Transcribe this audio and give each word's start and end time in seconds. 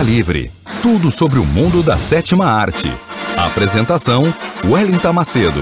Cinema 0.00 0.02
Livre. 0.02 0.52
Tudo 0.82 1.10
sobre 1.10 1.38
o 1.38 1.44
mundo 1.44 1.82
da 1.82 1.96
sétima 1.96 2.46
arte. 2.46 2.86
Apresentação: 3.36 4.22
Wellington 4.64 5.12
Macedo. 5.12 5.60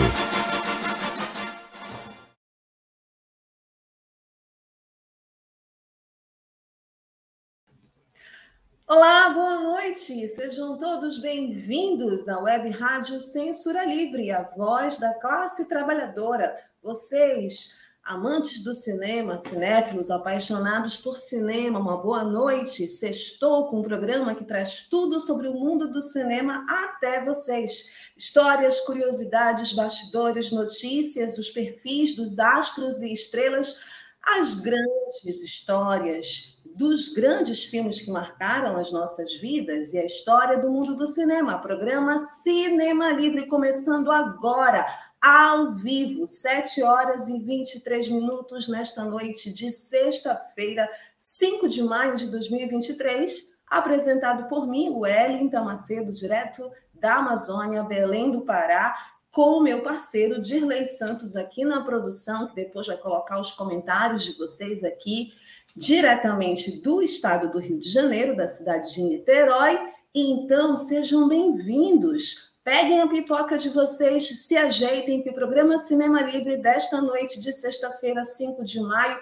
Olá, 8.87 9.31
boa 9.31 9.61
noite. 9.61 10.29
Sejam 10.29 10.79
todos 10.79 11.19
bem-vindos 11.19 12.29
à 12.29 12.39
Web 12.41 12.71
Rádio 12.71 13.21
Censura 13.21 13.85
Livre, 13.85 14.31
a 14.31 14.43
voz 14.43 14.99
da 14.99 15.15
classe 15.15 15.69
trabalhadora. 15.69 16.57
Vocês 16.83 17.77
Amantes 18.09 18.65
do 18.65 18.73
cinema, 18.73 19.37
cinéfilos, 19.37 20.11
apaixonados 20.11 20.97
por 20.97 21.19
cinema, 21.19 21.79
uma 21.79 21.99
boa 21.99 22.25
noite. 22.25 22.89
Sextou 22.89 23.69
com 23.69 23.81
um 23.81 23.83
programa 23.83 24.35
que 24.35 24.45
traz 24.45 24.87
tudo 24.89 25.21
sobre 25.21 25.47
o 25.47 25.53
mundo 25.53 25.93
do 25.93 26.01
cinema 26.01 26.65
até 26.71 27.23
vocês. 27.23 27.91
Histórias, 28.17 28.81
curiosidades, 28.81 29.75
bastidores, 29.75 30.51
notícias, 30.51 31.37
os 31.37 31.51
perfis 31.51 32.17
dos 32.17 32.39
astros 32.39 33.03
e 33.03 33.13
estrelas, 33.13 33.83
as 34.23 34.55
grandes 34.55 35.43
histórias 35.43 36.59
dos 36.65 37.13
grandes 37.13 37.65
filmes 37.65 38.01
que 38.01 38.11
marcaram 38.11 38.79
as 38.79 38.91
nossas 38.91 39.35
vidas 39.35 39.93
e 39.93 39.99
a 39.99 40.07
história 40.07 40.59
do 40.59 40.71
mundo 40.71 40.97
do 40.97 41.07
cinema. 41.07 41.59
Programa 41.59 42.19
Cinema 42.19 43.13
Livre 43.13 43.49
começando 43.49 44.11
agora 44.11 44.87
ao 45.21 45.73
vivo, 45.73 46.29
7 46.29 46.83
horas 46.83 47.29
e 47.29 47.39
23 47.41 48.09
minutos 48.09 48.69
nesta 48.69 49.05
noite 49.05 49.53
de 49.53 49.73
sexta-feira, 49.73 50.89
5 51.17 51.69
de 51.69 51.83
maio 51.83 52.17
de 52.17 52.27
2023, 52.29 53.57
apresentado 53.67 54.49
por 54.49 54.67
mim, 54.67 54.91
o 54.91 55.01
Wellington 55.01 55.65
Macedo, 55.65 56.13
direto 56.13 56.71
da 56.95 57.17
Amazônia, 57.17 57.83
Belém 57.83 58.31
do 58.31 58.43
Pará, 58.43 58.97
com 59.31 59.59
o 59.59 59.63
meu 59.63 59.83
parceiro 59.83 60.41
Dirley 60.41 60.87
Santos 60.87 61.37
aqui 61.37 61.65
na 61.65 61.83
produção, 61.83 62.47
que 62.47 62.55
depois 62.55 62.87
vai 62.87 62.97
colocar 62.97 63.41
os 63.41 63.53
comentários 63.53 64.25
de 64.25 64.37
vocês 64.39 64.83
aqui, 64.85 65.33
diretamente 65.77 66.81
do 66.81 67.03
estado 67.03 67.51
do 67.51 67.59
Rio 67.59 67.79
de 67.79 67.91
Janeiro, 67.91 68.37
da 68.37 68.49
cidade 68.49 68.93
de 68.95 69.03
Niterói. 69.03 69.79
Então, 70.15 70.77
sejam 70.77 71.29
bem-vindos 71.29 72.58
Peguem 72.69 73.01
a 73.01 73.09
pipoca 73.09 73.57
de 73.57 73.71
vocês, 73.71 74.29
se 74.29 74.55
ajeitem, 74.55 75.23
que 75.23 75.31
o 75.31 75.35
programa 75.35 75.79
Cinema 75.79 76.21
Livre 76.21 76.59
desta 76.59 77.01
noite 77.01 77.41
de 77.41 77.51
sexta-feira, 77.51 78.23
5 78.23 78.63
de 78.63 78.79
maio, 78.81 79.19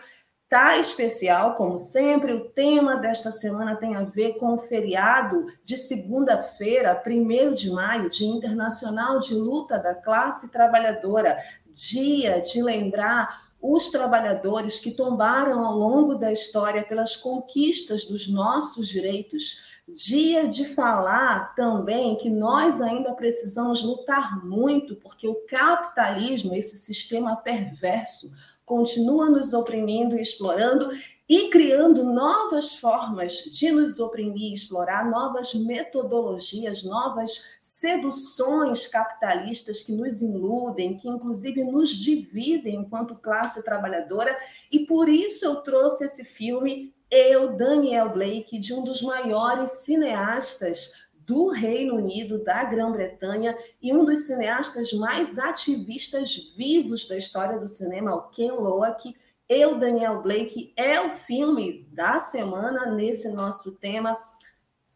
tá 0.49 0.79
especial, 0.79 1.55
como 1.55 1.79
sempre. 1.79 2.33
O 2.33 2.49
tema 2.49 2.97
desta 2.97 3.31
semana 3.31 3.77
tem 3.77 3.95
a 3.95 4.03
ver 4.03 4.33
com 4.33 4.55
o 4.55 4.59
feriado 4.59 5.47
de 5.65 5.77
segunda-feira, 5.77 7.01
1 7.07 7.55
de 7.55 7.71
maio, 7.71 8.11
Dia 8.11 8.35
Internacional 8.37 9.21
de 9.21 9.37
Luta 9.37 9.79
da 9.79 9.95
Classe 9.95 10.51
Trabalhadora, 10.51 11.39
dia 11.73 12.41
de 12.41 12.61
lembrar 12.61 13.46
os 13.61 13.91
trabalhadores 13.91 14.79
que 14.79 14.91
tombaram 14.91 15.65
ao 15.65 15.77
longo 15.77 16.15
da 16.15 16.31
história 16.33 16.85
pelas 16.85 17.17
conquistas 17.17 18.05
dos 18.05 18.29
nossos 18.29 18.89
direitos 18.89 19.65
dia 19.89 20.49
de 20.49 20.65
falar 20.65 21.55
também 21.55 22.17
que 22.17 22.29
nós 22.29 22.81
ainda 22.81 23.13
precisamos 23.13 23.83
lutar 23.83 24.45
muito, 24.45 24.97
porque 24.97 25.29
o 25.29 25.37
capitalismo, 25.49 26.55
esse 26.55 26.77
sistema 26.77 27.37
perverso, 27.37 28.33
continua 28.65 29.31
nos 29.31 29.53
oprimindo 29.53 30.17
e 30.17 30.21
explorando 30.21 30.91
e 31.29 31.49
criando 31.51 32.05
novas 32.05 32.77
formas 32.77 33.33
de 33.33 33.73
nos 33.73 33.99
oprimir 33.99 34.53
explorar, 34.53 35.11
novas 35.11 35.55
metodologias, 35.55 36.85
novas 36.85 37.59
seduções 37.61 38.87
capitalistas 38.87 39.83
que 39.83 39.93
nos 39.93 40.23
iludem, 40.23 40.97
que 40.97 41.09
inclusive 41.09 41.65
nos 41.65 41.91
dividem 41.91 42.77
enquanto 42.77 43.17
classe 43.17 43.65
trabalhadora. 43.65 44.37
E 44.71 44.81
por 44.87 45.09
isso 45.09 45.45
eu 45.45 45.57
trouxe 45.57 46.05
esse 46.05 46.25
filme 46.25 46.95
eu, 47.11 47.57
Daniel 47.57 48.11
Blake, 48.11 48.59
de 48.59 48.75
um 48.75 48.83
dos 48.83 49.03
maiores 49.03 49.71
cineastas 49.71 51.07
do 51.27 51.49
Reino 51.49 51.97
Unido, 51.97 52.43
da 52.43 52.65
Grã-Bretanha, 52.65 53.57
e 53.83 53.93
um 53.93 54.05
dos 54.05 54.27
cineastas 54.27 54.93
mais 54.93 55.39
ativistas 55.39 56.53
vivos 56.57 57.09
da 57.09 57.17
história 57.17 57.59
do 57.59 57.69
cinema, 57.69 58.15
o 58.15 58.23
Ken 58.31 58.53
Loach. 58.53 59.15
Eu, 59.49 59.79
Daniel 59.79 60.23
Blake, 60.23 60.73
é 60.77 61.01
o 61.01 61.11
filme 61.11 61.87
da 61.93 62.19
semana 62.19 62.87
nesse 62.87 63.33
nosso 63.33 63.77
tema. 63.77 64.19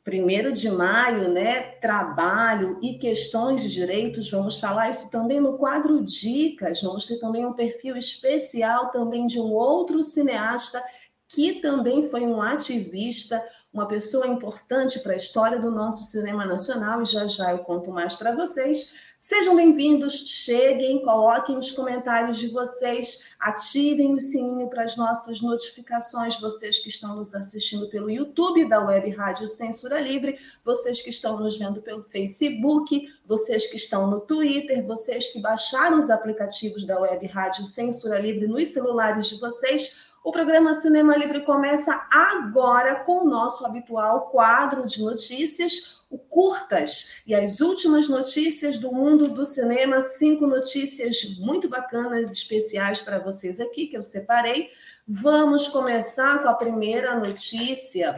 Primeiro 0.02 0.52
de 0.52 0.68
maio, 0.68 1.28
né? 1.28 1.60
Trabalho 1.80 2.76
e 2.82 2.98
questões 2.98 3.62
de 3.62 3.70
direitos. 3.70 4.28
Vamos 4.28 4.58
falar 4.58 4.90
isso 4.90 5.08
também 5.08 5.40
no 5.40 5.56
quadro 5.56 6.02
Dicas. 6.02 6.82
Vamos 6.82 7.06
ter 7.06 7.18
também 7.18 7.46
um 7.46 7.52
perfil 7.52 7.96
especial 7.96 8.90
também 8.90 9.24
de 9.26 9.38
um 9.38 9.52
outro 9.52 10.02
cineasta 10.02 10.82
que 11.28 11.60
também 11.60 12.02
foi 12.10 12.22
um 12.22 12.42
ativista, 12.42 13.40
uma 13.72 13.86
pessoa 13.86 14.26
importante 14.26 14.98
para 14.98 15.12
a 15.12 15.16
história 15.16 15.60
do 15.60 15.70
nosso 15.70 16.02
cinema 16.10 16.44
nacional, 16.44 17.00
e 17.02 17.04
já 17.04 17.24
já 17.28 17.52
eu 17.52 17.58
conto 17.58 17.92
mais 17.92 18.14
para 18.14 18.34
vocês. 18.34 18.96
Sejam 19.22 19.54
bem-vindos, 19.54 20.14
cheguem, 20.30 21.02
coloquem 21.02 21.58
os 21.58 21.70
comentários 21.72 22.38
de 22.38 22.48
vocês, 22.48 23.34
ativem 23.38 24.14
o 24.14 24.20
sininho 24.20 24.66
para 24.70 24.82
as 24.82 24.96
nossas 24.96 25.42
notificações, 25.42 26.40
vocês 26.40 26.78
que 26.78 26.88
estão 26.88 27.16
nos 27.16 27.34
assistindo 27.34 27.86
pelo 27.90 28.10
YouTube 28.10 28.66
da 28.66 28.82
Web 28.82 29.10
Rádio 29.10 29.46
Censura 29.46 30.00
Livre, 30.00 30.38
vocês 30.64 31.02
que 31.02 31.10
estão 31.10 31.38
nos 31.38 31.58
vendo 31.58 31.82
pelo 31.82 32.02
Facebook, 32.02 33.12
vocês 33.26 33.66
que 33.66 33.76
estão 33.76 34.06
no 34.06 34.20
Twitter, 34.20 34.86
vocês 34.86 35.30
que 35.30 35.38
baixaram 35.38 35.98
os 35.98 36.08
aplicativos 36.08 36.86
da 36.86 36.98
Web 36.98 37.26
Rádio 37.26 37.66
Censura 37.66 38.18
Livre 38.18 38.48
nos 38.48 38.68
celulares 38.68 39.28
de 39.28 39.38
vocês. 39.38 40.09
O 40.22 40.30
programa 40.30 40.74
Cinema 40.74 41.16
Livre 41.16 41.40
começa 41.40 42.06
agora 42.12 42.96
com 43.04 43.24
o 43.24 43.28
nosso 43.28 43.64
habitual 43.64 44.28
quadro 44.28 44.86
de 44.86 45.02
notícias, 45.02 46.02
o 46.10 46.18
Curtas, 46.18 47.22
e 47.26 47.34
as 47.34 47.60
últimas 47.60 48.06
notícias 48.06 48.76
do 48.76 48.92
mundo 48.92 49.28
do 49.28 49.46
cinema, 49.46 50.02
cinco 50.02 50.46
notícias 50.46 51.38
muito 51.38 51.70
bacanas, 51.70 52.30
especiais 52.30 53.00
para 53.00 53.18
vocês 53.18 53.58
aqui, 53.60 53.86
que 53.86 53.96
eu 53.96 54.02
separei. 54.02 54.68
Vamos 55.08 55.68
começar 55.68 56.42
com 56.42 56.50
a 56.50 56.54
primeira 56.54 57.18
notícia, 57.18 58.14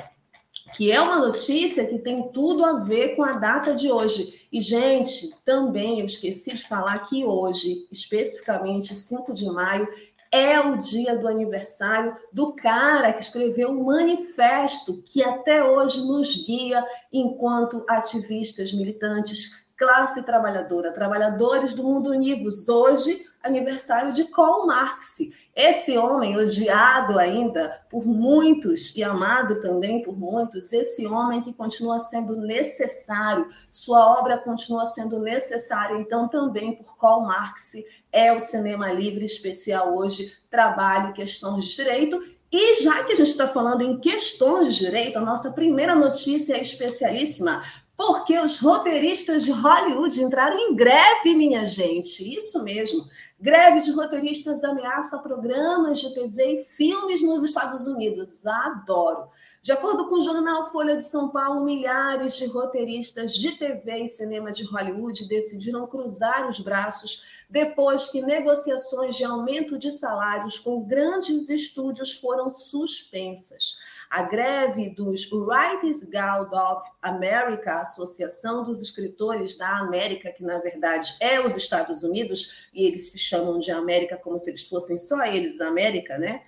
que 0.74 0.90
é 0.90 1.00
uma 1.00 1.20
notícia 1.20 1.86
que 1.86 1.98
tem 1.98 2.32
tudo 2.32 2.64
a 2.64 2.80
ver 2.80 3.14
com 3.14 3.22
a 3.22 3.34
data 3.34 3.74
de 3.74 3.92
hoje. 3.92 4.48
E, 4.50 4.60
gente, 4.60 5.30
também 5.44 6.00
eu 6.00 6.06
esqueci 6.06 6.54
de 6.54 6.66
falar 6.66 6.98
que 7.00 7.24
hoje, 7.24 7.86
especificamente 7.92 8.94
5 8.94 9.32
de 9.32 9.46
maio, 9.46 9.88
é 10.32 10.58
o 10.58 10.78
dia 10.78 11.14
do 11.14 11.28
aniversário 11.28 12.16
do 12.32 12.54
cara 12.54 13.12
que 13.12 13.20
escreveu 13.20 13.68
um 13.68 13.84
manifesto 13.84 15.02
que 15.02 15.22
até 15.22 15.62
hoje 15.62 16.00
nos 16.06 16.46
guia 16.46 16.82
enquanto 17.12 17.84
ativistas 17.86 18.72
militantes, 18.72 19.66
classe 19.76 20.24
trabalhadora, 20.24 20.92
trabalhadores 20.92 21.74
do 21.74 21.84
mundo 21.84 22.10
univos. 22.10 22.66
Hoje, 22.66 23.26
aniversário 23.42 24.12
de 24.12 24.24
Karl 24.24 24.66
Marx. 24.66 25.18
Esse 25.54 25.98
homem, 25.98 26.38
odiado 26.38 27.18
ainda 27.18 27.82
por 27.90 28.06
muitos 28.06 28.96
e 28.96 29.04
amado 29.04 29.60
também 29.60 30.02
por 30.02 30.16
muitos, 30.16 30.72
esse 30.72 31.06
homem 31.06 31.42
que 31.42 31.52
continua 31.52 32.00
sendo 32.00 32.36
necessário, 32.36 33.46
sua 33.68 34.18
obra 34.18 34.38
continua 34.38 34.86
sendo 34.86 35.18
necessária, 35.18 35.98
então, 35.98 36.26
também 36.26 36.74
por 36.74 36.96
Karl 36.96 37.20
Marx 37.20 37.74
é 38.12 38.32
o 38.32 38.38
Cinema 38.38 38.92
Livre 38.92 39.24
especial 39.24 39.96
hoje, 39.96 40.36
trabalho, 40.50 41.14
questões 41.14 41.64
de 41.64 41.76
direito. 41.76 42.22
E 42.52 42.82
já 42.82 43.02
que 43.02 43.12
a 43.12 43.16
gente 43.16 43.30
está 43.30 43.48
falando 43.48 43.80
em 43.80 43.98
questões 43.98 44.74
de 44.74 44.84
direito, 44.84 45.16
a 45.16 45.22
nossa 45.22 45.52
primeira 45.52 45.94
notícia 45.94 46.54
é 46.54 46.60
especialíssima, 46.60 47.64
porque 47.96 48.38
os 48.38 48.58
roteiristas 48.58 49.44
de 49.44 49.52
Hollywood 49.52 50.22
entraram 50.22 50.58
em 50.58 50.74
greve, 50.74 51.34
minha 51.34 51.66
gente. 51.66 52.36
Isso 52.36 52.62
mesmo. 52.62 53.04
Greve 53.40 53.80
de 53.80 53.90
roteiristas 53.90 54.62
ameaça 54.62 55.18
programas 55.18 56.00
de 56.00 56.14
TV 56.14 56.54
e 56.54 56.64
filmes 56.64 57.22
nos 57.22 57.42
Estados 57.42 57.86
Unidos. 57.86 58.46
Adoro. 58.46 59.30
De 59.62 59.70
acordo 59.70 60.08
com 60.08 60.16
o 60.16 60.20
jornal 60.20 60.72
Folha 60.72 60.96
de 60.96 61.04
São 61.04 61.28
Paulo, 61.28 61.64
milhares 61.64 62.36
de 62.36 62.46
roteiristas 62.46 63.32
de 63.32 63.52
TV 63.52 63.98
e 63.98 64.08
cinema 64.08 64.50
de 64.50 64.64
Hollywood 64.64 65.28
decidiram 65.28 65.86
cruzar 65.86 66.48
os 66.48 66.58
braços 66.58 67.24
depois 67.48 68.10
que 68.10 68.20
negociações 68.20 69.16
de 69.16 69.22
aumento 69.22 69.78
de 69.78 69.92
salários 69.92 70.58
com 70.58 70.82
grandes 70.82 71.48
estúdios 71.48 72.10
foram 72.10 72.50
suspensas. 72.50 73.78
A 74.10 74.24
greve 74.24 74.90
dos 74.90 75.30
Writers 75.30 76.02
Guild 76.02 76.52
of 76.52 76.90
America, 77.00 77.82
Associação 77.82 78.64
dos 78.64 78.82
Escritores 78.82 79.56
da 79.56 79.78
América, 79.78 80.32
que 80.32 80.42
na 80.42 80.58
verdade 80.58 81.14
é 81.20 81.40
os 81.40 81.54
Estados 81.54 82.02
Unidos, 82.02 82.68
e 82.74 82.84
eles 82.84 83.12
se 83.12 83.18
chamam 83.18 83.60
de 83.60 83.70
América 83.70 84.16
como 84.16 84.40
se 84.40 84.50
eles 84.50 84.66
fossem 84.66 84.98
só 84.98 85.24
eles 85.24 85.60
América, 85.60 86.18
né? 86.18 86.42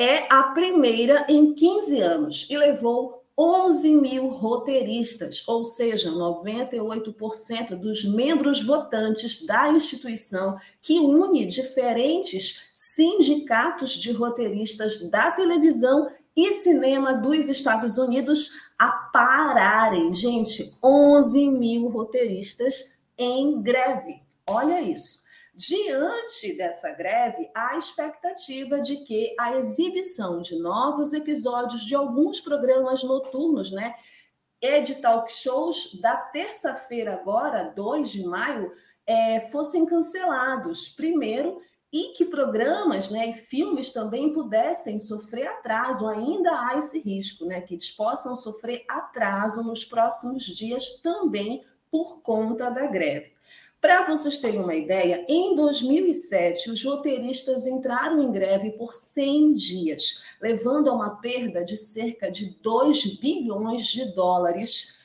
É 0.00 0.26
a 0.30 0.44
primeira 0.44 1.26
em 1.28 1.52
15 1.52 2.00
anos 2.00 2.46
e 2.48 2.56
levou 2.56 3.22
11 3.38 3.96
mil 3.96 4.28
roteiristas, 4.28 5.46
ou 5.46 5.62
seja, 5.62 6.10
98% 6.10 7.76
dos 7.76 8.04
membros 8.04 8.64
votantes 8.64 9.44
da 9.44 9.68
instituição 9.68 10.56
que 10.80 10.98
une 10.98 11.44
diferentes 11.44 12.70
sindicatos 12.72 13.90
de 13.92 14.10
roteiristas 14.12 15.10
da 15.10 15.32
televisão 15.32 16.10
e 16.34 16.50
cinema 16.54 17.12
dos 17.12 17.50
Estados 17.50 17.98
Unidos 17.98 18.52
a 18.78 18.88
pararem. 18.88 20.14
Gente, 20.14 20.78
11 20.82 21.46
mil 21.50 21.88
roteiristas 21.88 22.98
em 23.18 23.60
greve. 23.60 24.18
Olha 24.48 24.80
isso. 24.80 25.28
Diante 25.60 26.56
dessa 26.56 26.90
greve, 26.92 27.50
há 27.54 27.76
expectativa 27.76 28.80
de 28.80 29.04
que 29.04 29.36
a 29.38 29.58
exibição 29.58 30.40
de 30.40 30.58
novos 30.58 31.12
episódios 31.12 31.82
de 31.82 31.94
alguns 31.94 32.40
programas 32.40 33.04
noturnos, 33.04 33.70
né, 33.70 33.94
e 34.58 34.80
de 34.80 35.02
talk 35.02 35.30
shows 35.30 36.00
da 36.00 36.16
terça-feira 36.16 37.12
agora, 37.12 37.74
2 37.76 38.10
de 38.10 38.24
maio, 38.24 38.72
é, 39.06 39.38
fossem 39.38 39.84
cancelados. 39.84 40.88
Primeiro, 40.88 41.60
e 41.92 42.14
que 42.16 42.24
programas 42.24 43.10
né, 43.10 43.28
e 43.28 43.34
filmes 43.34 43.90
também 43.90 44.32
pudessem 44.32 44.98
sofrer 44.98 45.46
atraso, 45.46 46.08
ainda 46.08 46.52
há 46.52 46.78
esse 46.78 47.00
risco, 47.00 47.44
né, 47.44 47.60
que 47.60 47.74
eles 47.74 47.90
possam 47.90 48.34
sofrer 48.34 48.82
atraso 48.88 49.62
nos 49.62 49.84
próximos 49.84 50.42
dias 50.42 51.02
também 51.02 51.62
por 51.90 52.22
conta 52.22 52.70
da 52.70 52.86
greve. 52.86 53.38
Para 53.80 54.04
vocês 54.04 54.36
terem 54.36 54.60
uma 54.60 54.74
ideia, 54.74 55.24
em 55.26 55.56
2007, 55.56 56.70
os 56.70 56.84
roteiristas 56.84 57.66
entraram 57.66 58.22
em 58.22 58.30
greve 58.30 58.72
por 58.72 58.92
100 58.92 59.54
dias, 59.54 60.22
levando 60.38 60.90
a 60.90 60.94
uma 60.94 61.16
perda 61.16 61.64
de 61.64 61.78
cerca 61.78 62.30
de 62.30 62.50
2 62.60 63.18
bilhões 63.18 63.86
de 63.86 64.14
dólares 64.14 65.00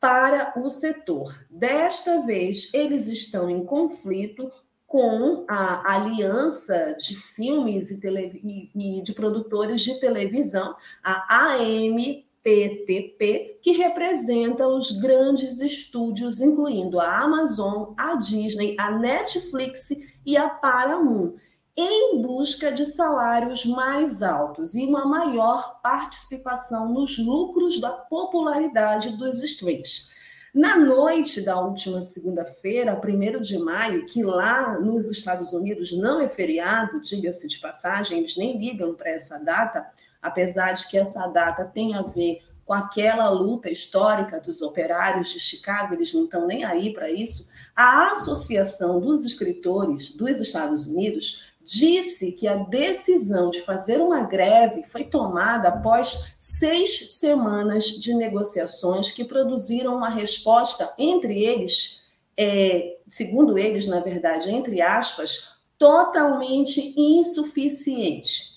para 0.00 0.52
o 0.56 0.68
setor. 0.68 1.46
Desta 1.48 2.22
vez, 2.22 2.68
eles 2.74 3.06
estão 3.06 3.48
em 3.48 3.64
conflito 3.64 4.50
com 4.88 5.44
a 5.46 5.94
Aliança 5.94 6.96
de 6.98 7.14
Filmes 7.14 7.92
e, 7.92 8.70
e, 8.74 9.02
de 9.02 9.12
Produtores 9.12 9.82
de 9.82 10.00
Televisão, 10.00 10.74
a 11.02 11.52
AM 11.52 12.25
PTP, 12.46 13.58
que 13.60 13.72
representa 13.72 14.68
os 14.68 14.92
grandes 14.92 15.60
estúdios, 15.60 16.40
incluindo 16.40 17.00
a 17.00 17.18
Amazon, 17.18 17.92
a 17.96 18.14
Disney, 18.14 18.76
a 18.78 18.96
Netflix 18.96 19.88
e 20.24 20.36
a 20.36 20.48
Paramount, 20.48 21.34
em 21.76 22.22
busca 22.22 22.70
de 22.70 22.86
salários 22.86 23.66
mais 23.66 24.22
altos 24.22 24.76
e 24.76 24.86
uma 24.86 25.04
maior 25.04 25.80
participação 25.82 26.88
nos 26.88 27.18
lucros 27.18 27.80
da 27.80 27.90
popularidade 27.90 29.16
dos 29.16 29.42
streams. 29.42 30.14
Na 30.54 30.78
noite 30.78 31.40
da 31.40 31.60
última 31.60 32.00
segunda-feira, 32.00 32.98
1 33.04 33.40
de 33.40 33.58
maio, 33.58 34.06
que 34.06 34.22
lá 34.22 34.78
nos 34.78 35.10
Estados 35.10 35.52
Unidos 35.52 35.90
não 35.98 36.20
é 36.20 36.28
feriado, 36.28 37.00
diga-se 37.00 37.48
de 37.48 37.58
passagem, 37.58 38.18
eles 38.18 38.36
nem 38.36 38.56
ligam 38.56 38.94
para 38.94 39.10
essa 39.10 39.36
data, 39.38 39.84
apesar 40.20 40.72
de 40.72 40.88
que 40.88 40.98
essa 40.98 41.26
data 41.28 41.64
tem 41.64 41.94
a 41.94 42.02
ver 42.02 42.40
com 42.64 42.72
aquela 42.72 43.30
luta 43.30 43.70
histórica 43.70 44.40
dos 44.40 44.60
operários 44.60 45.30
de 45.30 45.38
Chicago, 45.38 45.94
eles 45.94 46.12
não 46.12 46.24
estão 46.24 46.46
nem 46.46 46.64
aí 46.64 46.92
para 46.92 47.10
isso. 47.10 47.48
A 47.74 48.10
Associação 48.10 48.98
dos 48.98 49.24
Escritores 49.24 50.10
dos 50.10 50.40
Estados 50.40 50.86
Unidos 50.86 51.52
disse 51.66 52.32
que 52.32 52.46
a 52.46 52.54
decisão 52.56 53.50
de 53.50 53.60
fazer 53.60 53.98
uma 53.98 54.22
greve 54.22 54.84
foi 54.84 55.04
tomada 55.04 55.68
após 55.68 56.36
seis 56.40 57.18
semanas 57.18 57.86
de 57.86 58.14
negociações 58.14 59.10
que 59.10 59.24
produziram 59.24 59.96
uma 59.96 60.08
resposta 60.08 60.92
entre 60.96 61.42
eles, 61.42 62.02
é, 62.36 62.98
segundo 63.08 63.58
eles, 63.58 63.86
na 63.86 63.98
verdade, 63.98 64.50
entre 64.50 64.80
aspas, 64.80 65.56
totalmente 65.76 66.94
insuficiente. 66.96 68.56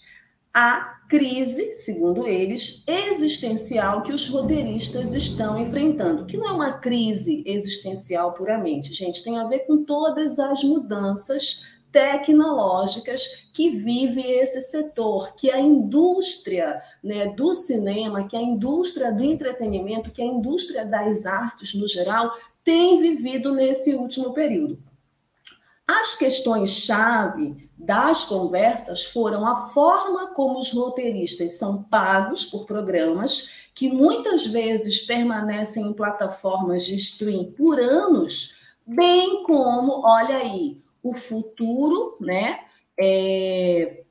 A 0.54 0.99
crise, 1.10 1.74
segundo 1.74 2.28
eles, 2.28 2.84
existencial 2.88 4.04
que 4.04 4.14
os 4.14 4.30
roteiristas 4.30 5.16
estão 5.16 5.60
enfrentando, 5.60 6.28
que 6.28 6.38
não 6.38 6.48
é 6.48 6.52
uma 6.52 6.74
crise 6.74 7.44
existencial 7.48 8.34
puramente, 8.34 8.94
gente, 8.94 9.24
tem 9.24 9.40
a 9.40 9.48
ver 9.48 9.66
com 9.66 9.84
todas 9.84 10.38
as 10.38 10.63
mudanças 10.63 11.66
tecnológicas 11.92 13.50
que 13.51 13.72
vive 13.72 14.22
esse 14.22 14.62
setor, 14.62 15.34
que 15.34 15.50
a 15.50 15.60
indústria 15.60 16.80
né, 17.04 17.34
do 17.34 17.56
cinema, 17.56 18.28
que 18.28 18.38
a 18.38 18.42
indústria 18.42 19.12
do 19.12 19.24
entretenimento, 19.24 20.12
que 20.12 20.22
a 20.22 20.25
indústria 20.25 20.86
das 20.86 21.25
artes 21.25 21.74
no 21.74 21.88
geral 21.88 22.32
tem 22.63 23.01
vivido 23.01 23.56
nesse 23.56 23.96
último 23.96 24.32
período. 24.32 24.78
As 25.91 26.13
questões-chave 26.13 27.67
das 27.75 28.25
conversas 28.25 29.05
foram 29.05 29.43
a 29.43 29.55
forma 29.55 30.36
como 30.36 30.60
os 30.60 30.72
roteiristas 30.72 31.53
são 31.53 31.81
pagos 31.81 32.46
por 32.46 32.67
programas 32.67 33.67
que 33.74 33.89
muitas 33.89 34.46
vezes 34.46 35.00
permanecem 35.00 35.88
em 35.88 35.93
plataformas 35.93 36.86
de 36.86 36.93
stream 36.93 37.53
por 37.53 37.79
anos, 37.79 38.60
bem 38.86 39.41
como, 39.46 40.05
olha 40.05 40.38
aí, 40.38 40.79
o 41.01 41.15
futuro, 41.15 42.17
né? 42.22 42.60
É, 43.01 44.03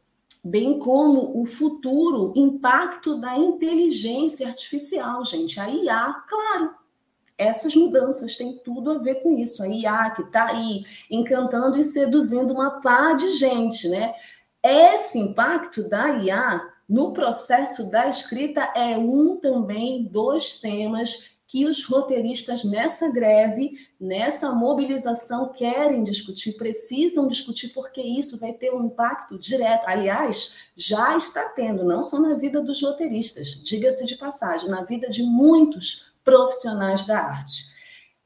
bem 0.42 0.80
como 0.80 1.40
o 1.40 1.46
futuro 1.46 2.32
impacto 2.34 3.20
da 3.20 3.38
inteligência 3.38 4.48
artificial, 4.48 5.24
gente. 5.24 5.60
A 5.60 5.70
IA, 5.70 6.24
claro, 6.28 6.70
essas 7.38 7.74
mudanças 7.74 8.36
têm 8.36 8.58
tudo 8.58 8.90
a 8.90 8.98
ver 8.98 9.22
com 9.22 9.38
isso. 9.38 9.62
A 9.62 9.68
IA 9.68 10.10
que 10.10 10.22
está 10.22 10.46
aí 10.46 10.84
encantando 11.10 11.78
e 11.78 11.84
seduzindo 11.84 12.52
uma 12.52 12.80
pá 12.80 13.12
de 13.12 13.30
gente, 13.36 13.88
né? 13.88 14.14
Esse 14.62 15.18
impacto 15.18 15.88
da 15.88 16.18
IA 16.18 16.60
no 16.88 17.12
processo 17.12 17.88
da 17.90 18.08
escrita 18.08 18.60
é 18.74 18.98
um 18.98 19.36
também 19.36 20.04
dos 20.04 20.60
temas 20.60 21.38
que 21.48 21.64
os 21.64 21.82
roteiristas 21.84 22.62
nessa 22.62 23.10
greve, 23.10 23.78
nessa 23.98 24.52
mobilização 24.52 25.50
querem 25.50 26.04
discutir, 26.04 26.58
precisam 26.58 27.26
discutir, 27.26 27.68
porque 27.68 28.02
isso 28.02 28.38
vai 28.38 28.52
ter 28.52 28.70
um 28.70 28.84
impacto 28.84 29.38
direto. 29.38 29.84
Aliás, 29.86 30.58
já 30.76 31.16
está 31.16 31.48
tendo, 31.48 31.84
não 31.84 32.02
só 32.02 32.20
na 32.20 32.34
vida 32.34 32.60
dos 32.60 32.82
roteiristas, 32.82 33.48
diga-se 33.64 34.04
de 34.04 34.16
passagem, 34.16 34.68
na 34.68 34.84
vida 34.84 35.08
de 35.08 35.22
muitos 35.22 36.12
profissionais 36.28 37.06
da 37.06 37.18
arte. 37.18 37.64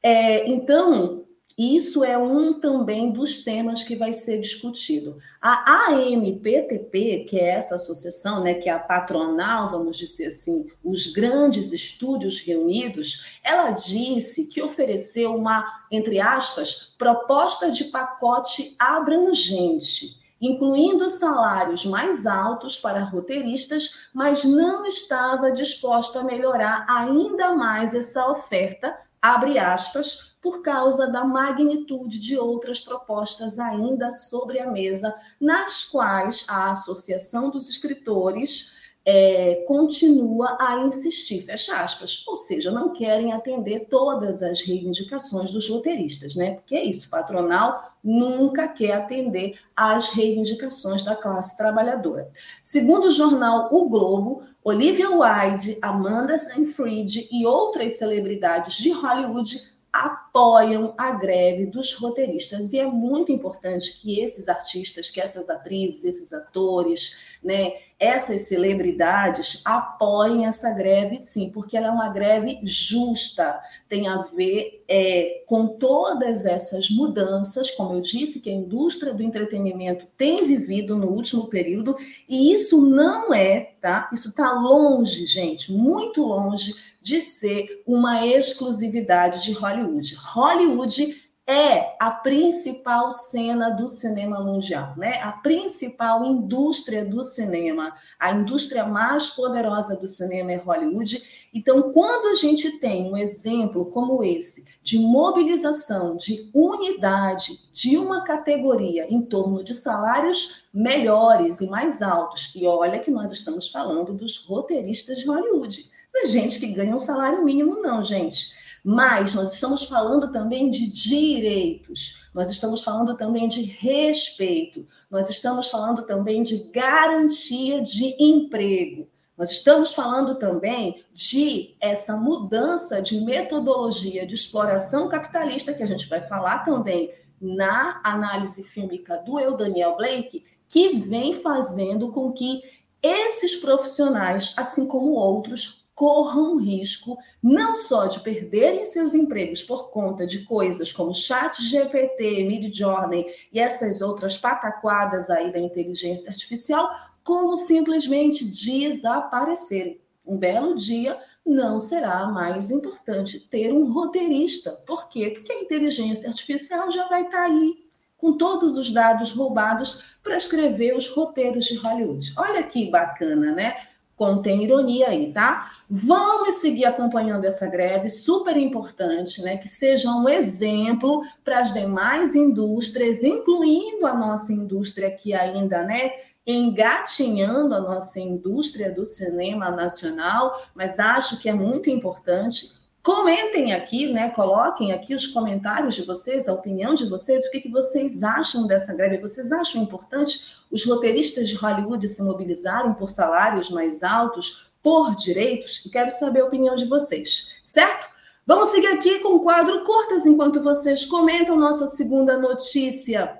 É, 0.03 0.45
então, 0.49 1.23
isso 1.57 2.03
é 2.03 2.17
um 2.17 2.59
também 2.59 3.13
dos 3.13 3.45
temas 3.45 3.81
que 3.81 3.95
vai 3.95 4.11
ser 4.11 4.41
discutido. 4.41 5.17
A 5.41 5.87
AMPTP, 5.87 7.25
que 7.29 7.39
é 7.39 7.51
essa 7.51 7.75
associação, 7.75 8.43
né, 8.43 8.55
que 8.55 8.67
é 8.67 8.73
a 8.73 8.79
patronal, 8.79 9.69
vamos 9.69 9.97
dizer 9.97 10.25
assim, 10.25 10.67
os 10.83 11.13
grandes 11.13 11.71
estúdios 11.71 12.39
reunidos, 12.39 13.39
ela 13.41 13.71
disse 13.71 14.47
que 14.47 14.61
ofereceu 14.61 15.33
uma, 15.33 15.65
entre 15.89 16.19
aspas, 16.19 16.93
proposta 16.97 17.71
de 17.71 17.85
pacote 17.85 18.75
abrangente 18.77 20.22
incluindo 20.45 21.09
salários 21.09 21.85
mais 21.85 22.27
altos 22.27 22.75
para 22.75 23.03
roteiristas, 23.03 24.09
mas 24.13 24.43
não 24.43 24.85
estava 24.85 25.51
disposta 25.51 26.19
a 26.19 26.23
melhorar 26.23 26.85
ainda 26.89 27.55
mais 27.55 27.95
essa 27.95 28.29
oferta, 28.29 28.93
abre 29.21 29.57
aspas, 29.57 30.35
por 30.41 30.61
causa 30.61 31.07
da 31.07 31.23
magnitude 31.23 32.19
de 32.19 32.37
outras 32.37 32.81
propostas 32.81 33.57
ainda 33.57 34.11
sobre 34.11 34.59
a 34.59 34.69
mesa, 34.69 35.15
nas 35.39 35.85
quais 35.85 36.43
a 36.49 36.71
Associação 36.71 37.49
dos 37.49 37.69
Escritores 37.69 38.72
é, 39.05 39.63
continua 39.67 40.57
a 40.59 40.85
insistir, 40.85 41.41
fecha 41.41 41.75
aspas, 41.77 42.23
ou 42.25 42.37
seja, 42.37 42.71
não 42.71 42.93
querem 42.93 43.33
atender 43.33 43.87
todas 43.89 44.41
as 44.41 44.61
reivindicações 44.61 45.51
dos 45.51 45.69
roteiristas, 45.69 46.35
né? 46.35 46.51
Porque 46.51 46.75
é 46.75 46.83
isso, 46.83 47.09
patronal 47.09 47.93
nunca 48.03 48.67
quer 48.67 48.93
atender 48.93 49.59
às 49.75 50.09
reivindicações 50.09 51.03
da 51.03 51.15
classe 51.15 51.57
trabalhadora. 51.57 52.29
Segundo 52.61 53.07
o 53.07 53.11
jornal 53.11 53.69
O 53.71 53.89
Globo, 53.89 54.43
Olivia 54.63 55.09
Wilde, 55.09 55.77
Amanda 55.81 56.37
Seyfried 56.37 57.27
e 57.31 57.45
outras 57.45 57.97
celebridades 57.97 58.77
de 58.77 58.91
Hollywood 58.91 59.73
apoiam 59.93 60.93
a 60.97 61.11
greve 61.11 61.67
dos 61.67 61.93
roteiristas. 61.93 62.73
E 62.73 62.79
é 62.79 62.85
muito 62.85 63.31
importante 63.31 63.99
que 64.01 64.19
esses 64.19 64.49
artistas, 64.49 65.11
que 65.11 65.21
essas 65.21 65.49
atrizes, 65.51 66.03
esses 66.03 66.33
atores, 66.33 67.17
né, 67.43 67.73
essas 68.03 68.41
celebridades 68.41 69.61
apoiem 69.63 70.45
essa 70.45 70.71
greve, 70.71 71.19
sim, 71.19 71.49
porque 71.49 71.77
ela 71.77 71.87
é 71.87 71.91
uma 71.91 72.09
greve 72.09 72.59
justa, 72.61 73.57
tem 73.87 74.09
a 74.09 74.17
ver 74.17 74.83
é, 74.89 75.43
com 75.47 75.67
todas 75.67 76.45
essas 76.45 76.89
mudanças, 76.89 77.71
como 77.71 77.93
eu 77.93 78.01
disse, 78.01 78.41
que 78.41 78.49
a 78.49 78.53
indústria 78.53 79.13
do 79.13 79.23
entretenimento 79.23 80.05
tem 80.17 80.45
vivido 80.45 80.97
no 80.97 81.07
último 81.07 81.47
período, 81.47 81.95
e 82.27 82.51
isso 82.51 82.81
não 82.81 83.33
é, 83.33 83.71
tá? 83.79 84.09
Isso 84.11 84.29
está 84.29 84.51
longe, 84.51 85.25
gente, 85.25 85.71
muito 85.71 86.21
longe 86.23 86.75
de 87.01 87.21
ser 87.21 87.83
uma 87.87 88.27
exclusividade 88.27 89.43
de 89.43 89.53
Hollywood. 89.53 90.15
Hollywood 90.15 91.22
é 91.45 91.95
a 91.99 92.09
principal 92.09 93.11
cena 93.11 93.69
do 93.69 93.87
cinema 93.87 94.39
mundial, 94.39 94.93
né? 94.95 95.19
A 95.21 95.33
principal 95.33 96.23
indústria 96.23 97.03
do 97.03 97.21
cinema, 97.21 97.93
a 98.17 98.31
indústria 98.31 98.85
mais 98.85 99.29
poderosa 99.29 99.97
do 99.97 100.07
cinema 100.07 100.53
é 100.53 100.55
Hollywood. 100.55 101.21
Então, 101.53 101.91
quando 101.91 102.27
a 102.27 102.35
gente 102.35 102.79
tem 102.79 103.11
um 103.11 103.17
exemplo 103.17 103.85
como 103.87 104.23
esse 104.23 104.71
de 104.81 104.99
mobilização, 104.99 106.15
de 106.15 106.49
unidade 106.53 107.67
de 107.73 107.97
uma 107.97 108.23
categoria 108.23 109.05
em 109.09 109.21
torno 109.21 109.63
de 109.63 109.73
salários 109.73 110.69
melhores 110.73 111.59
e 111.59 111.67
mais 111.67 112.01
altos, 112.01 112.55
e 112.55 112.65
olha 112.65 112.99
que 112.99 113.11
nós 113.11 113.31
estamos 113.33 113.67
falando 113.67 114.13
dos 114.13 114.37
roteiristas 114.45 115.19
de 115.19 115.27
Hollywood 115.27 115.91
não 116.13 116.21
é 116.21 116.25
gente 116.27 116.59
que 116.59 116.67
ganha 116.67 116.93
um 116.93 116.99
salário 116.99 117.43
mínimo, 117.43 117.81
não, 117.81 118.03
gente. 118.03 118.53
Mas 118.83 119.33
nós 119.33 119.53
estamos 119.53 119.85
falando 119.85 120.29
também 120.31 120.69
de 120.69 120.87
direitos, 120.87 122.27
nós 122.33 122.49
estamos 122.49 122.83
falando 122.83 123.15
também 123.15 123.47
de 123.47 123.63
respeito, 123.63 124.85
nós 125.09 125.29
estamos 125.29 125.69
falando 125.69 126.05
também 126.05 126.41
de 126.41 126.69
garantia 126.69 127.81
de 127.81 128.15
emprego. 128.21 129.07
Nós 129.37 129.51
estamos 129.51 129.93
falando 129.93 130.35
também 130.35 131.03
de 131.13 131.75
essa 131.79 132.17
mudança 132.17 133.01
de 133.01 133.21
metodologia 133.21 134.27
de 134.27 134.35
exploração 134.35 135.07
capitalista, 135.07 135.73
que 135.73 135.81
a 135.81 135.87
gente 135.87 136.07
vai 136.07 136.21
falar 136.21 136.59
também 136.59 137.11
na 137.41 137.99
análise 138.03 138.63
fílmica 138.63 139.17
do 139.17 139.39
Eu 139.39 139.57
Daniel 139.57 139.97
Blake, 139.97 140.43
que 140.67 140.97
vem 140.97 141.33
fazendo 141.33 142.11
com 142.11 142.31
que 142.31 142.61
esses 143.01 143.55
profissionais, 143.55 144.53
assim 144.55 144.87
como 144.87 145.11
outros, 145.11 145.82
corram 145.95 146.57
risco 146.57 147.17
não 147.41 147.75
só 147.75 148.07
de 148.07 148.19
perderem 148.21 148.85
seus 148.85 149.13
empregos 149.13 149.61
por 149.61 149.89
conta 149.89 150.25
de 150.25 150.43
coisas 150.43 150.91
como 150.91 151.13
chat 151.13 151.61
GPT, 151.61 152.43
Midjourney 152.45 153.25
e 153.51 153.59
essas 153.59 154.01
outras 154.01 154.37
pataquadas 154.37 155.29
aí 155.29 155.51
da 155.51 155.59
inteligência 155.59 156.31
artificial, 156.31 156.89
como 157.23 157.55
simplesmente 157.55 158.45
desaparecerem. 158.45 159.99
Um 160.25 160.37
belo 160.37 160.75
dia 160.75 161.19
não 161.45 161.79
será 161.79 162.25
mais 162.27 162.71
importante 162.71 163.39
ter 163.39 163.71
um 163.71 163.91
roteirista. 163.91 164.71
Por 164.87 165.09
quê? 165.09 165.29
Porque 165.29 165.51
a 165.51 165.61
inteligência 165.61 166.29
artificial 166.29 166.89
já 166.89 167.07
vai 167.07 167.23
estar 167.23 167.43
aí 167.43 167.83
com 168.17 168.37
todos 168.37 168.77
os 168.77 168.89
dados 168.89 169.33
roubados 169.33 170.15
para 170.23 170.37
escrever 170.37 170.95
os 170.95 171.07
roteiros 171.09 171.65
de 171.65 171.75
Hollywood. 171.75 172.33
Olha 172.37 172.63
que 172.63 172.89
bacana, 172.89 173.51
né? 173.51 173.75
Contém 174.15 174.63
ironia 174.63 175.09
aí, 175.09 175.31
tá? 175.33 175.71
Vamos 175.89 176.55
seguir 176.55 176.85
acompanhando 176.85 177.45
essa 177.45 177.67
greve, 177.67 178.09
super 178.09 178.55
importante, 178.55 179.41
né? 179.41 179.57
Que 179.57 179.67
seja 179.67 180.09
um 180.11 180.29
exemplo 180.29 181.21
para 181.43 181.59
as 181.59 181.73
demais 181.73 182.35
indústrias, 182.35 183.23
incluindo 183.23 184.05
a 184.05 184.13
nossa 184.13 184.53
indústria 184.53 185.11
que 185.11 185.33
ainda, 185.33 185.83
né? 185.83 186.11
Engatinhando 186.45 187.73
a 187.73 187.81
nossa 187.81 188.19
indústria 188.19 188.91
do 188.91 189.05
cinema 189.05 189.71
nacional, 189.71 190.61
mas 190.75 190.99
acho 190.99 191.39
que 191.39 191.47
é 191.47 191.53
muito 191.53 191.89
importante 191.89 192.82
Comentem 193.03 193.73
aqui, 193.73 194.13
né? 194.13 194.29
Coloquem 194.29 194.93
aqui 194.93 195.13
os 195.13 195.27
comentários 195.27 195.93
de 195.93 196.03
vocês, 196.03 196.47
a 196.47 196.53
opinião 196.53 196.93
de 196.93 197.05
vocês, 197.05 197.45
o 197.45 197.51
que, 197.51 197.59
que 197.59 197.69
vocês 197.69 198.23
acham 198.23 198.65
dessa 198.65 198.93
greve. 198.95 199.17
Vocês 199.17 199.51
acham 199.51 199.83
importante 199.83 200.39
os 200.71 200.85
roteiristas 200.85 201.49
de 201.49 201.55
Hollywood 201.55 202.07
se 202.07 202.23
mobilizarem 202.23 202.93
por 202.93 203.09
salários 203.09 203.69
mais 203.69 204.03
altos, 204.03 204.71
por 204.81 205.13
direitos? 205.15 205.85
Quero 205.91 206.11
saber 206.11 206.39
a 206.39 206.45
opinião 206.45 206.75
de 206.77 206.85
vocês, 206.85 207.57
certo? 207.61 208.07
Vamos 208.47 208.69
seguir 208.69 208.87
aqui 208.87 209.19
com 209.19 209.35
o 209.35 209.41
quadro 209.41 209.83
Curtas 209.83 210.25
enquanto 210.25 210.63
vocês 210.63 211.05
comentam 211.05 211.57
nossa 211.57 211.87
segunda 211.87 212.37
notícia. 212.37 213.37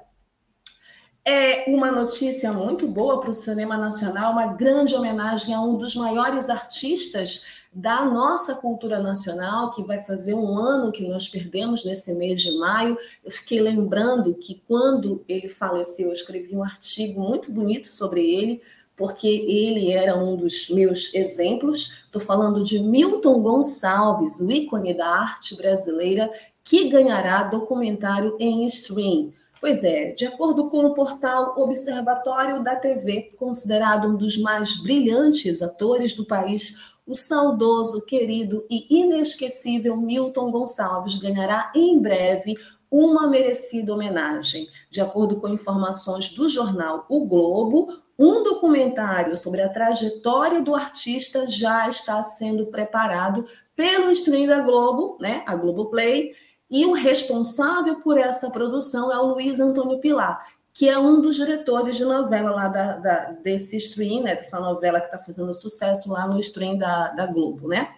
É 1.25 1.71
uma 1.71 1.89
notícia 1.89 2.51
muito 2.51 2.85
boa 2.85 3.21
para 3.21 3.29
o 3.29 3.33
cinema 3.33 3.77
nacional, 3.77 4.33
uma 4.33 4.47
grande 4.47 4.93
homenagem 4.93 5.55
a 5.55 5.61
um 5.61 5.77
dos 5.77 5.95
maiores 5.95 6.49
artistas 6.49 7.62
da 7.73 8.05
nossa 8.05 8.55
cultura 8.55 8.99
nacional, 9.01 9.71
que 9.71 9.83
vai 9.83 10.03
fazer 10.03 10.33
um 10.35 10.57
ano 10.57 10.91
que 10.91 11.07
nós 11.07 11.27
perdemos 11.27 11.83
nesse 11.83 12.13
mês 12.13 12.41
de 12.41 12.51
maio. 12.57 12.97
Eu 13.23 13.31
fiquei 13.31 13.59
lembrando 13.59 14.33
que 14.35 14.61
quando 14.67 15.23
ele 15.27 15.49
faleceu, 15.49 16.07
eu 16.07 16.13
escrevi 16.13 16.55
um 16.55 16.63
artigo 16.63 17.21
muito 17.21 17.51
bonito 17.51 17.87
sobre 17.87 18.21
ele, 18.21 18.61
porque 18.95 19.27
ele 19.27 19.91
era 19.91 20.15
um 20.15 20.35
dos 20.35 20.69
meus 20.69 21.13
exemplos. 21.15 21.93
Estou 22.05 22.21
falando 22.21 22.63
de 22.63 22.77
Milton 22.79 23.41
Gonçalves, 23.41 24.39
o 24.39 24.51
ícone 24.51 24.93
da 24.93 25.07
arte 25.07 25.55
brasileira, 25.55 26.31
que 26.63 26.89
ganhará 26.89 27.43
documentário 27.43 28.37
em 28.39 28.67
stream. 28.67 29.33
Pois 29.63 29.81
é, 29.81 30.11
de 30.11 30.25
acordo 30.25 30.69
com 30.69 30.85
o 30.85 30.93
portal 30.93 31.55
Observatório 31.57 32.61
da 32.61 32.75
TV, 32.75 33.31
considerado 33.37 34.09
um 34.09 34.17
dos 34.17 34.37
mais 34.37 34.81
brilhantes 34.81 35.61
atores 35.61 36.13
do 36.13 36.25
país, 36.25 36.92
o 37.05 37.15
saudoso, 37.15 38.05
querido 38.05 38.65
e 38.69 39.01
inesquecível 39.01 39.97
Milton 39.97 40.51
Gonçalves 40.51 41.15
ganhará 41.15 41.71
em 41.75 41.99
breve 41.99 42.55
uma 42.89 43.27
merecida 43.27 43.93
homenagem. 43.93 44.67
De 44.89 45.01
acordo 45.01 45.37
com 45.37 45.49
informações 45.49 46.29
do 46.29 46.47
jornal 46.47 47.05
O 47.09 47.25
Globo, 47.25 47.97
um 48.17 48.43
documentário 48.43 49.37
sobre 49.37 49.61
a 49.61 49.69
trajetória 49.69 50.61
do 50.61 50.75
artista 50.75 51.47
já 51.47 51.87
está 51.89 52.21
sendo 52.21 52.67
preparado 52.67 53.45
pelo 53.75 54.11
stream 54.11 54.47
da 54.47 54.61
Globo, 54.61 55.17
né, 55.19 55.43
a 55.47 55.55
Globoplay, 55.55 56.33
e 56.69 56.85
o 56.85 56.93
responsável 56.93 58.01
por 58.01 58.17
essa 58.17 58.49
produção 58.49 59.11
é 59.11 59.17
o 59.17 59.33
Luiz 59.33 59.59
Antônio 59.59 59.99
Pilar, 59.99 60.52
que 60.73 60.89
é 60.89 60.97
um 60.97 61.21
dos 61.21 61.35
diretores 61.35 61.95
de 61.95 62.03
novela 62.03 62.51
lá 62.51 62.67
da, 62.67 62.97
da 62.97 63.31
desse 63.43 63.77
stream, 63.77 64.23
né, 64.23 64.35
dessa 64.35 64.59
novela 64.59 64.99
que 64.99 65.05
está 65.05 65.19
fazendo 65.19 65.53
sucesso 65.53 66.11
lá 66.11 66.27
no 66.27 66.39
stream 66.39 66.77
da, 66.77 67.09
da 67.09 67.27
Globo, 67.27 67.67
né? 67.67 67.93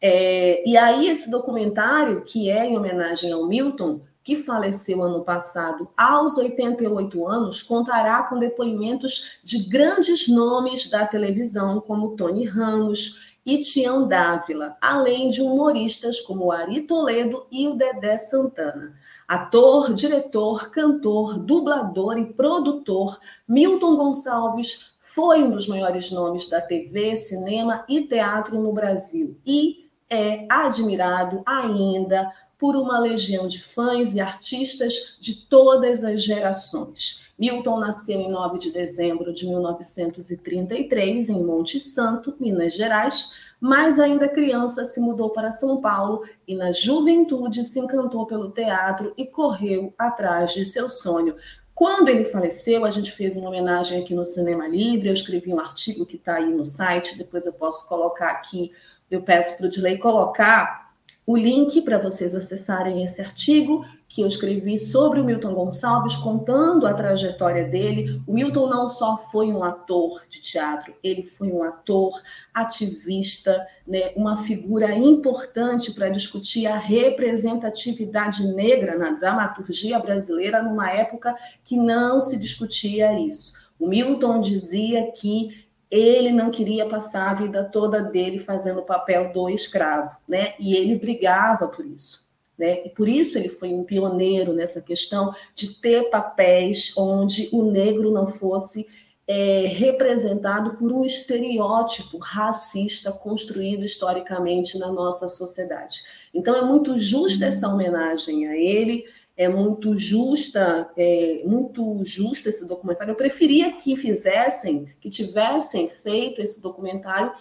É, 0.00 0.68
e 0.68 0.76
aí 0.76 1.08
esse 1.08 1.30
documentário, 1.30 2.24
que 2.24 2.50
é 2.50 2.66
em 2.66 2.76
homenagem 2.76 3.32
ao 3.32 3.46
Milton, 3.46 4.00
que 4.22 4.34
faleceu 4.34 5.02
ano 5.02 5.22
passado 5.24 5.88
aos 5.96 6.36
88 6.36 7.28
anos, 7.28 7.62
contará 7.62 8.24
com 8.24 8.40
depoimentos 8.40 9.38
de 9.42 9.68
grandes 9.68 10.26
nomes 10.26 10.90
da 10.90 11.06
televisão, 11.06 11.80
como 11.80 12.16
Tony 12.16 12.44
Ramos 12.44 13.36
e 13.46 13.58
Tião 13.58 14.08
Dávila, 14.08 14.76
além 14.80 15.28
de 15.28 15.40
humoristas 15.40 16.20
como 16.20 16.50
Ari 16.50 16.82
Toledo 16.82 17.46
e 17.52 17.68
o 17.68 17.74
Dedé 17.74 18.18
Santana. 18.18 18.92
Ator, 19.28 19.92
diretor, 19.92 20.70
cantor, 20.70 21.38
dublador 21.38 22.16
e 22.16 22.32
produtor, 22.32 23.18
Milton 23.48 23.96
Gonçalves 23.96 24.94
foi 24.98 25.42
um 25.42 25.50
dos 25.50 25.66
maiores 25.66 26.12
nomes 26.12 26.48
da 26.48 26.60
TV, 26.60 27.16
cinema 27.16 27.84
e 27.88 28.02
teatro 28.02 28.60
no 28.60 28.72
Brasil 28.72 29.36
e 29.44 29.88
é 30.08 30.46
admirado 30.48 31.42
ainda 31.44 32.32
por 32.58 32.76
uma 32.76 32.98
legião 32.98 33.46
de 33.46 33.62
fãs 33.62 34.14
e 34.14 34.20
artistas 34.20 35.18
de 35.20 35.46
todas 35.46 36.04
as 36.04 36.22
gerações. 36.22 37.26
Milton 37.38 37.78
nasceu 37.78 38.18
em 38.18 38.30
9 38.30 38.58
de 38.58 38.72
dezembro 38.72 39.32
de 39.32 39.46
1933 39.46 41.28
em 41.28 41.44
Monte 41.44 41.78
Santo, 41.78 42.34
Minas 42.40 42.74
Gerais 42.74 43.32
mas 43.60 43.98
ainda 43.98 44.28
criança 44.28 44.84
se 44.84 45.00
mudou 45.00 45.30
para 45.30 45.52
São 45.52 45.80
Paulo 45.80 46.22
e 46.46 46.54
na 46.54 46.72
juventude 46.72 47.64
se 47.64 47.80
encantou 47.80 48.26
pelo 48.26 48.50
teatro 48.50 49.12
e 49.16 49.26
correu 49.26 49.92
atrás 49.98 50.52
de 50.52 50.64
seu 50.64 50.88
sonho. 50.88 51.34
Quando 51.74 52.08
ele 52.08 52.24
faleceu, 52.24 52.84
a 52.84 52.90
gente 52.90 53.12
fez 53.12 53.36
uma 53.36 53.48
homenagem 53.48 54.00
aqui 54.02 54.14
no 54.14 54.24
Cinema 54.24 54.66
Livre. 54.66 55.08
Eu 55.08 55.12
escrevi 55.12 55.52
um 55.52 55.60
artigo 55.60 56.06
que 56.06 56.16
está 56.16 56.36
aí 56.36 56.52
no 56.52 56.64
site, 56.64 57.18
depois 57.18 57.44
eu 57.44 57.52
posso 57.52 57.86
colocar 57.86 58.30
aqui. 58.30 58.72
Eu 59.10 59.22
peço 59.22 59.56
para 59.56 59.66
o 59.66 59.68
Dilei 59.68 59.98
colocar 59.98 60.85
o 61.26 61.36
link 61.36 61.82
para 61.82 61.98
vocês 61.98 62.36
acessarem 62.36 63.02
esse 63.02 63.20
artigo 63.20 63.84
que 64.08 64.22
eu 64.22 64.28
escrevi 64.28 64.78
sobre 64.78 65.20
o 65.20 65.24
Milton 65.24 65.52
Gonçalves, 65.52 66.14
contando 66.14 66.86
a 66.86 66.94
trajetória 66.94 67.64
dele. 67.64 68.22
O 68.26 68.32
Milton 68.32 68.68
não 68.68 68.86
só 68.86 69.16
foi 69.16 69.48
um 69.48 69.64
ator 69.64 70.22
de 70.30 70.40
teatro, 70.40 70.94
ele 71.02 71.24
foi 71.24 71.48
um 71.52 71.64
ator, 71.64 72.22
ativista, 72.54 73.66
né, 73.84 74.12
uma 74.14 74.36
figura 74.36 74.94
importante 74.94 75.92
para 75.92 76.08
discutir 76.08 76.68
a 76.68 76.78
representatividade 76.78 78.46
negra 78.46 78.96
na 78.96 79.10
dramaturgia 79.10 79.98
brasileira 79.98 80.62
numa 80.62 80.90
época 80.92 81.36
que 81.64 81.76
não 81.76 82.20
se 82.20 82.36
discutia 82.36 83.18
isso. 83.18 83.52
O 83.78 83.88
Milton 83.88 84.40
dizia 84.40 85.10
que 85.10 85.65
ele 85.90 86.32
não 86.32 86.50
queria 86.50 86.86
passar 86.86 87.30
a 87.30 87.34
vida 87.34 87.64
toda 87.64 88.02
dele 88.02 88.38
fazendo 88.38 88.80
o 88.80 88.86
papel 88.86 89.32
do 89.32 89.48
escravo, 89.48 90.16
né? 90.26 90.54
E 90.58 90.76
ele 90.76 90.96
brigava 90.96 91.68
por 91.68 91.84
isso. 91.84 92.24
Né? 92.58 92.86
E 92.86 92.88
por 92.88 93.06
isso 93.08 93.36
ele 93.36 93.50
foi 93.50 93.74
um 93.74 93.84
pioneiro 93.84 94.52
nessa 94.52 94.80
questão 94.80 95.34
de 95.54 95.74
ter 95.74 96.08
papéis 96.08 96.92
onde 96.96 97.50
o 97.52 97.70
negro 97.70 98.10
não 98.10 98.26
fosse 98.26 98.86
é, 99.28 99.66
representado 99.66 100.76
por 100.76 100.92
um 100.92 101.04
estereótipo 101.04 102.16
racista 102.18 103.12
construído 103.12 103.84
historicamente 103.84 104.78
na 104.78 104.90
nossa 104.90 105.28
sociedade. 105.28 106.02
Então 106.32 106.54
é 106.54 106.62
muito 106.62 106.96
justa 106.96 107.46
essa 107.46 107.68
homenagem 107.68 108.46
a 108.46 108.56
ele, 108.56 109.04
é 109.36 109.48
muito 109.48 109.96
justa, 109.96 110.88
é, 110.96 111.42
muito 111.44 112.02
justo 112.04 112.48
esse 112.48 112.66
documentário. 112.66 113.12
Eu 113.12 113.16
preferia 113.16 113.72
que 113.72 113.94
fizessem, 113.94 114.88
que 115.00 115.10
tivessem 115.10 115.88
feito 115.88 116.40
esse 116.40 116.62
documentário 116.62 117.32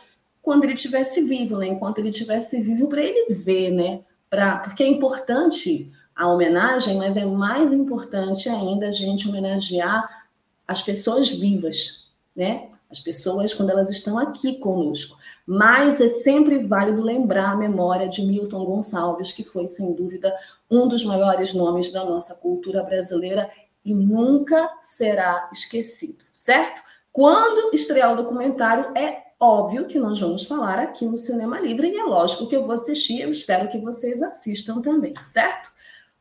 quando 0.41 0.65
ele 0.65 0.75
tivesse 0.75 1.23
vivo, 1.23 1.57
né? 1.57 1.67
enquanto 1.67 1.99
ele 1.99 2.11
tivesse 2.11 2.61
vivo, 2.61 2.87
para 2.87 3.01
ele 3.01 3.33
ver, 3.33 3.71
né? 3.71 4.01
Pra, 4.29 4.59
porque 4.59 4.83
é 4.83 4.87
importante 4.87 5.91
a 6.15 6.27
homenagem, 6.27 6.97
mas 6.97 7.17
é 7.17 7.25
mais 7.25 7.73
importante 7.73 8.49
ainda 8.49 8.87
a 8.87 8.91
gente 8.91 9.27
homenagear 9.27 10.25
as 10.67 10.81
pessoas 10.81 11.29
vivas, 11.29 12.07
né? 12.35 12.69
As 12.91 12.99
pessoas 12.99 13.53
quando 13.53 13.71
elas 13.71 13.89
estão 13.89 14.19
aqui 14.19 14.59
conosco. 14.59 15.17
Mas 15.45 16.01
é 16.01 16.07
sempre 16.07 16.59
válido 16.59 17.01
lembrar 17.01 17.51
a 17.51 17.55
memória 17.55 18.07
de 18.07 18.23
Milton 18.23 18.65
Gonçalves, 18.65 19.31
que 19.31 19.43
foi, 19.43 19.67
sem 19.67 19.93
dúvida, 19.93 20.33
um 20.69 20.87
dos 20.87 21.03
maiores 21.03 21.53
nomes 21.53 21.91
da 21.91 22.03
nossa 22.03 22.35
cultura 22.35 22.81
brasileira 22.83 23.49
e 23.83 23.93
nunca 23.93 24.67
será 24.81 25.47
esquecido, 25.53 26.23
certo? 26.33 26.81
Quando 27.13 27.73
estrear 27.73 28.11
o 28.11 28.15
documentário, 28.15 28.97
é 28.97 29.23
óbvio 29.39 29.85
que 29.85 29.99
nós 29.99 30.19
vamos 30.19 30.45
falar 30.45 30.79
aqui 30.79 31.05
no 31.05 31.17
Cinema 31.17 31.59
Livre, 31.59 31.89
e 31.89 31.97
é 31.97 32.03
lógico 32.03 32.47
que 32.47 32.55
eu 32.55 32.63
vou 32.63 32.73
assistir, 32.73 33.21
eu 33.21 33.29
espero 33.29 33.69
que 33.69 33.77
vocês 33.77 34.23
assistam 34.23 34.81
também, 34.81 35.13
certo? 35.23 35.74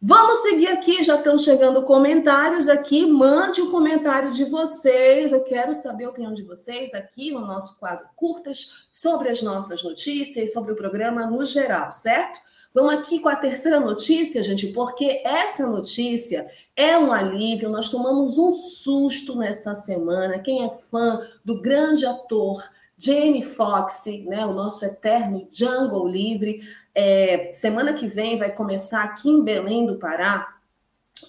Vamos 0.07 0.43
seguir 0.43 0.67
aqui, 0.67 1.03
já 1.03 1.17
estão 1.17 1.39
chegando 1.39 1.83
comentários 1.83 2.69
aqui. 2.69 3.07
Mande 3.07 3.63
o 3.63 3.71
comentário 3.71 4.31
de 4.31 4.45
vocês. 4.45 5.33
Eu 5.33 5.43
quero 5.43 5.75
saber 5.75 6.05
a 6.05 6.11
opinião 6.11 6.35
de 6.35 6.43
vocês 6.43 6.93
aqui 6.93 7.31
no 7.31 7.41
nosso 7.41 7.79
quadro 7.79 8.05
Curtas 8.15 8.87
sobre 8.91 9.31
as 9.31 9.41
nossas 9.41 9.83
notícias, 9.83 10.53
sobre 10.53 10.75
o 10.75 10.77
programa 10.77 11.25
no 11.25 11.43
geral, 11.47 11.91
certo? 11.91 12.39
Vamos 12.75 12.93
aqui 12.93 13.19
com 13.19 13.31
a 13.31 13.37
terceira 13.37 13.81
notícia, 13.81 14.43
gente, 14.43 14.67
porque 14.75 15.23
essa 15.25 15.67
notícia 15.67 16.51
é 16.77 16.99
um 16.99 17.11
alívio. 17.11 17.71
Nós 17.71 17.89
tomamos 17.89 18.37
um 18.37 18.53
susto 18.53 19.39
nessa 19.39 19.75
semana. 19.75 20.39
Quem 20.39 20.67
é 20.67 20.69
fã 20.69 21.23
do 21.43 21.63
grande 21.63 22.05
ator 22.05 22.63
Jamie 22.99 23.43
Foxx, 23.43 24.05
né, 24.27 24.45
o 24.45 24.53
nosso 24.53 24.85
eterno 24.85 25.49
Jungle 25.51 26.07
Livre, 26.07 26.63
é, 26.95 27.53
semana 27.53 27.93
que 27.93 28.07
vem 28.07 28.39
vai 28.39 28.53
começar 28.53 29.03
aqui 29.03 29.29
em 29.29 29.43
Belém 29.43 29.87
do 29.87 29.97
Pará 29.97 30.55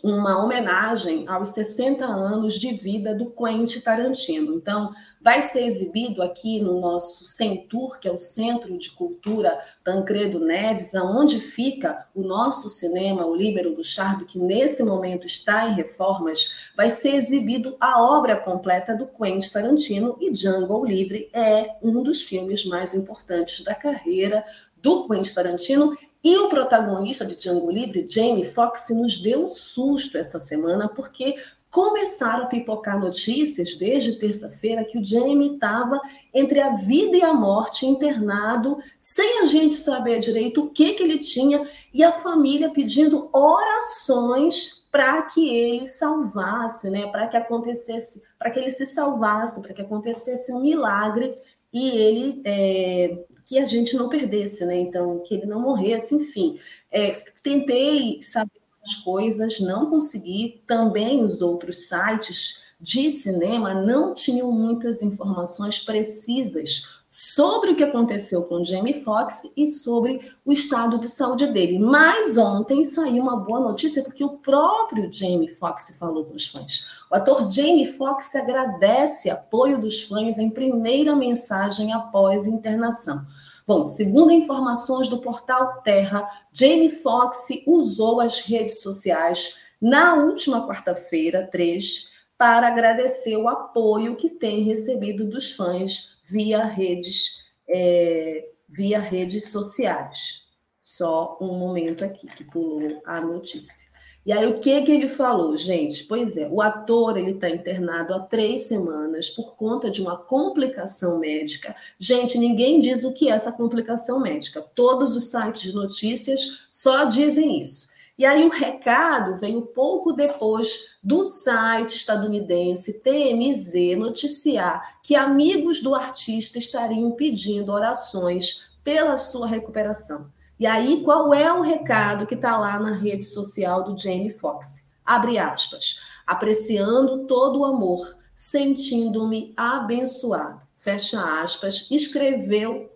uma 0.04 0.44
homenagem 0.44 1.26
aos 1.28 1.50
60 1.50 2.06
anos 2.06 2.56
de 2.56 2.74
vida 2.74 3.16
do 3.16 3.32
Quentin 3.32 3.80
Tarantino. 3.80 4.54
Então, 4.54 4.94
vai 5.26 5.42
ser 5.42 5.66
exibido 5.66 6.22
aqui 6.22 6.60
no 6.60 6.80
nosso 6.80 7.26
Centur, 7.26 7.98
que 7.98 8.08
é 8.08 8.12
o 8.12 8.18
Centro 8.18 8.78
de 8.78 8.92
Cultura 8.92 9.60
Tancredo 9.84 10.40
Neves, 10.40 10.94
aonde 10.94 11.40
fica 11.40 12.08
o 12.14 12.22
nosso 12.22 12.70
cinema, 12.70 13.26
o 13.26 13.36
Líbero 13.36 13.74
do 13.74 13.84
Chardo, 13.84 14.26
que 14.26 14.38
nesse 14.38 14.84
momento 14.84 15.26
está 15.26 15.68
em 15.68 15.74
reformas, 15.74 16.70
vai 16.78 16.92
ser 16.92 17.16
exibido 17.16 17.76
a 17.80 18.04
obra 18.04 18.36
completa 18.36 18.96
do 18.96 19.08
Quentin 19.08 19.52
Tarantino 19.52 20.16
e 20.22 20.32
Django 20.32 20.86
Livre 20.86 21.28
é 21.34 21.72
um 21.82 22.04
dos 22.04 22.22
filmes 22.22 22.64
mais 22.66 22.94
importantes 22.94 23.64
da 23.64 23.74
carreira 23.74 24.46
do 24.86 25.08
Quentin 25.08 25.34
Tarantino 25.34 25.98
e 26.24 26.38
o 26.38 26.48
protagonista 26.48 27.26
de 27.26 27.36
Django 27.36 27.72
Livre, 27.72 28.06
Jamie 28.08 28.44
Foxx, 28.44 28.92
nos 28.92 29.20
deu 29.20 29.46
um 29.46 29.48
susto 29.48 30.16
essa 30.16 30.40
semana 30.40 30.88
porque 30.88 31.36
começaram 31.72 32.44
a 32.44 32.48
pipocar 32.48 33.00
notícias 33.00 33.76
desde 33.76 34.20
terça-feira 34.20 34.86
que 34.86 35.00
o 35.00 35.04
Jamie 35.04 35.56
estava 35.56 36.00
entre 36.32 36.62
a 36.62 36.76
vida 36.76 37.18
e 37.18 37.24
a 37.24 37.34
morte, 37.34 37.88
internado, 37.88 38.78
sem 39.02 39.42
a 39.42 39.46
gente 39.46 39.74
saber 39.74 40.20
direito 40.20 40.64
o 40.64 40.70
que, 40.70 40.94
que 40.94 41.02
ele 41.02 41.18
tinha, 41.18 41.68
e 41.92 42.04
a 42.04 42.12
família 42.12 42.70
pedindo 42.70 43.28
orações 43.34 44.88
para 44.92 45.24
que 45.24 45.50
ele 45.50 45.88
salvasse, 45.88 46.92
né? 46.92 47.08
Para 47.08 47.28
que 47.28 47.36
acontecesse, 47.38 48.22
para 48.38 48.52
que 48.52 48.60
ele 48.60 48.72
se 48.72 48.86
salvasse, 48.86 49.64
para 49.64 49.74
que 49.74 49.82
acontecesse 49.82 50.54
um 50.54 50.62
milagre 50.62 51.36
e 51.74 51.90
ele 51.90 52.42
é, 52.46 53.26
que 53.46 53.60
a 53.60 53.66
gente 53.66 53.96
não 53.96 54.10
perdesse, 54.10 54.66
né? 54.66 54.76
Então, 54.76 55.20
que 55.20 55.36
ele 55.36 55.46
não 55.46 55.62
morresse, 55.62 56.16
enfim. 56.16 56.60
É, 56.92 57.12
tentei 57.44 58.22
saber 58.22 58.62
as 58.84 58.96
coisas, 58.96 59.60
não 59.60 59.90
consegui. 59.90 60.62
Também 60.68 61.24
os 61.24 61.42
outros 61.42 61.88
sites 61.88 62.62
de 62.80 63.10
cinema 63.10 63.74
não 63.74 64.14
tinham 64.14 64.52
muitas 64.52 65.02
informações 65.02 65.80
precisas 65.80 66.96
sobre 67.10 67.72
o 67.72 67.76
que 67.78 67.84
aconteceu 67.84 68.44
com 68.44 68.62
Jamie 68.62 69.02
Foxx 69.02 69.50
e 69.56 69.66
sobre 69.68 70.20
o 70.46 70.52
estado 70.52 71.00
de 71.00 71.08
saúde 71.08 71.48
dele. 71.48 71.80
Mas 71.80 72.38
ontem 72.38 72.84
saiu 72.84 73.24
uma 73.24 73.38
boa 73.38 73.62
notícia 73.62 74.04
porque 74.04 74.22
o 74.22 74.38
próprio 74.38 75.10
Jamie 75.10 75.48
Foxx 75.48 75.98
falou 75.98 76.26
com 76.26 76.36
os 76.36 76.48
fãs. 76.48 76.90
O 77.10 77.16
ator 77.16 77.50
Jamie 77.50 77.94
Foxx 77.94 78.36
agradece 78.36 79.30
apoio 79.30 79.80
dos 79.80 80.04
fãs 80.04 80.38
em 80.40 80.50
primeira 80.50 81.16
mensagem 81.16 81.94
após 81.94 82.48
internação. 82.48 83.26
Bom, 83.68 83.88
segundo 83.88 84.32
informações 84.32 85.10
do 85.10 85.18
portal 85.18 85.82
Terra, 85.82 86.24
Jamie 86.54 86.90
Foxx 86.90 87.64
usou 87.66 88.22
as 88.22 88.40
redes 88.40 88.80
sociais 88.80 89.60
na 89.82 90.14
última 90.16 90.68
quarta-feira, 90.68 91.48
3, 91.52 92.12
para 92.38 92.68
agradecer 92.68 93.36
o 93.38 93.48
apoio 93.48 94.16
que 94.18 94.30
tem 94.30 94.64
recebido 94.64 95.26
dos 95.26 95.52
fãs 95.52 96.20
via 96.24 96.64
redes, 96.64 97.44
é, 97.68 98.46
via 98.70 99.00
redes 99.00 99.50
sociais. 99.50 100.44
Só 100.80 101.36
um 101.42 101.58
momento 101.58 102.06
aqui 102.06 102.28
que 102.28 102.44
pulou 102.44 103.02
a 103.04 103.20
notícia. 103.20 103.95
E 104.26 104.32
aí, 104.32 104.48
o 104.48 104.60
que, 104.60 104.82
que 104.82 104.92
ele 104.92 105.08
falou, 105.08 105.56
gente? 105.56 106.04
Pois 106.06 106.36
é, 106.36 106.48
o 106.50 106.60
ator 106.60 107.16
ele 107.16 107.32
está 107.32 107.48
internado 107.48 108.12
há 108.12 108.20
três 108.20 108.68
semanas 108.68 109.30
por 109.30 109.56
conta 109.56 109.92
de 109.92 110.02
uma 110.02 110.18
complicação 110.18 111.20
médica. 111.20 111.76
Gente, 112.00 112.36
ninguém 112.36 112.80
diz 112.80 113.04
o 113.04 113.14
que 113.14 113.30
é 113.30 113.34
essa 113.34 113.52
complicação 113.52 114.20
médica. 114.20 114.64
Todos 114.74 115.16
os 115.16 115.28
sites 115.28 115.62
de 115.62 115.76
notícias 115.76 116.68
só 116.72 117.04
dizem 117.04 117.62
isso. 117.62 117.90
E 118.18 118.26
aí 118.26 118.44
o 118.46 118.50
recado 118.50 119.38
veio 119.38 119.62
pouco 119.62 120.12
depois 120.12 120.96
do 121.04 121.24
site 121.24 121.96
estadunidense 121.96 123.02
TMZ 123.02 123.96
noticiar 123.98 125.00
que 125.04 125.16
amigos 125.16 125.82
do 125.82 125.94
artista 125.94 126.58
estariam 126.58 127.12
pedindo 127.12 127.72
orações 127.72 128.70
pela 128.84 129.18
sua 129.18 129.46
recuperação. 129.46 130.34
E 130.60 130.66
aí, 130.66 131.02
qual 131.04 131.34
é 131.34 131.52
o 131.52 131.62
recado 131.62 132.26
que 132.26 132.36
está 132.36 132.58
lá 132.58 132.80
na 132.80 132.94
rede 132.94 133.26
social 133.26 133.84
do 133.84 133.98
Jamie 133.98 134.32
Foxx? 134.32 134.86
Abre 135.06 135.38
aspas. 135.38 136.02
Apreciando 136.26 137.28
todo 137.28 137.60
o 137.60 137.66
amor, 137.66 138.16
sentindo-me 138.36 139.54
abençoado. 139.56 140.62
Fecha 140.80 141.42
aspas. 141.42 141.88
Escreveu 141.92 142.90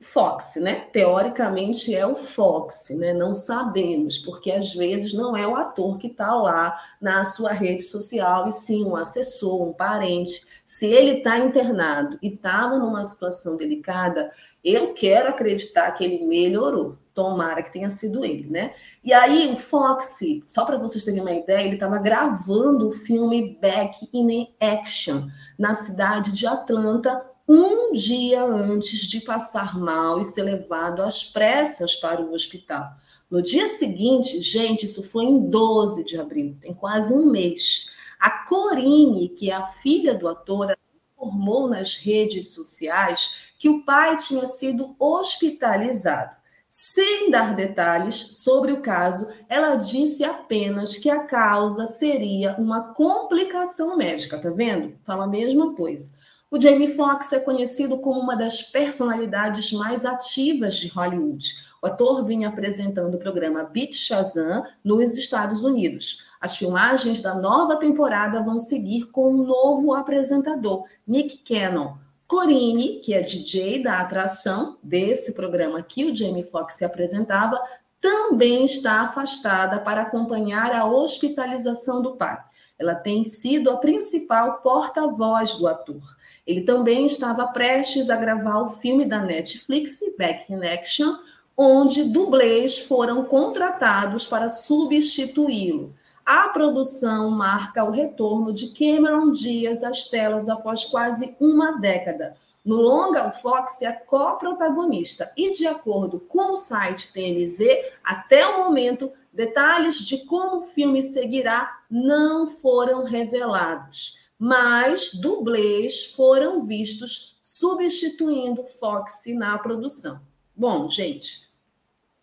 Fox, 0.00 0.56
né? 0.56 0.86
Teoricamente 0.92 1.94
é 1.94 2.06
o 2.06 2.14
Fox, 2.14 2.90
né? 2.90 3.14
Não 3.14 3.34
sabemos, 3.34 4.18
porque 4.18 4.50
às 4.50 4.74
vezes 4.74 5.14
não 5.14 5.36
é 5.36 5.46
o 5.46 5.56
ator 5.56 5.96
que 5.98 6.08
está 6.08 6.34
lá 6.34 6.78
na 7.00 7.24
sua 7.24 7.52
rede 7.52 7.82
social, 7.82 8.46
e 8.48 8.52
sim 8.52 8.84
um 8.84 8.94
assessor, 8.94 9.62
um 9.62 9.72
parente. 9.72 10.44
Se 10.66 10.86
ele 10.86 11.18
está 11.18 11.38
internado 11.38 12.18
e 12.20 12.28
estava 12.28 12.78
numa 12.78 13.04
situação 13.04 13.56
delicada, 13.56 14.30
eu 14.62 14.92
quero 14.92 15.30
acreditar 15.30 15.90
que 15.92 16.04
ele 16.04 16.26
melhorou, 16.26 16.96
Tomara 17.14 17.62
que 17.62 17.72
tenha 17.72 17.88
sido 17.88 18.22
ele, 18.22 18.50
né? 18.50 18.74
E 19.02 19.10
aí 19.10 19.50
o 19.50 19.56
Foxy, 19.56 20.44
só 20.46 20.66
para 20.66 20.76
vocês 20.76 21.02
terem 21.02 21.22
uma 21.22 21.32
ideia, 21.32 21.64
ele 21.64 21.76
estava 21.76 21.98
gravando 21.98 22.88
o 22.88 22.90
filme 22.90 23.56
Back 23.58 24.06
in 24.12 24.48
Action 24.60 25.26
na 25.58 25.74
cidade 25.74 26.30
de 26.30 26.46
Atlanta 26.46 27.24
um 27.48 27.92
dia 27.92 28.42
antes 28.42 29.00
de 29.06 29.20
passar 29.20 29.78
mal 29.78 30.20
e 30.20 30.24
ser 30.24 30.42
levado 30.42 31.02
às 31.02 31.22
pressas 31.24 31.94
para 31.94 32.20
o 32.20 32.32
hospital. 32.32 32.90
No 33.30 33.42
dia 33.42 33.66
seguinte, 33.66 34.40
gente, 34.40 34.86
isso 34.86 35.02
foi 35.02 35.24
em 35.24 35.50
12 35.50 36.04
de 36.04 36.18
abril, 36.18 36.56
tem 36.60 36.74
quase 36.74 37.12
um 37.12 37.26
mês. 37.26 37.90
A 38.18 38.44
Corine, 38.44 39.28
que 39.28 39.50
é 39.50 39.54
a 39.54 39.62
filha 39.62 40.14
do 40.14 40.28
ator, 40.28 40.76
informou 41.16 41.68
nas 41.68 41.96
redes 41.96 42.50
sociais 42.50 43.50
que 43.58 43.68
o 43.68 43.84
pai 43.84 44.16
tinha 44.16 44.46
sido 44.46 44.94
hospitalizado. 44.98 46.36
Sem 46.68 47.30
dar 47.30 47.54
detalhes 47.54 48.16
sobre 48.16 48.70
o 48.72 48.82
caso, 48.82 49.28
ela 49.48 49.76
disse 49.76 50.24
apenas 50.24 50.96
que 50.96 51.08
a 51.08 51.20
causa 51.20 51.86
seria 51.86 52.54
uma 52.58 52.92
complicação 52.92 53.96
médica, 53.96 54.38
tá 54.38 54.50
vendo? 54.50 54.96
Fala 55.04 55.24
a 55.24 55.28
mesma 55.28 55.74
coisa. 55.74 56.12
O 56.48 56.60
Jamie 56.60 56.94
Foxx 56.94 57.32
é 57.32 57.40
conhecido 57.40 57.98
como 57.98 58.20
uma 58.20 58.36
das 58.36 58.62
personalidades 58.62 59.72
mais 59.72 60.04
ativas 60.04 60.76
de 60.76 60.86
Hollywood. 60.86 61.44
O 61.82 61.86
ator 61.88 62.24
vinha 62.24 62.48
apresentando 62.48 63.16
o 63.16 63.18
programa 63.18 63.64
Beat 63.64 63.94
Shazam 63.94 64.64
nos 64.84 65.18
Estados 65.18 65.64
Unidos. 65.64 66.24
As 66.40 66.56
filmagens 66.56 67.20
da 67.20 67.34
nova 67.34 67.74
temporada 67.76 68.44
vão 68.44 68.60
seguir 68.60 69.06
com 69.06 69.32
um 69.32 69.42
novo 69.42 69.92
apresentador, 69.92 70.84
Nick 71.04 71.38
Cannon. 71.38 71.94
Corine, 72.28 73.00
que 73.00 73.12
é 73.12 73.22
DJ 73.22 73.82
da 73.82 73.98
atração 73.98 74.76
desse 74.80 75.34
programa 75.34 75.82
que 75.82 76.04
o 76.04 76.14
Jamie 76.14 76.44
Foxx 76.44 76.76
se 76.76 76.84
apresentava, 76.84 77.60
também 78.00 78.64
está 78.64 79.00
afastada 79.00 79.80
para 79.80 80.02
acompanhar 80.02 80.72
a 80.72 80.86
hospitalização 80.86 82.00
do 82.00 82.14
pai. 82.14 82.38
Ela 82.78 82.94
tem 82.94 83.24
sido 83.24 83.68
a 83.68 83.78
principal 83.78 84.58
porta-voz 84.58 85.54
do 85.54 85.66
ator. 85.66 86.16
Ele 86.46 86.60
também 86.60 87.04
estava 87.04 87.48
prestes 87.48 88.08
a 88.08 88.16
gravar 88.16 88.60
o 88.60 88.68
filme 88.68 89.04
da 89.04 89.20
Netflix, 89.20 90.00
Back 90.16 90.52
in 90.52 90.64
Action, 90.64 91.16
onde 91.56 92.04
dublês 92.04 92.78
foram 92.78 93.24
contratados 93.24 94.26
para 94.26 94.48
substituí-lo. 94.48 95.92
A 96.24 96.48
produção 96.48 97.30
marca 97.30 97.84
o 97.84 97.90
retorno 97.90 98.52
de 98.52 98.68
Cameron 98.68 99.30
Diaz 99.32 99.82
às 99.82 100.04
telas 100.04 100.48
após 100.48 100.84
quase 100.84 101.34
uma 101.40 101.72
década. 101.78 102.36
No 102.64 102.76
longa, 102.76 103.28
o 103.28 103.32
Fox 103.32 103.82
é 103.82 103.92
co-protagonista 103.92 105.32
e, 105.36 105.50
de 105.50 105.66
acordo 105.66 106.20
com 106.20 106.52
o 106.52 106.56
site 106.56 107.12
TMZ, 107.12 107.60
até 108.02 108.46
o 108.46 108.64
momento, 108.64 109.10
detalhes 109.32 109.98
de 109.98 110.24
como 110.26 110.58
o 110.58 110.62
filme 110.62 111.02
seguirá 111.02 111.78
não 111.88 112.46
foram 112.46 113.04
revelados 113.04 114.25
mas 114.38 115.12
dublês 115.14 116.06
foram 116.12 116.62
vistos 116.64 117.38
substituindo 117.40 118.64
Fox 118.64 119.22
na 119.28 119.56
produção. 119.58 120.20
Bom, 120.54 120.88
gente, 120.88 121.48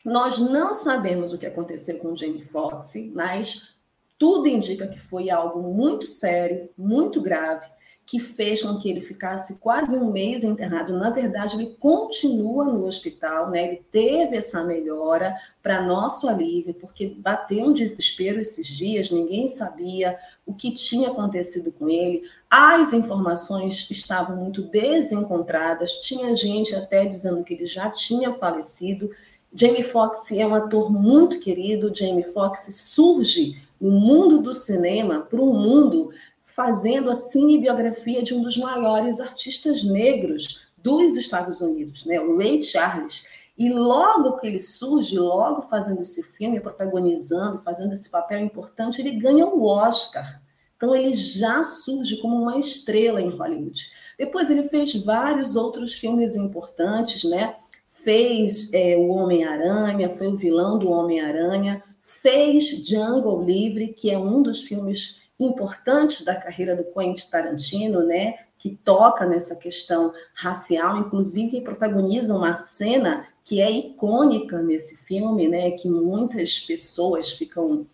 nós 0.03 0.37
não 0.37 0.73
sabemos 0.73 1.31
o 1.31 1.37
que 1.37 1.45
aconteceu 1.45 1.97
com 1.97 2.15
Jamie 2.15 2.43
Foxx, 2.43 3.11
mas 3.13 3.75
tudo 4.19 4.47
indica 4.47 4.87
que 4.87 4.99
foi 4.99 5.29
algo 5.29 5.61
muito 5.73 6.07
sério, 6.07 6.69
muito 6.77 7.21
grave, 7.21 7.69
que 8.05 8.19
fez 8.19 8.61
com 8.61 8.77
que 8.77 8.89
ele 8.89 9.01
ficasse 9.01 9.59
quase 9.59 9.95
um 9.97 10.11
mês 10.11 10.43
internado. 10.43 10.97
Na 10.97 11.09
verdade, 11.09 11.55
ele 11.55 11.75
continua 11.79 12.65
no 12.65 12.85
hospital, 12.85 13.49
né? 13.49 13.67
Ele 13.67 13.81
teve 13.91 14.35
essa 14.35 14.63
melhora 14.63 15.35
para 15.61 15.81
nosso 15.81 16.27
alívio, 16.27 16.73
porque 16.75 17.07
bateu 17.17 17.65
um 17.65 17.73
desespero 17.73 18.39
esses 18.39 18.67
dias, 18.67 19.09
ninguém 19.09 19.47
sabia 19.47 20.17
o 20.45 20.53
que 20.53 20.71
tinha 20.71 21.09
acontecido 21.09 21.71
com 21.71 21.89
ele. 21.89 22.23
As 22.49 22.93
informações 22.93 23.89
estavam 23.89 24.35
muito 24.35 24.61
desencontradas, 24.63 25.93
tinha 26.01 26.35
gente 26.35 26.75
até 26.75 27.05
dizendo 27.05 27.43
que 27.43 27.53
ele 27.53 27.65
já 27.65 27.89
tinha 27.89 28.33
falecido. 28.33 29.09
Jamie 29.55 29.83
Foxx 29.83 30.31
é 30.33 30.45
um 30.45 30.53
ator 30.53 30.91
muito 30.91 31.39
querido, 31.39 31.93
Jamie 31.93 32.23
Foxx 32.23 32.75
surge 32.75 33.63
no 33.79 33.91
mundo 33.91 34.41
do 34.41 34.53
cinema 34.53 35.21
para 35.21 35.41
um 35.41 35.53
mundo 35.53 36.11
fazendo 36.55 37.09
a 37.09 37.15
cinebiografia 37.15 38.21
de 38.21 38.33
um 38.35 38.41
dos 38.41 38.57
maiores 38.57 39.19
artistas 39.19 39.83
negros 39.83 40.67
dos 40.77 41.17
Estados 41.17 41.61
Unidos, 41.61 42.05
né? 42.05 42.19
o 42.19 42.37
Ray 42.37 42.61
Charles. 42.61 43.25
E 43.57 43.71
logo 43.71 44.37
que 44.37 44.47
ele 44.47 44.59
surge, 44.59 45.17
logo 45.17 45.63
fazendo 45.63 46.01
esse 46.01 46.21
filme, 46.21 46.59
protagonizando, 46.59 47.59
fazendo 47.59 47.93
esse 47.93 48.09
papel 48.09 48.39
importante, 48.39 49.01
ele 49.01 49.11
ganha 49.11 49.45
o 49.45 49.63
Oscar. 49.65 50.41
Então 50.75 50.95
ele 50.95 51.13
já 51.13 51.63
surge 51.63 52.17
como 52.17 52.35
uma 52.35 52.57
estrela 52.57 53.21
em 53.21 53.29
Hollywood. 53.29 53.89
Depois 54.17 54.51
ele 54.51 54.63
fez 54.63 54.93
vários 55.03 55.55
outros 55.55 55.95
filmes 55.95 56.35
importantes, 56.35 57.23
né? 57.23 57.55
Fez 57.87 58.71
é, 58.73 58.97
o 58.97 59.07
Homem-Aranha, 59.09 60.09
foi 60.09 60.27
o 60.27 60.35
vilão 60.35 60.77
do 60.77 60.89
Homem-Aranha, 60.89 61.81
fez 62.01 62.85
Jungle 62.87 63.43
Livre, 63.43 63.93
que 63.93 64.11
é 64.11 64.17
um 64.17 64.41
dos 64.41 64.63
filmes 64.63 65.22
importantes 65.39 66.23
da 66.23 66.35
carreira 66.35 66.75
do 66.75 66.83
Quentin 66.83 67.29
Tarantino, 67.29 68.03
né, 68.03 68.35
que 68.57 68.75
toca 68.83 69.25
nessa 69.25 69.55
questão 69.55 70.13
racial, 70.33 70.97
inclusive 70.97 71.61
protagoniza 71.61 72.35
uma 72.35 72.55
cena 72.55 73.27
que 73.43 73.59
é 73.59 73.69
icônica 73.69 74.61
nesse 74.61 75.03
filme, 75.05 75.47
né, 75.47 75.71
que 75.71 75.89
muitas 75.89 76.59
pessoas 76.59 77.31
ficam 77.31 77.85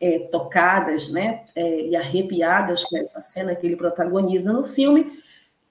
é, 0.00 0.18
tocadas, 0.30 1.10
né, 1.10 1.44
é, 1.54 1.88
e 1.88 1.96
arrepiadas 1.96 2.84
com 2.84 2.96
essa 2.96 3.20
cena 3.20 3.54
que 3.54 3.66
ele 3.66 3.76
protagoniza 3.76 4.52
no 4.52 4.64
filme, 4.64 5.21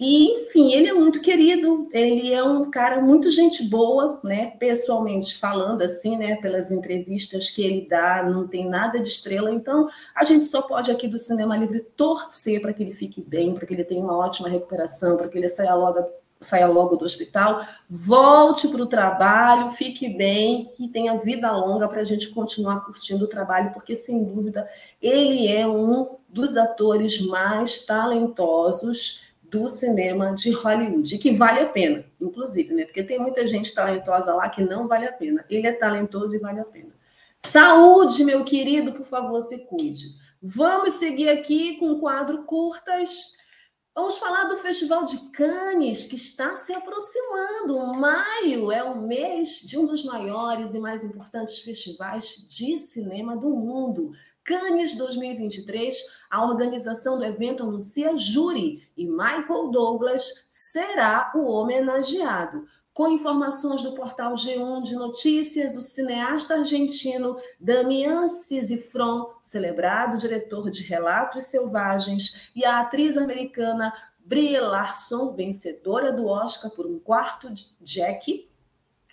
e, 0.03 0.31
enfim, 0.31 0.73
ele 0.73 0.87
é 0.87 0.93
muito 0.93 1.21
querido, 1.21 1.87
ele 1.93 2.33
é 2.33 2.43
um 2.43 2.71
cara 2.71 2.99
muito 2.99 3.29
gente 3.29 3.69
boa, 3.69 4.19
né? 4.23 4.47
Pessoalmente 4.57 5.37
falando, 5.37 5.83
assim, 5.83 6.17
né? 6.17 6.37
Pelas 6.37 6.71
entrevistas 6.71 7.51
que 7.51 7.61
ele 7.61 7.87
dá, 7.87 8.23
não 8.23 8.47
tem 8.47 8.67
nada 8.67 8.99
de 8.99 9.07
estrela. 9.07 9.51
Então, 9.51 9.87
a 10.15 10.23
gente 10.23 10.45
só 10.47 10.63
pode 10.63 10.89
aqui 10.89 11.07
do 11.07 11.19
Cinema 11.19 11.55
Livre 11.55 11.81
torcer 11.95 12.59
para 12.63 12.73
que 12.73 12.81
ele 12.81 12.93
fique 12.93 13.21
bem, 13.21 13.53
para 13.53 13.67
que 13.67 13.75
ele 13.75 13.83
tenha 13.83 14.01
uma 14.01 14.17
ótima 14.17 14.49
recuperação, 14.49 15.17
para 15.17 15.27
que 15.27 15.37
ele 15.37 15.47
saia 15.47 15.75
logo, 15.75 16.03
saia 16.39 16.65
logo 16.65 16.95
do 16.95 17.05
hospital, 17.05 17.63
volte 17.87 18.67
para 18.69 18.81
o 18.81 18.87
trabalho, 18.87 19.69
fique 19.69 20.09
bem, 20.09 20.71
que 20.75 20.87
tenha 20.87 21.15
vida 21.15 21.51
longa 21.51 21.87
para 21.87 22.01
a 22.01 22.05
gente 22.05 22.29
continuar 22.29 22.83
curtindo 22.85 23.25
o 23.25 23.29
trabalho, 23.29 23.71
porque, 23.71 23.95
sem 23.95 24.23
dúvida, 24.23 24.67
ele 24.99 25.47
é 25.47 25.67
um 25.67 26.15
dos 26.27 26.57
atores 26.57 27.23
mais 27.27 27.85
talentosos 27.85 29.29
do 29.51 29.67
cinema 29.67 30.33
de 30.33 30.49
Hollywood, 30.51 31.17
que 31.17 31.35
vale 31.35 31.59
a 31.59 31.65
pena, 31.65 32.05
inclusive, 32.21 32.73
né? 32.73 32.85
Porque 32.85 33.03
tem 33.03 33.19
muita 33.19 33.45
gente 33.45 33.73
talentosa 33.73 34.33
lá 34.33 34.47
que 34.47 34.63
não 34.63 34.87
vale 34.87 35.05
a 35.05 35.11
pena. 35.11 35.45
Ele 35.49 35.67
é 35.67 35.73
talentoso 35.73 36.33
e 36.33 36.39
vale 36.39 36.61
a 36.61 36.65
pena. 36.65 36.89
Saúde, 37.37 38.23
meu 38.23 38.45
querido, 38.45 38.93
por 38.93 39.05
favor, 39.05 39.41
se 39.41 39.59
cuide. 39.65 40.15
Vamos 40.41 40.93
seguir 40.93 41.27
aqui 41.27 41.75
com 41.77 41.91
o 41.91 41.99
quadro 41.99 42.43
curtas. 42.45 43.33
Vamos 43.93 44.17
falar 44.17 44.45
do 44.45 44.55
Festival 44.55 45.03
de 45.03 45.17
Cannes, 45.31 46.05
que 46.05 46.15
está 46.15 46.53
se 46.55 46.71
aproximando. 46.71 47.77
Maio 47.99 48.71
é 48.71 48.81
o 48.81 49.01
mês 49.01 49.59
de 49.59 49.77
um 49.77 49.85
dos 49.85 50.05
maiores 50.05 50.73
e 50.73 50.79
mais 50.79 51.03
importantes 51.03 51.59
festivais 51.59 52.47
de 52.47 52.77
cinema 52.77 53.35
do 53.35 53.49
mundo. 53.49 54.13
Cannes 54.43 54.95
2023, 54.95 55.95
a 56.29 56.45
organização 56.45 57.17
do 57.17 57.25
evento 57.25 57.63
anuncia 57.63 58.15
júri 58.15 58.87
e 58.97 59.05
Michael 59.05 59.69
Douglas 59.69 60.47
será 60.49 61.31
o 61.35 61.43
homenageado. 61.43 62.67
Com 62.93 63.07
informações 63.07 63.83
do 63.83 63.93
portal 63.93 64.33
G1 64.33 64.81
de 64.81 64.95
Notícias, 64.95 65.77
o 65.77 65.81
cineasta 65.81 66.55
argentino 66.55 67.37
Damian 67.59 68.27
Cisifron, 68.27 69.33
celebrado 69.41 70.17
diretor 70.17 70.69
de 70.69 70.83
Relatos 70.83 71.45
Selvagens, 71.45 72.49
e 72.53 72.65
a 72.65 72.81
atriz 72.81 73.17
americana 73.17 73.93
Brie 74.19 74.59
Larson, 74.59 75.31
vencedora 75.33 76.11
do 76.11 76.27
Oscar 76.27 76.71
por 76.71 76.85
um 76.85 76.99
quarto 76.99 77.49
de 77.49 77.65
Jack, 77.79 78.50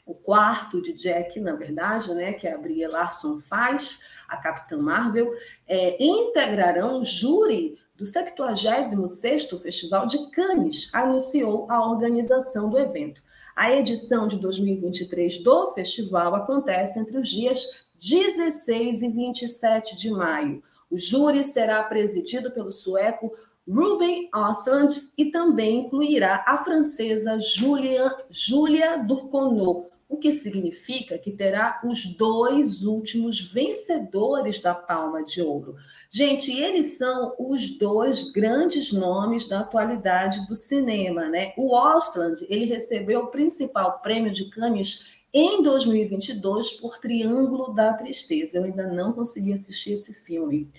o 0.09 0.15
quarto 0.15 0.81
de 0.81 0.95
Jack, 0.95 1.39
na 1.39 1.55
verdade, 1.55 2.15
né, 2.15 2.33
que 2.33 2.49
a 2.49 2.57
Brie 2.57 2.87
Larson 2.87 3.41
faz, 3.41 4.01
a 4.27 4.39
Capitã 4.39 4.79
Marvel, 4.79 5.31
é, 5.67 6.03
integrarão 6.03 7.03
o 7.03 7.05
júri 7.05 7.79
do 7.95 8.05
76º 8.05 9.61
Festival 9.61 10.07
de 10.07 10.31
Cannes, 10.31 10.89
anunciou 10.95 11.67
a 11.71 11.87
organização 11.87 12.71
do 12.71 12.79
evento. 12.79 13.21
A 13.55 13.71
edição 13.75 14.27
de 14.27 14.39
2023 14.39 15.43
do 15.43 15.75
festival 15.75 16.35
acontece 16.35 16.99
entre 16.99 17.19
os 17.19 17.29
dias 17.29 17.89
16 17.99 19.03
e 19.03 19.11
27 19.11 19.95
de 19.95 20.11
maio. 20.11 20.63
O 20.91 20.97
júri 20.97 21.45
será 21.45 21.83
presidido 21.83 22.51
pelo 22.51 22.73
sueco 22.73 23.31
Ruben 23.69 24.31
Östlund 24.35 25.11
e 25.19 25.27
também 25.27 25.81
incluirá 25.81 26.43
a 26.47 26.57
francesa 26.57 27.39
Julia, 27.39 28.15
Julia 28.31 28.97
Durconot, 28.97 29.88
o 30.09 30.17
que 30.17 30.33
significa 30.33 31.19
que 31.19 31.31
terá 31.31 31.81
os 31.85 32.07
dois 32.17 32.85
últimos 32.85 33.41
vencedores 33.41 34.61
da 34.61 34.75
Palma 34.75 35.23
de 35.23 35.43
Ouro. 35.43 35.77
Gente, 36.11 36.51
eles 36.51 36.97
são 36.97 37.35
os 37.39 37.79
dois 37.79 38.31
grandes 38.31 38.91
nomes 38.91 39.47
da 39.47 39.61
atualidade 39.61 40.47
do 40.49 40.57
cinema, 40.57 41.29
né? 41.29 41.53
O 41.59 41.75
Ostland, 41.75 42.47
ele 42.49 42.65
recebeu 42.65 43.25
o 43.25 43.27
principal 43.27 44.01
prêmio 44.01 44.33
de 44.33 44.47
Cannes 44.49 45.19
em 45.33 45.63
2022 45.63 46.73
por 46.81 46.99
Triângulo 46.99 47.75
da 47.75 47.93
Tristeza. 47.93 48.57
Eu 48.57 48.65
ainda 48.65 48.87
não 48.87 49.13
consegui 49.13 49.53
assistir 49.53 49.93
esse 49.93 50.15
filme. 50.25 50.71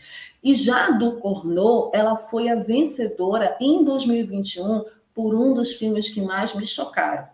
E 0.44 0.56
já 0.56 0.90
do 0.90 1.18
Cornô, 1.18 1.92
ela 1.94 2.16
foi 2.16 2.50
a 2.50 2.56
vencedora 2.56 3.56
em 3.62 3.84
2021 3.84 4.84
por 5.14 5.36
um 5.36 5.54
dos 5.54 5.74
filmes 5.74 6.10
que 6.10 6.22
mais 6.22 6.56
me 6.56 6.66
chocaram. 6.66 7.28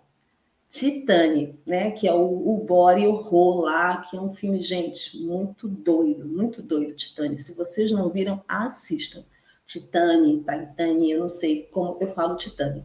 Titane, 0.75 1.57
né? 1.65 1.91
Que 1.91 2.05
é 2.05 2.13
o, 2.13 2.49
o 2.49 2.65
Body 2.65 3.07
Horror 3.07 3.61
lá, 3.61 4.01
que 4.01 4.17
é 4.17 4.19
um 4.19 4.33
filme, 4.33 4.59
gente, 4.59 5.17
muito 5.19 5.69
doido, 5.69 6.27
muito 6.27 6.61
doido, 6.61 6.97
Titane. 6.97 7.37
Se 7.37 7.55
vocês 7.55 7.93
não 7.93 8.09
viram, 8.09 8.43
assistam. 8.45 9.23
Titane, 9.65 10.43
Titane, 10.43 11.11
eu 11.11 11.21
não 11.21 11.29
sei 11.29 11.63
como 11.71 11.97
eu 12.01 12.09
falo 12.09 12.35
Titane. 12.35 12.83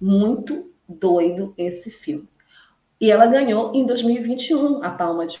Muito 0.00 0.72
doido 0.88 1.54
esse 1.56 1.92
filme. 1.92 2.28
E 3.00 3.12
ela 3.12 3.26
ganhou 3.26 3.72
em 3.76 3.86
2021 3.86 4.82
a 4.82 4.90
Palma 4.90 5.24
de 5.24 5.40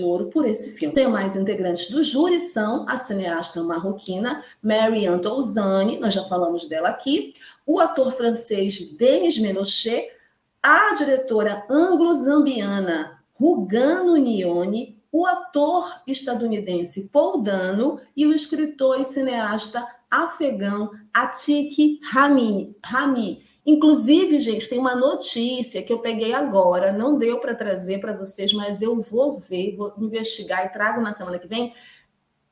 Ouro 0.00 0.28
por 0.28 0.46
esse 0.46 0.72
filme. 0.72 0.94
Tem 0.94 1.08
mais 1.08 1.34
integrantes 1.34 1.90
do 1.90 2.04
júri 2.04 2.40
são 2.40 2.86
a 2.86 2.98
cineasta 2.98 3.62
marroquina 3.62 4.44
Marianne 4.62 5.22
Touzani, 5.22 5.98
nós 5.98 6.12
já 6.12 6.24
falamos 6.24 6.68
dela 6.68 6.90
aqui, 6.90 7.34
o 7.66 7.80
ator 7.80 8.12
francês 8.12 8.78
Denis 8.96 9.38
Menochet, 9.38 10.19
a 10.62 10.92
diretora 10.94 11.64
anglo-zambiana 11.68 13.18
Rugano 13.34 14.16
Nione, 14.16 15.00
o 15.10 15.26
ator 15.26 16.02
estadunidense 16.06 17.08
Paul 17.10 17.42
Dano 17.42 18.00
e 18.14 18.26
o 18.26 18.34
escritor 18.34 19.00
e 19.00 19.04
cineasta 19.04 19.86
afegão 20.10 20.90
Atik 21.12 22.00
Rami. 22.12 22.76
Rami. 22.84 23.42
Inclusive, 23.64 24.38
gente, 24.38 24.68
tem 24.68 24.78
uma 24.78 24.94
notícia 24.94 25.82
que 25.82 25.92
eu 25.92 25.98
peguei 25.98 26.32
agora, 26.32 26.92
não 26.92 27.18
deu 27.18 27.38
para 27.40 27.54
trazer 27.54 28.00
para 28.00 28.12
vocês, 28.12 28.52
mas 28.52 28.82
eu 28.82 29.00
vou 29.00 29.38
ver, 29.38 29.76
vou 29.76 29.92
investigar 29.98 30.66
e 30.66 30.70
trago 30.70 31.00
na 31.00 31.12
semana 31.12 31.38
que 31.38 31.46
vem. 31.46 31.72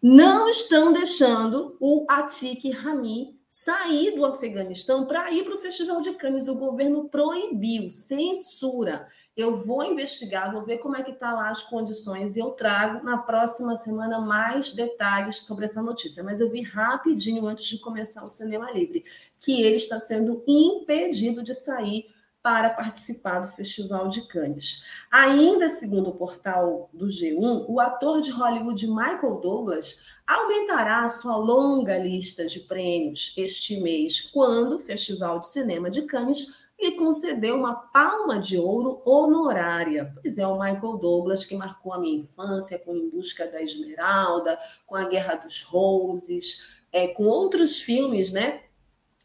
Não 0.03 0.49
estão 0.49 0.93
deixando 0.93 1.77
o 1.81 2.07
Atik 2.09 2.71
Rami 2.71 3.38
sair 3.49 4.15
do 4.15 4.27
Afeganistão 4.27 5.07
para 5.07 5.33
ir 5.33 5.43
para 5.43 5.55
o 5.55 5.59
Festival 5.59 6.03
de 6.03 6.13
Cannes. 6.13 6.49
O 6.49 6.55
governo 6.55 7.09
proibiu, 7.09 7.89
censura. 7.89 9.09
Eu 9.35 9.55
vou 9.55 9.83
investigar, 9.83 10.53
vou 10.53 10.63
ver 10.63 10.79
como 10.79 10.97
é 10.97 11.03
que 11.03 11.13
está 11.13 11.33
lá 11.33 11.49
as 11.49 11.63
condições 11.63 12.37
e 12.37 12.41
eu 12.41 12.51
trago 12.51 13.03
na 13.03 13.17
próxima 13.17 13.75
semana 13.75 14.21
mais 14.21 14.73
detalhes 14.73 15.37
sobre 15.37 15.65
essa 15.65 15.81
notícia. 15.81 16.23
Mas 16.23 16.41
eu 16.41 16.51
vi 16.51 16.61
rapidinho 16.61 17.47
antes 17.47 17.65
de 17.65 17.79
começar 17.79 18.23
o 18.23 18.29
Cinema 18.29 18.71
Livre 18.71 19.03
que 19.41 19.63
ele 19.63 19.77
está 19.77 19.99
sendo 19.99 20.45
impedido 20.47 21.43
de 21.43 21.55
sair 21.55 22.07
para 22.49 22.71
participar 22.71 23.41
do 23.41 23.49
Festival 23.49 24.09
de 24.09 24.23
Cannes. 24.23 24.83
Ainda 25.11 25.69
segundo 25.69 26.09
o 26.09 26.15
portal 26.15 26.89
do 26.95 27.05
G1, 27.05 27.67
o 27.69 27.79
ator 27.79 28.23
de 28.23 28.31
Hollywood 28.31 28.87
Michael 28.87 29.39
Douglas 29.43 30.07
aumentará 30.27 31.05
a 31.05 31.11
sua 31.11 31.37
longa 31.37 31.99
lista 31.99 32.47
de 32.47 32.61
prêmios 32.61 33.35
este 33.37 33.79
mês, 33.83 34.23
quando 34.33 34.77
o 34.77 34.79
Festival 34.79 35.41
de 35.41 35.49
Cinema 35.49 35.91
de 35.91 36.07
Cannes 36.07 36.67
lhe 36.81 36.93
concedeu 36.93 37.55
uma 37.57 37.75
palma 37.75 38.41
de 38.41 38.57
ouro 38.57 39.03
honorária. 39.05 40.11
Pois 40.23 40.39
é, 40.39 40.47
o 40.47 40.59
Michael 40.59 40.97
Douglas, 40.97 41.45
que 41.45 41.55
marcou 41.55 41.93
a 41.93 41.99
minha 41.99 42.21
infância 42.21 42.79
com 42.79 42.97
Em 42.97 43.11
Busca 43.11 43.47
da 43.47 43.61
Esmeralda, 43.61 44.59
com 44.87 44.97
A 44.97 45.07
Guerra 45.07 45.35
dos 45.35 45.65
Roses, 45.65 46.67
é, 46.91 47.09
com 47.09 47.25
outros 47.25 47.79
filmes, 47.79 48.33
né? 48.33 48.63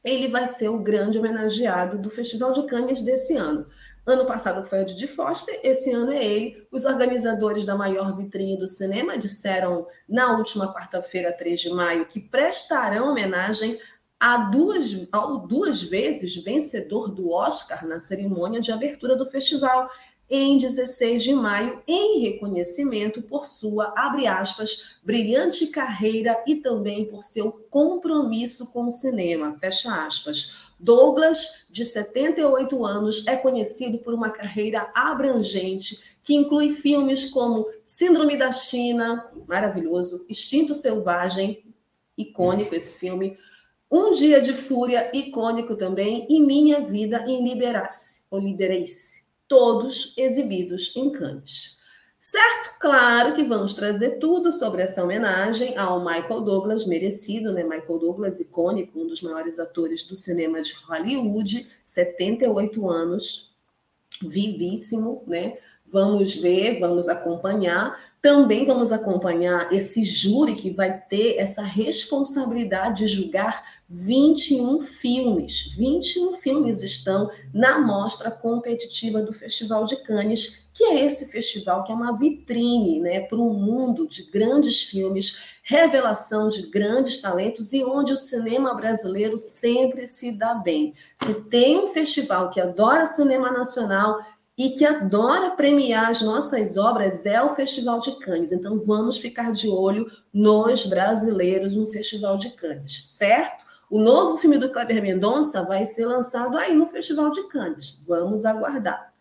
Ele 0.03 0.27
vai 0.27 0.45
ser 0.47 0.69
o 0.69 0.79
grande 0.79 1.17
homenageado 1.17 1.97
do 1.97 2.09
Festival 2.09 2.51
de 2.51 2.63
Cannes 2.67 3.01
desse 3.01 3.35
ano. 3.35 3.65
Ano 4.05 4.25
passado 4.25 4.67
foi 4.67 4.81
o 4.81 4.85
Didi 4.85 5.07
Foster, 5.07 5.57
esse 5.63 5.91
ano 5.93 6.11
é 6.11 6.23
ele. 6.23 6.67
Os 6.69 6.83
organizadores 6.83 7.65
da 7.65 7.77
maior 7.77 8.15
vitrine 8.17 8.57
do 8.57 8.67
cinema 8.67 9.17
disseram 9.17 9.87
na 10.09 10.37
última 10.37 10.73
quarta-feira, 10.73 11.31
3 11.31 11.59
de 11.59 11.69
maio, 11.69 12.05
que 12.05 12.19
prestarão 12.19 13.11
homenagem 13.11 13.79
a 14.19 14.37
duas, 14.37 15.07
ao 15.11 15.39
duas 15.47 15.81
vezes 15.81 16.35
vencedor 16.35 17.09
do 17.09 17.31
Oscar 17.31 17.85
na 17.85 17.97
cerimônia 17.97 18.59
de 18.59 18.71
abertura 18.71 19.15
do 19.15 19.25
festival 19.25 19.89
em 20.35 20.57
16 20.57 21.23
de 21.23 21.31
maio, 21.31 21.83
em 21.87 22.21
reconhecimento 22.21 23.21
por 23.21 23.45
sua, 23.45 23.93
abre 23.95 24.25
aspas, 24.25 24.95
brilhante 25.03 25.67
carreira 25.67 26.43
e 26.47 26.55
também 26.55 27.05
por 27.05 27.21
seu 27.21 27.51
compromisso 27.69 28.65
com 28.65 28.87
o 28.87 28.91
cinema, 28.91 29.55
fecha 29.59 29.93
aspas. 30.07 30.71
Douglas, 30.79 31.67
de 31.69 31.85
78 31.85 32.83
anos, 32.83 33.27
é 33.27 33.35
conhecido 33.35 33.99
por 33.99 34.11
uma 34.15 34.31
carreira 34.31 34.89
abrangente 34.95 35.99
que 36.23 36.33
inclui 36.33 36.71
filmes 36.71 37.25
como 37.25 37.67
Síndrome 37.85 38.35
da 38.35 38.51
China, 38.51 39.29
maravilhoso, 39.47 40.25
Instinto 40.27 40.73
Selvagem, 40.73 41.63
icônico 42.17 42.73
esse 42.73 42.91
filme, 42.91 43.37
Um 43.91 44.11
Dia 44.11 44.41
de 44.41 44.53
Fúria, 44.53 45.15
icônico 45.15 45.75
também, 45.75 46.25
e 46.27 46.41
Minha 46.41 46.81
Vida 46.81 47.23
em 47.27 47.47
Liberace, 47.47 48.25
ou 48.31 48.39
Libereice 48.39 49.22
todos 49.47 50.13
exibidos 50.17 50.95
em 50.95 51.11
Cannes. 51.11 51.77
Certo? 52.25 52.79
Claro 52.79 53.33
que 53.33 53.43
vamos 53.43 53.73
trazer 53.73 54.11
tudo 54.11 54.53
sobre 54.53 54.81
essa 54.81 55.03
homenagem 55.03 55.77
ao 55.77 55.99
Michael 55.99 56.39
Douglas, 56.39 56.85
merecido, 56.85 57.51
né? 57.51 57.63
Michael 57.63 57.99
Douglas, 57.99 58.39
icônico, 58.39 59.01
um 59.01 59.07
dos 59.07 59.21
maiores 59.21 59.59
atores 59.59 60.07
do 60.07 60.15
cinema 60.15 60.61
de 60.61 60.73
Hollywood, 60.85 61.67
78 61.83 62.89
anos, 62.89 63.53
vivíssimo, 64.21 65.21
né? 65.27 65.57
Vamos 65.85 66.35
ver, 66.35 66.79
vamos 66.79 67.09
acompanhar. 67.09 67.99
Também 68.23 68.65
vamos 68.65 68.93
acompanhar 68.93 69.73
esse 69.73 70.01
júri 70.01 70.55
que 70.55 70.69
vai 70.69 70.97
ter 70.97 71.35
essa 71.39 71.61
responsabilidade 71.61 72.99
de 72.99 73.07
julgar 73.07 73.61
21 73.89 74.79
filmes. 74.79 75.73
21 75.75 76.35
filmes 76.35 76.81
estão 76.81 77.29
na 77.53 77.79
mostra 77.79 78.31
competitiva 78.31 79.21
do 79.21 79.33
Festival 79.33 79.83
de 79.83 79.97
Cannes, 79.97 80.69
que 80.73 80.85
é 80.85 81.03
esse 81.03 81.33
festival 81.33 81.83
que 81.83 81.91
é 81.91 81.95
uma 81.95 82.17
vitrine 82.17 83.01
né, 83.01 83.19
para 83.19 83.37
um 83.37 83.53
mundo 83.53 84.07
de 84.07 84.31
grandes 84.31 84.83
filmes, 84.83 85.43
revelação 85.61 86.47
de 86.47 86.67
grandes 86.67 87.17
talentos 87.17 87.73
e 87.73 87.83
onde 87.83 88.13
o 88.13 88.17
cinema 88.17 88.73
brasileiro 88.73 89.37
sempre 89.37 90.07
se 90.07 90.31
dá 90.31 90.55
bem. 90.55 90.93
Se 91.21 91.33
tem 91.49 91.77
um 91.77 91.87
festival 91.87 92.49
que 92.51 92.61
adora 92.61 93.05
cinema 93.05 93.51
nacional, 93.51 94.17
e 94.57 94.71
que 94.71 94.85
adora 94.85 95.51
premiar 95.51 96.09
as 96.09 96.21
nossas 96.21 96.77
obras 96.77 97.25
é 97.25 97.41
o 97.41 97.55
Festival 97.55 97.99
de 97.99 98.11
Cannes. 98.19 98.51
Então 98.51 98.77
vamos 98.77 99.17
ficar 99.17 99.51
de 99.51 99.67
olho 99.67 100.09
nos 100.31 100.85
brasileiros 100.85 101.75
no 101.75 101.89
Festival 101.89 102.37
de 102.37 102.51
Cannes, 102.51 103.05
certo? 103.09 103.63
O 103.89 103.99
novo 103.99 104.37
filme 104.37 104.57
do 104.57 104.71
Kleber 104.71 105.01
Mendonça 105.01 105.63
vai 105.63 105.85
ser 105.85 106.05
lançado 106.05 106.57
aí 106.57 106.75
no 106.75 106.87
Festival 106.87 107.29
de 107.31 107.47
Cannes. 107.47 107.99
Vamos 108.07 108.45
aguardar. 108.45 109.11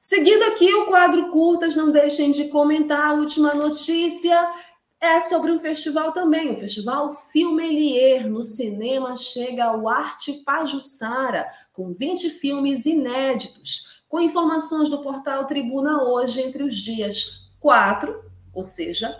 Seguindo 0.00 0.42
aqui 0.44 0.72
o 0.74 0.86
quadro 0.86 1.30
curtas, 1.30 1.76
não 1.76 1.92
deixem 1.92 2.32
de 2.32 2.48
comentar 2.48 3.10
a 3.10 3.14
última 3.14 3.54
notícia. 3.54 4.48
É 5.00 5.18
sobre 5.20 5.50
um 5.50 5.58
festival 5.58 6.12
também, 6.12 6.52
o 6.52 6.56
Festival 6.56 7.10
Filmelier 7.10 8.28
no 8.28 8.44
cinema 8.44 9.16
chega 9.16 9.64
ao 9.64 9.88
Arte 9.88 10.32
Pajussara, 10.44 11.48
com 11.72 11.92
20 11.92 12.30
filmes 12.30 12.86
inéditos 12.86 13.91
com 14.12 14.20
informações 14.20 14.90
do 14.90 14.98
portal 14.98 15.46
Tribuna 15.46 16.02
hoje 16.02 16.42
entre 16.42 16.62
os 16.62 16.76
dias 16.76 17.50
4, 17.58 18.14
ou 18.52 18.62
seja, 18.62 19.18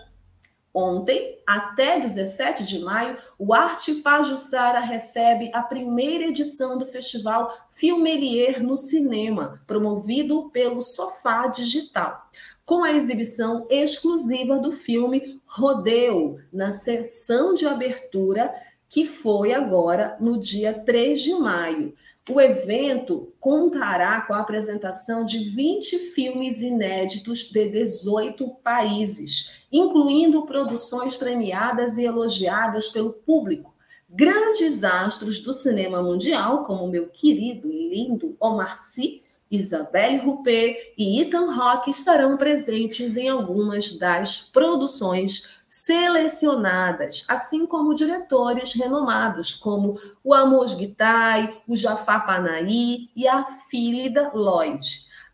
ontem, 0.71 1.39
até 1.47 1.99
17 1.99 2.63
de 2.63 2.77
maio, 2.77 3.17
o 3.39 3.55
Arte 3.55 3.95
Pajussara 3.95 4.79
recebe 4.81 5.49
a 5.51 5.63
primeira 5.63 6.25
edição 6.25 6.77
do 6.77 6.85
Festival 6.85 7.51
Filmelier 7.71 8.61
no 8.61 8.77
Cinema, 8.77 9.59
promovido 9.65 10.51
pelo 10.51 10.79
Sofá 10.79 11.47
Digital, 11.47 12.27
com 12.63 12.83
a 12.83 12.91
exibição 12.91 13.65
exclusiva 13.71 14.59
do 14.59 14.71
filme 14.71 15.41
Rodeu, 15.47 16.37
na 16.53 16.71
sessão 16.71 17.55
de 17.55 17.65
abertura 17.65 18.53
que 18.87 19.07
foi 19.07 19.53
agora 19.53 20.15
no 20.19 20.39
dia 20.39 20.71
3 20.71 21.19
de 21.19 21.33
maio. 21.33 21.95
O 22.29 22.39
evento 22.39 23.33
contará 23.37 24.21
com 24.21 24.33
a 24.33 24.39
apresentação 24.39 25.25
de 25.25 25.49
20 25.49 25.99
filmes 26.13 26.61
inéditos 26.61 27.51
de 27.51 27.67
18 27.67 28.47
países, 28.63 29.59
incluindo 29.69 30.45
produções 30.45 31.17
premiadas 31.17 31.97
e 31.97 32.05
elogiadas 32.05 32.87
pelo 32.87 33.11
público. 33.11 33.73
Grandes 34.09 34.85
astros 34.85 35.39
do 35.39 35.51
cinema 35.51 36.01
mundial, 36.01 36.63
como 36.63 36.87
meu 36.87 37.07
querido 37.07 37.69
e 37.69 37.89
lindo 37.89 38.37
Omar 38.39 38.77
Sy 38.77 39.21
Isabelle 39.53 40.17
Ruppé 40.17 40.93
e 40.97 41.21
Ethan 41.21 41.51
Rock 41.51 41.91
estarão 41.91 42.37
presentes 42.37 43.15
em 43.15 43.29
algumas 43.29 43.93
das 43.99 44.41
produções 44.41 45.57
selecionadas, 45.73 47.25
assim 47.27 47.65
como 47.65 47.95
diretores 47.95 48.73
renomados, 48.73 49.55
como 49.55 49.99
o 50.23 50.31
Amos 50.31 50.75
Guitai, 50.75 51.51
o 51.67 51.75
Jafar 51.75 52.27
Panahi 52.27 53.09
e 53.15 53.27
a 53.27 53.43
Fílida 53.43 54.29
Lloyd. 54.35 54.85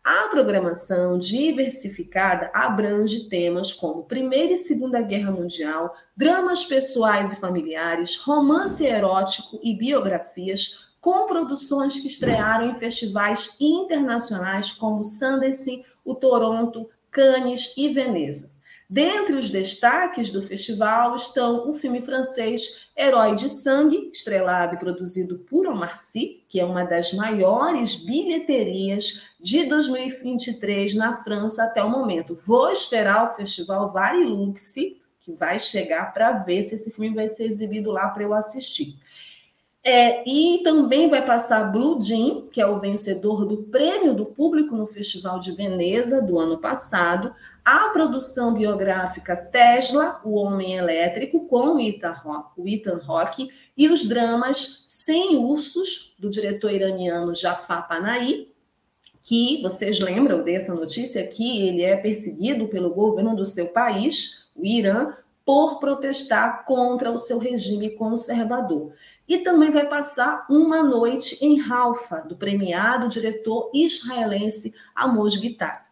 A 0.02 0.28
programação 0.28 1.18
diversificada 1.18 2.50
abrange 2.54 3.28
temas 3.28 3.70
como 3.70 4.04
Primeira 4.04 4.54
e 4.54 4.56
Segunda 4.56 5.02
Guerra 5.02 5.30
Mundial, 5.30 5.94
dramas 6.16 6.64
pessoais 6.64 7.34
e 7.34 7.36
familiares, 7.38 8.16
romance 8.16 8.82
erótico 8.86 9.60
e 9.62 9.76
biografias, 9.76 10.88
com 11.02 11.26
produções 11.26 12.00
que 12.00 12.06
estrearam 12.06 12.70
em 12.70 12.74
festivais 12.74 13.58
internacionais 13.60 14.72
como 14.72 15.04
Sundance, 15.04 15.84
o 16.02 16.14
Toronto, 16.14 16.88
Cannes 17.10 17.74
e 17.76 17.90
Veneza. 17.90 18.58
Dentre 18.92 19.36
os 19.36 19.50
destaques 19.50 20.32
do 20.32 20.42
festival 20.42 21.14
estão 21.14 21.70
o 21.70 21.72
filme 21.72 22.02
francês 22.02 22.90
Herói 22.98 23.36
de 23.36 23.48
Sangue, 23.48 24.10
estrelado 24.12 24.74
e 24.74 24.78
produzido 24.78 25.38
por 25.48 25.64
Omar 25.68 25.96
Sy, 25.96 26.42
que 26.48 26.58
é 26.58 26.64
uma 26.64 26.82
das 26.82 27.12
maiores 27.12 27.94
bilheterias 27.94 29.22
de 29.38 29.64
2023 29.66 30.96
na 30.96 31.16
França 31.18 31.62
até 31.62 31.84
o 31.84 31.88
momento. 31.88 32.34
Vou 32.34 32.68
esperar 32.72 33.30
o 33.30 33.34
festival 33.36 33.92
Varilux, 33.92 34.74
que 35.20 35.34
vai 35.38 35.56
chegar 35.60 36.12
para 36.12 36.32
ver 36.32 36.64
se 36.64 36.74
esse 36.74 36.90
filme 36.90 37.14
vai 37.14 37.28
ser 37.28 37.44
exibido 37.44 37.92
lá 37.92 38.08
para 38.08 38.24
eu 38.24 38.34
assistir. 38.34 38.96
É, 39.84 40.28
e 40.28 40.62
também 40.62 41.08
vai 41.08 41.24
passar 41.24 41.70
Blue 41.72 41.98
Jean, 42.00 42.42
que 42.52 42.60
é 42.60 42.66
o 42.66 42.80
vencedor 42.80 43.46
do 43.46 43.58
prêmio 43.58 44.14
do 44.14 44.26
público 44.26 44.76
no 44.76 44.86
Festival 44.86 45.38
de 45.38 45.52
Veneza 45.52 46.20
do 46.20 46.38
ano 46.38 46.58
passado, 46.58 47.34
a 47.70 47.90
produção 47.90 48.52
biográfica 48.52 49.36
Tesla, 49.36 50.20
o 50.24 50.34
Homem 50.34 50.76
Elétrico, 50.76 51.46
com 51.46 51.76
o 51.76 51.80
Ethan 51.80 52.10
Rock, 53.04 53.44
o 53.44 53.48
e 53.76 53.88
os 53.88 54.02
dramas 54.08 54.86
Sem 54.88 55.36
Ursos, 55.36 56.16
do 56.18 56.28
diretor 56.28 56.72
iraniano 56.72 57.32
Jafar 57.32 57.86
Panahi, 57.86 58.48
que 59.22 59.62
vocês 59.62 60.00
lembram 60.00 60.42
dessa 60.42 60.74
notícia 60.74 61.24
que 61.28 61.68
ele 61.68 61.82
é 61.82 61.96
perseguido 61.96 62.66
pelo 62.66 62.92
governo 62.92 63.36
do 63.36 63.46
seu 63.46 63.68
país, 63.68 64.46
o 64.56 64.66
Irã, 64.66 65.12
por 65.46 65.78
protestar 65.78 66.64
contra 66.64 67.12
o 67.12 67.18
seu 67.18 67.38
regime 67.38 67.90
conservador. 67.90 68.92
E 69.28 69.38
também 69.38 69.70
vai 69.70 69.86
passar 69.86 70.44
uma 70.50 70.82
noite 70.82 71.38
em 71.40 71.60
Ralfa, 71.60 72.16
do 72.16 72.34
premiado 72.34 73.08
diretor 73.08 73.70
israelense 73.72 74.74
Amos 74.92 75.36
Guitar. 75.36 75.89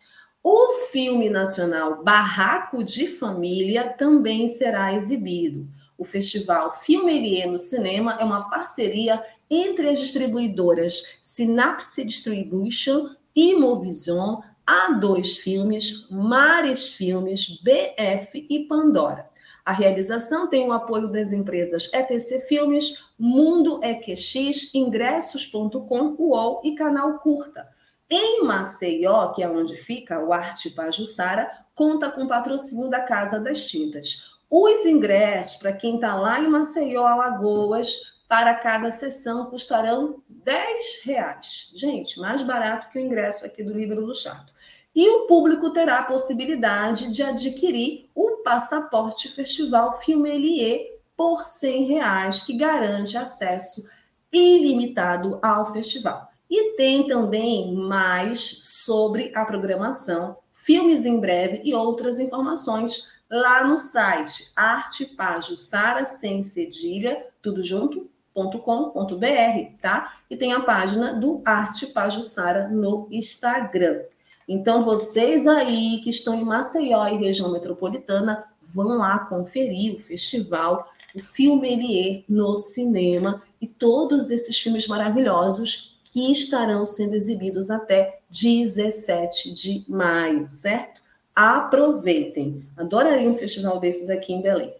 O 0.51 0.69
filme 0.91 1.29
nacional 1.29 2.03
Barraco 2.03 2.83
de 2.83 3.07
Família 3.07 3.87
também 3.87 4.49
será 4.49 4.95
exibido. 4.95 5.67
O 5.99 6.07
festival 6.07 6.73
Filmerie 6.73 7.45
no 7.45 7.59
Cinema 7.59 8.17
é 8.19 8.25
uma 8.25 8.49
parceria 8.49 9.23
entre 9.51 9.91
as 9.91 10.01
distribuidoras 10.01 11.19
Synapse 11.23 12.03
Distribution 12.03 13.11
e 13.37 13.55
Movision, 13.57 14.41
A2 14.67 15.37
Filmes, 15.37 16.09
Mares 16.11 16.95
Filmes, 16.95 17.61
BF 17.61 18.47
e 18.49 18.61
Pandora. 18.61 19.27
A 19.67 19.73
realização 19.75 20.47
tem 20.47 20.67
o 20.67 20.73
apoio 20.73 21.13
das 21.13 21.31
empresas 21.31 21.93
ETC 21.93 22.47
Filmes, 22.49 23.05
Mundo 23.19 23.81
EQX, 23.85 24.75
Ingressos.com, 24.75 26.17
UOL 26.19 26.63
e 26.65 26.75
Canal 26.75 27.19
Curta. 27.19 27.68
Em 28.11 28.43
Maceió, 28.43 29.33
que 29.33 29.43
é 29.43 29.49
onde 29.49 29.77
fica 29.77 30.19
o 30.19 30.33
Arte 30.33 30.71
Pajussara, 30.71 31.51
conta 31.75 32.11
com 32.11 32.27
patrocínio 32.27 32.89
da 32.89 33.03
Casa 33.03 33.39
das 33.39 33.67
Tintas. 33.67 34.33
Os 34.51 34.87
ingressos 34.87 35.57
para 35.57 35.75
quem 35.75 35.97
está 35.97 36.15
lá 36.15 36.41
em 36.41 36.49
Maceió, 36.49 37.07
Alagoas, 37.07 38.17
para 38.27 38.55
cada 38.55 38.91
sessão 38.93 39.47
custarão 39.47 40.23
10 40.29 41.03
reais. 41.05 41.71
Gente, 41.75 42.19
mais 42.19 42.43
barato 42.43 42.89
que 42.91 42.99
o 42.99 43.03
ingresso 43.03 43.45
aqui 43.45 43.63
do 43.63 43.75
Livro 43.75 44.07
do 44.07 44.15
Chato. 44.15 44.53
E 44.95 45.09
o 45.09 45.27
público 45.27 45.71
terá 45.71 45.99
a 45.99 46.05
possibilidade 46.05 47.13
de 47.13 47.23
adquirir 47.23 48.09
o 48.15 48.43
passaporte 48.43 49.29
Festival 49.29 49.99
Filmelier 49.99 50.99
por 51.17 51.47
100 51.47 51.85
reais, 51.85 52.43
que 52.43 52.57
garante 52.57 53.19
acesso 53.19 53.89
ilimitado 54.33 55.39
ao 55.43 55.73
festival. 55.73 56.29
E 56.51 56.77
tem 56.77 57.07
também 57.07 57.75
mais 57.75 58.61
sobre 58.63 59.33
a 59.35 59.45
programação, 59.45 60.37
filmes 60.53 61.05
em 61.05 61.21
breve 61.21 61.61
e 61.65 61.75
outras 61.75 62.19
informações 62.19 63.09
lá 63.31 63.65
no 63.65 63.77
site 63.77 64.51
Arte 64.57 65.05
Pajussara 65.05 66.05
sem 66.05 66.43
cedilha, 66.43 67.27
tudo 67.43 67.63
junto, 67.63 68.09
.com.br, 68.35 69.73
tá? 69.81 70.15
E 70.31 70.37
tem 70.37 70.53
a 70.53 70.61
página 70.61 71.13
do 71.13 71.43
Arte 71.45 71.87
Pajussara 71.89 72.69
no 72.69 73.09
Instagram. 73.11 74.01
Então, 74.47 74.83
vocês 74.83 75.47
aí 75.47 76.01
que 76.03 76.09
estão 76.09 76.35
em 76.35 76.45
Maceió 76.45 77.07
e 77.09 77.19
região 77.19 77.53
metropolitana, 77.53 78.45
vão 78.75 78.97
lá 78.97 79.19
conferir 79.19 79.97
o 79.97 79.99
festival, 79.99 80.89
o 81.15 81.19
Filmelier 81.19 82.25
no 82.29 82.57
cinema 82.57 83.43
e 83.61 83.67
todos 83.67 84.31
esses 84.31 84.59
filmes 84.59 84.87
maravilhosos 84.87 85.98
que 86.11 86.31
estarão 86.33 86.85
sendo 86.87 87.15
exibidos 87.15 87.71
até 87.71 88.21
17 88.31 89.53
de 89.53 89.85
maio, 89.89 90.51
certo? 90.51 91.01
Aproveitem. 91.35 92.65
Adoraria 92.77 93.31
um 93.31 93.39
festival 93.39 93.79
desses 93.79 94.11
aqui 94.11 94.33
em 94.33 94.43
Belém. 94.43 94.75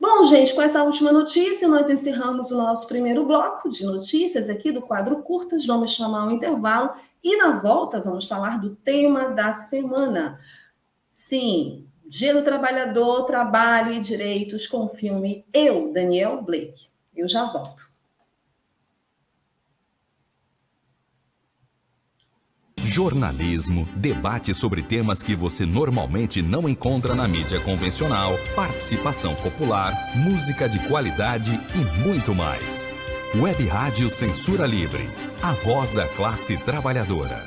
Bom, 0.00 0.22
gente, 0.24 0.54
com 0.54 0.62
essa 0.62 0.84
última 0.84 1.10
notícia, 1.10 1.66
nós 1.66 1.90
encerramos 1.90 2.52
o 2.52 2.56
nosso 2.56 2.86
primeiro 2.86 3.26
bloco 3.26 3.68
de 3.68 3.84
notícias 3.84 4.48
aqui 4.48 4.70
do 4.70 4.80
quadro 4.80 5.16
Curtas. 5.22 5.66
Vamos 5.66 5.90
chamar 5.90 6.28
o 6.28 6.30
intervalo 6.30 6.92
e 7.22 7.36
na 7.36 7.58
volta 7.58 8.00
vamos 8.00 8.26
falar 8.26 8.60
do 8.60 8.76
tema 8.76 9.30
da 9.30 9.52
semana. 9.52 10.38
Sim, 11.12 11.84
Dia 12.06 12.32
do 12.32 12.42
Trabalhador, 12.42 13.24
Trabalho 13.24 13.92
e 13.92 14.00
Direitos 14.00 14.66
com 14.66 14.84
o 14.84 14.88
filme 14.88 15.44
Eu, 15.52 15.92
Daniel 15.92 16.40
Blake. 16.40 16.86
Eu 17.14 17.26
já 17.26 17.44
volto. 17.52 17.87
Jornalismo, 22.98 23.88
debate 23.94 24.52
sobre 24.52 24.82
temas 24.82 25.22
que 25.22 25.36
você 25.36 25.64
normalmente 25.64 26.42
não 26.42 26.68
encontra 26.68 27.14
na 27.14 27.28
mídia 27.28 27.60
convencional, 27.60 28.36
participação 28.56 29.36
popular, 29.36 29.94
música 30.16 30.68
de 30.68 30.80
qualidade 30.80 31.60
e 31.76 31.78
muito 32.02 32.34
mais. 32.34 32.84
Web 33.36 33.68
Rádio 33.68 34.10
Censura 34.10 34.66
Livre, 34.66 35.08
a 35.40 35.52
voz 35.52 35.92
da 35.92 36.08
classe 36.08 36.56
trabalhadora. 36.56 37.40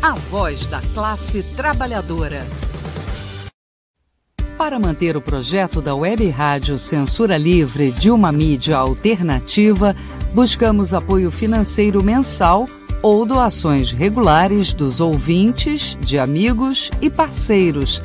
a 0.00 0.14
voz 0.14 0.66
da 0.66 0.80
classe 0.94 1.42
trabalhadora. 1.56 2.46
Para 4.56 4.78
manter 4.78 5.16
o 5.16 5.20
projeto 5.20 5.80
da 5.80 5.94
Web 5.94 6.28
Rádio 6.30 6.78
Censura 6.78 7.36
Livre 7.36 7.90
de 7.90 8.10
uma 8.10 8.30
mídia 8.30 8.76
alternativa, 8.76 9.94
buscamos 10.32 10.94
apoio 10.94 11.30
financeiro 11.30 12.02
mensal 12.02 12.66
ou 13.02 13.24
doações 13.26 13.92
regulares 13.92 14.72
dos 14.72 15.00
ouvintes, 15.00 15.96
de 16.00 16.18
amigos 16.18 16.90
e 17.00 17.10
parceiros, 17.10 18.02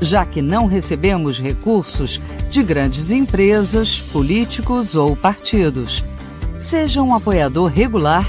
já 0.00 0.24
que 0.24 0.42
não 0.42 0.66
recebemos 0.66 1.40
recursos 1.40 2.20
de 2.50 2.62
grandes 2.62 3.10
empresas, 3.10 4.00
políticos 4.00 4.94
ou 4.94 5.16
partidos. 5.16 6.04
Seja 6.58 7.02
um 7.02 7.14
apoiador 7.14 7.68
regular 7.68 8.28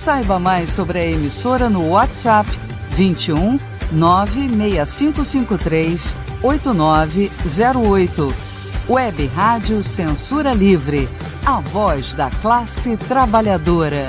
Saiba 0.00 0.38
mais 0.38 0.70
sobre 0.70 0.98
a 0.98 1.04
emissora 1.04 1.68
no 1.68 1.90
WhatsApp 1.90 2.48
21 2.92 3.58
96553 3.92 6.16
8908. 6.42 8.34
Web 8.88 9.26
Rádio 9.26 9.82
Censura 9.82 10.54
Livre, 10.54 11.06
a 11.44 11.60
voz 11.60 12.14
da 12.14 12.30
classe 12.30 12.96
trabalhadora. 12.96 14.08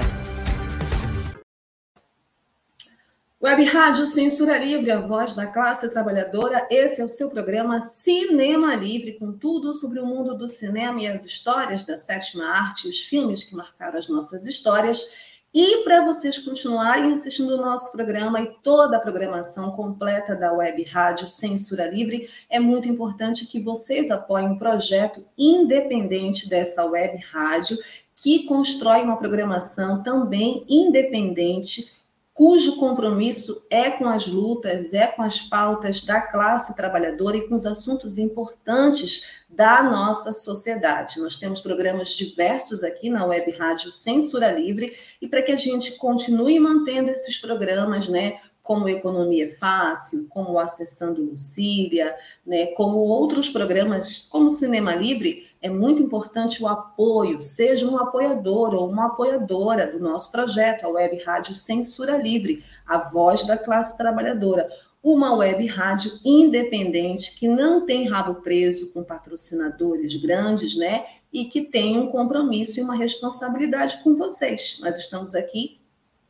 Web 3.43 3.65
Rádio 3.65 4.07
Censura 4.07 4.57
Livre, 4.59 4.91
a 4.91 5.01
voz 5.01 5.35
da 5.35 5.47
classe 5.47 5.91
trabalhadora. 5.91 6.65
Esse 6.71 7.01
é 7.01 7.03
o 7.03 7.09
seu 7.09 7.29
programa 7.29 7.81
Cinema 7.81 8.75
Livre, 8.75 9.19
com 9.19 9.33
tudo 9.33 9.75
sobre 9.75 9.99
o 9.99 10.05
mundo 10.05 10.37
do 10.37 10.47
cinema 10.47 11.01
e 11.01 11.07
as 11.07 11.25
histórias 11.25 11.83
da 11.83 11.97
sétima 11.97 12.45
arte, 12.45 12.87
os 12.87 13.01
filmes 13.01 13.43
que 13.43 13.53
marcaram 13.53 13.99
as 13.99 14.07
nossas 14.07 14.45
histórias. 14.45 15.29
E 15.53 15.83
para 15.83 16.05
vocês 16.05 16.37
continuarem 16.37 17.11
assistindo 17.11 17.55
o 17.55 17.61
nosso 17.61 17.91
programa 17.91 18.39
e 18.39 18.53
toda 18.63 18.95
a 18.95 19.01
programação 19.01 19.71
completa 19.71 20.33
da 20.33 20.53
Web 20.53 20.81
Rádio 20.85 21.27
Censura 21.27 21.85
Livre, 21.87 22.29
é 22.49 22.57
muito 22.57 22.87
importante 22.87 23.45
que 23.45 23.59
vocês 23.59 24.09
apoiem 24.09 24.51
um 24.51 24.57
projeto 24.57 25.21
independente 25.37 26.47
dessa 26.47 26.85
web 26.85 27.17
rádio, 27.33 27.77
que 28.15 28.45
constrói 28.45 29.01
uma 29.01 29.17
programação 29.17 30.01
também 30.01 30.63
independente 30.69 32.00
cujo 32.33 32.77
compromisso 32.77 33.65
é 33.69 33.91
com 33.91 34.05
as 34.05 34.27
lutas, 34.27 34.93
é 34.93 35.07
com 35.07 35.21
as 35.21 35.39
pautas 35.39 36.03
da 36.03 36.21
classe 36.21 36.75
trabalhadora 36.75 37.37
e 37.37 37.47
com 37.47 37.55
os 37.55 37.65
assuntos 37.65 38.17
importantes 38.17 39.29
da 39.49 39.83
nossa 39.83 40.31
sociedade. 40.31 41.19
Nós 41.19 41.37
temos 41.37 41.59
programas 41.59 42.15
diversos 42.15 42.83
aqui 42.83 43.09
na 43.09 43.25
Web 43.25 43.51
Rádio 43.51 43.91
Censura 43.91 44.51
Livre 44.51 44.95
e 45.21 45.27
para 45.27 45.41
que 45.41 45.51
a 45.51 45.57
gente 45.57 45.97
continue 45.97 46.59
mantendo 46.59 47.11
esses 47.11 47.37
programas, 47.37 48.07
né, 48.07 48.39
como 48.63 48.87
Economia 48.87 49.53
Fácil, 49.59 50.27
como 50.29 50.57
Acessando 50.57 51.21
Lucília, 51.21 52.15
né, 52.45 52.67
como 52.67 52.99
outros 52.99 53.49
programas, 53.49 54.25
como 54.29 54.49
Cinema 54.49 54.95
Livre, 54.95 55.50
é 55.61 55.69
muito 55.69 56.01
importante 56.01 56.63
o 56.63 56.67
apoio, 56.67 57.39
seja 57.39 57.87
um 57.87 57.97
apoiador 57.97 58.73
ou 58.73 58.89
uma 58.89 59.07
apoiadora 59.07 59.85
do 59.85 59.99
nosso 59.99 60.31
projeto, 60.31 60.85
a 60.85 60.89
Web 60.89 61.23
Rádio 61.23 61.55
Censura 61.55 62.17
Livre, 62.17 62.63
a 62.85 62.97
voz 62.97 63.45
da 63.45 63.55
classe 63.57 63.95
trabalhadora. 63.95 64.67
Uma 65.03 65.33
web 65.33 65.65
rádio 65.67 66.11
independente 66.23 67.33
que 67.35 67.47
não 67.47 67.85
tem 67.85 68.07
rabo 68.07 68.35
preso 68.41 68.91
com 68.91 69.03
patrocinadores 69.03 70.15
grandes, 70.15 70.75
né? 70.75 71.05
E 71.33 71.45
que 71.45 71.61
tem 71.61 71.97
um 71.97 72.07
compromisso 72.07 72.79
e 72.79 72.83
uma 72.83 72.95
responsabilidade 72.95 74.01
com 74.03 74.15
vocês. 74.15 74.79
Nós 74.81 74.97
estamos 74.97 75.33
aqui 75.33 75.79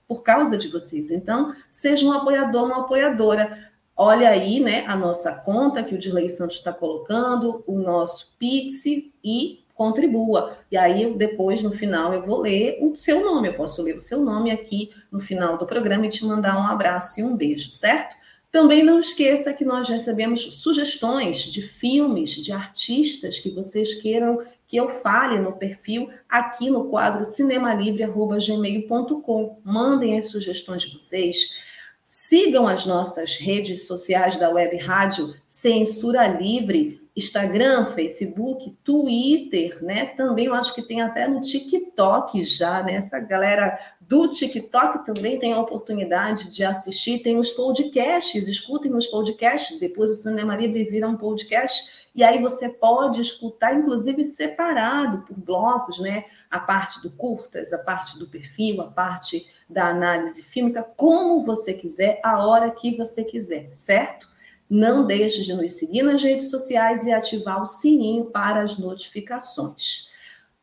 por 0.08 0.24
causa 0.24 0.58
de 0.58 0.68
vocês. 0.68 1.10
Então, 1.10 1.56
seja 1.72 2.06
um 2.06 2.12
apoiador, 2.12 2.66
uma 2.66 2.82
apoiadora. 2.82 3.71
Olha 3.96 4.30
aí, 4.30 4.60
né, 4.60 4.84
a 4.88 4.96
nossa 4.96 5.36
conta 5.42 5.84
que 5.84 5.94
o 5.94 5.98
Dirley 5.98 6.30
Santos 6.30 6.58
está 6.58 6.74
colocando, 6.74 7.64
o 7.68 7.78
nosso 7.78 8.36
Pix 8.40 8.86
e 9.24 9.64
contribua. 9.76 10.58
E 10.72 10.78
aí, 10.78 11.14
depois, 11.16 11.62
no 11.62 11.72
final, 11.72 12.14
eu 12.14 12.26
vou 12.26 12.42
ler 12.42 12.78
o 12.82 12.96
seu 12.96 13.24
nome. 13.24 13.48
Eu 13.48 13.56
posso 13.56 13.82
ler 13.82 13.96
o 13.96 14.00
seu 14.00 14.22
nome 14.22 14.52
aqui 14.52 14.92
no 15.12 15.20
final 15.20 15.58
do 15.58 15.66
programa 15.66 16.06
e 16.06 16.10
te 16.10 16.26
mandar 16.26 16.58
um 16.58 16.68
abraço 16.68 17.20
e 17.20 17.24
um 17.24 17.36
beijo, 17.36 17.72
certo? 17.72 18.16
Também 18.52 18.84
não 18.84 19.00
esqueça 19.00 19.52
que 19.54 19.66
nós 19.66 19.88
recebemos 19.88 20.58
sugestões 20.58 21.44
de 21.44 21.62
filmes, 21.62 22.32
de 22.32 22.52
artistas 22.52 23.40
que 23.40 23.50
vocês 23.50 23.94
queiram 23.96 24.42
que 24.68 24.76
eu 24.78 24.88
fale 24.88 25.40
no 25.40 25.54
perfil 25.54 26.10
aqui 26.30 26.70
no 26.70 26.90
quadro 26.90 27.26
cinemalivre.gmail.com. 27.26 29.62
Mandem 29.64 30.18
as 30.18 30.28
sugestões 30.28 30.84
de 30.84 30.94
vocês 30.94 31.58
Sigam 32.14 32.68
as 32.68 32.86
nossas 32.86 33.38
redes 33.38 33.88
sociais 33.88 34.36
da 34.36 34.50
Web 34.50 34.76
Rádio 34.76 35.34
Censura 35.48 36.28
Livre, 36.28 37.02
Instagram, 37.16 37.86
Facebook, 37.86 38.70
Twitter, 38.84 39.82
né? 39.82 40.08
Também 40.08 40.48
eu 40.48 40.54
acho 40.54 40.76
que 40.76 40.82
tem 40.82 41.02
até 41.02 41.26
no 41.26 41.40
TikTok 41.40 42.44
já, 42.44 42.84
né? 42.84 42.96
Essa 42.96 43.18
galera 43.18 43.80
do 44.02 44.28
TikTok 44.28 45.06
também 45.06 45.40
tem 45.40 45.54
a 45.54 45.62
oportunidade 45.62 46.54
de 46.54 46.66
assistir, 46.66 47.20
tem 47.20 47.38
os 47.38 47.52
podcasts, 47.52 48.46
escutem 48.46 48.94
os 48.94 49.08
podcasts, 49.08 49.80
depois 49.80 50.12
o 50.12 50.16
Cinema 50.16 50.58
Livre 50.58 50.84
vira 50.84 51.08
um 51.08 51.16
podcast, 51.16 52.02
e 52.14 52.26
aí 52.26 52.42
você 52.42 52.68
pode 52.68 53.22
escutar, 53.22 53.74
inclusive 53.74 54.26
separado 54.26 55.22
por 55.22 55.38
blocos, 55.38 55.98
né? 56.00 56.26
A 56.50 56.60
parte 56.60 57.02
do 57.02 57.10
curtas, 57.10 57.72
a 57.72 57.78
parte 57.78 58.20
do 58.20 58.28
perfil, 58.28 58.82
a 58.82 58.88
parte 58.88 59.48
da 59.72 59.90
análise 59.90 60.44
fílmica, 60.44 60.84
como 60.96 61.44
você 61.44 61.74
quiser, 61.74 62.20
a 62.24 62.46
hora 62.46 62.70
que 62.70 62.96
você 62.98 63.24
quiser, 63.24 63.70
certo? 63.70 64.28
Não 64.70 65.06
deixe 65.06 65.44
de 65.44 65.54
nos 65.54 65.74
seguir 65.74 66.02
nas 66.02 66.24
redes 66.24 66.50
sociais 66.50 67.06
e 67.06 67.12
ativar 67.12 67.62
o 67.62 67.66
sininho 67.66 68.26
para 68.26 68.62
as 68.62 68.78
notificações. 68.78 70.10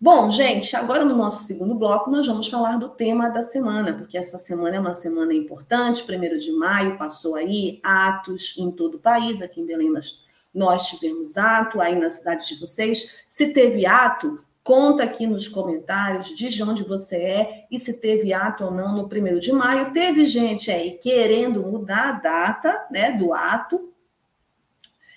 Bom, 0.00 0.30
gente, 0.30 0.76
agora 0.76 1.04
no 1.04 1.16
nosso 1.16 1.42
segundo 1.42 1.74
bloco 1.74 2.08
nós 2.08 2.24
vamos 2.24 2.46
falar 2.46 2.78
do 2.78 2.88
tema 2.88 3.28
da 3.28 3.42
semana, 3.42 3.92
porque 3.94 4.16
essa 4.16 4.38
semana 4.38 4.76
é 4.76 4.80
uma 4.80 4.94
semana 4.94 5.34
importante, 5.34 6.04
primeiro 6.04 6.38
de 6.38 6.52
maio 6.52 6.96
passou 6.96 7.34
aí, 7.34 7.80
atos 7.82 8.54
em 8.56 8.70
todo 8.70 8.94
o 8.94 9.00
país, 9.00 9.42
aqui 9.42 9.60
em 9.60 9.66
Belém 9.66 9.90
nós, 9.90 10.24
nós 10.54 10.86
tivemos 10.86 11.36
ato, 11.36 11.80
aí 11.80 11.98
na 11.98 12.08
cidade 12.08 12.46
de 12.46 12.60
vocês. 12.60 13.24
Se 13.28 13.52
teve 13.52 13.86
ato, 13.86 14.38
conta 14.68 15.02
aqui 15.02 15.26
nos 15.26 15.48
comentários 15.48 16.26
de 16.26 16.62
onde 16.62 16.84
você 16.84 17.16
é 17.16 17.66
e 17.70 17.78
se 17.78 18.02
teve 18.02 18.34
ato 18.34 18.64
ou 18.66 18.70
não 18.70 18.94
no 18.94 19.08
primeiro 19.08 19.40
de 19.40 19.50
maio. 19.50 19.94
Teve 19.94 20.26
gente 20.26 20.70
aí 20.70 20.98
querendo 20.98 21.62
mudar 21.62 22.10
a 22.10 22.12
data 22.12 22.86
né, 22.90 23.12
do 23.12 23.32
ato, 23.32 23.94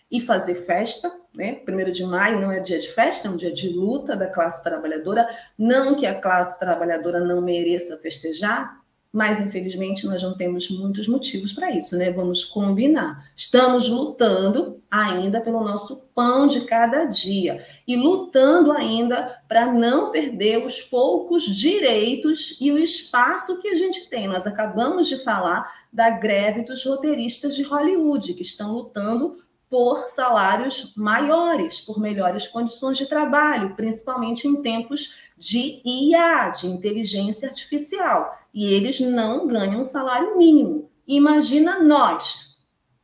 e 0.09 0.19
fazer 0.19 0.55
festa, 0.55 1.09
né? 1.33 1.53
Primeiro 1.53 1.89
de 1.89 2.03
maio 2.03 2.41
não 2.41 2.51
é 2.51 2.59
dia 2.59 2.77
de 2.77 2.89
festa, 2.89 3.29
é 3.29 3.31
um 3.31 3.37
dia 3.37 3.51
de 3.51 3.69
luta 3.69 4.15
da 4.15 4.27
classe 4.27 4.61
trabalhadora. 4.61 5.25
Não 5.57 5.95
que 5.95 6.05
a 6.05 6.19
classe 6.19 6.59
trabalhadora 6.59 7.21
não 7.21 7.41
mereça 7.41 7.97
festejar, 7.97 8.77
mas 9.11 9.41
infelizmente 9.41 10.05
nós 10.05 10.23
não 10.23 10.37
temos 10.37 10.69
muitos 10.69 11.07
motivos 11.07 11.51
para 11.51 11.69
isso, 11.71 11.97
né? 11.97 12.11
Vamos 12.11 12.45
combinar. 12.45 13.29
Estamos 13.35 13.89
lutando 13.89 14.81
ainda 14.89 15.41
pelo 15.41 15.63
nosso 15.63 16.03
pão 16.15 16.47
de 16.47 16.61
cada 16.61 17.05
dia 17.05 17.65
e 17.85 17.97
lutando 17.97 18.71
ainda 18.71 19.37
para 19.49 19.71
não 19.71 20.11
perder 20.11 20.65
os 20.65 20.81
poucos 20.81 21.43
direitos 21.43 22.57
e 22.61 22.71
o 22.71 22.77
espaço 22.77 23.61
que 23.61 23.67
a 23.67 23.75
gente 23.75 24.09
tem. 24.09 24.27
Nós 24.27 24.47
acabamos 24.47 25.09
de 25.09 25.17
falar 25.23 25.81
da 25.91 26.09
greve 26.09 26.63
dos 26.63 26.85
roteiristas 26.85 27.55
de 27.55 27.63
Hollywood, 27.63 28.33
que 28.33 28.43
estão 28.43 28.71
lutando 28.71 29.37
por 29.71 30.09
salários 30.09 30.93
maiores, 30.97 31.79
por 31.79 31.97
melhores 31.97 32.45
condições 32.45 32.97
de 32.97 33.05
trabalho, 33.05 33.73
principalmente 33.73 34.45
em 34.45 34.61
tempos 34.61 35.21
de 35.37 35.81
IA, 35.85 36.49
de 36.49 36.67
inteligência 36.67 37.47
artificial. 37.47 38.37
E 38.53 38.65
eles 38.73 38.99
não 38.99 39.47
ganham 39.47 39.79
um 39.79 39.83
salário 39.85 40.37
mínimo. 40.37 40.89
Imagina 41.07 41.81
nós, 41.81 42.57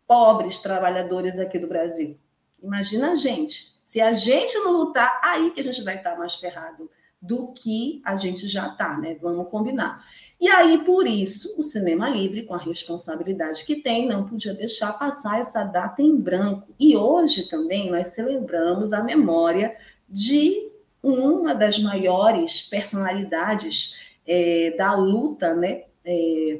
pobres 0.05 0.59
trabalhadores 0.59 1.39
aqui 1.39 1.57
do 1.57 1.67
Brasil. 1.67 2.17
Imagina 2.61 3.11
a 3.11 3.15
gente. 3.15 3.71
Se 3.85 4.01
a 4.01 4.11
gente 4.11 4.53
não 4.57 4.73
lutar, 4.73 5.21
aí 5.23 5.51
que 5.51 5.61
a 5.61 5.63
gente 5.63 5.81
vai 5.83 5.95
estar 5.95 6.17
mais 6.17 6.35
ferrado 6.35 6.91
do 7.21 7.53
que 7.53 8.01
a 8.03 8.17
gente 8.17 8.45
já 8.45 8.67
está, 8.67 8.97
né? 8.97 9.15
Vamos 9.21 9.47
combinar. 9.47 10.05
E 10.39 10.47
aí, 10.49 10.83
por 10.83 11.07
isso, 11.07 11.55
o 11.57 11.63
Cinema 11.63 12.07
Livre, 12.09 12.45
com 12.45 12.53
a 12.53 12.59
responsabilidade 12.59 13.65
que 13.65 13.77
tem, 13.77 14.07
não 14.07 14.27
podia 14.27 14.53
deixar 14.53 14.93
passar 14.93 15.39
essa 15.39 15.63
data 15.63 16.01
em 16.01 16.15
branco. 16.15 16.73
E 16.79 16.95
hoje 16.95 17.49
também 17.49 17.89
nós 17.89 18.09
celebramos 18.09 18.93
a 18.93 19.03
memória 19.03 19.75
de 20.07 20.69
uma 21.01 21.55
das 21.55 21.79
maiores 21.79 22.61
personalidades 22.61 23.95
é, 24.27 24.75
da 24.77 24.93
luta, 24.95 25.55
né? 25.55 25.83
É, 26.05 26.59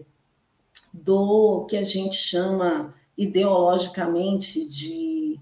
do 0.92 1.66
que 1.70 1.78
a 1.78 1.84
gente 1.84 2.16
chama 2.16 2.94
ideologicamente 3.16 4.66
de, 4.66 5.40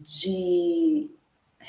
de 0.00 1.10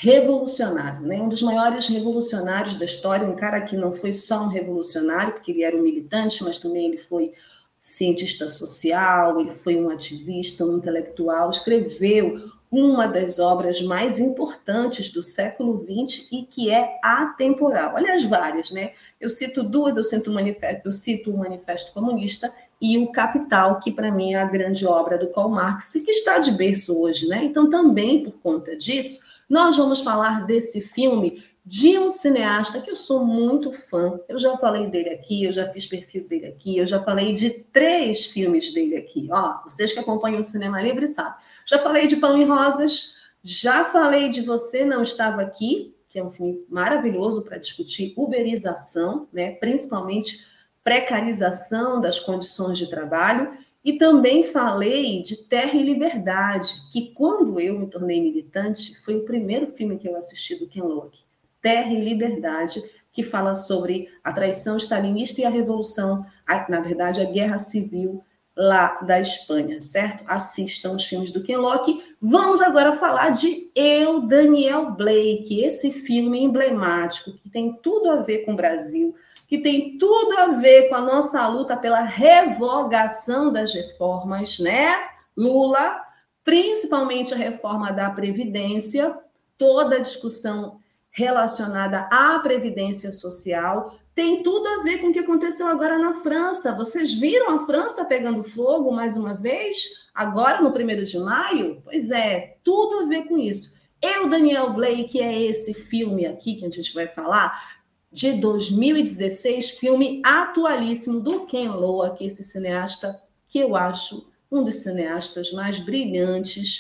revolucionário, 0.02 1.06
né? 1.06 1.22
um 1.22 1.30
dos 1.30 1.44
maiores 1.44 1.86
revolucionários 1.86 2.74
da 2.74 2.86
história, 2.86 3.28
um 3.28 3.36
cara 3.36 3.62
que 3.62 3.78
não 3.78 3.92
foi 3.92 4.12
só 4.12 4.42
um 4.44 4.48
revolucionário, 4.48 5.34
porque 5.34 5.52
ele 5.52 5.64
era 5.64 5.78
um 5.78 5.84
militante, 5.84 6.44
mas 6.44 6.58
também 6.58 6.88
ele 6.88 6.98
foi 6.98 7.32
cientista 7.80 8.50
social, 8.50 9.40
ele 9.40 9.52
foi 9.52 9.76
um 9.76 9.92
ativista, 9.92 10.66
um 10.66 10.78
intelectual, 10.78 11.52
escreveu 11.52 12.50
uma 12.72 13.06
das 13.06 13.38
obras 13.38 13.80
mais 13.80 14.20
importantes 14.20 15.10
do 15.10 15.22
século 15.22 15.86
XX 15.86 16.32
e 16.32 16.44
que 16.50 16.72
é 16.72 16.98
atemporal. 17.04 17.96
Aliás, 17.96 18.24
várias, 18.24 18.72
né? 18.72 18.94
Eu 19.20 19.30
cito 19.30 19.62
duas, 19.62 19.98
eu 19.98 20.04
cito 20.04 20.32
o 20.32 20.34
Manifesto, 20.34 20.88
eu 20.88 20.92
cito 20.92 21.30
o 21.30 21.38
Manifesto 21.38 21.94
Comunista 21.94 22.52
e 22.82 22.98
o 22.98 23.12
Capital, 23.12 23.80
que 23.80 23.92
para 23.92 24.12
mim 24.12 24.34
é 24.34 24.42
a 24.42 24.46
grande 24.46 24.84
obra 24.88 25.16
do 25.16 25.28
Karl 25.28 25.50
Marx, 25.50 25.92
que 25.92 26.10
está 26.10 26.40
de 26.40 26.52
berço 26.54 27.00
hoje, 27.00 27.28
né? 27.28 27.44
Então, 27.44 27.70
também 27.70 28.24
por 28.24 28.34
conta 28.42 28.76
disso, 28.76 29.20
nós 29.52 29.76
vamos 29.76 30.00
falar 30.00 30.46
desse 30.46 30.80
filme 30.80 31.44
de 31.66 32.00
um 32.00 32.10
cineasta 32.10 32.80
que 32.80 32.90
eu 32.90 32.96
sou 32.96 33.26
muito 33.26 33.74
fã. 33.74 34.18
Eu 34.30 34.40
já 34.40 34.58
falei 34.58 34.88
dele 34.88 35.10
aqui, 35.10 35.44
eu 35.44 35.52
já 35.52 35.68
fiz 35.74 35.86
perfil 35.86 36.26
dele 36.26 36.48
aqui, 36.48 36.78
eu 36.78 36.86
já 36.86 37.04
falei 37.04 37.34
de 37.34 37.50
três 37.50 38.28
filmes 38.28 38.74
dele 38.74 38.96
aqui. 38.96 39.28
Ó, 39.30 39.62
vocês 39.66 39.92
que 39.92 40.00
acompanham 40.00 40.40
o 40.40 40.44
Cinema 40.44 40.82
Livre 40.82 41.06
sabem. 41.06 41.34
Já 41.66 41.78
falei 41.80 42.08
de 42.08 42.16
Pão 42.16 42.42
e 42.42 42.46
Rosas, 42.46 43.14
já 43.44 43.84
falei 43.84 44.30
de 44.30 44.40
Você 44.40 44.86
Não 44.86 45.02
Estava 45.02 45.42
Aqui, 45.42 45.94
que 46.08 46.18
é 46.18 46.24
um 46.24 46.30
filme 46.30 46.66
maravilhoso 46.70 47.44
para 47.44 47.58
discutir 47.58 48.14
uberização, 48.16 49.28
né? 49.34 49.52
principalmente 49.52 50.46
precarização 50.82 52.00
das 52.00 52.22
condições 52.22 52.78
de 52.78 52.90
trabalho. 52.90 53.52
E 53.84 53.94
também 53.94 54.44
falei 54.44 55.24
de 55.24 55.38
Terra 55.38 55.74
e 55.74 55.84
Liberdade, 55.84 56.74
que 56.92 57.12
quando 57.14 57.60
eu 57.60 57.80
me 57.80 57.88
tornei 57.88 58.22
militante, 58.22 59.04
foi 59.04 59.16
o 59.16 59.26
primeiro 59.26 59.68
filme 59.68 59.98
que 59.98 60.08
eu 60.08 60.16
assisti 60.16 60.56
do 60.56 60.68
Ken 60.68 60.84
Loach. 60.84 61.26
Terra 61.62 61.92
e 61.92 62.00
Liberdade, 62.04 62.82
que 63.12 63.24
fala 63.24 63.56
sobre 63.56 64.08
a 64.24 64.32
traição 64.32 64.78
stalinista 64.78 65.42
e 65.42 65.46
a 65.46 65.50
revolução, 65.50 66.26
na 66.70 66.80
verdade, 66.80 67.22
a 67.22 67.26
guerra 67.26 67.58
civil 67.58 68.24
lá 68.56 69.00
da 69.02 69.20
Espanha, 69.20 69.82
certo? 69.82 70.24
Assistam 70.28 70.92
os 70.92 71.06
filmes 71.06 71.32
do 71.32 71.42
Ken 71.42 71.58
Loach. 71.58 72.04
Vamos 72.22 72.62
agora 72.62 72.96
falar 72.96 73.32
de 73.32 73.72
Eu, 73.76 74.22
Daniel 74.22 74.92
Blake, 74.92 75.64
esse 75.64 75.92
filme 75.92 76.40
emblemático 76.40 77.34
que 77.38 77.50
tem 77.50 77.74
tudo 77.82 78.12
a 78.12 78.18
ver 78.18 78.40
com 78.40 78.54
o 78.54 78.56
Brasil, 78.56 79.16
que 79.52 79.58
tem 79.58 79.98
tudo 79.98 80.38
a 80.38 80.48
ver 80.54 80.88
com 80.88 80.96
a 80.96 81.02
nossa 81.02 81.46
luta 81.46 81.76
pela 81.76 82.00
revogação 82.00 83.52
das 83.52 83.74
reformas, 83.74 84.60
né? 84.60 84.96
Lula, 85.36 86.00
principalmente 86.42 87.34
a 87.34 87.38
reforma 87.38 87.92
da 87.92 88.10
Previdência, 88.12 89.14
toda 89.58 89.98
a 89.98 90.02
discussão 90.02 90.78
relacionada 91.12 92.08
à 92.10 92.40
Previdência 92.40 93.12
Social, 93.12 94.00
tem 94.16 94.42
tudo 94.42 94.66
a 94.70 94.84
ver 94.84 95.00
com 95.00 95.08
o 95.08 95.12
que 95.12 95.20
aconteceu 95.20 95.68
agora 95.68 96.00
na 96.00 96.14
França. 96.14 96.74
Vocês 96.74 97.14
viram 97.14 97.54
a 97.54 97.66
França 97.66 98.06
pegando 98.06 98.44
fogo 98.44 98.90
mais 98.94 99.18
uma 99.18 99.34
vez, 99.34 99.76
agora 100.16 100.62
no 100.62 100.72
primeiro 100.72 101.04
de 101.04 101.20
maio? 101.20 101.82
Pois 101.84 102.10
é, 102.10 102.56
tudo 102.64 103.02
a 103.02 103.06
ver 103.06 103.26
com 103.26 103.38
isso. 103.38 103.74
Eu, 104.02 104.30
Daniel 104.30 104.72
Blake, 104.72 105.20
é 105.20 105.42
esse 105.42 105.74
filme 105.74 106.26
aqui 106.26 106.56
que 106.56 106.66
a 106.66 106.70
gente 106.70 106.94
vai 106.94 107.10
falar, 107.10 107.81
de 108.12 108.34
2016, 108.34 109.72
filme 109.72 110.22
atualíssimo 110.26 111.22
do 111.22 111.46
Ken 111.46 111.70
Loach, 111.70 112.24
esse 112.24 112.44
cineasta 112.44 113.22
que 113.48 113.60
eu 113.60 113.76
acho 113.76 114.26
um 114.52 114.64
dos 114.64 114.76
cineastas 114.76 115.52
mais 115.54 115.80
brilhantes 115.80 116.78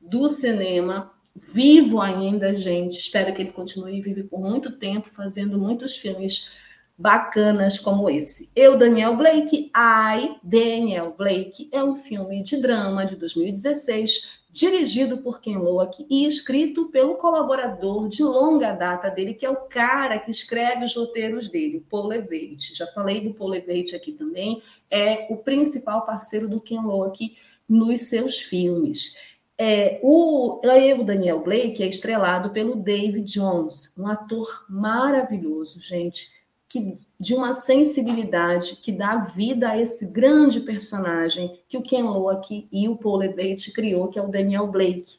do 0.00 0.28
cinema, 0.28 1.10
vivo 1.34 2.00
ainda, 2.00 2.54
gente. 2.54 2.98
Espero 2.98 3.34
que 3.34 3.42
ele 3.42 3.50
continue 3.50 4.00
vivo 4.00 4.28
por 4.28 4.40
muito 4.40 4.72
tempo, 4.78 5.08
fazendo 5.10 5.58
muitos 5.58 5.96
filmes 5.96 6.50
bacanas 6.96 7.78
como 7.78 8.08
esse. 8.08 8.50
Eu, 8.54 8.76
Daniel 8.76 9.16
Blake, 9.16 9.70
I, 9.76 10.36
Daniel 10.42 11.14
Blake, 11.16 11.68
é 11.72 11.82
um 11.82 11.94
filme 11.94 12.42
de 12.42 12.56
drama 12.56 13.04
de 13.04 13.16
2016 13.16 14.37
dirigido 14.50 15.18
por 15.18 15.40
Ken 15.40 15.58
Loach 15.58 16.06
e 16.08 16.26
escrito 16.26 16.86
pelo 16.86 17.16
colaborador 17.16 18.08
de 18.08 18.22
longa 18.22 18.72
data 18.72 19.10
dele, 19.10 19.34
que 19.34 19.44
é 19.44 19.50
o 19.50 19.56
cara 19.56 20.18
que 20.18 20.30
escreve 20.30 20.84
os 20.84 20.96
roteiros 20.96 21.48
dele, 21.48 21.84
Paul 21.90 22.06
Leveit. 22.06 22.74
Já 22.74 22.86
falei 22.86 23.20
do 23.20 23.34
Paul 23.34 23.50
Leveit 23.50 23.94
aqui 23.94 24.12
também, 24.12 24.62
é 24.90 25.26
o 25.30 25.36
principal 25.36 26.06
parceiro 26.06 26.48
do 26.48 26.60
Ken 26.60 26.80
Loach 26.80 27.36
nos 27.68 28.02
seus 28.02 28.38
filmes. 28.38 29.16
É, 29.60 29.98
o, 30.02 30.60
o 30.62 31.04
Daniel 31.04 31.40
Blake 31.40 31.82
é 31.82 31.86
estrelado 31.86 32.50
pelo 32.50 32.76
David 32.76 33.24
Jones, 33.24 33.92
um 33.98 34.06
ator 34.06 34.64
maravilhoso, 34.68 35.80
gente 35.80 36.37
que, 36.68 36.98
de 37.18 37.34
uma 37.34 37.54
sensibilidade 37.54 38.76
que 38.76 38.92
dá 38.92 39.16
vida 39.16 39.70
a 39.70 39.80
esse 39.80 40.12
grande 40.12 40.60
personagem 40.60 41.58
que 41.68 41.78
o 41.78 41.82
Ken 41.82 42.02
Loach 42.02 42.68
e 42.70 42.88
o 42.88 42.96
Paul 42.96 43.16
Leveit 43.16 43.72
criou, 43.72 44.08
que 44.08 44.18
é 44.18 44.22
o 44.22 44.28
Daniel 44.28 44.66
Blake, 44.66 45.18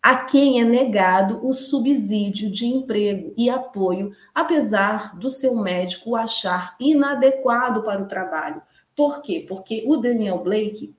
a 0.00 0.16
quem 0.24 0.60
é 0.60 0.64
negado 0.64 1.40
o 1.46 1.52
subsídio 1.52 2.50
de 2.50 2.66
emprego 2.66 3.32
e 3.36 3.48
apoio, 3.48 4.14
apesar 4.34 5.16
do 5.16 5.30
seu 5.30 5.56
médico 5.56 6.10
o 6.10 6.16
achar 6.16 6.76
inadequado 6.78 7.82
para 7.82 8.02
o 8.02 8.08
trabalho. 8.08 8.62
Por 8.94 9.22
quê? 9.22 9.44
Porque 9.48 9.82
o 9.86 9.96
Daniel 9.96 10.42
Blake 10.44 10.94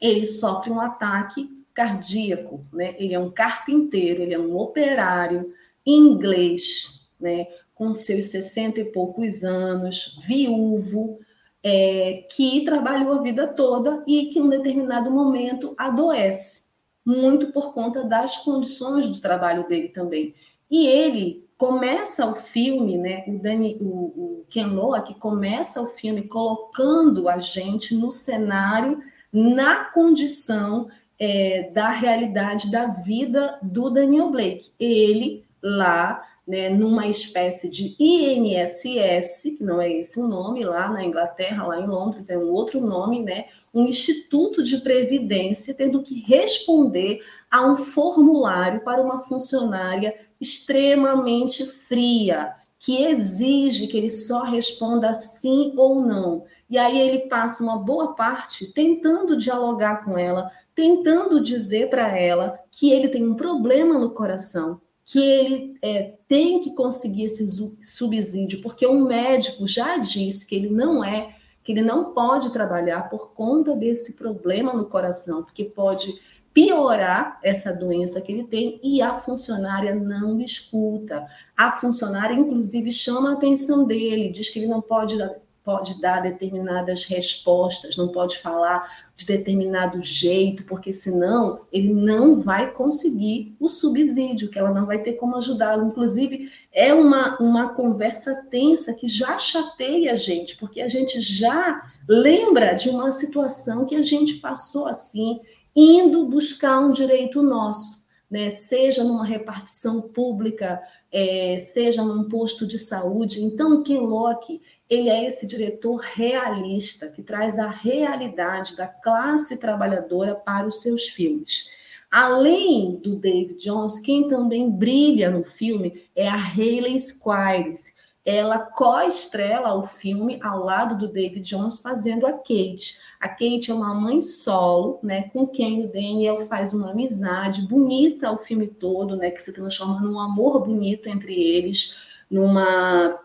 ele 0.00 0.26
sofre 0.26 0.70
um 0.70 0.80
ataque 0.80 1.48
cardíaco, 1.72 2.66
né? 2.72 2.96
Ele 2.98 3.14
é 3.14 3.18
um 3.18 3.30
carpinteiro, 3.30 4.22
ele 4.22 4.34
é 4.34 4.38
um 4.38 4.56
operário 4.56 5.54
inglês, 5.86 7.00
né? 7.20 7.46
Com 7.82 7.92
seus 7.92 8.26
60 8.26 8.80
e 8.80 8.84
poucos 8.84 9.42
anos, 9.42 10.16
viúvo, 10.24 11.18
é, 11.64 12.24
que 12.30 12.64
trabalhou 12.64 13.12
a 13.12 13.22
vida 13.22 13.48
toda 13.48 14.04
e 14.06 14.26
que 14.26 14.38
em 14.38 14.42
um 14.42 14.48
determinado 14.48 15.10
momento 15.10 15.74
adoece, 15.76 16.66
muito 17.04 17.50
por 17.50 17.74
conta 17.74 18.04
das 18.04 18.38
condições 18.38 19.08
do 19.08 19.20
trabalho 19.20 19.66
dele 19.66 19.88
também. 19.88 20.32
E 20.70 20.86
ele 20.86 21.44
começa 21.58 22.24
o 22.24 22.36
filme, 22.36 22.96
né, 22.96 23.24
o, 23.26 23.36
Dani, 23.42 23.76
o, 23.80 23.86
o 23.86 24.46
Ken 24.48 24.66
Loach 24.66 25.12
começa 25.14 25.82
o 25.82 25.88
filme 25.88 26.22
colocando 26.22 27.28
a 27.28 27.40
gente 27.40 27.96
no 27.96 28.12
cenário, 28.12 29.00
na 29.32 29.86
condição 29.86 30.86
é, 31.18 31.68
da 31.74 31.90
realidade 31.90 32.70
da 32.70 32.86
vida 32.86 33.58
do 33.60 33.90
Daniel 33.90 34.30
Blake. 34.30 34.70
Ele 34.78 35.44
lá 35.60 36.22
né, 36.46 36.68
numa 36.68 37.06
espécie 37.06 37.70
de 37.70 37.96
INSS, 37.98 39.56
que 39.58 39.64
não 39.64 39.80
é 39.80 39.90
esse 39.90 40.18
o 40.20 40.26
nome 40.26 40.64
lá 40.64 40.88
na 40.90 41.04
Inglaterra, 41.04 41.66
lá 41.66 41.80
em 41.80 41.86
Londres, 41.86 42.30
é 42.30 42.36
um 42.36 42.50
outro 42.50 42.80
nome, 42.80 43.22
né, 43.22 43.46
um 43.72 43.84
instituto 43.86 44.62
de 44.62 44.78
previdência 44.78 45.74
tendo 45.74 46.02
que 46.02 46.20
responder 46.20 47.20
a 47.50 47.64
um 47.64 47.76
formulário 47.76 48.80
para 48.80 49.00
uma 49.00 49.20
funcionária 49.20 50.14
extremamente 50.40 51.64
fria, 51.64 52.54
que 52.78 53.04
exige 53.04 53.86
que 53.86 53.96
ele 53.96 54.10
só 54.10 54.42
responda 54.42 55.14
sim 55.14 55.72
ou 55.76 56.04
não. 56.04 56.44
E 56.68 56.76
aí 56.76 57.00
ele 57.00 57.28
passa 57.28 57.62
uma 57.62 57.78
boa 57.78 58.14
parte 58.14 58.66
tentando 58.72 59.36
dialogar 59.36 60.04
com 60.04 60.18
ela, 60.18 60.50
tentando 60.74 61.40
dizer 61.40 61.88
para 61.88 62.18
ela 62.18 62.58
que 62.70 62.90
ele 62.90 63.08
tem 63.08 63.24
um 63.24 63.34
problema 63.34 63.98
no 63.98 64.10
coração, 64.10 64.80
que 65.04 65.18
ele 65.18 65.78
é, 65.82 66.14
tem 66.28 66.60
que 66.60 66.74
conseguir 66.74 67.24
esse 67.24 67.44
subsídio, 67.82 68.62
porque 68.62 68.86
o 68.86 69.04
médico 69.04 69.66
já 69.66 69.98
disse 69.98 70.46
que 70.46 70.54
ele 70.54 70.70
não 70.70 71.04
é, 71.04 71.34
que 71.64 71.72
ele 71.72 71.82
não 71.82 72.12
pode 72.12 72.52
trabalhar 72.52 73.08
por 73.08 73.32
conta 73.32 73.74
desse 73.74 74.14
problema 74.14 74.72
no 74.72 74.86
coração, 74.86 75.42
porque 75.42 75.64
pode 75.64 76.18
piorar 76.52 77.38
essa 77.42 77.72
doença 77.72 78.20
que 78.20 78.30
ele 78.30 78.44
tem 78.44 78.78
e 78.82 79.00
a 79.00 79.14
funcionária 79.14 79.94
não 79.94 80.38
escuta. 80.40 81.26
A 81.56 81.70
funcionária, 81.72 82.34
inclusive, 82.34 82.92
chama 82.92 83.30
a 83.30 83.32
atenção 83.34 83.84
dele, 83.84 84.30
diz 84.30 84.50
que 84.50 84.58
ele 84.58 84.68
não 84.68 84.82
pode 84.82 85.16
pode 85.64 86.00
dar 86.00 86.20
determinadas 86.20 87.04
respostas, 87.04 87.96
não 87.96 88.08
pode 88.08 88.38
falar 88.38 89.06
de 89.14 89.24
determinado 89.24 90.02
jeito, 90.02 90.64
porque 90.64 90.92
senão 90.92 91.60
ele 91.72 91.94
não 91.94 92.40
vai 92.40 92.72
conseguir 92.72 93.54
o 93.60 93.68
subsídio, 93.68 94.48
que 94.48 94.58
ela 94.58 94.72
não 94.72 94.86
vai 94.86 94.98
ter 94.98 95.12
como 95.12 95.36
ajudá-lo. 95.36 95.86
Inclusive, 95.86 96.50
é 96.72 96.92
uma, 96.92 97.38
uma 97.38 97.74
conversa 97.74 98.46
tensa 98.50 98.94
que 98.94 99.06
já 99.06 99.38
chateia 99.38 100.14
a 100.14 100.16
gente, 100.16 100.56
porque 100.56 100.80
a 100.80 100.88
gente 100.88 101.20
já 101.20 101.90
lembra 102.08 102.74
de 102.74 102.88
uma 102.88 103.12
situação 103.12 103.84
que 103.84 103.94
a 103.94 104.02
gente 104.02 104.34
passou 104.34 104.86
assim, 104.86 105.38
indo 105.76 106.26
buscar 106.26 106.80
um 106.80 106.90
direito 106.90 107.42
nosso. 107.42 108.02
Né, 108.30 108.48
seja 108.48 109.04
numa 109.04 109.26
repartição 109.26 110.00
pública, 110.00 110.80
é, 111.12 111.58
seja 111.58 112.02
num 112.02 112.24
posto 112.24 112.66
de 112.66 112.78
saúde. 112.78 113.44
Então, 113.44 113.82
Ken 113.82 113.98
Locke, 113.98 114.58
ele 114.92 115.08
é 115.08 115.26
esse 115.26 115.46
diretor 115.46 115.96
realista 115.96 117.08
que 117.08 117.22
traz 117.22 117.58
a 117.58 117.70
realidade 117.70 118.76
da 118.76 118.86
classe 118.86 119.56
trabalhadora 119.56 120.34
para 120.34 120.66
os 120.66 120.82
seus 120.82 121.08
filmes. 121.08 121.70
Além 122.10 122.96
do 122.96 123.16
David 123.16 123.54
Jones, 123.54 123.98
quem 123.98 124.28
também 124.28 124.70
brilha 124.70 125.30
no 125.30 125.44
filme 125.44 126.04
é 126.14 126.28
a 126.28 126.36
Hayley 126.36 127.00
Squires. 127.00 127.96
Ela 128.22 128.58
co-estrela 128.58 129.74
o 129.74 129.82
filme 129.82 130.38
ao 130.42 130.62
lado 130.62 130.98
do 130.98 131.10
David 131.10 131.40
Jones 131.40 131.78
fazendo 131.78 132.26
a 132.26 132.32
Kate. 132.32 132.98
A 133.18 133.30
Kate 133.30 133.70
é 133.70 133.74
uma 133.74 133.94
mãe 133.94 134.20
solo, 134.20 135.00
né, 135.02 135.22
com 135.32 135.46
quem 135.46 135.86
o 135.86 135.90
Daniel 135.90 136.44
faz 136.46 136.74
uma 136.74 136.90
amizade 136.90 137.62
bonita 137.62 138.30
o 138.30 138.36
filme 138.36 138.66
todo, 138.66 139.16
né, 139.16 139.30
que 139.30 139.40
se 139.40 139.54
transforma 139.54 140.02
num 140.02 140.20
amor 140.20 140.62
bonito 140.62 141.08
entre 141.08 141.34
eles, 141.34 141.96
numa 142.30 143.18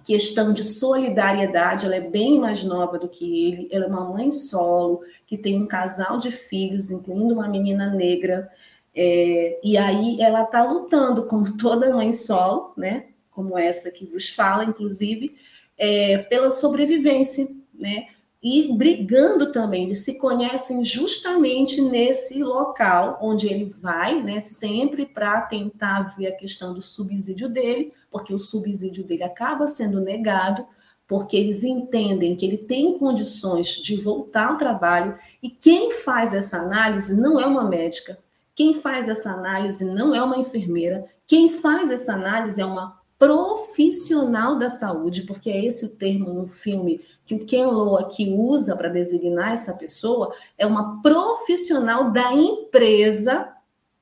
questão 0.00 0.52
de 0.52 0.64
solidariedade, 0.64 1.86
ela 1.86 1.96
é 1.96 2.00
bem 2.00 2.38
mais 2.38 2.64
nova 2.64 2.98
do 2.98 3.08
que 3.08 3.46
ele, 3.46 3.68
ela 3.70 3.84
é 3.84 3.88
uma 3.88 4.08
mãe 4.08 4.30
solo, 4.30 5.00
que 5.26 5.36
tem 5.36 5.60
um 5.62 5.66
casal 5.66 6.18
de 6.18 6.30
filhos, 6.30 6.90
incluindo 6.90 7.34
uma 7.34 7.48
menina 7.48 7.86
negra, 7.92 8.50
é, 8.94 9.58
e 9.62 9.76
aí 9.76 10.20
ela 10.20 10.42
está 10.42 10.62
lutando, 10.62 11.24
como 11.24 11.56
toda 11.56 11.94
mãe 11.94 12.12
solo, 12.12 12.72
né, 12.76 13.06
como 13.30 13.58
essa 13.58 13.90
que 13.90 14.04
vos 14.04 14.28
fala, 14.28 14.64
inclusive, 14.64 15.36
é, 15.78 16.18
pela 16.18 16.50
sobrevivência, 16.50 17.48
né, 17.74 18.08
e 18.42 18.72
brigando 18.76 19.52
também, 19.52 19.84
eles 19.84 20.00
se 20.00 20.18
conhecem 20.18 20.84
justamente 20.84 21.80
nesse 21.80 22.42
local 22.42 23.18
onde 23.22 23.46
ele 23.46 23.66
vai, 23.66 24.20
né, 24.20 24.40
sempre 24.40 25.06
para 25.06 25.42
tentar 25.42 26.16
ver 26.16 26.26
a 26.26 26.36
questão 26.36 26.74
do 26.74 26.82
subsídio 26.82 27.48
dele, 27.48 27.92
porque 28.10 28.34
o 28.34 28.38
subsídio 28.38 29.04
dele 29.04 29.22
acaba 29.22 29.68
sendo 29.68 30.00
negado, 30.00 30.66
porque 31.06 31.36
eles 31.36 31.62
entendem 31.62 32.34
que 32.34 32.44
ele 32.44 32.56
tem 32.56 32.98
condições 32.98 33.68
de 33.68 33.94
voltar 33.96 34.48
ao 34.48 34.58
trabalho, 34.58 35.16
e 35.40 35.48
quem 35.48 35.92
faz 35.92 36.34
essa 36.34 36.58
análise 36.58 37.20
não 37.20 37.38
é 37.38 37.46
uma 37.46 37.64
médica, 37.64 38.18
quem 38.56 38.74
faz 38.74 39.08
essa 39.08 39.30
análise 39.30 39.84
não 39.84 40.12
é 40.12 40.22
uma 40.22 40.38
enfermeira, 40.38 41.06
quem 41.28 41.48
faz 41.48 41.92
essa 41.92 42.14
análise 42.14 42.60
é 42.60 42.66
uma 42.66 43.00
profissional 43.18 44.58
da 44.58 44.68
saúde, 44.68 45.22
porque 45.22 45.48
é 45.48 45.64
esse 45.64 45.84
o 45.84 45.90
termo 45.90 46.32
no 46.32 46.48
filme 46.48 47.00
que 47.24 47.34
o 47.34 47.44
Ken 47.46 47.66
Lo 47.66 47.96
aqui 47.96 48.30
usa 48.30 48.76
para 48.76 48.88
designar 48.88 49.52
essa 49.52 49.74
pessoa, 49.74 50.34
é 50.58 50.66
uma 50.66 51.00
profissional 51.02 52.10
da 52.10 52.32
empresa, 52.32 53.52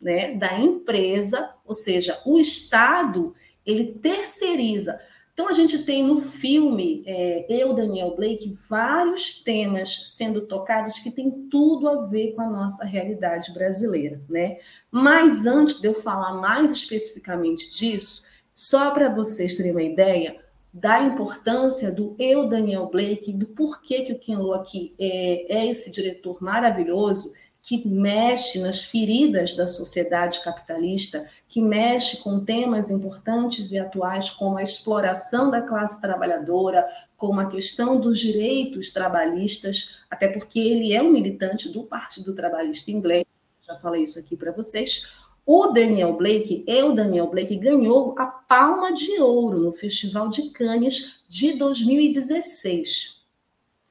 né, 0.00 0.34
da 0.34 0.58
empresa, 0.58 1.50
ou 1.64 1.74
seja, 1.74 2.18
o 2.24 2.38
Estado, 2.38 3.34
ele 3.64 3.92
terceiriza. 3.94 4.98
Então, 5.32 5.48
a 5.48 5.52
gente 5.52 5.84
tem 5.84 6.04
no 6.04 6.20
filme, 6.20 7.02
é, 7.06 7.46
eu, 7.48 7.72
Daniel 7.72 8.14
Blake, 8.14 8.54
vários 8.68 9.40
temas 9.40 10.14
sendo 10.14 10.42
tocados 10.42 10.98
que 10.98 11.10
tem 11.10 11.48
tudo 11.48 11.88
a 11.88 12.06
ver 12.06 12.34
com 12.34 12.42
a 12.42 12.50
nossa 12.50 12.84
realidade 12.84 13.52
brasileira, 13.52 14.20
né? 14.28 14.58
Mas 14.90 15.46
antes 15.46 15.80
de 15.80 15.86
eu 15.86 15.94
falar 15.94 16.34
mais 16.34 16.72
especificamente 16.72 17.70
disso, 17.74 18.22
só 18.54 18.90
para 18.90 19.08
vocês 19.08 19.56
terem 19.56 19.72
uma 19.72 19.82
ideia 19.82 20.36
da 20.72 21.02
importância 21.02 21.90
do 21.92 22.14
eu, 22.18 22.46
Daniel 22.46 22.88
Blake, 22.88 23.32
do 23.32 23.46
porquê 23.46 24.02
que 24.02 24.12
o 24.12 24.18
Ken 24.18 24.36
Lo 24.36 24.52
aqui 24.52 24.94
é, 24.98 25.58
é 25.58 25.66
esse 25.66 25.90
diretor 25.90 26.40
maravilhoso 26.40 27.32
que 27.62 27.86
mexe 27.86 28.58
nas 28.58 28.82
feridas 28.82 29.54
da 29.54 29.68
sociedade 29.68 30.42
capitalista, 30.42 31.28
que 31.48 31.60
mexe 31.60 32.18
com 32.18 32.40
temas 32.40 32.90
importantes 32.90 33.72
e 33.72 33.78
atuais 33.78 34.30
como 34.30 34.56
a 34.56 34.62
exploração 34.62 35.50
da 35.50 35.60
classe 35.60 36.00
trabalhadora, 36.00 36.86
como 37.16 37.40
a 37.40 37.50
questão 37.50 38.00
dos 38.00 38.18
direitos 38.18 38.92
trabalhistas, 38.92 39.98
até 40.08 40.28
porque 40.28 40.58
ele 40.58 40.94
é 40.94 41.02
um 41.02 41.10
militante 41.10 41.68
do 41.68 41.82
Partido 41.82 42.34
Trabalhista 42.34 42.90
Inglês, 42.90 43.26
já 43.60 43.76
falei 43.76 44.04
isso 44.04 44.18
aqui 44.18 44.36
para 44.36 44.52
vocês, 44.52 45.06
o 45.44 45.68
Daniel 45.68 46.14
Blake, 46.14 46.64
eu, 46.66 46.94
Daniel 46.94 47.28
Blake, 47.28 47.56
ganhou 47.56 48.14
a 48.18 48.26
Palma 48.26 48.92
de 48.92 49.20
Ouro 49.20 49.58
no 49.58 49.72
Festival 49.72 50.28
de 50.28 50.50
Cannes 50.50 51.22
de 51.28 51.52
2016. 51.52 53.20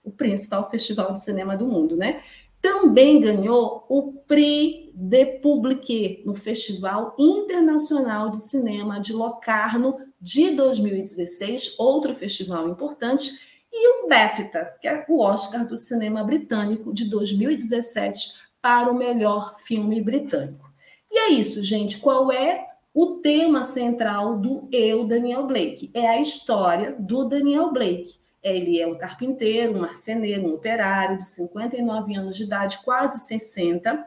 O 0.04 0.12
principal 0.12 0.70
festival 0.70 1.14
de 1.14 1.24
cinema 1.24 1.58
do 1.58 1.68
mundo, 1.68 1.96
né? 1.96 2.24
Também 2.62 3.20
ganhou 3.22 3.86
o 3.90 4.14
Prix 4.28 4.90
de 4.94 5.26
Publique 5.26 6.24
no 6.26 6.36
Festival 6.36 7.16
Internacional 7.18 8.30
de 8.30 8.42
Cinema 8.42 9.00
de 9.00 9.14
Locarno 9.14 9.98
de 10.22 10.52
2016, 10.52 11.76
outro 11.80 12.14
festival 12.14 12.68
importante, 12.68 13.32
e 13.72 14.04
o 14.04 14.10
BAFTA, 14.10 14.76
que 14.82 14.88
é 14.88 15.06
o 15.08 15.20
Oscar 15.20 15.66
do 15.66 15.78
cinema 15.78 16.24
britânico 16.24 16.94
de 16.94 17.06
2017 17.06 18.34
para 18.62 18.92
o 18.92 18.96
melhor 18.96 19.56
filme 19.60 20.02
britânico. 20.02 20.69
E 21.12 21.18
é 21.18 21.30
isso, 21.32 21.62
gente. 21.62 21.98
Qual 21.98 22.32
é 22.32 22.68
o 22.94 23.18
tema 23.18 23.64
central 23.64 24.38
do 24.38 24.68
Eu, 24.72 25.06
Daniel 25.06 25.48
Blake? 25.48 25.90
É 25.94 26.08
a 26.08 26.22
história 26.22 26.96
do 27.00 27.26
Daniel 27.26 27.72
Blake. 27.72 28.20
Ele 28.44 28.80
é 28.80 28.88
um 28.88 28.98
carpinteiro, 28.98 29.76
um 29.76 29.82
marceneiro, 29.82 30.48
um 30.48 30.54
operário 30.54 31.18
de 31.18 31.26
59 31.26 32.16
anos 32.16 32.38
de 32.38 32.44
idade, 32.44 32.80
quase 32.84 33.28
60. 33.28 34.06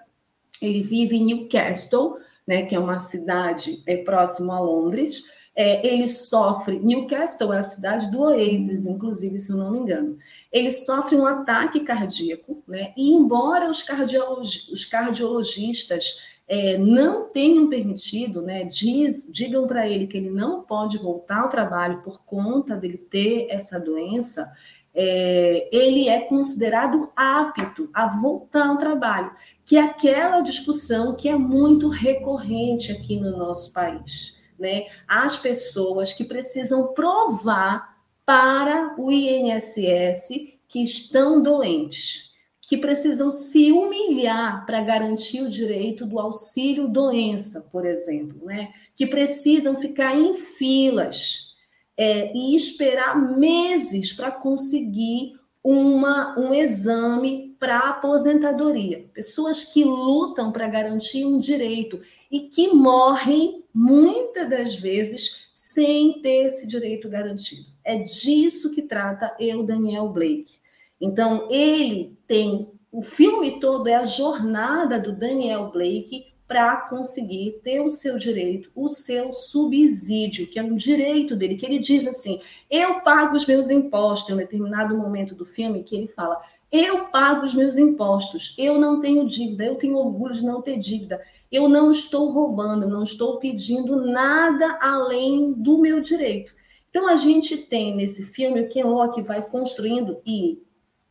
Ele 0.60 0.82
vive 0.82 1.16
em 1.16 1.24
Newcastle, 1.24 2.16
né, 2.46 2.62
que 2.62 2.74
é 2.74 2.78
uma 2.78 2.98
cidade 2.98 3.82
é, 3.86 3.96
próximo 3.98 4.52
a 4.52 4.60
Londres. 4.60 5.24
É, 5.54 5.86
ele 5.86 6.08
sofre. 6.08 6.78
Newcastle 6.78 7.52
é 7.52 7.58
a 7.58 7.62
cidade 7.62 8.10
do 8.10 8.22
Oasis, 8.22 8.86
inclusive, 8.86 9.38
se 9.38 9.52
eu 9.52 9.58
não 9.58 9.70
me 9.70 9.80
engano. 9.80 10.16
Ele 10.50 10.70
sofre 10.70 11.14
um 11.14 11.26
ataque 11.26 11.80
cardíaco, 11.80 12.62
né? 12.66 12.92
E 12.96 13.12
embora 13.12 13.68
os, 13.68 13.82
cardiolog 13.82 14.40
os 14.40 14.84
cardiologistas 14.86 16.31
é, 16.54 16.76
não 16.76 17.30
tenham 17.30 17.66
permitido, 17.66 18.42
né, 18.42 18.62
diz, 18.62 19.26
digam 19.32 19.66
para 19.66 19.88
ele 19.88 20.06
que 20.06 20.18
ele 20.18 20.28
não 20.28 20.60
pode 20.60 20.98
voltar 20.98 21.40
ao 21.40 21.48
trabalho 21.48 22.02
por 22.02 22.22
conta 22.26 22.76
dele 22.76 22.98
ter 22.98 23.46
essa 23.48 23.80
doença, 23.80 24.52
é, 24.94 25.66
ele 25.72 26.10
é 26.10 26.20
considerado 26.20 27.10
apto 27.16 27.88
a 27.94 28.06
voltar 28.06 28.66
ao 28.66 28.76
trabalho, 28.76 29.32
que 29.64 29.78
é 29.78 29.80
aquela 29.80 30.42
discussão 30.42 31.14
que 31.14 31.26
é 31.26 31.34
muito 31.34 31.88
recorrente 31.88 32.92
aqui 32.92 33.18
no 33.18 33.34
nosso 33.34 33.72
país. 33.72 34.36
Né? 34.58 34.88
As 35.08 35.38
pessoas 35.38 36.12
que 36.12 36.22
precisam 36.22 36.92
provar 36.92 37.96
para 38.26 38.94
o 38.98 39.10
INSS 39.10 40.28
que 40.68 40.82
estão 40.82 41.42
doentes 41.42 42.31
que 42.72 42.78
precisam 42.78 43.30
se 43.30 43.70
humilhar 43.70 44.64
para 44.64 44.80
garantir 44.80 45.42
o 45.42 45.50
direito 45.50 46.06
do 46.06 46.18
auxílio 46.18 46.88
doença, 46.88 47.68
por 47.70 47.84
exemplo, 47.84 48.46
né? 48.46 48.72
que 48.96 49.06
precisam 49.06 49.76
ficar 49.76 50.18
em 50.18 50.32
filas 50.32 51.54
é, 51.98 52.34
e 52.34 52.56
esperar 52.56 53.36
meses 53.36 54.14
para 54.14 54.30
conseguir 54.30 55.38
uma, 55.62 56.34
um 56.38 56.54
exame 56.54 57.54
para 57.60 57.90
aposentadoria. 57.90 59.04
Pessoas 59.12 59.64
que 59.64 59.84
lutam 59.84 60.50
para 60.50 60.66
garantir 60.66 61.26
um 61.26 61.38
direito 61.38 62.00
e 62.30 62.48
que 62.48 62.68
morrem 62.68 63.62
muitas 63.74 64.48
das 64.48 64.74
vezes 64.76 65.48
sem 65.52 66.22
ter 66.22 66.46
esse 66.46 66.66
direito 66.66 67.06
garantido. 67.06 67.66
É 67.84 67.98
disso 67.98 68.70
que 68.70 68.80
trata 68.80 69.36
eu, 69.38 69.62
Daniel 69.62 70.08
Blake. 70.08 70.61
Então, 71.02 71.48
ele 71.50 72.16
tem. 72.28 72.68
O 72.92 73.02
filme 73.02 73.58
todo 73.58 73.88
é 73.88 73.94
a 73.94 74.04
jornada 74.04 75.00
do 75.00 75.12
Daniel 75.12 75.70
Blake 75.72 76.26
para 76.46 76.76
conseguir 76.82 77.60
ter 77.64 77.80
o 77.80 77.88
seu 77.88 78.18
direito, 78.18 78.70
o 78.74 78.86
seu 78.86 79.32
subsídio, 79.32 80.46
que 80.46 80.58
é 80.58 80.62
um 80.62 80.76
direito 80.76 81.34
dele, 81.34 81.56
que 81.56 81.66
ele 81.66 81.78
diz 81.78 82.06
assim: 82.06 82.40
eu 82.70 83.00
pago 83.00 83.34
os 83.34 83.46
meus 83.46 83.70
impostos, 83.70 84.30
em 84.30 84.34
um 84.34 84.36
determinado 84.36 84.96
momento 84.96 85.34
do 85.34 85.46
filme, 85.46 85.82
que 85.82 85.96
ele 85.96 86.06
fala: 86.06 86.40
eu 86.70 87.06
pago 87.06 87.44
os 87.44 87.54
meus 87.54 87.78
impostos, 87.78 88.54
eu 88.56 88.78
não 88.78 89.00
tenho 89.00 89.24
dívida, 89.24 89.64
eu 89.64 89.74
tenho 89.76 89.96
orgulho 89.96 90.34
de 90.34 90.44
não 90.44 90.62
ter 90.62 90.78
dívida, 90.78 91.20
eu 91.50 91.68
não 91.68 91.90
estou 91.90 92.30
roubando, 92.30 92.88
não 92.88 93.02
estou 93.02 93.38
pedindo 93.38 94.06
nada 94.06 94.78
além 94.80 95.52
do 95.52 95.78
meu 95.78 96.00
direito. 96.00 96.54
Então 96.90 97.08
a 97.08 97.16
gente 97.16 97.56
tem 97.56 97.96
nesse 97.96 98.24
filme 98.24 98.60
o 98.60 98.68
Ken 98.68 98.84
Locke 98.84 99.22
vai 99.22 99.42
construindo 99.42 100.20
e 100.26 100.62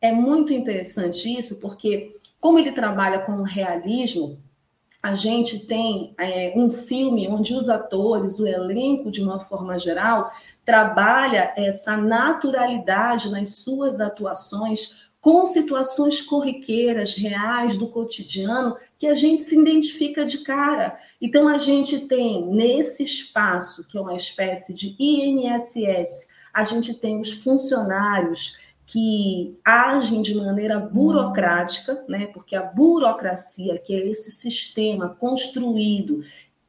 é 0.02 0.10
muito 0.10 0.52
interessante 0.52 1.38
isso, 1.38 1.60
porque 1.60 2.14
como 2.40 2.58
ele 2.58 2.72
trabalha 2.72 3.20
com 3.20 3.40
realismo, 3.42 4.36
a 5.00 5.14
gente 5.14 5.60
tem 5.60 6.12
é, 6.18 6.52
um 6.56 6.68
filme 6.68 7.28
onde 7.28 7.54
os 7.54 7.68
atores, 7.68 8.40
o 8.40 8.46
elenco, 8.46 9.10
de 9.10 9.22
uma 9.22 9.38
forma 9.38 9.78
geral, 9.78 10.30
trabalha 10.64 11.52
essa 11.56 11.96
naturalidade 11.96 13.30
nas 13.30 13.56
suas 13.56 14.00
atuações 14.00 15.10
com 15.20 15.46
situações 15.46 16.20
corriqueiras, 16.20 17.14
reais, 17.14 17.76
do 17.76 17.86
cotidiano, 17.86 18.76
que 18.98 19.06
a 19.06 19.14
gente 19.14 19.44
se 19.44 19.56
identifica 19.56 20.24
de 20.24 20.38
cara. 20.38 20.98
Então, 21.20 21.46
a 21.46 21.58
gente 21.58 22.08
tem 22.08 22.44
nesse 22.46 23.04
espaço, 23.04 23.86
que 23.86 23.96
é 23.96 24.00
uma 24.00 24.16
espécie 24.16 24.74
de 24.74 24.96
INSS, 24.98 26.28
a 26.52 26.64
gente 26.64 26.94
tem 26.94 27.20
os 27.20 27.30
funcionários 27.30 28.58
que 28.92 29.58
agem 29.64 30.20
de 30.20 30.34
maneira 30.34 30.78
burocrática, 30.78 32.04
né? 32.06 32.26
Porque 32.26 32.54
a 32.54 32.62
burocracia, 32.62 33.78
que 33.78 33.94
é 33.94 34.06
esse 34.06 34.30
sistema 34.30 35.16
construído 35.18 36.22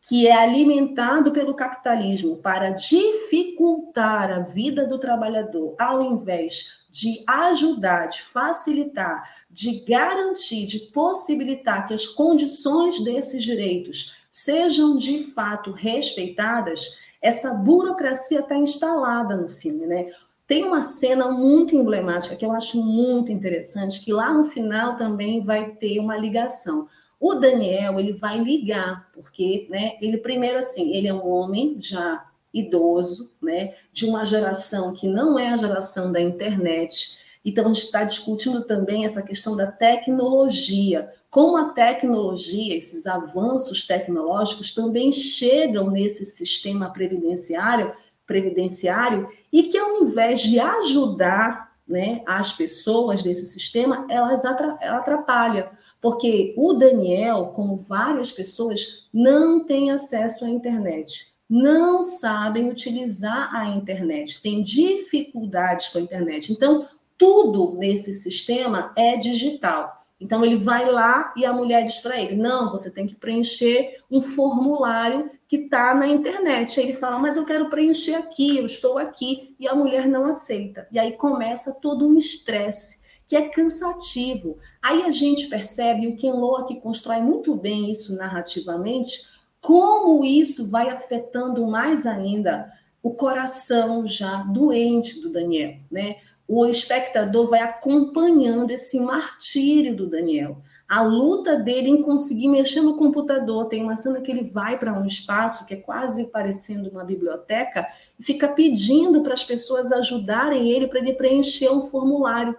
que 0.07 0.25
é 0.27 0.33
alimentado 0.33 1.33
pelo 1.33 1.53
capitalismo 1.53 2.37
para 2.37 2.69
dificultar 2.69 4.31
a 4.31 4.39
vida 4.39 4.85
do 4.85 4.97
trabalhador, 4.97 5.75
ao 5.77 6.01
invés 6.01 6.83
de 6.89 7.23
ajudar, 7.27 8.07
de 8.07 8.21
facilitar, 8.21 9.29
de 9.49 9.83
garantir, 9.85 10.65
de 10.65 10.79
possibilitar 10.79 11.87
que 11.87 11.93
as 11.93 12.05
condições 12.05 13.03
desses 13.03 13.43
direitos 13.43 14.17
sejam 14.31 14.95
de 14.95 15.25
fato 15.25 15.71
respeitadas, 15.71 16.99
essa 17.21 17.53
burocracia 17.53 18.39
está 18.39 18.55
instalada 18.57 19.35
no 19.35 19.49
filme, 19.49 19.85
né? 19.85 20.11
Tem 20.45 20.63
uma 20.63 20.83
cena 20.83 21.31
muito 21.31 21.75
emblemática 21.75 22.35
que 22.35 22.45
eu 22.45 22.51
acho 22.51 22.83
muito 22.83 23.31
interessante, 23.31 24.03
que 24.03 24.11
lá 24.11 24.33
no 24.33 24.43
final 24.43 24.97
também 24.97 25.41
vai 25.41 25.71
ter 25.71 25.99
uma 25.99 26.17
ligação. 26.17 26.87
O 27.19 27.35
Daniel, 27.35 27.99
ele 27.99 28.13
vai 28.13 28.39
ligar, 28.39 29.07
porque, 29.13 29.67
né, 29.69 29.93
ele 30.01 30.17
primeiro 30.17 30.59
assim, 30.59 30.93
ele 30.93 31.07
é 31.07 31.13
um 31.13 31.25
homem 31.25 31.77
já 31.79 32.25
idoso, 32.53 33.31
né, 33.41 33.75
de 33.93 34.05
uma 34.05 34.25
geração 34.25 34.93
que 34.93 35.07
não 35.07 35.39
é 35.39 35.49
a 35.49 35.55
geração 35.57 36.11
da 36.11 36.19
internet. 36.19 37.17
Então, 37.45 37.65
a 37.65 37.67
gente 37.69 37.85
está 37.85 38.03
discutindo 38.03 38.63
também 38.65 39.05
essa 39.05 39.21
questão 39.21 39.55
da 39.55 39.67
tecnologia, 39.67 41.09
como 41.33 41.57
a 41.57 41.69
tecnologia, 41.69 42.77
esses 42.77 43.07
avanços 43.07 43.87
tecnológicos 43.87 44.71
também 44.71 45.11
chegam 45.11 45.89
nesse 45.89 46.23
sistema 46.25 46.91
previdenciário, 46.91 47.91
previdenciário 48.25 49.29
e 49.51 49.63
que 49.63 49.77
ao 49.77 50.03
invés 50.03 50.41
de 50.41 50.59
ajudar 50.59 51.73
né, 51.87 52.21
as 52.25 52.53
pessoas 52.53 53.23
desse 53.23 53.45
sistema, 53.45 54.05
elas 54.09 54.45
atrapalham. 54.45 55.67
Porque 56.01 56.53
o 56.57 56.73
Daniel, 56.73 57.51
como 57.55 57.77
várias 57.77 58.31
pessoas, 58.31 59.07
não 59.13 59.63
tem 59.65 59.91
acesso 59.91 60.43
à 60.43 60.49
internet, 60.49 61.33
não 61.49 62.01
sabem 62.01 62.69
utilizar 62.69 63.53
a 63.55 63.67
internet, 63.69 64.41
têm 64.41 64.61
dificuldades 64.61 65.89
com 65.89 65.99
a 65.99 66.01
internet. 66.01 66.51
Então, 66.51 66.87
tudo 67.17 67.75
nesse 67.77 68.13
sistema 68.13 68.91
é 68.97 69.15
digital. 69.15 70.02
Então, 70.23 70.43
ele 70.43 70.55
vai 70.55 70.89
lá 70.89 71.33
e 71.35 71.45
a 71.45 71.51
mulher 71.51 71.85
diz 71.85 71.97
para 71.97 72.17
ele: 72.19 72.35
não, 72.35 72.71
você 72.71 72.89
tem 72.89 73.05
que 73.05 73.15
preencher 73.15 73.97
um 74.09 74.21
formulário 74.21 75.29
que 75.49 75.57
está 75.57 75.93
na 75.93 76.07
internet. 76.07 76.79
Aí 76.79 76.87
ele 76.87 76.93
fala: 76.93 77.19
mas 77.19 77.35
eu 77.35 77.45
quero 77.45 77.69
preencher 77.69 78.15
aqui, 78.15 78.57
eu 78.57 78.65
estou 78.65 78.97
aqui. 78.97 79.53
E 79.59 79.67
a 79.67 79.75
mulher 79.75 80.07
não 80.07 80.25
aceita. 80.25 80.87
E 80.91 80.97
aí 80.97 81.11
começa 81.11 81.79
todo 81.81 82.07
um 82.07 82.17
estresse 82.17 83.03
que 83.27 83.35
é 83.35 83.49
cansativo. 83.49 84.57
Aí 84.81 85.03
a 85.03 85.11
gente 85.11 85.47
percebe, 85.47 86.07
o 86.07 86.15
Ken 86.15 86.31
Loach 86.31 86.73
constrói 86.81 87.21
muito 87.21 87.55
bem 87.55 87.91
isso 87.91 88.15
narrativamente, 88.15 89.27
como 89.59 90.23
isso 90.23 90.69
vai 90.69 90.89
afetando 90.89 91.65
mais 91.67 92.05
ainda 92.05 92.71
o 93.01 93.11
coração 93.11 94.07
já 94.07 94.43
doente 94.43 95.19
do 95.21 95.29
Daniel, 95.29 95.75
né? 95.91 96.17
O 96.47 96.65
espectador 96.65 97.49
vai 97.49 97.61
acompanhando 97.61 98.71
esse 98.71 98.99
martírio 98.99 99.95
do 99.95 100.07
Daniel, 100.07 100.57
a 100.87 101.01
luta 101.01 101.55
dele 101.55 101.89
em 101.89 102.03
conseguir 102.03 102.47
mexer 102.47 102.81
no 102.81 102.97
computador. 102.97 103.65
Tem 103.65 103.81
uma 103.81 103.95
cena 103.95 104.21
que 104.21 104.29
ele 104.29 104.43
vai 104.43 104.77
para 104.77 104.93
um 104.93 105.05
espaço 105.05 105.65
que 105.65 105.73
é 105.73 105.77
quase 105.77 106.29
parecendo 106.31 106.89
uma 106.89 107.03
biblioteca 107.03 107.87
e 108.19 108.23
fica 108.23 108.47
pedindo 108.47 109.21
para 109.21 109.33
as 109.33 109.43
pessoas 109.43 109.91
ajudarem 109.91 110.69
ele 110.69 110.87
para 110.87 110.99
ele 110.99 111.13
preencher 111.13 111.71
um 111.71 111.83
formulário. 111.83 112.55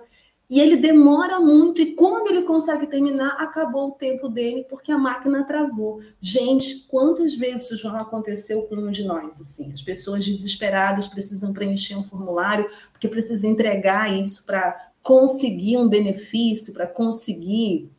E 0.54 0.60
ele 0.60 0.76
demora 0.76 1.40
muito, 1.40 1.82
e 1.82 1.96
quando 1.96 2.28
ele 2.28 2.42
consegue 2.42 2.86
terminar, 2.86 3.30
acabou 3.40 3.88
o 3.88 3.90
tempo 3.90 4.28
dele, 4.28 4.64
porque 4.70 4.92
a 4.92 4.96
máquina 4.96 5.42
travou. 5.42 6.00
Gente, 6.20 6.86
quantas 6.86 7.34
vezes 7.34 7.64
isso 7.64 7.76
já 7.78 7.98
aconteceu 7.98 8.62
com 8.62 8.76
um 8.76 8.88
de 8.92 9.02
nós? 9.02 9.40
Assim, 9.40 9.72
as 9.72 9.82
pessoas 9.82 10.24
desesperadas 10.24 11.08
precisam 11.08 11.52
preencher 11.52 11.96
um 11.96 12.04
formulário, 12.04 12.70
porque 12.92 13.08
precisam 13.08 13.50
entregar 13.50 14.16
isso 14.16 14.44
para 14.46 14.92
conseguir 15.02 15.76
um 15.76 15.88
benefício, 15.88 16.72
para 16.72 16.86
conseguir 16.86 17.90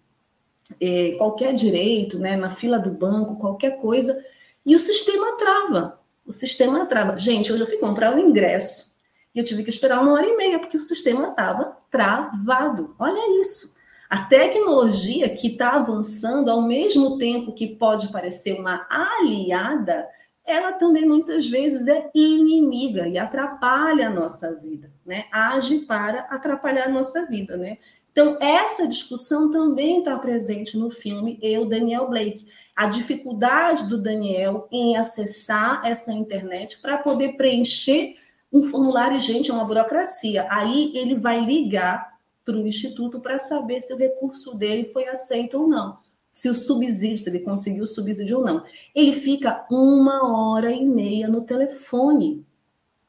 é, 0.79 1.11
qualquer 1.17 1.53
direito, 1.53 2.17
né, 2.17 2.37
na 2.37 2.49
fila 2.49 2.79
do 2.79 2.91
banco, 2.91 3.35
qualquer 3.35 3.81
coisa, 3.81 4.17
e 4.65 4.73
o 4.73 4.79
sistema 4.79 5.37
trava. 5.37 5.99
O 6.25 6.31
sistema 6.31 6.85
trava. 6.85 7.17
Gente, 7.17 7.51
hoje 7.51 7.63
eu 7.63 7.67
fui 7.67 7.79
comprar 7.79 8.15
o 8.15 8.19
ingresso 8.19 8.95
e 9.35 9.39
eu 9.39 9.43
tive 9.43 9.61
que 9.61 9.69
esperar 9.69 10.01
uma 10.01 10.13
hora 10.13 10.25
e 10.25 10.37
meia, 10.37 10.57
porque 10.57 10.77
o 10.77 10.79
sistema 10.79 11.27
estava 11.27 11.77
travado. 11.95 12.93
Olha 12.99 13.39
isso. 13.39 13.73
A 14.09 14.25
tecnologia 14.25 15.29
que 15.29 15.47
está 15.47 15.71
avançando, 15.71 16.49
ao 16.49 16.61
mesmo 16.61 17.17
tempo 17.17 17.53
que 17.53 17.75
pode 17.75 18.11
parecer 18.11 18.59
uma 18.59 18.85
aliada, 18.89 20.05
ela 20.45 20.73
também 20.73 21.07
muitas 21.07 21.47
vezes 21.47 21.87
é 21.87 22.09
inimiga 22.13 23.07
e 23.07 23.17
atrapalha 23.17 24.07
a 24.07 24.13
nossa 24.13 24.59
vida, 24.59 24.91
né? 25.05 25.25
Age 25.31 25.79
para 25.79 26.19
atrapalhar 26.29 26.85
a 26.85 26.91
nossa 26.91 27.25
vida, 27.25 27.55
né? 27.55 27.77
Então, 28.11 28.37
essa 28.39 28.87
discussão 28.87 29.49
também 29.51 29.99
está 29.99 30.17
presente 30.17 30.77
no 30.77 30.89
filme 30.89 31.39
Eu, 31.41 31.65
Daniel 31.65 32.09
Blake. 32.09 32.45
A 32.75 32.87
dificuldade 32.87 33.89
do 33.89 33.97
Daniel 33.97 34.67
em 34.71 34.95
acessar 34.97 35.81
essa 35.85 36.13
internet 36.13 36.79
para 36.79 36.97
poder 36.97 37.37
preencher 37.37 38.15
um 38.55 38.61
formulário, 38.61 39.19
gente, 39.19 39.51
é 39.51 39.53
uma 39.53 39.65
burocracia. 39.65 40.47
Aí 40.49 40.95
ele 40.95 41.15
vai 41.15 41.43
ligar 41.43 42.15
para 42.45 42.55
o 42.55 42.65
Instituto 42.65 43.19
para 43.19 43.37
saber 43.37 43.81
se 43.81 43.93
o 43.93 43.97
recurso 43.97 44.55
dele 44.55 44.85
foi 44.85 45.09
aceito 45.09 45.59
ou 45.59 45.67
não. 45.67 45.97
Se 46.31 46.47
o 46.47 46.55
subsídio, 46.55 47.17
se 47.17 47.29
ele 47.29 47.39
conseguiu 47.39 47.83
o 47.83 47.87
subsídio 47.87 48.37
ou 48.37 48.45
não. 48.45 48.63
Ele 48.93 49.11
fica 49.11 49.65
uma 49.69 50.25
hora 50.25 50.71
e 50.71 50.85
meia 50.85 51.27
no 51.27 51.41
telefone. 51.41 52.45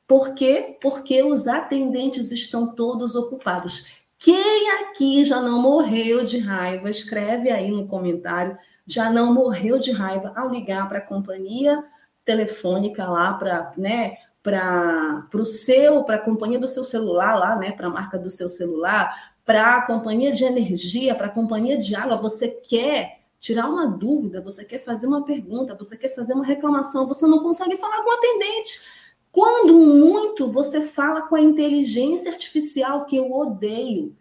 Por 0.05 0.35
quê? 0.35 0.77
Porque 0.81 1.23
os 1.23 1.47
atendentes 1.47 2.33
estão 2.33 2.75
todos 2.75 3.15
ocupados. 3.15 3.87
Quem 4.19 4.71
aqui 4.81 5.25
já 5.25 5.41
não 5.41 5.63
morreu 5.63 6.25
de 6.25 6.39
raiva? 6.39 6.91
Escreve 6.91 7.51
aí 7.51 7.71
no 7.71 7.87
comentário. 7.87 8.59
Já 8.85 9.11
não 9.11 9.33
morreu 9.33 9.79
de 9.79 9.93
raiva 9.93 10.33
ao 10.35 10.49
ligar 10.49 10.89
para 10.89 10.99
a 10.99 11.07
companhia 11.07 11.85
telefônica 12.25 13.09
lá 13.09 13.35
para, 13.35 13.73
né, 13.77 14.17
para 14.47 15.27
o 15.35 15.45
seu, 15.45 16.05
para 16.05 16.15
a 16.15 16.21
companhia 16.21 16.61
do 16.61 16.69
seu 16.69 16.85
celular 16.85 17.35
lá, 17.35 17.57
né, 17.57 17.73
para 17.73 17.89
a 17.89 17.91
marca 17.91 18.17
do 18.17 18.31
seu 18.31 18.49
celular, 18.49 19.35
para 19.45 19.79
a 19.79 19.83
companhia 19.85 20.31
de 20.31 20.45
energia, 20.45 21.17
para 21.17 21.27
a 21.27 21.31
companhia 21.31 21.77
de 21.77 21.97
água, 21.97 22.17
você 22.17 22.49
quer 22.49 23.23
tirar 23.41 23.69
uma 23.69 23.89
dúvida, 23.89 24.41
você 24.41 24.65
quer 24.65 24.79
fazer 24.79 25.09
uma 25.09 25.25
pergunta, 25.25 25.75
você 25.75 25.97
quer 25.97 26.15
fazer 26.15 26.35
uma 26.35 26.45
reclamação, 26.45 27.09
você 27.09 27.27
não 27.27 27.41
consegue 27.41 27.77
falar 27.77 28.01
com 28.05 28.09
o 28.09 28.13
atendente. 28.13 28.83
Quando 29.33 29.75
muito 29.75 30.49
você 30.49 30.81
fala 30.81 31.23
com 31.23 31.35
a 31.35 31.41
inteligência 31.41 32.31
artificial 32.31 33.05
que 33.05 33.17
eu 33.17 33.33
odeio. 33.33 34.15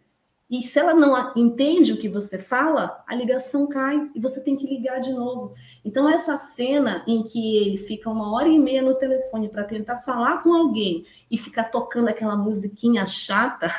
E 0.50 0.62
se 0.62 0.78
ela 0.78 0.93
não 0.93 1.34
entende 1.36 1.91
o 1.91 1.98
que 1.98 2.08
você 2.08 2.38
fala, 2.38 3.04
a 3.08 3.16
ligação 3.16 3.68
cai 3.68 4.12
e 4.14 4.20
você 4.20 4.39
tem 4.41 4.56
que 4.56 4.68
ligar 4.68 5.00
de 5.00 5.12
novo. 5.12 5.56
Então, 5.84 6.08
essa 6.08 6.38
cena 6.38 7.04
em 7.08 7.24
que 7.24 7.58
ele 7.58 7.78
fica 7.78 8.10
uma 8.10 8.32
hora 8.32 8.48
e 8.48 8.60
meia 8.60 8.84
no 8.84 8.93
telefone 8.93 9.50
para 9.50 9.64
tentar 9.64 9.98
falar 9.98 10.43
com 10.43 10.54
alguém 10.54 11.06
e 11.32 11.38
ficar 11.38 11.66
tocando 11.66 12.10
aquela 12.10 12.36
musiquinha 12.36 13.08
chata, 13.08 13.72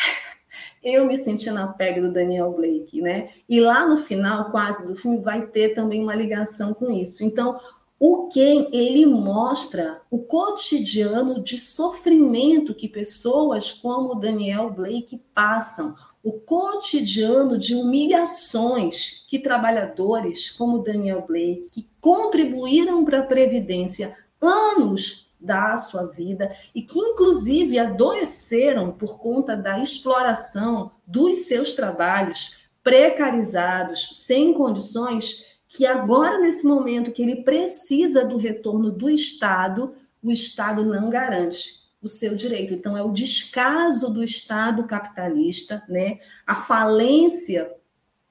eu 0.82 1.06
me 1.06 1.18
senti 1.18 1.50
na 1.50 1.68
pele 1.68 2.00
do 2.00 2.12
Daniel 2.12 2.52
Blake, 2.52 3.02
né? 3.02 3.30
E 3.46 3.60
lá 3.60 3.86
no 3.86 3.98
final, 3.98 4.50
quase 4.50 4.86
do 4.86 4.96
filme, 4.96 5.20
vai 5.20 5.46
ter 5.46 5.74
também 5.74 6.02
uma 6.02 6.14
ligação 6.14 6.72
com 6.72 6.90
isso. 6.90 7.22
Então, 7.22 7.60
o 8.00 8.28
Ken, 8.28 8.68
ele 8.70 9.04
mostra 9.04 10.00
o 10.08 10.18
cotidiano 10.20 11.42
de 11.42 11.58
sofrimento 11.58 12.74
que 12.74 12.88
pessoas 12.88 13.72
como 13.72 14.14
Daniel 14.14 14.70
Blake 14.70 15.20
passam, 15.34 15.96
o 16.22 16.32
cotidiano 16.32 17.58
de 17.58 17.74
humilhações 17.74 19.24
que 19.28 19.38
trabalhadores 19.38 20.50
como 20.50 20.82
Daniel 20.82 21.24
Blake, 21.26 21.70
que 21.72 21.88
contribuíram 22.00 23.04
para 23.04 23.20
a 23.20 23.26
Previdência 23.26 24.16
anos 24.40 25.32
da 25.40 25.76
sua 25.76 26.06
vida 26.06 26.54
e 26.74 26.82
que, 26.82 26.98
inclusive, 26.98 27.78
adoeceram 27.78 28.92
por 28.92 29.18
conta 29.18 29.56
da 29.56 29.80
exploração 29.80 30.92
dos 31.06 31.46
seus 31.46 31.72
trabalhos 31.72 32.58
precarizados, 32.82 34.24
sem 34.24 34.52
condições, 34.52 35.44
que 35.68 35.84
agora, 35.84 36.38
nesse 36.38 36.66
momento 36.66 37.12
que 37.12 37.22
ele 37.22 37.42
precisa 37.42 38.24
do 38.24 38.36
retorno 38.36 38.90
do 38.90 39.10
Estado, 39.10 39.94
o 40.22 40.32
Estado 40.32 40.84
não 40.84 41.10
garante 41.10 41.78
o 42.02 42.08
seu 42.08 42.34
direito. 42.34 42.72
Então, 42.72 42.96
é 42.96 43.02
o 43.02 43.12
descaso 43.12 44.12
do 44.12 44.22
Estado 44.22 44.84
capitalista, 44.84 45.82
né? 45.88 46.18
a 46.46 46.54
falência 46.54 47.70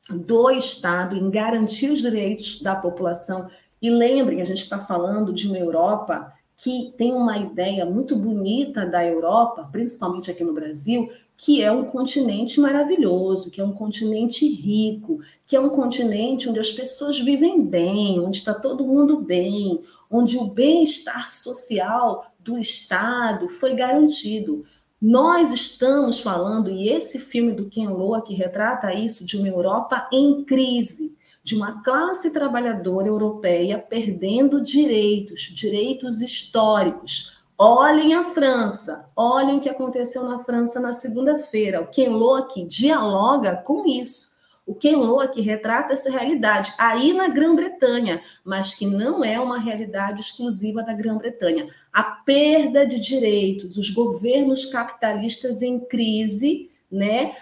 do 0.10 0.50
Estado 0.50 1.16
em 1.16 1.30
garantir 1.30 1.92
os 1.92 2.00
direitos 2.00 2.62
da 2.62 2.76
população. 2.76 3.50
E 3.82 3.90
lembrem, 3.90 4.42
a 4.42 4.46
gente 4.46 4.64
está 4.64 4.80
falando 4.80 5.34
de 5.34 5.48
uma 5.48 5.58
Europa 5.58 6.34
que 6.56 6.94
tem 6.98 7.14
uma 7.14 7.38
ideia 7.38 7.86
muito 7.86 8.16
bonita 8.16 8.86
da 8.86 9.06
Europa, 9.06 9.70
principalmente 9.72 10.32
aqui 10.32 10.44
no 10.44 10.54
Brasil, 10.54 11.12
que 11.38 11.62
é 11.62 11.72
um 11.72 11.86
continente 11.86 12.60
maravilhoso, 12.60 13.52
que 13.52 13.62
é 13.62 13.64
um 13.64 13.72
continente 13.72 14.48
rico, 14.50 15.22
que 15.46 15.56
é 15.56 15.60
um 15.60 15.70
continente 15.70 16.50
onde 16.50 16.60
as 16.60 16.72
pessoas 16.72 17.20
vivem 17.20 17.64
bem, 17.64 18.20
onde 18.20 18.38
está 18.38 18.56
todo 18.56 18.84
mundo 18.84 19.22
bem, 19.22 19.80
onde 20.10 20.36
o 20.38 20.46
bem-estar 20.46 21.30
social 21.30 22.26
do 22.40 22.58
Estado 22.58 23.48
foi 23.48 23.76
garantido. 23.76 24.66
Nós 25.00 25.52
estamos 25.52 26.20
falando, 26.20 26.72
e 26.72 26.90
esse 26.90 27.20
filme 27.20 27.52
do 27.52 27.70
Ken 27.70 27.90
Loa 27.90 28.22
que 28.22 28.34
retrata 28.34 28.94
isso, 28.96 29.24
de 29.24 29.38
uma 29.38 29.48
Europa 29.48 30.10
em 30.12 30.44
crise, 30.44 31.16
de 31.44 31.56
uma 31.56 31.84
classe 31.84 32.32
trabalhadora 32.32 33.08
europeia 33.08 33.78
perdendo 33.78 34.60
direitos, 34.60 35.42
direitos 35.54 36.20
históricos. 36.20 37.37
Olhem 37.58 38.14
a 38.14 38.24
França, 38.24 39.10
olhem 39.16 39.58
o 39.58 39.60
que 39.60 39.70
aconteceu 39.70 40.24
na 40.24 40.44
França 40.44 40.80
na 40.80 40.94
segunda-feira. 40.94 41.82
O 41.82 41.88
Ken 41.88 42.10
Loach 42.10 42.64
dialoga 42.66 43.58
com 43.58 43.84
isso. 43.88 44.30
O 44.64 44.76
Ken 44.76 44.98
Loach 44.98 45.42
retrata 45.42 45.94
essa 45.94 46.12
realidade 46.12 46.72
aí 46.78 47.14
na 47.14 47.28
Grã-Bretanha, 47.30 48.22
mas 48.46 48.76
que 48.76 48.86
não 48.86 49.24
é 49.24 49.40
uma 49.40 49.60
realidade 49.60 50.22
exclusiva 50.22 50.84
da 50.84 50.94
Grã-Bretanha. 50.94 51.68
A 51.92 52.04
perda 52.04 52.86
de 52.86 53.00
direitos, 53.00 53.76
os 53.76 53.90
governos 53.90 54.66
capitalistas 54.66 55.64
em 55.64 55.80
crise, 55.80 56.70
né? 56.92 57.34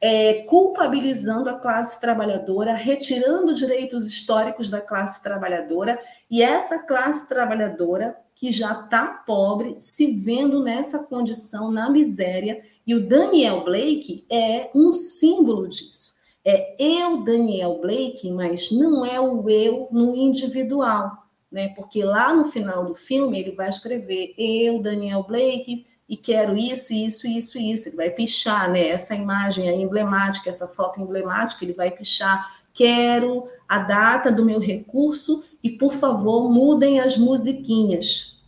é, 0.00 0.44
culpabilizando 0.44 1.50
a 1.50 1.58
classe 1.58 2.00
trabalhadora, 2.00 2.72
retirando 2.72 3.54
direitos 3.54 4.06
históricos 4.06 4.70
da 4.70 4.80
classe 4.80 5.22
trabalhadora, 5.22 5.98
e 6.30 6.42
essa 6.42 6.78
classe 6.80 7.28
trabalhadora 7.28 8.16
que 8.38 8.52
já 8.52 8.70
está 8.70 9.04
pobre, 9.26 9.76
se 9.80 10.12
vendo 10.12 10.62
nessa 10.62 11.00
condição, 11.00 11.72
na 11.72 11.90
miséria, 11.90 12.62
e 12.86 12.94
o 12.94 13.06
Daniel 13.06 13.64
Blake 13.64 14.24
é 14.30 14.70
um 14.72 14.92
símbolo 14.92 15.68
disso. 15.68 16.14
É 16.44 16.76
eu, 16.78 17.24
Daniel 17.24 17.80
Blake, 17.80 18.30
mas 18.30 18.70
não 18.70 19.04
é 19.04 19.20
o 19.20 19.50
eu 19.50 19.88
no 19.90 20.14
individual, 20.14 21.10
né? 21.50 21.70
Porque 21.70 22.04
lá 22.04 22.32
no 22.32 22.44
final 22.44 22.84
do 22.84 22.94
filme 22.94 23.40
ele 23.40 23.50
vai 23.50 23.68
escrever 23.68 24.34
eu, 24.38 24.80
Daniel 24.80 25.24
Blake, 25.24 25.84
e 26.08 26.16
quero 26.16 26.56
isso, 26.56 26.94
isso, 26.94 27.26
isso, 27.26 27.58
isso. 27.58 27.88
Ele 27.88 27.96
vai 27.96 28.10
pichar, 28.10 28.70
né? 28.70 28.88
Essa 28.88 29.16
imagem 29.16 29.82
emblemática, 29.82 30.48
essa 30.48 30.68
foto 30.68 31.00
emblemática, 31.00 31.64
ele 31.64 31.72
vai 31.72 31.90
pichar. 31.90 32.56
Quero 32.72 33.48
a 33.68 33.80
data 33.80 34.30
do 34.30 34.44
meu 34.44 34.60
recurso 34.60 35.42
e, 35.62 35.70
por 35.70 35.92
favor, 35.94 36.50
mudem 36.50 37.00
as 37.00 37.16
musiquinhas. 37.16 38.38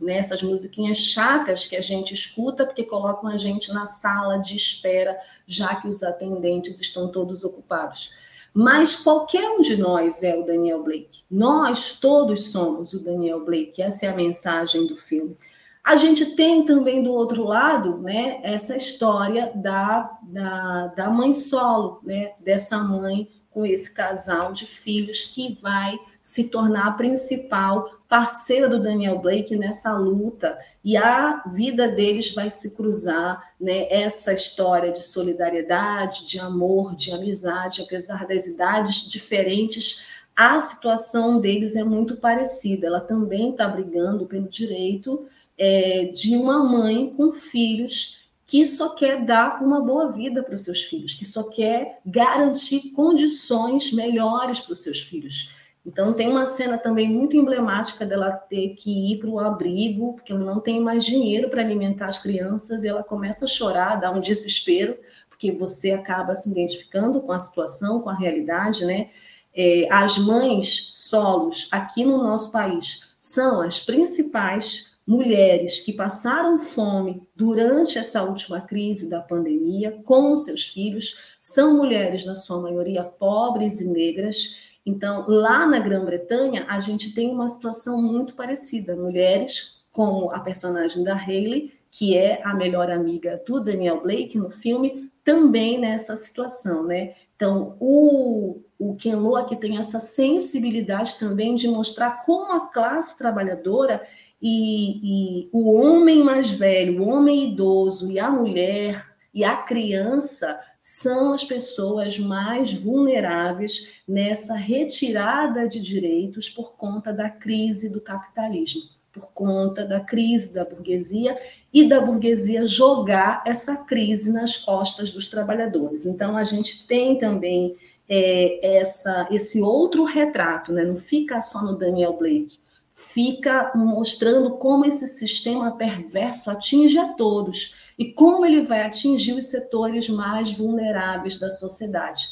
Né? 0.00 0.14
Essas 0.14 0.42
musiquinhas 0.42 0.98
chatas 0.98 1.66
que 1.66 1.76
a 1.76 1.80
gente 1.80 2.12
escuta, 2.12 2.66
porque 2.66 2.82
colocam 2.82 3.30
a 3.30 3.36
gente 3.36 3.72
na 3.72 3.86
sala 3.86 4.38
de 4.38 4.56
espera, 4.56 5.16
já 5.46 5.76
que 5.76 5.86
os 5.86 6.02
atendentes 6.02 6.80
estão 6.80 7.08
todos 7.08 7.44
ocupados. 7.44 8.12
Mas 8.52 8.96
qualquer 8.96 9.48
um 9.48 9.60
de 9.60 9.76
nós 9.76 10.22
é 10.22 10.36
o 10.36 10.44
Daniel 10.44 10.82
Blake. 10.82 11.22
Nós 11.30 11.98
todos 11.98 12.50
somos 12.50 12.92
o 12.92 13.02
Daniel 13.02 13.44
Blake. 13.44 13.80
Essa 13.80 14.06
é 14.06 14.08
a 14.10 14.16
mensagem 14.16 14.86
do 14.86 14.96
filme. 14.96 15.36
A 15.82 15.96
gente 15.96 16.36
tem 16.36 16.64
também 16.64 17.02
do 17.02 17.12
outro 17.12 17.44
lado, 17.44 17.98
né, 17.98 18.38
essa 18.44 18.76
história 18.76 19.50
da, 19.54 20.16
da, 20.22 20.86
da 20.88 21.10
mãe 21.10 21.34
solo, 21.34 22.00
né, 22.04 22.34
dessa 22.38 22.78
mãe 22.78 23.28
com 23.50 23.66
esse 23.66 23.92
casal 23.92 24.52
de 24.52 24.64
filhos 24.64 25.24
que 25.24 25.58
vai 25.60 25.98
se 26.22 26.44
tornar 26.44 26.86
a 26.86 26.92
principal 26.92 27.98
parceira 28.08 28.68
do 28.68 28.82
Daniel 28.82 29.18
Blake 29.18 29.56
nessa 29.56 29.92
luta 29.94 30.58
e 30.84 30.96
a 30.96 31.42
vida 31.52 31.88
deles 31.88 32.34
vai 32.34 32.50
se 32.50 32.72
cruzar, 32.72 33.52
né? 33.60 33.86
Essa 33.90 34.32
história 34.32 34.92
de 34.92 35.02
solidariedade, 35.02 36.26
de 36.26 36.38
amor, 36.38 36.94
de 36.94 37.12
amizade, 37.12 37.82
apesar 37.82 38.26
das 38.26 38.46
idades 38.46 39.08
diferentes, 39.08 40.06
a 40.36 40.58
situação 40.60 41.40
deles 41.40 41.76
é 41.76 41.84
muito 41.84 42.16
parecida. 42.16 42.86
Ela 42.86 43.00
também 43.00 43.50
está 43.50 43.68
brigando 43.68 44.26
pelo 44.26 44.48
direito 44.48 45.26
é, 45.58 46.06
de 46.06 46.36
uma 46.36 46.62
mãe 46.64 47.12
com 47.16 47.32
filhos 47.32 48.22
que 48.46 48.66
só 48.66 48.90
quer 48.90 49.24
dar 49.24 49.62
uma 49.62 49.80
boa 49.80 50.12
vida 50.12 50.42
para 50.42 50.54
os 50.54 50.62
seus 50.62 50.82
filhos, 50.82 51.14
que 51.14 51.24
só 51.24 51.44
quer 51.44 52.00
garantir 52.04 52.90
condições 52.90 53.92
melhores 53.92 54.60
para 54.60 54.72
os 54.72 54.80
seus 54.80 55.00
filhos. 55.00 55.50
Então, 55.84 56.12
tem 56.12 56.28
uma 56.28 56.46
cena 56.46 56.78
também 56.78 57.08
muito 57.08 57.36
emblemática 57.36 58.06
dela 58.06 58.30
ter 58.30 58.76
que 58.76 59.12
ir 59.12 59.18
para 59.18 59.28
o 59.28 59.40
abrigo, 59.40 60.14
porque 60.14 60.32
ela 60.32 60.44
não 60.44 60.60
tem 60.60 60.80
mais 60.80 61.04
dinheiro 61.04 61.48
para 61.50 61.60
alimentar 61.60 62.06
as 62.06 62.22
crianças, 62.22 62.84
e 62.84 62.88
ela 62.88 63.02
começa 63.02 63.44
a 63.46 63.48
chorar, 63.48 64.00
dá 64.00 64.10
um 64.10 64.20
desespero, 64.20 64.96
porque 65.28 65.50
você 65.50 65.90
acaba 65.90 66.36
se 66.36 66.50
identificando 66.50 67.20
com 67.20 67.32
a 67.32 67.38
situação, 67.40 68.00
com 68.00 68.08
a 68.08 68.16
realidade, 68.16 68.84
né? 68.84 69.10
É, 69.54 69.86
as 69.90 70.16
mães 70.18 70.86
solos 70.90 71.68
aqui 71.70 72.04
no 72.04 72.16
nosso 72.16 72.50
país 72.52 73.14
são 73.20 73.60
as 73.60 73.80
principais 73.80 74.92
mulheres 75.06 75.80
que 75.80 75.92
passaram 75.92 76.58
fome 76.58 77.26
durante 77.34 77.98
essa 77.98 78.22
última 78.22 78.60
crise 78.60 79.10
da 79.10 79.20
pandemia 79.20 80.00
com 80.04 80.36
seus 80.36 80.66
filhos, 80.66 81.18
são 81.40 81.76
mulheres, 81.76 82.24
na 82.24 82.36
sua 82.36 82.60
maioria, 82.60 83.02
pobres 83.02 83.80
e 83.80 83.88
negras. 83.88 84.56
Então, 84.84 85.24
lá 85.28 85.66
na 85.66 85.78
Grã-Bretanha, 85.78 86.66
a 86.68 86.80
gente 86.80 87.14
tem 87.14 87.30
uma 87.30 87.48
situação 87.48 88.02
muito 88.02 88.34
parecida. 88.34 88.96
Mulheres, 88.96 89.84
como 89.92 90.30
a 90.32 90.40
personagem 90.40 91.04
da 91.04 91.14
Hayley, 91.14 91.72
que 91.90 92.16
é 92.16 92.40
a 92.42 92.54
melhor 92.54 92.90
amiga 92.90 93.40
do 93.46 93.60
Daniel 93.60 94.00
Blake 94.00 94.36
no 94.38 94.50
filme, 94.50 95.10
também 95.22 95.78
nessa 95.78 96.16
situação, 96.16 96.84
né? 96.84 97.14
Então, 97.36 97.76
o, 97.80 98.60
o 98.78 98.94
Ken 98.96 99.16
Loach 99.16 99.54
tem 99.56 99.76
essa 99.76 100.00
sensibilidade 100.00 101.18
também 101.18 101.54
de 101.54 101.68
mostrar 101.68 102.22
como 102.24 102.52
a 102.52 102.68
classe 102.68 103.18
trabalhadora 103.18 104.02
e, 104.40 105.42
e 105.44 105.48
o 105.52 105.72
homem 105.72 106.22
mais 106.22 106.50
velho, 106.50 107.02
o 107.02 107.08
homem 107.08 107.50
idoso 107.50 108.10
e 108.10 108.18
a 108.18 108.30
mulher 108.30 109.06
e 109.34 109.44
a 109.44 109.56
criança 109.56 110.60
são 110.84 111.32
as 111.32 111.44
pessoas 111.44 112.18
mais 112.18 112.74
vulneráveis 112.74 113.92
nessa 114.06 114.56
retirada 114.56 115.68
de 115.68 115.78
direitos 115.78 116.50
por 116.50 116.72
conta 116.72 117.12
da 117.12 117.30
crise 117.30 117.88
do 117.88 118.00
capitalismo, 118.00 118.82
por 119.12 119.30
conta 119.32 119.86
da 119.86 120.00
crise 120.00 120.52
da 120.52 120.64
burguesia 120.64 121.40
e 121.72 121.88
da 121.88 122.00
burguesia 122.00 122.66
jogar 122.66 123.44
essa 123.46 123.76
crise 123.84 124.32
nas 124.32 124.56
costas 124.56 125.12
dos 125.12 125.28
trabalhadores. 125.28 126.04
Então, 126.04 126.36
a 126.36 126.42
gente 126.42 126.84
tem 126.84 127.16
também 127.16 127.76
é, 128.08 128.78
essa, 128.78 129.28
esse 129.30 129.62
outro 129.62 130.02
retrato, 130.02 130.72
né? 130.72 130.82
não 130.84 130.96
fica 130.96 131.40
só 131.40 131.62
no 131.62 131.78
Daniel 131.78 132.14
Blake, 132.14 132.58
fica 132.90 133.70
mostrando 133.76 134.56
como 134.56 134.84
esse 134.84 135.06
sistema 135.06 135.76
perverso 135.76 136.50
atinge 136.50 136.98
a 136.98 137.12
todos 137.12 137.80
e 137.98 138.12
como 138.12 138.44
ele 138.44 138.62
vai 138.62 138.82
atingir 138.82 139.32
os 139.32 139.46
setores 139.46 140.08
mais 140.08 140.50
vulneráveis 140.50 141.38
da 141.38 141.50
sociedade. 141.50 142.28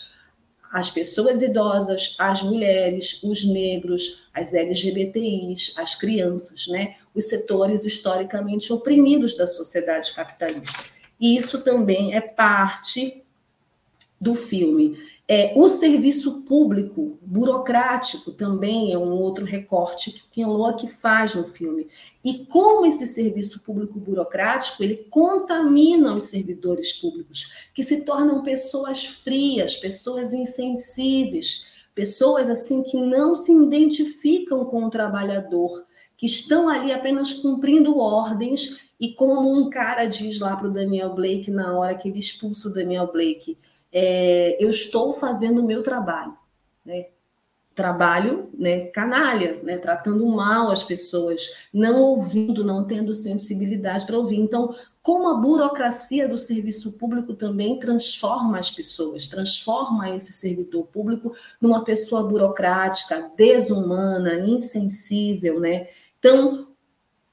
As 0.73 0.91
pessoas 0.91 1.43
idosas, 1.43 2.15
as 2.19 2.43
mulheres, 2.43 3.21
os 3.25 3.45
negros, 3.45 4.29
as 4.33 4.55
LGBTIs, 4.55 5.75
as 5.77 5.97
crianças, 5.97 6.69
né? 6.69 6.97
Os 7.15 7.25
setores 7.29 7.85
historicamente 7.85 8.73
oprimidos 8.73 9.37
da 9.37 9.49
sociedade 9.49 10.15
capitalista. 10.15 10.85
E 11.21 11.37
isso 11.37 11.63
também 11.63 12.15
é 12.15 12.21
parte 12.21 13.23
do 14.21 14.33
filme. 14.35 14.97
É, 15.33 15.53
o 15.55 15.69
serviço 15.69 16.43
público 16.43 17.17
burocrático 17.23 18.33
também 18.33 18.93
é 18.93 18.99
um 18.99 19.13
outro 19.13 19.45
recorte 19.45 20.11
que 20.11 20.23
Ken 20.33 20.47
Loach 20.47 20.89
faz 20.89 21.37
no 21.37 21.45
filme. 21.45 21.87
E 22.25 22.45
como 22.47 22.85
esse 22.85 23.07
serviço 23.07 23.61
público 23.61 24.01
burocrático 24.01 24.83
ele 24.83 25.07
contamina 25.09 26.17
os 26.17 26.25
servidores 26.25 26.95
públicos, 26.95 27.53
que 27.73 27.85
se 27.85 28.05
tornam 28.05 28.43
pessoas 28.43 29.05
frias, 29.05 29.77
pessoas 29.77 30.35
insensíveis, 30.35 31.69
pessoas 31.95 32.51
assim 32.51 32.83
que 32.83 32.97
não 32.97 33.37
se 33.37 33.53
identificam 33.53 34.65
com 34.65 34.83
o 34.83 34.91
trabalhador, 34.91 35.85
que 36.19 36.27
estão 36.27 36.69
ali 36.69 36.91
apenas 36.91 37.35
cumprindo 37.35 37.99
ordens 37.99 38.81
e 38.99 39.13
como 39.13 39.57
um 39.57 39.71
cara 39.71 40.07
diz 40.07 40.41
lá 40.41 40.57
para 40.57 40.67
o 40.67 40.73
Daniel 40.73 41.15
Blake 41.15 41.53
na 41.53 41.79
hora 41.79 41.95
que 41.95 42.09
ele 42.09 42.19
expulsa 42.19 42.69
o 42.69 42.75
Daniel 42.75 43.13
Blake, 43.13 43.57
é, 43.93 44.63
eu 44.63 44.71
estou 44.71 45.13
fazendo 45.13 45.61
o 45.61 45.67
meu 45.67 45.83
trabalho, 45.83 46.37
né? 46.85 47.07
Trabalho 47.75 48.51
né, 48.59 48.87
canalha, 48.87 49.59
né, 49.63 49.79
tratando 49.79 50.27
mal 50.27 50.71
as 50.71 50.85
pessoas, 50.85 51.51
não 51.73 52.03
ouvindo, 52.03 52.63
não 52.63 52.85
tendo 52.85 53.15
sensibilidade 53.15 54.05
para 54.05 54.19
ouvir. 54.19 54.39
Então, 54.39 54.75
como 55.03 55.29
a 55.29 55.35
burocracia 55.41 56.29
do 56.29 56.37
serviço 56.37 56.93
público 56.93 57.33
também 57.33 57.79
transforma 57.79 58.59
as 58.59 58.71
pessoas, 58.71 59.29
transforma 59.29 60.15
esse 60.15 60.33
servidor 60.33 60.87
público 60.89 61.35
numa 61.59 61.83
pessoa 61.83 62.23
burocrática, 62.23 63.31
desumana, 63.35 64.35
insensível, 64.41 65.59
né? 65.59 65.89
Então, 66.19 66.67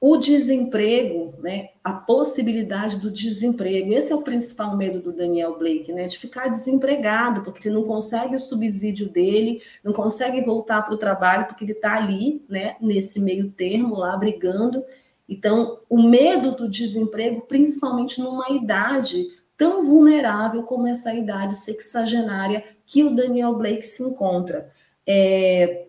o 0.00 0.16
desemprego, 0.16 1.34
né, 1.40 1.70
a 1.82 1.92
possibilidade 1.92 2.98
do 3.00 3.10
desemprego. 3.10 3.92
Esse 3.92 4.12
é 4.12 4.16
o 4.16 4.22
principal 4.22 4.76
medo 4.76 5.00
do 5.00 5.12
Daniel 5.12 5.58
Blake, 5.58 5.92
né, 5.92 6.06
de 6.06 6.18
ficar 6.18 6.48
desempregado, 6.48 7.42
porque 7.42 7.66
ele 7.66 7.74
não 7.74 7.84
consegue 7.84 8.36
o 8.36 8.40
subsídio 8.40 9.08
dele, 9.08 9.60
não 9.82 9.92
consegue 9.92 10.40
voltar 10.40 10.82
para 10.82 10.94
o 10.94 10.98
trabalho, 10.98 11.46
porque 11.46 11.64
ele 11.64 11.72
está 11.72 11.96
ali, 11.96 12.42
né, 12.48 12.76
nesse 12.80 13.18
meio 13.18 13.50
termo 13.50 13.96
lá, 13.96 14.16
brigando. 14.16 14.84
Então, 15.28 15.78
o 15.90 16.00
medo 16.00 16.52
do 16.52 16.68
desemprego, 16.68 17.40
principalmente 17.42 18.20
numa 18.20 18.50
idade 18.50 19.26
tão 19.56 19.84
vulnerável 19.84 20.62
como 20.62 20.86
essa 20.86 21.12
idade 21.12 21.56
sexagenária 21.56 22.62
que 22.86 23.02
o 23.02 23.14
Daniel 23.14 23.56
Blake 23.56 23.84
se 23.84 24.04
encontra. 24.04 24.70
É, 25.04 25.87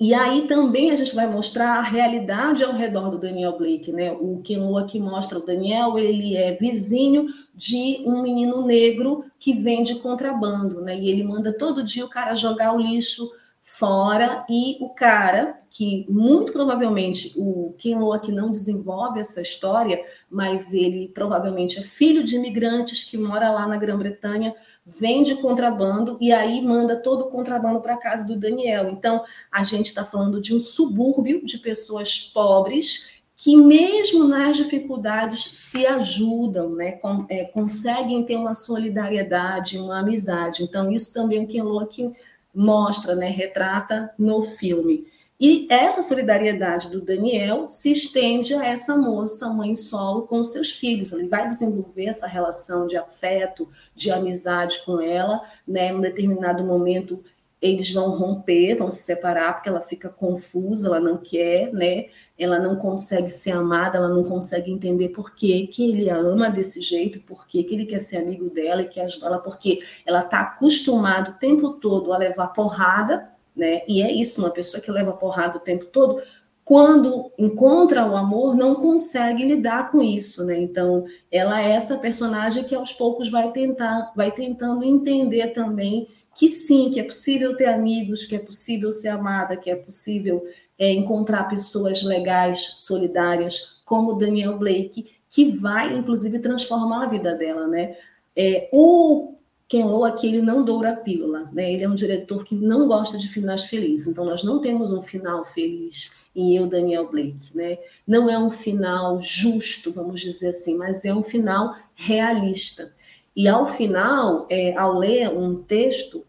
e 0.00 0.12
aí 0.12 0.48
também 0.48 0.90
a 0.90 0.96
gente 0.96 1.14
vai 1.14 1.26
mostrar 1.26 1.78
a 1.78 1.82
realidade 1.82 2.64
ao 2.64 2.72
redor 2.72 3.10
do 3.10 3.18
Daniel 3.18 3.56
Blake, 3.56 3.92
né? 3.92 4.10
O 4.12 4.40
Ken 4.42 4.58
Lo 4.58 4.76
aqui 4.76 4.98
mostra 4.98 5.38
o 5.38 5.46
Daniel, 5.46 5.96
ele 5.96 6.36
é 6.36 6.52
vizinho 6.52 7.26
de 7.54 8.02
um 8.04 8.20
menino 8.20 8.66
negro 8.66 9.24
que 9.38 9.52
vende 9.52 9.94
contrabando, 9.96 10.80
né? 10.80 10.98
E 10.98 11.08
ele 11.08 11.22
manda 11.22 11.56
todo 11.56 11.84
dia 11.84 12.04
o 12.04 12.10
cara 12.10 12.34
jogar 12.34 12.74
o 12.74 12.80
lixo 12.80 13.30
fora 13.62 14.44
e 14.50 14.76
o 14.80 14.90
cara 14.90 15.56
que 15.70 16.06
muito 16.08 16.52
provavelmente 16.52 17.32
o 17.36 17.74
Ken 17.78 17.96
Lo 17.98 18.12
aqui 18.12 18.30
não 18.30 18.50
desenvolve 18.50 19.18
essa 19.20 19.40
história, 19.40 20.00
mas 20.30 20.72
ele 20.72 21.08
provavelmente 21.14 21.78
é 21.78 21.82
filho 21.82 22.22
de 22.22 22.36
imigrantes 22.36 23.02
que 23.02 23.16
mora 23.16 23.50
lá 23.50 23.66
na 23.66 23.76
Grã-Bretanha, 23.76 24.54
vende 24.86 25.36
contrabando 25.36 26.18
e 26.20 26.30
aí 26.32 26.60
manda 26.60 26.96
todo 26.96 27.22
o 27.22 27.30
contrabando 27.30 27.80
para 27.80 27.96
casa 27.96 28.26
do 28.26 28.36
Daniel. 28.36 28.90
Então, 28.90 29.24
a 29.50 29.64
gente 29.64 29.86
está 29.86 30.04
falando 30.04 30.40
de 30.40 30.54
um 30.54 30.60
subúrbio 30.60 31.44
de 31.44 31.58
pessoas 31.58 32.18
pobres 32.18 33.14
que, 33.36 33.56
mesmo 33.56 34.24
nas 34.24 34.56
dificuldades, 34.56 35.40
se 35.40 35.86
ajudam, 35.86 36.70
né? 36.70 36.92
Com, 36.92 37.26
é, 37.28 37.44
conseguem 37.44 38.22
ter 38.24 38.36
uma 38.36 38.54
solidariedade, 38.54 39.78
uma 39.78 40.00
amizade. 40.00 40.62
Então, 40.62 40.90
isso 40.90 41.12
também 41.12 41.42
o 41.42 41.46
Ken 41.46 41.62
Loach 41.62 42.12
mostra, 42.54 43.14
né? 43.16 43.28
retrata 43.28 44.12
no 44.18 44.42
filme. 44.42 45.06
E 45.38 45.66
essa 45.68 46.00
solidariedade 46.00 46.88
do 46.88 47.00
Daniel 47.00 47.68
se 47.68 47.90
estende 47.90 48.54
a 48.54 48.64
essa 48.64 48.96
moça, 48.96 49.52
mãe 49.52 49.74
solo, 49.74 50.22
com 50.22 50.44
seus 50.44 50.70
filhos. 50.70 51.12
Ele 51.12 51.26
vai 51.26 51.48
desenvolver 51.48 52.06
essa 52.06 52.26
relação 52.26 52.86
de 52.86 52.96
afeto, 52.96 53.68
de 53.96 54.12
amizade 54.12 54.80
com 54.84 55.00
ela, 55.00 55.42
né? 55.66 55.88
Em 55.88 55.96
um 55.96 56.00
determinado 56.00 56.62
momento 56.64 57.22
eles 57.60 57.90
vão 57.90 58.10
romper, 58.10 58.76
vão 58.76 58.90
se 58.90 59.02
separar, 59.02 59.54
porque 59.54 59.70
ela 59.70 59.80
fica 59.80 60.10
confusa, 60.10 60.86
ela 60.86 61.00
não 61.00 61.16
quer, 61.16 61.72
né? 61.72 62.06
Ela 62.38 62.58
não 62.58 62.76
consegue 62.76 63.30
ser 63.30 63.52
amada, 63.52 63.96
ela 63.96 64.08
não 64.08 64.22
consegue 64.22 64.70
entender 64.70 65.08
por 65.08 65.34
que, 65.34 65.66
que 65.68 65.88
ele 65.88 66.10
a 66.10 66.16
ama 66.16 66.50
desse 66.50 66.82
jeito, 66.82 67.20
por 67.20 67.46
que, 67.46 67.64
que 67.64 67.74
ele 67.74 67.86
quer 67.86 68.00
ser 68.00 68.18
amigo 68.18 68.50
dela 68.50 68.82
e 68.82 68.88
quer 68.88 69.04
ajudá-la, 69.04 69.38
porque 69.38 69.80
ela 70.04 70.20
está 70.20 70.40
acostumada 70.40 71.30
o 71.30 71.38
tempo 71.38 71.70
todo 71.70 72.12
a 72.12 72.18
levar 72.18 72.48
porrada 72.48 73.33
né? 73.54 73.82
E 73.86 74.02
é 74.02 74.10
isso, 74.12 74.40
uma 74.40 74.50
pessoa 74.50 74.80
que 74.80 74.90
leva 74.90 75.12
porrada 75.12 75.58
o 75.58 75.60
tempo 75.60 75.86
todo, 75.86 76.22
quando 76.64 77.30
encontra 77.38 78.06
o 78.06 78.16
amor, 78.16 78.56
não 78.56 78.74
consegue 78.76 79.44
lidar 79.44 79.90
com 79.90 80.02
isso, 80.02 80.44
né? 80.44 80.58
Então, 80.58 81.04
ela 81.30 81.62
é 81.62 81.72
essa 81.72 81.98
personagem 81.98 82.64
que 82.64 82.74
aos 82.74 82.92
poucos 82.92 83.30
vai 83.30 83.52
tentar, 83.52 84.12
vai 84.16 84.32
tentando 84.32 84.82
entender 84.82 85.48
também 85.48 86.08
que 86.34 86.48
sim, 86.48 86.90
que 86.90 86.98
é 86.98 87.04
possível 87.04 87.54
ter 87.54 87.66
amigos, 87.66 88.24
que 88.24 88.34
é 88.34 88.38
possível 88.38 88.90
ser 88.90 89.08
amada, 89.08 89.56
que 89.56 89.70
é 89.70 89.76
possível 89.76 90.42
é, 90.78 90.90
encontrar 90.90 91.44
pessoas 91.44 92.02
legais, 92.02 92.60
solidárias, 92.76 93.80
como 93.84 94.14
Daniel 94.14 94.58
Blake, 94.58 95.14
que 95.30 95.50
vai, 95.50 95.94
inclusive, 95.94 96.38
transformar 96.38 97.04
a 97.04 97.08
vida 97.08 97.34
dela, 97.34 97.66
né? 97.66 97.96
É, 98.34 98.68
o 98.72 99.34
Ken 99.68 99.84
Lo 99.84 100.04
aqui 100.04 100.26
ele 100.26 100.42
não 100.42 100.64
doura 100.64 100.90
a 100.90 100.96
pílula, 100.96 101.48
né? 101.52 101.72
Ele 101.72 101.84
é 101.84 101.88
um 101.88 101.94
diretor 101.94 102.44
que 102.44 102.54
não 102.54 102.86
gosta 102.86 103.16
de 103.16 103.28
finais 103.28 103.64
felizes. 103.64 104.08
Então 104.08 104.24
nós 104.24 104.44
não 104.44 104.60
temos 104.60 104.92
um 104.92 105.02
final 105.02 105.44
feliz 105.44 106.12
em 106.36 106.56
Eu 106.56 106.66
Daniel 106.66 107.10
Blake, 107.10 107.54
né? 107.54 107.78
Não 108.06 108.28
é 108.28 108.38
um 108.38 108.50
final 108.50 109.20
justo, 109.22 109.92
vamos 109.92 110.20
dizer 110.20 110.48
assim, 110.48 110.76
mas 110.76 111.04
é 111.04 111.14
um 111.14 111.22
final 111.22 111.74
realista. 111.94 112.92
E 113.34 113.48
ao 113.48 113.66
final, 113.66 114.46
é, 114.50 114.76
ao 114.76 114.98
ler 114.98 115.28
um 115.30 115.56
texto, 115.56 116.24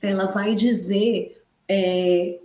ela 0.00 0.26
vai 0.26 0.54
dizer 0.54 1.40
é, 1.68 2.38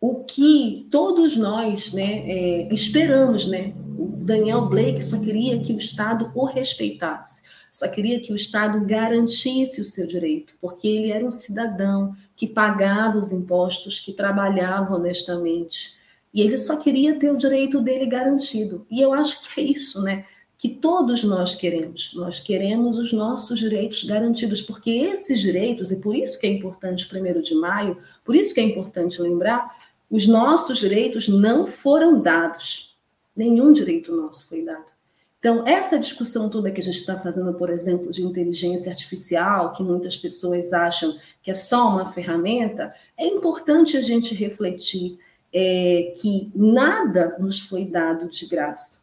o 0.00 0.24
que 0.24 0.86
todos 0.90 1.36
nós, 1.36 1.92
né, 1.92 2.24
é, 2.28 2.68
esperamos, 2.72 3.46
né? 3.46 3.72
Daniel 4.06 4.66
Blake 4.66 5.02
só 5.02 5.18
queria 5.18 5.58
que 5.60 5.72
o 5.72 5.78
Estado 5.78 6.30
o 6.34 6.44
respeitasse 6.44 7.42
só 7.74 7.88
queria 7.88 8.20
que 8.20 8.30
o 8.30 8.36
Estado 8.36 8.86
garantisse 8.86 9.80
o 9.80 9.84
seu 9.84 10.06
direito, 10.06 10.54
porque 10.60 10.86
ele 10.86 11.10
era 11.10 11.26
um 11.26 11.30
cidadão 11.32 12.14
que 12.36 12.46
pagava 12.46 13.18
os 13.18 13.32
impostos, 13.32 13.98
que 13.98 14.12
trabalhava 14.12 14.94
honestamente. 14.94 15.92
E 16.32 16.40
ele 16.40 16.56
só 16.56 16.76
queria 16.76 17.18
ter 17.18 17.32
o 17.32 17.36
direito 17.36 17.80
dele 17.80 18.06
garantido. 18.06 18.86
E 18.88 19.00
eu 19.00 19.12
acho 19.12 19.42
que 19.42 19.60
é 19.60 19.64
isso, 19.64 20.00
né? 20.00 20.24
Que 20.56 20.68
todos 20.68 21.24
nós 21.24 21.56
queremos. 21.56 22.12
Nós 22.14 22.38
queremos 22.38 22.96
os 22.96 23.12
nossos 23.12 23.58
direitos 23.58 24.04
garantidos, 24.04 24.62
porque 24.62 24.92
esses 24.92 25.40
direitos, 25.40 25.90
e 25.90 25.96
por 25.96 26.14
isso 26.14 26.38
que 26.38 26.46
é 26.46 26.50
importante 26.50 27.08
primeiro 27.08 27.42
de 27.42 27.56
maio, 27.56 27.98
por 28.24 28.36
isso 28.36 28.54
que 28.54 28.60
é 28.60 28.62
importante 28.62 29.20
lembrar, 29.20 29.68
os 30.08 30.28
nossos 30.28 30.78
direitos 30.78 31.26
não 31.26 31.66
foram 31.66 32.22
dados. 32.22 32.93
Nenhum 33.36 33.72
direito 33.72 34.14
nosso 34.14 34.46
foi 34.46 34.62
dado. 34.62 34.94
Então, 35.38 35.66
essa 35.66 35.98
discussão 35.98 36.48
toda 36.48 36.70
que 36.70 36.80
a 36.80 36.82
gente 36.82 36.96
está 36.96 37.18
fazendo, 37.18 37.52
por 37.52 37.68
exemplo, 37.68 38.10
de 38.10 38.22
inteligência 38.22 38.90
artificial, 38.90 39.74
que 39.74 39.82
muitas 39.82 40.16
pessoas 40.16 40.72
acham 40.72 41.18
que 41.42 41.50
é 41.50 41.54
só 41.54 41.88
uma 41.88 42.10
ferramenta, 42.10 42.94
é 43.14 43.26
importante 43.26 43.96
a 43.96 44.00
gente 44.00 44.34
refletir 44.34 45.18
é, 45.52 46.14
que 46.18 46.50
nada 46.54 47.36
nos 47.38 47.60
foi 47.60 47.84
dado 47.84 48.26
de 48.28 48.46
graça 48.46 49.02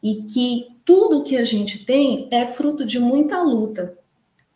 e 0.00 0.22
que 0.22 0.68
tudo 0.84 1.24
que 1.24 1.36
a 1.36 1.42
gente 1.42 1.84
tem 1.84 2.28
é 2.30 2.46
fruto 2.46 2.84
de 2.84 3.00
muita 3.00 3.42
luta 3.42 3.98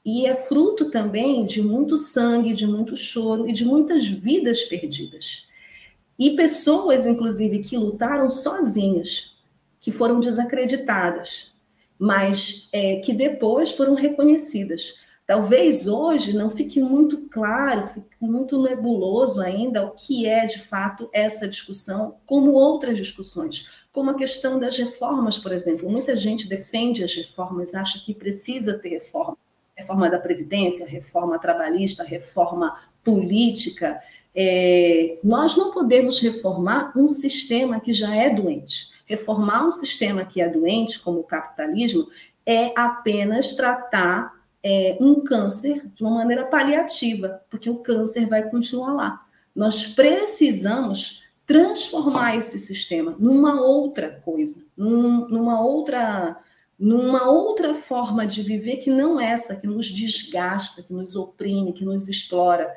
e 0.05 0.27
é 0.27 0.35
fruto 0.35 0.91
também 0.91 1.45
de 1.45 1.61
muito 1.61 1.99
sangue, 1.99 2.55
de 2.55 2.67
muito 2.67 2.97
choro 2.97 3.49
e 3.49 3.53
de 3.53 3.65
muitas 3.65 4.07
vidas 4.07 4.63
perdidas. 4.63 5.45
E 6.21 6.37
pessoas, 6.37 7.07
inclusive, 7.07 7.61
que 7.61 7.79
lutaram 7.79 8.29
sozinhas, 8.29 9.35
que 9.81 9.91
foram 9.91 10.21
desacreditadas, 10.21 11.55
mas 11.99 12.69
é, 12.75 12.97
que 12.97 13.15
depois 13.15 13.73
foram 13.73 13.95
reconhecidas. 13.95 15.01
Talvez 15.27 15.89
hoje 15.89 16.37
não 16.37 16.51
fique 16.51 16.79
muito 16.79 17.29
claro, 17.31 17.87
fique 17.87 18.17
muito 18.21 18.61
nebuloso 18.63 19.41
ainda 19.41 19.87
o 19.87 19.93
que 19.93 20.27
é 20.27 20.45
de 20.45 20.59
fato 20.59 21.09
essa 21.11 21.49
discussão, 21.49 22.17
como 22.27 22.53
outras 22.53 22.99
discussões, 22.99 23.71
como 23.91 24.11
a 24.11 24.15
questão 24.15 24.59
das 24.59 24.77
reformas, 24.77 25.39
por 25.39 25.53
exemplo. 25.53 25.89
Muita 25.89 26.15
gente 26.15 26.47
defende 26.47 27.03
as 27.03 27.15
reformas, 27.15 27.75
acha 27.75 27.99
que 27.99 28.13
precisa 28.13 28.79
ter 28.79 28.91
reforma. 28.91 29.39
Reforma 29.75 30.11
da 30.11 30.19
Previdência, 30.19 30.87
reforma 30.87 31.39
trabalhista, 31.39 32.05
reforma 32.05 32.79
política. 33.03 33.99
É, 34.35 35.19
nós 35.25 35.57
não 35.57 35.73
podemos 35.73 36.21
reformar 36.21 36.93
um 36.97 37.09
sistema 37.09 37.81
que 37.81 37.93
já 37.93 38.15
é 38.15 38.31
doente. 38.31 38.91
Reformar 39.07 39.67
um 39.67 39.73
sistema 39.73 40.25
que 40.25 40.41
é 40.41 40.49
doente, 40.49 41.01
como 41.01 41.21
o 41.21 41.25
capitalismo, 41.25 42.07
é 42.47 42.73
apenas 42.77 43.55
tratar 43.55 44.33
é, 44.63 44.97
um 45.01 45.21
câncer 45.21 45.83
de 45.95 46.03
uma 46.03 46.13
maneira 46.13 46.45
paliativa, 46.45 47.41
porque 47.51 47.69
o 47.69 47.77
câncer 47.77 48.29
vai 48.29 48.49
continuar 48.49 48.93
lá. 48.93 49.27
Nós 49.55 49.87
precisamos 49.87 51.25
transformar 51.47 52.37
esse 52.37 52.59
sistema 52.59 53.17
numa 53.19 53.61
outra 53.61 54.21
coisa, 54.25 54.63
num, 54.77 55.29
numa 55.29 55.61
outra 55.61 56.37
numa 56.79 57.29
outra 57.29 57.75
forma 57.75 58.27
de 58.27 58.43
viver 58.43 58.79
que 58.79 58.89
não 58.89 59.21
essa, 59.21 59.57
que 59.57 59.67
nos 59.67 59.91
desgasta, 59.91 60.83
que 60.83 60.95
nos 60.95 61.15
oprime, 61.15 61.75
que 61.75 61.85
nos 61.85 62.09
explora. 62.09 62.75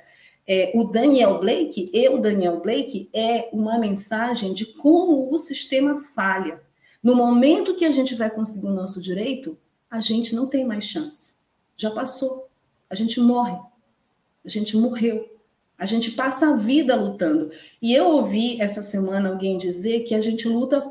É, 0.47 0.71
o 0.75 0.83
Daniel 0.83 1.39
Blake, 1.39 1.89
eu, 1.93 2.19
Daniel 2.19 2.59
Blake, 2.61 3.09
é 3.13 3.49
uma 3.53 3.77
mensagem 3.77 4.53
de 4.53 4.65
como 4.65 5.33
o 5.33 5.37
sistema 5.37 5.99
falha. 5.99 6.61
No 7.01 7.15
momento 7.15 7.75
que 7.75 7.85
a 7.85 7.91
gente 7.91 8.15
vai 8.15 8.29
conseguir 8.29 8.67
o 8.67 8.73
nosso 8.73 9.01
direito, 9.01 9.57
a 9.89 9.99
gente 9.99 10.35
não 10.35 10.47
tem 10.47 10.65
mais 10.65 10.85
chance. 10.85 11.35
Já 11.77 11.91
passou. 11.91 12.47
A 12.89 12.95
gente 12.95 13.19
morre. 13.19 13.57
A 14.43 14.49
gente 14.49 14.75
morreu. 14.75 15.29
A 15.77 15.85
gente 15.85 16.11
passa 16.11 16.49
a 16.49 16.55
vida 16.55 16.95
lutando. 16.95 17.51
E 17.81 17.93
eu 17.93 18.09
ouvi 18.09 18.61
essa 18.61 18.81
semana 18.83 19.29
alguém 19.29 19.57
dizer 19.57 20.01
que 20.01 20.15
a 20.15 20.21
gente 20.21 20.47
luta 20.47 20.83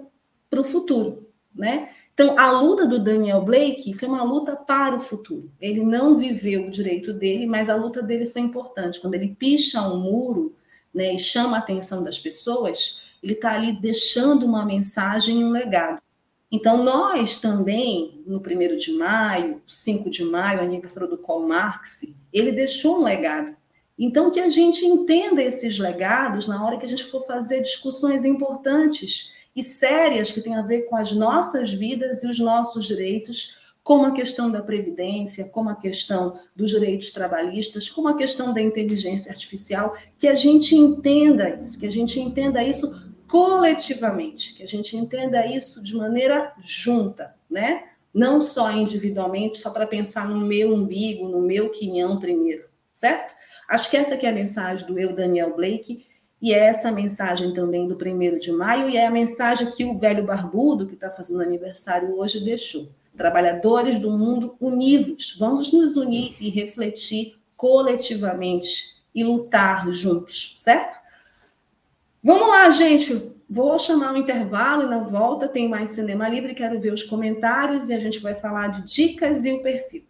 para 0.51 0.61
o 0.61 0.65
futuro, 0.65 1.27
né? 1.55 1.91
Então, 2.15 2.39
a 2.39 2.51
luta 2.51 2.87
do 2.87 2.99
Daniel 2.99 3.43
Blake 3.43 3.95
foi 3.95 4.07
uma 4.07 4.23
luta 4.23 4.55
para 4.55 4.97
o 4.97 5.01
futuro. 5.01 5.51
Ele 5.61 5.83
não 5.83 6.17
viveu 6.17 6.67
o 6.67 6.71
direito 6.71 7.13
dele, 7.13 7.47
mas 7.47 7.71
a 7.71 7.75
luta 7.75 8.03
dele 8.03 8.27
foi 8.27 8.43
importante. 8.43 9.01
Quando 9.01 9.15
ele 9.15 9.35
picha 9.35 9.81
um 9.83 9.99
muro 9.99 10.55
né, 10.93 11.15
e 11.15 11.19
chama 11.19 11.57
a 11.57 11.61
atenção 11.61 12.03
das 12.03 12.19
pessoas, 12.19 13.03
ele 13.23 13.33
está 13.33 13.55
ali 13.55 13.73
deixando 13.73 14.45
uma 14.45 14.65
mensagem 14.65 15.41
e 15.41 15.45
um 15.45 15.51
legado. 15.51 16.03
Então, 16.51 16.85
nós 16.85 17.41
também, 17.41 18.23
no 18.27 18.37
1 18.37 18.77
de 18.77 18.93
maio, 18.93 19.63
5 19.67 20.11
de 20.11 20.23
maio, 20.23 20.61
aniversário 20.61 21.09
do 21.09 21.17
Karl 21.17 21.47
Marx, 21.47 22.15
ele 22.31 22.53
deixou 22.53 22.99
um 22.99 23.05
legado. 23.05 23.57
Então, 23.99 24.31
que 24.31 24.41
a 24.41 24.51
gente 24.51 24.85
entenda 24.85 25.43
esses 25.43 25.79
legados 25.79 26.47
na 26.47 26.63
hora 26.63 26.77
que 26.77 26.85
a 26.85 26.89
gente 26.89 27.05
for 27.05 27.25
fazer 27.27 27.63
discussões 27.63 28.27
importantes 28.27 29.33
e 29.55 29.63
sérias 29.63 30.33
que 30.33 30.41
têm 30.41 30.55
a 30.55 30.63
ver 30.63 30.83
com 30.83 30.97
as 30.97 31.13
nossas 31.13 31.73
vidas 31.73 32.23
e 32.23 32.29
os 32.29 32.39
nossos 32.39 32.87
direitos, 32.87 33.61
como 33.83 34.05
a 34.05 34.13
questão 34.13 34.51
da 34.51 34.63
previdência, 34.63 35.49
como 35.49 35.69
a 35.69 35.75
questão 35.75 36.39
dos 36.55 36.71
direitos 36.71 37.11
trabalhistas, 37.11 37.89
como 37.89 38.09
a 38.09 38.17
questão 38.17 38.55
da 38.55 38.61
inteligência 38.61 39.31
artificial, 39.31 39.97
que 40.19 40.29
a 40.29 40.35
gente 40.35 40.75
entenda 40.77 41.51
isso, 41.61 41.79
que 41.79 41.87
a 41.87 41.91
gente 41.91 42.21
entenda 42.21 42.63
isso 42.63 42.95
coletivamente, 43.27 44.55
que 44.55 44.63
a 44.63 44.69
gente 44.69 44.97
entenda 44.97 45.47
isso 45.47 45.83
de 45.83 45.97
maneira 45.97 46.53
junta, 46.63 47.35
né? 47.51 47.85
Não 48.15 48.41
só 48.41 48.71
individualmente, 48.71 49.59
só 49.59 49.71
para 49.71 49.87
pensar 49.87 50.29
no 50.29 50.39
meu 50.39 50.75
umbigo, 50.75 51.29
no 51.29 51.41
meu 51.41 51.71
quinhão 51.71 52.21
primeiro, 52.21 52.65
certo? 52.93 53.35
Acho 53.69 53.91
que 53.91 53.97
essa 53.97 54.15
é 54.15 54.29
a 54.29 54.33
mensagem 54.33 54.87
do 54.87 54.99
eu, 54.99 55.15
Daniel 55.15 55.57
Blake, 55.57 56.05
e 56.43 56.53
é 56.53 56.59
essa 56.59 56.91
mensagem 56.91 57.55
também 57.55 57.87
do 57.87 57.95
primeiro 57.95 58.41
de 58.41 58.51
maio, 58.51 58.91
e 58.91 58.97
é 58.97 59.07
a 59.07 59.11
mensagem 59.13 59.71
que 59.71 59.85
o 59.85 59.97
velho 59.97 60.27
barbudo, 60.27 60.89
que 60.89 60.95
está 60.95 61.09
fazendo 61.09 61.41
aniversário 61.41 62.19
hoje, 62.19 62.45
deixou. 62.45 62.89
Trabalhadores 63.17 64.01
do 64.01 64.11
mundo 64.11 64.57
unidos, 64.61 65.37
vamos 65.39 65.73
nos 65.73 65.97
unir 65.97 66.35
e 66.41 66.51
refletir 66.51 67.37
coletivamente 67.57 68.97
e 69.15 69.23
lutar 69.23 69.89
juntos, 69.93 70.57
certo? 70.59 70.99
Vamos 72.25 72.49
lá, 72.49 72.69
gente. 72.71 73.33
Vou 73.49 73.79
chamar 73.79 74.13
um 74.13 74.17
intervalo 74.17 74.83
e 74.83 74.87
na 74.87 75.01
volta 75.01 75.47
tem 75.47 75.69
mais 75.69 75.91
Cinema 75.91 76.29
Livre. 76.29 76.55
Quero 76.55 76.81
ver 76.81 76.93
os 76.93 77.03
comentários 77.03 77.89
e 77.89 77.93
a 77.93 77.99
gente 77.99 78.19
vai 78.19 78.35
falar 78.35 78.69
de 78.69 78.83
dicas 78.83 79.45
e 79.45 79.53
o 79.53 79.63
perfil. 79.63 80.05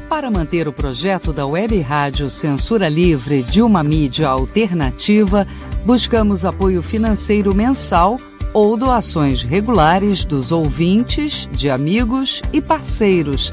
Para 0.08 0.30
manter 0.30 0.66
o 0.66 0.72
projeto 0.72 1.32
da 1.32 1.46
Web 1.46 1.78
Rádio 1.80 2.30
Censura 2.30 2.88
Livre 2.88 3.42
de 3.42 3.60
uma 3.60 3.82
mídia 3.82 4.28
alternativa, 4.28 5.46
buscamos 5.84 6.46
apoio 6.46 6.80
financeiro 6.80 7.54
mensal 7.54 8.16
ou 8.54 8.76
doações 8.76 9.42
regulares 9.42 10.24
dos 10.24 10.52
ouvintes, 10.52 11.48
de 11.52 11.68
amigos 11.68 12.40
e 12.52 12.62
parceiros, 12.62 13.52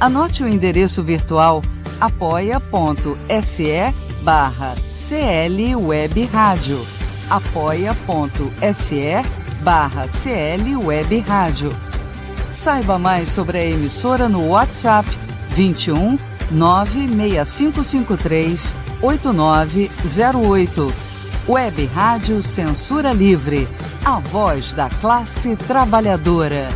Anote 0.00 0.42
o 0.42 0.48
endereço 0.48 1.02
virtual 1.02 1.62
apoia.se 2.00 3.94
barra 4.22 4.74
CL 4.92 5.76
Web 5.76 6.24
Rádio. 6.24 6.84
apoia.se 7.30 9.04
barra 9.62 10.08
CL 10.08 10.76
Web 10.76 11.20
Rádio. 11.20 11.70
Saiba 12.52 12.98
mais 12.98 13.28
sobre 13.30 13.56
a 13.58 13.64
emissora 13.64 14.28
no 14.28 14.48
WhatsApp 14.48 15.08
21 15.50 16.18
96553 16.50 18.74
8908. 19.00 20.92
Web 21.48 21.86
Rádio 21.86 22.42
Censura 22.42 23.12
Livre. 23.12 23.68
A 24.04 24.18
voz 24.18 24.72
da 24.72 24.88
classe 24.88 25.54
trabalhadora. 25.56 26.68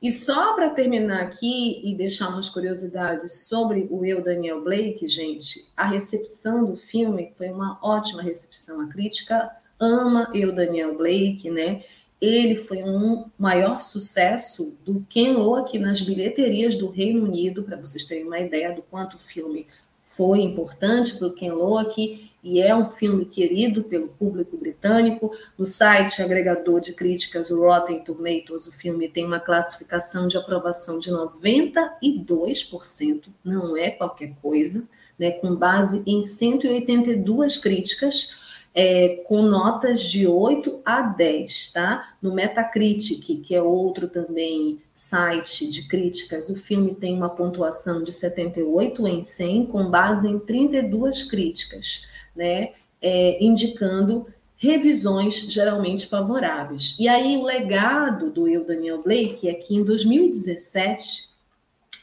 E 0.00 0.12
só 0.12 0.54
para 0.54 0.70
terminar 0.70 1.22
aqui 1.22 1.80
e 1.82 1.94
deixar 1.94 2.28
umas 2.28 2.48
curiosidades 2.48 3.46
sobre 3.48 3.88
o 3.90 4.04
eu 4.04 4.22
Daniel 4.22 4.62
Blake, 4.62 5.08
gente, 5.08 5.68
a 5.76 5.88
recepção 5.88 6.64
do 6.64 6.76
filme 6.76 7.32
foi 7.36 7.50
uma 7.50 7.78
ótima 7.82 8.22
recepção. 8.22 8.80
A 8.80 8.86
crítica 8.86 9.50
ama 9.80 10.30
eu 10.32 10.52
Daniel 10.52 10.96
Blake, 10.96 11.50
né? 11.50 11.82
ele 12.20 12.56
foi 12.56 12.82
um 12.82 13.26
maior 13.38 13.80
sucesso 13.80 14.76
do 14.84 15.04
Ken 15.08 15.34
Loach 15.34 15.78
nas 15.78 16.00
bilheterias 16.00 16.76
do 16.76 16.90
Reino 16.90 17.24
Unido, 17.24 17.62
para 17.62 17.76
vocês 17.76 18.04
terem 18.04 18.24
uma 18.24 18.40
ideia 18.40 18.74
do 18.74 18.82
quanto 18.82 19.16
o 19.16 19.20
filme 19.20 19.66
foi 20.04 20.40
importante 20.40 21.16
para 21.16 21.28
o 21.28 21.32
Ken 21.32 21.52
Loach 21.52 22.27
e 22.42 22.60
é 22.60 22.74
um 22.74 22.86
filme 22.86 23.24
querido 23.24 23.84
pelo 23.84 24.08
público 24.08 24.56
britânico. 24.56 25.32
No 25.58 25.66
site 25.66 26.22
agregador 26.22 26.80
de 26.80 26.92
críticas, 26.92 27.50
Rotten 27.50 28.02
Tomatoes, 28.04 28.66
o 28.66 28.72
filme 28.72 29.08
tem 29.08 29.24
uma 29.24 29.40
classificação 29.40 30.28
de 30.28 30.36
aprovação 30.36 30.98
de 30.98 31.10
92%, 31.10 33.24
não 33.44 33.76
é 33.76 33.90
qualquer 33.90 34.34
coisa, 34.40 34.88
né, 35.18 35.32
com 35.32 35.54
base 35.54 36.02
em 36.06 36.22
182 36.22 37.58
críticas 37.58 38.46
é, 38.74 39.24
com 39.26 39.42
notas 39.42 40.02
de 40.02 40.24
8 40.24 40.82
a 40.84 41.02
10, 41.02 41.72
tá? 41.72 42.14
No 42.22 42.32
Metacritic, 42.32 43.42
que 43.42 43.52
é 43.52 43.60
outro 43.60 44.06
também 44.06 44.78
site 44.94 45.68
de 45.68 45.88
críticas, 45.88 46.48
o 46.48 46.54
filme 46.54 46.94
tem 46.94 47.16
uma 47.16 47.28
pontuação 47.28 48.04
de 48.04 48.12
78 48.12 49.04
em 49.08 49.20
100, 49.20 49.66
com 49.66 49.90
base 49.90 50.28
em 50.28 50.38
32 50.38 51.24
críticas, 51.24 52.06
né? 52.38 52.70
É, 53.02 53.44
indicando 53.44 54.26
revisões 54.56 55.38
geralmente 55.52 56.06
favoráveis. 56.06 56.96
E 56.98 57.06
aí 57.06 57.36
o 57.36 57.44
legado 57.44 58.30
do 58.30 58.48
eu 58.48 58.64
Daniel 58.64 59.02
Blake 59.02 59.48
é 59.48 59.54
que 59.54 59.76
em 59.76 59.84
2017, 59.84 61.28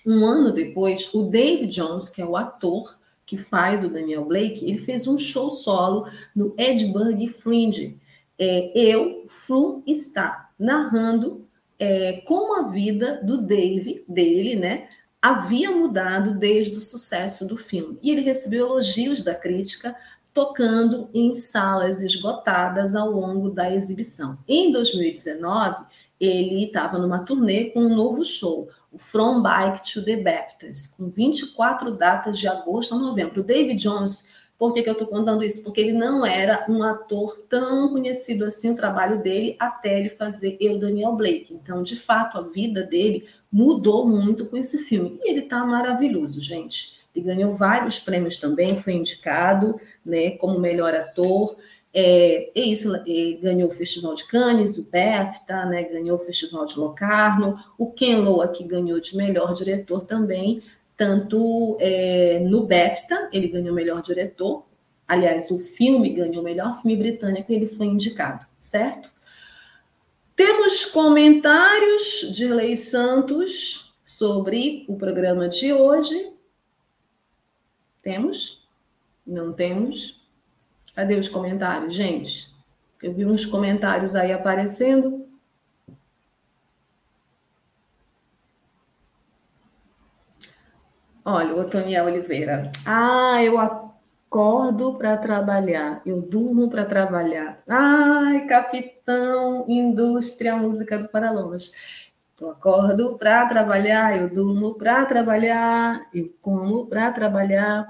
um 0.06 0.26
ano 0.26 0.52
depois, 0.52 1.14
o 1.14 1.24
Dave 1.24 1.66
Jones, 1.66 2.10
que 2.10 2.22
é 2.22 2.26
o 2.26 2.38
ator, 2.38 2.95
que 3.26 3.38
faz 3.38 3.84
o 3.84 3.90
Daniel 3.90 4.24
Blake, 4.26 4.64
ele 4.64 4.78
fez 4.78 5.07
um 5.07 5.18
show 5.18 5.49
solo 5.49 6.07
no 6.36 6.53
Edinburgh 6.57 7.28
Fringe. 7.28 7.98
É, 8.38 8.72
eu, 8.74 9.26
Flu, 9.28 9.82
está 9.86 10.49
narrando 10.57 11.45
é, 11.80 12.22
como 12.26 12.56
a 12.60 12.70
vida 12.70 13.22
do 13.24 13.38
Dave, 13.38 14.03
dele, 14.07 14.56
né, 14.56 14.88
havia 15.22 15.72
mudado 15.72 16.38
desde 16.38 16.78
o 16.78 16.82
sucesso 16.82 17.48
do 17.48 17.57
filme. 17.57 17.98
E 18.03 18.12
ele 18.12 18.22
recebeu 18.22 18.68
elogios 18.68 19.24
da 19.24 19.34
crítica, 19.34 19.95
tocando 20.36 21.10
em 21.14 21.34
salas 21.34 22.02
esgotadas 22.02 22.94
ao 22.94 23.10
longo 23.10 23.49
da 23.49 23.74
exibição. 23.74 24.38
Em 24.45 24.70
2019, 24.70 25.86
ele 26.20 26.66
estava 26.66 26.99
numa 26.99 27.20
turnê 27.20 27.70
com 27.72 27.80
um 27.80 27.95
novo 27.95 28.22
show, 28.22 28.68
o 28.91 28.99
From 28.99 29.41
Bike 29.41 29.94
to 29.94 30.03
the 30.03 30.18
Baptist, 30.18 30.94
com 30.98 31.10
24 31.10 31.91
datas 31.91 32.38
de 32.38 32.49
agosto 32.49 32.95
a 32.95 32.98
novembro. 32.98 33.40
O 33.40 33.45
David 33.45 33.82
Jones, 33.82 34.28
por 34.60 34.74
que, 34.74 34.84
que 34.84 34.90
eu 34.90 34.94
estou 34.94 35.07
contando 35.07 35.41
isso? 35.41 35.64
Porque 35.64 35.80
ele 35.80 35.94
não 35.94 36.26
era 36.26 36.66
um 36.68 36.84
ator 36.84 37.45
tão 37.49 37.88
conhecido 37.88 38.44
assim, 38.44 38.72
o 38.72 38.76
trabalho 38.76 39.24
dele, 39.24 39.56
até 39.57 39.98
ele 39.98 40.10
fazer 40.10 40.57
Eu, 40.60 40.78
Daniel 40.78 41.14
Blake. 41.14 41.53
Então, 41.53 41.82
de 41.82 41.95
fato, 41.95 42.38
a 42.38 42.41
vida 42.41 42.84
dele 42.84 43.26
mudou 43.49 44.06
muito 44.06 44.45
com 44.48 44.57
esse 44.57 44.80
filme. 44.80 45.18
E 45.24 45.32
ele 45.32 45.44
está 45.44 45.64
maravilhoso, 45.64 46.41
gente. 46.41 47.05
Ele 47.16 47.26
ganhou 47.26 47.56
vários 47.56 48.00
prêmios 48.00 48.38
também, 48.38 48.82
foi 48.82 48.94
indicado 48.94 49.80
né, 50.06 50.32
como 50.32 50.60
melhor 50.60 50.94
ator. 50.94 51.56
É, 51.94 52.50
é 52.54 52.62
isso, 52.62 52.94
é, 52.96 53.38
ganhou 53.42 53.70
o 53.70 53.74
Festival 53.74 54.14
de 54.16 54.28
Cannes, 54.28 54.78
o 54.78 54.84
BAFTA, 54.84 55.66
né, 55.66 55.84
ganhou 55.84 56.18
o 56.18 56.20
Festival 56.20 56.66
de 56.66 56.78
Locarno, 56.78 57.58
o 57.78 57.90
Ken 57.92 58.18
Loach 58.18 58.58
que 58.58 58.66
ganhou 58.66 59.00
de 59.00 59.16
melhor 59.16 59.54
diretor 59.54 60.04
também, 60.04 60.62
tanto 60.98 61.78
é, 61.80 62.40
no 62.40 62.68
BAFTA, 62.68 63.30
ele 63.32 63.48
ganhou 63.48 63.74
melhor 63.74 64.02
diretor, 64.02 64.66
aliás, 65.08 65.50
o 65.52 65.58
filme 65.58 66.10
ganhou 66.10 66.44
melhor 66.44 66.82
filme 66.82 66.98
britânico 66.98 67.52
e 67.52 67.56
ele 67.56 67.68
foi 67.68 67.86
indicado, 67.86 68.46
certo? 68.60 69.10
Temos 70.36 70.84
comentários 70.84 72.30
de 72.34 72.50
Lei 72.50 72.76
Santos 72.76 73.94
sobre 74.04 74.84
o 74.90 74.98
programa 74.98 75.48
de 75.48 75.72
hoje. 75.72 76.35
Temos? 78.06 78.64
Não 79.26 79.52
temos? 79.52 80.23
Cadê 80.94 81.15
os 81.15 81.27
comentários, 81.27 81.95
gente? 81.95 82.53
Eu 83.02 83.11
vi 83.11 83.26
uns 83.26 83.48
comentários 83.48 84.15
aí 84.15 84.32
aparecendo. 84.32 85.27
Olha, 91.26 91.56
o 91.56 91.61
Otoniel 91.61 92.06
Oliveira. 92.06 92.72
Ah, 92.86 93.44
eu 93.44 93.57
acordo 93.57 94.94
para 94.99 95.18
trabalhar, 95.18 96.03
eu 96.06 96.22
durmo 96.22 96.69
para 96.69 96.86
trabalhar. 96.86 97.64
Ai, 97.68 98.45
capitão, 98.45 99.65
indústria, 99.68 100.56
música 100.56 100.99
do 100.99 101.10
Paralomas. 101.10 101.73
Eu 102.40 102.49
acordo 102.49 103.18
para 103.18 103.48
trabalhar, 103.48 104.20
eu 104.20 104.30
durmo 104.30 104.76
para 104.76 105.06
trabalhar, 105.06 106.06
eu 106.14 106.30
como 106.41 106.86
para 106.88 107.12
trabalhar. 107.12 107.88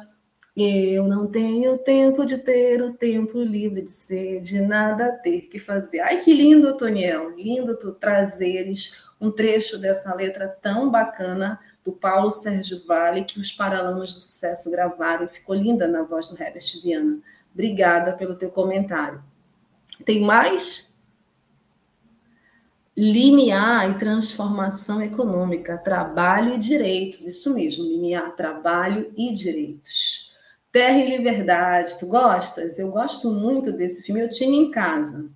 Eu 0.55 1.07
não 1.07 1.27
tenho 1.27 1.77
tempo 1.79 2.23
de 2.25 2.37
ter 2.37 2.81
o 2.81 2.93
tempo 2.93 3.39
livre 3.39 3.81
de 3.81 3.91
ser, 3.91 4.39
de 4.41 4.61
nada 4.61 5.11
ter 5.23 5.41
que 5.41 5.59
fazer. 5.59 5.99
Ai, 5.99 6.21
que 6.21 6.31
lindo, 6.31 6.77
Toniel, 6.77 7.31
lindo 7.31 7.77
tu 7.77 7.91
trazeres 7.91 9.03
um 9.19 9.31
trecho 9.31 9.77
dessa 9.79 10.13
letra 10.13 10.47
tão 10.47 10.89
bacana 10.91 11.59
do 11.83 11.91
Paulo 11.91 12.31
Sérgio 12.31 12.85
Vale, 12.85 13.25
que 13.25 13.39
os 13.39 13.51
Paralamas 13.51 14.13
do 14.13 14.21
Sucesso 14.21 14.71
gravaram 14.71 15.25
e 15.25 15.29
ficou 15.29 15.55
linda 15.55 15.87
na 15.87 16.03
voz 16.03 16.29
do 16.29 16.41
Herbert 16.41 16.81
Viana. 16.83 17.19
Obrigada 17.53 18.13
pelo 18.13 18.35
teu 18.35 18.49
comentário. 18.49 19.21
Tem 20.05 20.21
mais? 20.21 20.94
Limiar 22.97 23.91
e 23.91 23.99
transformação 23.99 25.01
econômica, 25.01 25.77
trabalho 25.77 26.55
e 26.55 26.57
direitos, 26.57 27.27
isso 27.27 27.53
mesmo, 27.53 27.83
limiar 27.83 28.33
trabalho 28.37 29.11
e 29.17 29.33
direitos. 29.33 30.31
Terra 30.71 30.99
e 30.99 31.17
Liberdade, 31.17 31.99
tu 31.99 32.07
gostas? 32.07 32.79
Eu 32.79 32.89
gosto 32.91 33.29
muito 33.29 33.73
desse 33.73 34.01
filme, 34.03 34.21
eu 34.21 34.29
tinha 34.29 34.57
em 34.57 34.71
casa. 34.71 35.29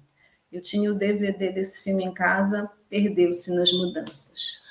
Eu 0.51 0.61
tinha 0.61 0.89
o 0.89 0.95
DVD 0.95 1.51
desse 1.51 1.83
filme 1.83 2.05
em 2.05 2.13
casa, 2.13 2.69
perdeu-se 2.89 3.53
nas 3.53 3.71
mudanças. 3.73 4.61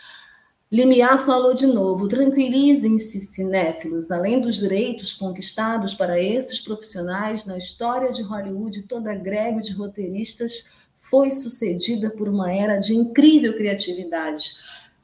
Limiar 0.73 1.19
falou 1.25 1.53
de 1.53 1.67
novo: 1.67 2.09
tranquilizem-se, 2.09 3.21
cinéfilos, 3.21 4.11
além 4.11 4.41
dos 4.41 4.57
direitos 4.57 5.13
conquistados 5.13 5.93
para 5.93 6.19
esses 6.19 6.59
profissionais 6.59 7.45
na 7.45 7.59
história 7.59 8.11
de 8.11 8.23
Hollywood, 8.23 8.83
toda 8.85 9.13
a 9.13 9.15
greve 9.15 9.61
de 9.61 9.73
roteiristas 9.73 10.65
foi 11.11 11.31
sucedida 11.31 12.11
por 12.11 12.29
uma 12.29 12.53
era 12.53 12.77
de 12.77 12.95
incrível 12.95 13.57
criatividade. 13.57 14.53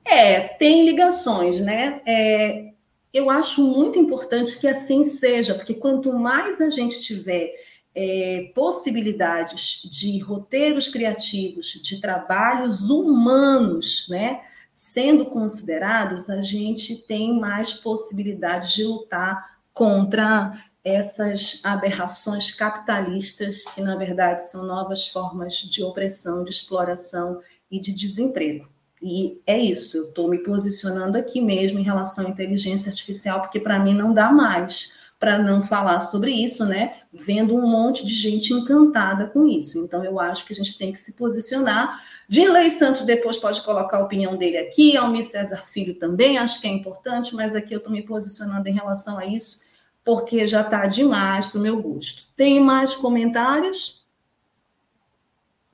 É, 0.04 0.40
tem 0.40 0.84
ligações, 0.84 1.60
né? 1.60 2.00
É, 2.06 2.72
eu 3.12 3.30
acho 3.30 3.62
muito 3.62 3.98
importante 3.98 4.58
que 4.58 4.66
assim 4.66 5.04
seja, 5.04 5.54
porque 5.54 5.74
quanto 5.74 6.12
mais 6.12 6.60
a 6.60 6.68
gente 6.68 7.00
tiver 7.00 7.52
é, 7.94 8.50
possibilidades 8.54 9.82
de 9.84 10.18
roteiros 10.18 10.88
criativos, 10.88 11.80
de 11.82 12.00
trabalhos 12.00 12.90
humanos, 12.90 14.08
né, 14.08 14.40
sendo 14.72 15.26
considerados, 15.26 16.28
a 16.28 16.40
gente 16.40 16.96
tem 16.96 17.38
mais 17.38 17.72
possibilidades 17.72 18.72
de 18.72 18.82
lutar 18.82 19.58
contra 19.72 20.52
essas 20.84 21.60
aberrações 21.64 22.50
capitalistas, 22.50 23.64
que 23.64 23.80
na 23.80 23.96
verdade 23.96 24.42
são 24.42 24.66
novas 24.66 25.08
formas 25.08 25.54
de 25.54 25.82
opressão, 25.82 26.44
de 26.44 26.50
exploração 26.50 27.40
e 27.70 27.80
de 27.80 27.92
desemprego. 27.92 28.68
E 29.02 29.40
é 29.46 29.58
isso, 29.58 29.96
eu 29.96 30.08
estou 30.08 30.28
me 30.28 30.38
posicionando 30.38 31.18
aqui 31.18 31.40
mesmo 31.40 31.78
em 31.78 31.82
relação 31.82 32.26
à 32.26 32.28
inteligência 32.28 32.90
artificial, 32.90 33.40
porque 33.40 33.60
para 33.60 33.78
mim 33.78 33.94
não 33.94 34.12
dá 34.12 34.30
mais 34.30 34.92
para 35.18 35.38
não 35.38 35.62
falar 35.62 36.00
sobre 36.00 36.30
isso, 36.32 36.66
né? 36.66 36.96
Vendo 37.12 37.54
um 37.54 37.66
monte 37.66 38.04
de 38.04 38.12
gente 38.12 38.52
encantada 38.52 39.26
com 39.26 39.46
isso. 39.46 39.78
Então, 39.78 40.04
eu 40.04 40.20
acho 40.20 40.44
que 40.44 40.52
a 40.52 40.56
gente 40.56 40.76
tem 40.76 40.92
que 40.92 40.98
se 40.98 41.14
posicionar. 41.14 42.02
Dirley 42.28 42.70
Santos 42.70 43.02
depois 43.02 43.38
pode 43.38 43.62
colocar 43.62 43.98
a 43.98 44.04
opinião 44.04 44.36
dele 44.36 44.58
aqui, 44.58 44.96
Almir 44.96 45.24
César 45.24 45.62
Filho 45.64 45.94
também, 45.94 46.36
acho 46.36 46.60
que 46.60 46.66
é 46.66 46.70
importante, 46.70 47.34
mas 47.34 47.54
aqui 47.54 47.72
eu 47.72 47.78
estou 47.78 47.92
me 47.92 48.02
posicionando 48.02 48.68
em 48.68 48.72
relação 48.72 49.18
a 49.18 49.24
isso, 49.24 49.60
porque 50.04 50.46
já 50.46 50.60
está 50.60 50.86
demais 50.86 51.46
para 51.46 51.58
o 51.58 51.62
meu 51.62 51.80
gosto. 51.80 52.28
Tem 52.36 52.60
mais 52.60 52.94
comentários? 52.94 54.04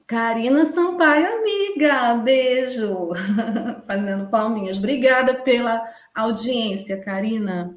Karina 0.06 0.64
Sampaio, 0.64 1.38
amiga, 1.38 2.14
beijo. 2.14 3.10
Fazendo 3.86 4.28
palminhas. 4.28 4.78
Obrigada 4.78 5.34
pela 5.34 5.82
audiência, 6.14 7.02
Karina. 7.02 7.76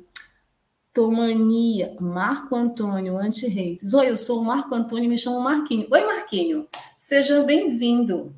Tomania, 0.93 1.95
Marco 1.99 2.55
Antônio, 2.55 3.17
anti-reis. 3.17 3.93
Oi, 3.95 4.09
eu 4.11 4.17
sou 4.17 4.41
o 4.41 4.45
Marco 4.45 4.73
Antônio, 4.75 5.09
me 5.09 5.17
chamo 5.17 5.39
Marquinho. 5.39 5.87
Oi, 5.89 6.05
Marquinho, 6.05 6.67
seja 6.99 7.41
bem-vindo. 7.41 8.31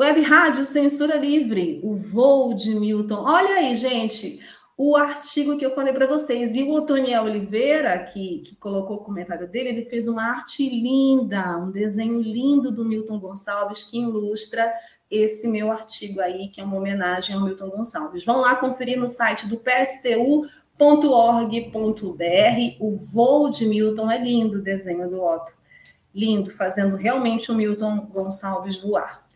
Web 0.00 0.22
Rádio 0.22 0.64
Censura 0.64 1.16
Livre, 1.16 1.78
o 1.82 1.94
voo 1.94 2.54
de 2.54 2.74
Milton. 2.74 3.22
Olha 3.22 3.56
aí, 3.56 3.76
gente, 3.76 4.40
o 4.82 4.96
artigo 4.96 5.58
que 5.58 5.66
eu 5.66 5.74
falei 5.74 5.92
para 5.92 6.06
vocês. 6.06 6.54
E 6.54 6.62
o 6.62 6.72
Otoniel 6.72 7.24
Oliveira, 7.24 7.98
que, 8.04 8.38
que 8.38 8.56
colocou 8.56 8.96
o 8.96 9.04
comentário 9.04 9.46
dele, 9.46 9.68
ele 9.68 9.84
fez 9.84 10.08
uma 10.08 10.22
arte 10.22 10.66
linda, 10.66 11.58
um 11.58 11.70
desenho 11.70 12.18
lindo 12.18 12.72
do 12.72 12.82
Milton 12.82 13.18
Gonçalves, 13.20 13.84
que 13.84 14.00
ilustra 14.00 14.72
esse 15.10 15.46
meu 15.46 15.70
artigo 15.70 16.18
aí, 16.18 16.48
que 16.48 16.62
é 16.62 16.64
uma 16.64 16.78
homenagem 16.78 17.36
ao 17.36 17.42
Milton 17.42 17.68
Gonçalves. 17.68 18.24
Vão 18.24 18.40
lá 18.40 18.56
conferir 18.56 18.98
no 18.98 19.06
site 19.06 19.46
do 19.46 19.58
pstu.org.br. 19.58 20.48
O 22.80 22.96
voo 22.96 23.50
de 23.50 23.66
Milton 23.66 24.10
é 24.10 24.16
lindo, 24.16 24.60
o 24.60 24.62
desenho 24.62 25.10
do 25.10 25.22
Otto. 25.22 25.52
Lindo, 26.14 26.48
fazendo 26.48 26.96
realmente 26.96 27.52
o 27.52 27.54
Milton 27.54 28.06
Gonçalves 28.06 28.78
voar. 28.78 29.28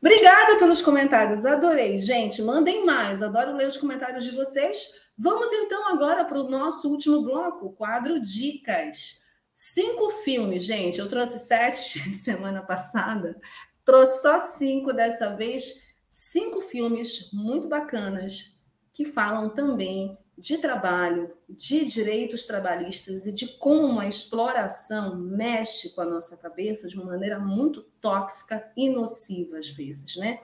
Obrigada 0.00 0.58
pelos 0.58 0.80
comentários, 0.80 1.44
adorei. 1.44 1.98
Gente, 1.98 2.40
mandem 2.40 2.86
mais, 2.86 3.22
adoro 3.22 3.54
ler 3.54 3.68
os 3.68 3.76
comentários 3.76 4.24
de 4.24 4.34
vocês. 4.34 5.10
Vamos 5.16 5.52
então 5.52 5.88
agora 5.88 6.24
para 6.24 6.40
o 6.40 6.48
nosso 6.48 6.88
último 6.88 7.22
bloco, 7.22 7.66
o 7.66 7.72
quadro 7.72 8.18
Dicas. 8.18 9.20
Cinco 9.52 10.08
filmes, 10.24 10.64
gente. 10.64 10.98
Eu 10.98 11.08
trouxe 11.08 11.38
sete 11.38 11.98
semana 12.16 12.62
passada, 12.62 13.38
trouxe 13.84 14.22
só 14.22 14.40
cinco 14.40 14.92
dessa 14.94 15.36
vez. 15.36 15.94
Cinco 16.08 16.62
filmes 16.62 17.30
muito 17.32 17.68
bacanas 17.68 18.58
que 18.94 19.04
falam 19.04 19.50
também 19.50 20.16
de 20.40 20.56
trabalho, 20.56 21.30
de 21.48 21.84
direitos 21.84 22.44
trabalhistas 22.44 23.26
e 23.26 23.32
de 23.32 23.46
como 23.58 24.00
a 24.00 24.08
exploração 24.08 25.14
mexe 25.14 25.90
com 25.90 26.00
a 26.00 26.06
nossa 26.06 26.36
cabeça 26.36 26.88
de 26.88 26.96
uma 26.96 27.12
maneira 27.12 27.38
muito 27.38 27.82
tóxica 28.00 28.72
e 28.74 28.88
nociva 28.88 29.58
às 29.58 29.68
vezes, 29.68 30.16
né? 30.16 30.40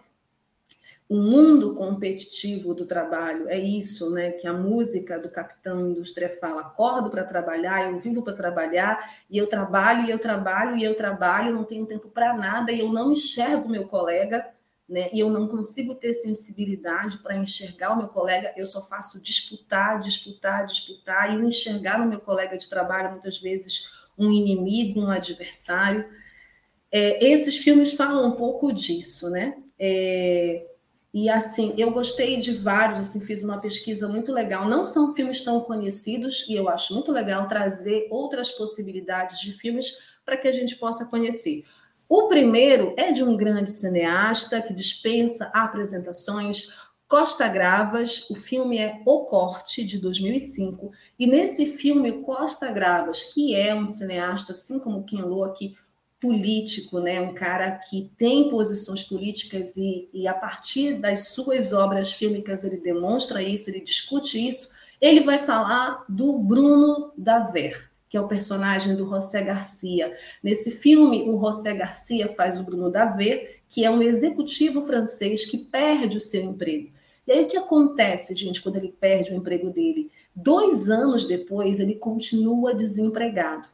O 1.09 1.17
mundo 1.17 1.75
competitivo 1.77 2.75
do 2.75 2.85
trabalho 2.85 3.49
é 3.49 3.59
isso, 3.59 4.11
né? 4.11 4.33
Que 4.33 4.47
a 4.47 4.53
música 4.53 5.19
do 5.21 5.31
Capitão 5.31 5.89
Indústria 5.89 6.37
fala: 6.41 6.63
acordo 6.63 7.09
para 7.09 7.25
trabalhar, 7.25 7.91
eu 7.91 7.99
vivo 7.99 8.23
para 8.23 8.35
trabalhar, 8.35 9.17
e 9.31 9.39
eu 9.39 9.47
trabalho, 9.47 10.05
e 10.05 10.11
eu 10.11 10.19
trabalho, 10.19 10.77
e 10.77 10.83
eu 10.83 10.97
trabalho, 10.97 11.55
não 11.55 11.65
tenho 11.65 11.87
tempo 11.87 12.11
para 12.11 12.35
nada, 12.35 12.73
e 12.73 12.81
eu 12.81 12.93
não 12.93 13.13
enxergo 13.13 13.69
meu 13.69 13.87
colega 13.87 14.45
né? 14.89 15.11
E 15.13 15.21
eu 15.21 15.31
não 15.31 15.49
consigo 15.49 15.95
ter 15.95 16.15
sensibilidade 16.15 17.19
para 17.19 17.37
enxergar 17.37 17.93
o 17.93 17.99
meu 17.99 18.09
colega, 18.09 18.53
eu 18.57 18.67
só 18.67 18.87
faço 18.87 19.21
disputar, 19.21 20.01
disputar, 20.01 20.67
disputar 20.67 21.33
e 21.33 21.45
enxergar 21.45 21.99
no 21.99 22.07
meu 22.07 22.21
colega 22.21 22.57
de 22.57 22.69
trabalho 22.69 23.11
muitas 23.11 23.39
vezes 23.39 23.91
um 24.19 24.31
inimigo, 24.31 25.01
um 25.01 25.11
adversário. 25.11 26.09
É, 26.91 27.25
esses 27.25 27.59
filmes 27.59 27.93
falam 27.93 28.29
um 28.29 28.33
pouco 28.33 28.73
disso, 28.73 29.29
né? 29.29 29.57
É, 29.79 30.65
e 31.13 31.29
assim, 31.29 31.75
eu 31.79 31.91
gostei 31.91 32.39
de 32.39 32.53
vários, 32.53 33.01
assim, 33.01 33.21
fiz 33.21 33.43
uma 33.43 33.59
pesquisa 33.59 34.07
muito 34.07 34.33
legal. 34.33 34.69
Não 34.69 34.85
são 34.85 35.15
filmes 35.15 35.41
tão 35.41 35.61
conhecidos, 35.61 36.47
e 36.49 36.55
eu 36.55 36.69
acho 36.69 36.95
muito 36.95 37.11
legal 37.11 37.49
trazer 37.49 38.07
outras 38.11 38.51
possibilidades 38.53 39.41
de 39.41 39.53
filmes 39.53 39.97
para 40.27 40.37
que 40.37 40.47
a 40.47 40.53
gente 40.53 40.77
possa 40.77 41.07
conhecer. 41.07 41.65
O 42.09 42.29
primeiro 42.29 42.95
é 42.97 43.11
de 43.11 43.25
um 43.25 43.37
grande 43.37 43.71
cineasta 43.71 44.63
que 44.63 44.73
dispensa 44.73 45.51
apresentações, 45.53 46.69
Costa 47.09 47.49
Gravas. 47.49 48.31
O 48.31 48.37
filme 48.37 48.79
é 48.79 49.01
O 49.05 49.27
Corte, 49.27 49.85
de 49.85 49.99
2005. 49.99 50.93
E 51.19 51.27
nesse 51.27 51.67
filme, 51.77 52.23
Costa 52.23 52.71
Gravas, 52.71 53.25
que 53.25 53.55
é 53.55 53.75
um 53.75 53.87
cineasta, 53.87 54.53
assim 54.53 54.79
como 54.79 55.05
Ken 55.05 55.23
Loach, 55.23 55.77
político, 56.21 56.99
né? 56.99 57.21
um 57.21 57.35
cara 57.35 57.73
que 57.73 58.11
tem 58.17 58.51
posições 58.51 59.03
políticas 59.03 59.77
e, 59.77 60.09
e, 60.13 60.27
a 60.27 60.35
partir 60.35 60.95
das 60.95 61.29
suas 61.29 61.73
obras 61.73 62.13
fílmicas 62.13 62.65
ele 62.65 62.79
demonstra 62.79 63.43
isso, 63.43 63.69
ele 63.69 63.81
discute 63.81 64.49
isso. 64.49 64.71
Ele 65.01 65.21
vai 65.21 65.39
falar 65.39 66.05
do 66.09 66.39
Bruno 66.39 67.13
Daver, 67.19 67.86
que 68.09 68.17
é 68.17 68.21
o 68.21 68.29
personagem 68.29 68.95
do 68.95 69.09
José 69.09 69.43
Garcia. 69.43 70.17
Nesse 70.43 70.71
filme, 70.71 71.29
o 71.29 71.39
José 71.41 71.75
Garcia 71.75 72.29
faz 72.29 72.61
o 72.61 72.65
Bruno 72.65 72.91
Daver, 72.91 73.61
que 73.69 73.85
é 73.85 73.91
um 73.91 74.03
executivo 74.03 74.87
francês 74.87 75.45
que 75.45 75.59
perde 75.59 76.17
o 76.17 76.21
seu 76.21 76.43
emprego. 76.43 76.91
E 77.27 77.33
aí 77.33 77.45
o 77.45 77.49
que 77.49 77.57
acontece, 77.57 78.37
gente, 78.37 78.63
quando 78.63 78.77
ele 78.77 78.95
perde 79.01 79.33
o 79.33 79.37
emprego 79.37 79.71
dele? 79.71 80.11
Dois 80.35 80.89
anos 80.89 81.25
depois, 81.25 81.81
ele 81.81 81.97
continua 81.97 82.75
desempregado. 82.75 83.67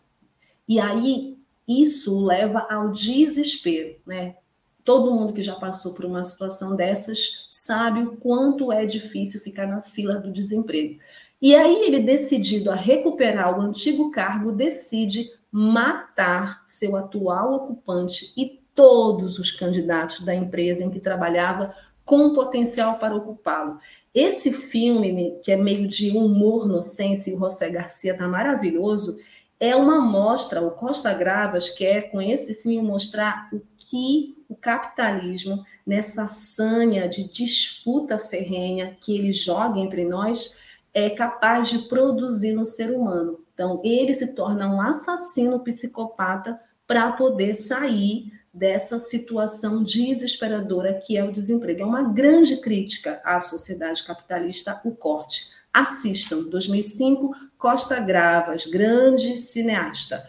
E 0.67 0.81
aí 0.81 1.37
isso 1.69 2.19
leva 2.19 2.67
ao 2.71 2.91
desespero, 2.91 3.97
né? 4.07 4.37
Todo 4.85 5.13
mundo 5.13 5.33
que 5.33 5.43
já 5.43 5.55
passou 5.55 5.95
por 5.95 6.05
uma 6.05 6.25
situação 6.25 6.75
dessas 6.75 7.47
sabe 7.49 8.03
o 8.03 8.17
quanto 8.17 8.73
é 8.73 8.85
difícil 8.85 9.41
ficar 9.41 9.67
na 9.67 9.81
fila 9.81 10.19
do 10.19 10.33
desemprego. 10.33 10.99
E 11.43 11.57
aí 11.57 11.83
ele, 11.87 11.99
decidido 11.99 12.71
a 12.71 12.77
recuperar 12.77 13.59
o 13.59 13.61
antigo 13.61 14.13
cargo, 14.13 14.53
decide 14.53 15.29
matar 15.51 16.63
seu 16.69 16.95
atual 16.97 17.53
ocupante 17.53 18.33
e 18.37 18.63
todos 18.73 19.41
os 19.41 19.51
candidatos 19.51 20.21
da 20.21 20.33
empresa 20.33 20.85
em 20.85 20.91
que 20.91 21.01
trabalhava 21.01 21.75
com 22.05 22.33
potencial 22.33 22.97
para 22.97 23.17
ocupá-lo. 23.17 23.81
Esse 24.15 24.53
filme, 24.53 25.37
que 25.43 25.51
é 25.51 25.57
meio 25.57 25.89
de 25.89 26.17
humor 26.17 26.69
nocência, 26.69 27.31
e 27.33 27.35
o 27.35 27.39
José 27.39 27.71
Garcia 27.71 28.13
está 28.13 28.29
maravilhoso, 28.29 29.19
é 29.59 29.75
uma 29.75 30.01
mostra, 30.01 30.63
o 30.63 30.71
Costa 30.71 31.13
Gravas 31.13 31.71
quer, 31.71 32.11
com 32.13 32.23
esse 32.23 32.55
filme, 32.55 32.81
mostrar 32.81 33.49
o 33.53 33.61
que 33.79 34.37
o 34.49 34.55
capitalismo, 34.55 35.65
nessa 35.85 36.29
sanha 36.29 37.09
de 37.09 37.25
disputa 37.25 38.17
ferrenha 38.17 38.97
que 39.01 39.17
ele 39.17 39.33
joga 39.33 39.81
entre 39.81 40.05
nós, 40.05 40.57
é 40.95 41.11
capaz 41.11 41.71
de 41.71 41.81
produzir 41.89 42.53
no 42.53 42.65
ser 42.65 42.91
humano. 42.91 43.39
Então, 43.53 43.81
ele 43.85 44.13
se 44.13 44.35
torna 44.35 44.69
um 44.69 44.81
assassino 44.81 45.61
psicopata 45.61 46.59
para 46.87 47.13
poder 47.13 47.55
sair 47.55 48.33
dessa 48.53 48.99
situação 48.99 49.83
desesperadora 49.83 50.93
que 50.95 51.17
é 51.17 51.25
o 51.25 51.33
desemprego. 51.33 51.83
É 51.83 51.87
uma 51.87 52.13
grande 52.13 52.59
crítica 52.59 53.21
à 53.25 53.41
sociedade 53.41 54.05
capitalista, 54.05 54.81
o 54.85 54.93
corte. 54.93 55.51
Assistam, 55.73 56.43
2005, 56.43 57.35
Costa 57.57 57.99
Gravas, 57.99 58.67
grande 58.67 59.39
cineasta. 59.39 60.23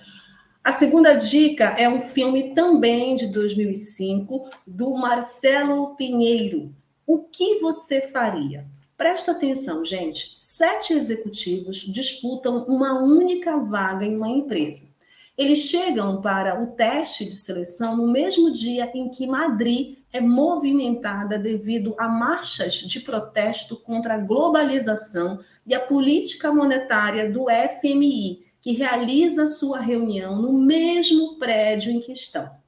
A 0.63 0.71
segunda 0.71 1.15
dica 1.15 1.75
é 1.77 1.89
um 1.89 1.99
filme 1.99 2.53
também 2.55 3.15
de 3.15 3.27
2005, 3.27 4.49
do 4.65 4.95
Marcelo 4.95 5.93
Pinheiro. 5.97 6.73
O 7.05 7.19
que 7.19 7.59
você 7.59 7.99
faria? 7.99 8.63
Presta 8.97 9.31
atenção, 9.31 9.83
gente. 9.83 10.31
Sete 10.35 10.93
executivos 10.93 11.77
disputam 11.77 12.63
uma 12.65 13.01
única 13.01 13.57
vaga 13.57 14.05
em 14.05 14.15
uma 14.15 14.29
empresa. 14.29 14.93
Eles 15.35 15.59
chegam 15.59 16.21
para 16.21 16.61
o 16.61 16.67
teste 16.75 17.25
de 17.25 17.35
seleção 17.35 17.97
no 17.97 18.07
mesmo 18.07 18.51
dia 18.51 18.91
em 18.93 19.09
que 19.09 19.25
Madrid 19.25 19.97
é 20.11 20.21
movimentada 20.21 21.39
devido 21.39 21.95
a 21.97 22.07
marchas 22.07 22.75
de 22.75 22.99
protesto 22.99 23.75
contra 23.77 24.13
a 24.13 24.19
globalização 24.19 25.39
e 25.65 25.73
a 25.73 25.79
política 25.79 26.53
monetária 26.53 27.31
do 27.31 27.47
FMI, 27.47 28.45
que 28.61 28.73
realiza 28.73 29.47
sua 29.47 29.79
reunião 29.79 30.39
no 30.39 30.53
mesmo 30.53 31.39
prédio 31.39 31.91
em 31.91 31.99
que 31.99 32.11
estão. 32.11 32.62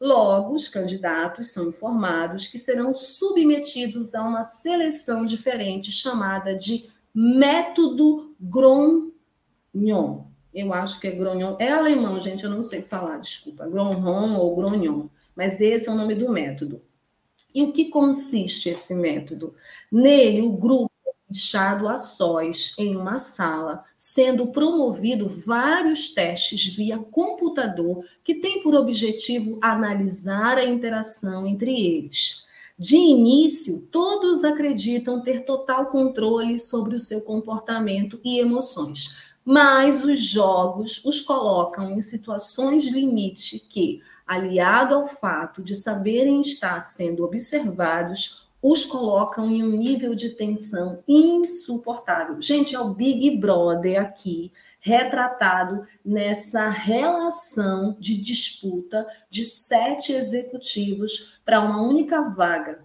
Logo, 0.00 0.54
os 0.54 0.68
candidatos 0.68 1.52
são 1.52 1.68
informados 1.68 2.46
que 2.46 2.58
serão 2.58 2.94
submetidos 2.94 4.14
a 4.14 4.22
uma 4.22 4.44
seleção 4.44 5.24
diferente 5.24 5.90
chamada 5.90 6.54
de 6.54 6.88
método 7.12 8.32
Grognon. 8.40 10.24
Eu 10.54 10.72
acho 10.72 11.00
que 11.00 11.08
é 11.08 11.10
Grognon. 11.10 11.56
É 11.58 11.70
alemão, 11.70 12.20
gente, 12.20 12.44
eu 12.44 12.50
não 12.50 12.62
sei 12.62 12.82
falar, 12.82 13.18
desculpa. 13.18 13.68
Grognon 13.68 14.36
ou 14.36 14.54
Grognon. 14.54 15.08
Mas 15.34 15.60
esse 15.60 15.88
é 15.88 15.92
o 15.92 15.96
nome 15.96 16.14
do 16.14 16.30
método. 16.30 16.80
E 17.54 17.62
o 17.64 17.72
que 17.72 17.90
consiste 17.90 18.68
esse 18.68 18.94
método? 18.94 19.54
Nele, 19.90 20.42
o 20.42 20.52
grupo 20.52 20.92
fechado 21.28 21.86
a 21.86 21.96
sós 21.96 22.74
em 22.78 22.96
uma 22.96 23.18
sala, 23.18 23.84
sendo 23.96 24.46
promovido 24.46 25.28
vários 25.28 26.10
testes 26.10 26.66
via 26.74 26.98
computador 26.98 28.04
que 28.24 28.36
tem 28.36 28.62
por 28.62 28.74
objetivo 28.74 29.58
analisar 29.60 30.56
a 30.56 30.64
interação 30.64 31.46
entre 31.46 31.78
eles. 31.78 32.42
De 32.78 32.96
início, 32.96 33.86
todos 33.90 34.44
acreditam 34.44 35.20
ter 35.20 35.44
total 35.44 35.86
controle 35.86 36.58
sobre 36.58 36.94
o 36.94 37.00
seu 37.00 37.20
comportamento 37.20 38.20
e 38.24 38.38
emoções, 38.38 39.16
mas 39.44 40.04
os 40.04 40.20
jogos 40.20 41.04
os 41.04 41.20
colocam 41.20 41.90
em 41.90 42.00
situações 42.00 42.86
limite 42.86 43.58
que, 43.58 44.00
aliado 44.26 44.94
ao 44.94 45.08
fato 45.08 45.62
de 45.62 45.74
saberem 45.74 46.40
estar 46.40 46.80
sendo 46.80 47.24
observados, 47.24 48.47
os 48.62 48.84
colocam 48.84 49.50
em 49.50 49.62
um 49.62 49.76
nível 49.76 50.14
de 50.14 50.30
tensão 50.30 51.02
insuportável. 51.06 52.40
Gente, 52.40 52.74
é 52.74 52.80
o 52.80 52.94
Big 52.94 53.36
Brother 53.38 54.00
aqui 54.00 54.52
retratado 54.80 55.82
nessa 56.04 56.68
relação 56.68 57.96
de 57.98 58.16
disputa 58.16 59.06
de 59.28 59.44
sete 59.44 60.12
executivos 60.12 61.40
para 61.44 61.60
uma 61.60 61.82
única 61.82 62.30
vaga. 62.30 62.80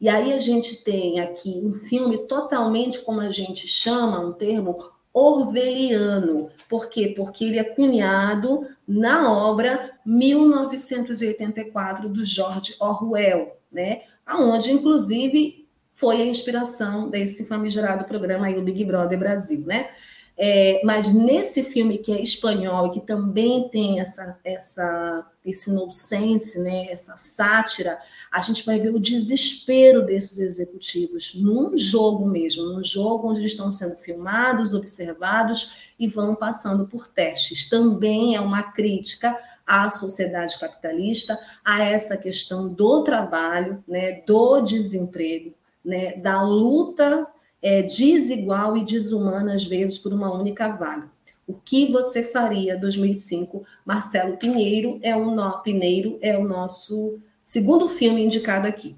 E 0.00 0.08
aí 0.08 0.32
a 0.32 0.38
gente 0.38 0.82
tem 0.82 1.20
aqui 1.20 1.60
um 1.62 1.72
filme 1.72 2.26
totalmente, 2.26 3.00
como 3.00 3.20
a 3.20 3.30
gente 3.30 3.68
chama, 3.68 4.20
um 4.20 4.32
termo 4.32 4.76
orwelliano. 5.12 6.48
Por 6.68 6.88
quê? 6.88 7.14
Porque 7.16 7.44
ele 7.44 7.58
é 7.58 7.64
cunhado 7.64 8.66
na 8.86 9.32
obra 9.32 9.92
1984 10.04 12.08
do 12.08 12.24
George 12.24 12.74
Orwell, 12.80 13.56
né? 13.70 14.02
Aonde 14.26 14.72
inclusive 14.72 15.66
foi 15.92 16.22
a 16.22 16.26
inspiração 16.26 17.08
desse 17.08 17.46
famigerado 17.46 18.04
programa 18.04 18.46
aí 18.46 18.58
o 18.58 18.64
Big 18.64 18.84
Brother 18.84 19.18
Brasil, 19.18 19.64
né? 19.66 19.90
É, 20.36 20.80
mas 20.84 21.14
nesse 21.14 21.62
filme 21.62 21.98
que 21.98 22.12
é 22.12 22.20
espanhol 22.20 22.88
e 22.88 22.90
que 22.90 23.00
também 23.00 23.68
tem 23.68 24.00
essa, 24.00 24.36
essa, 24.42 25.30
esse 25.44 25.70
nonsense, 25.70 26.58
né, 26.58 26.88
essa 26.90 27.14
sátira, 27.16 28.00
a 28.32 28.40
gente 28.40 28.66
vai 28.66 28.80
ver 28.80 28.92
o 28.92 28.98
desespero 28.98 30.04
desses 30.04 30.38
executivos 30.38 31.36
num 31.36 31.78
jogo 31.78 32.26
mesmo, 32.26 32.64
num 32.64 32.82
jogo 32.82 33.30
onde 33.30 33.40
eles 33.40 33.52
estão 33.52 33.70
sendo 33.70 33.94
filmados, 33.94 34.74
observados 34.74 35.92
e 36.00 36.08
vão 36.08 36.34
passando 36.34 36.84
por 36.88 37.06
testes. 37.06 37.68
Também 37.68 38.34
é 38.34 38.40
uma 38.40 38.64
crítica 38.64 39.38
à 39.66 39.88
sociedade 39.88 40.58
capitalista, 40.58 41.38
a 41.64 41.82
essa 41.82 42.16
questão 42.16 42.68
do 42.68 43.02
trabalho, 43.02 43.82
né, 43.86 44.22
do 44.26 44.60
desemprego, 44.60 45.52
né, 45.84 46.16
da 46.16 46.42
luta 46.42 47.26
é, 47.62 47.82
desigual 47.82 48.76
e 48.76 48.84
desumana, 48.84 49.54
às 49.54 49.64
vezes, 49.64 49.98
por 49.98 50.12
uma 50.12 50.32
única 50.32 50.68
vaga. 50.68 51.08
O 51.46 51.54
que 51.54 51.90
você 51.90 52.22
faria 52.22 52.76
2005? 52.76 53.64
Marcelo 53.84 54.36
Pinheiro 54.36 54.98
é 55.02 55.14
o, 55.14 55.30
no... 55.30 55.58
Pinheiro 55.62 56.18
é 56.22 56.36
o 56.36 56.44
nosso 56.44 57.18
segundo 57.42 57.86
filme 57.86 58.24
indicado 58.24 58.66
aqui. 58.66 58.96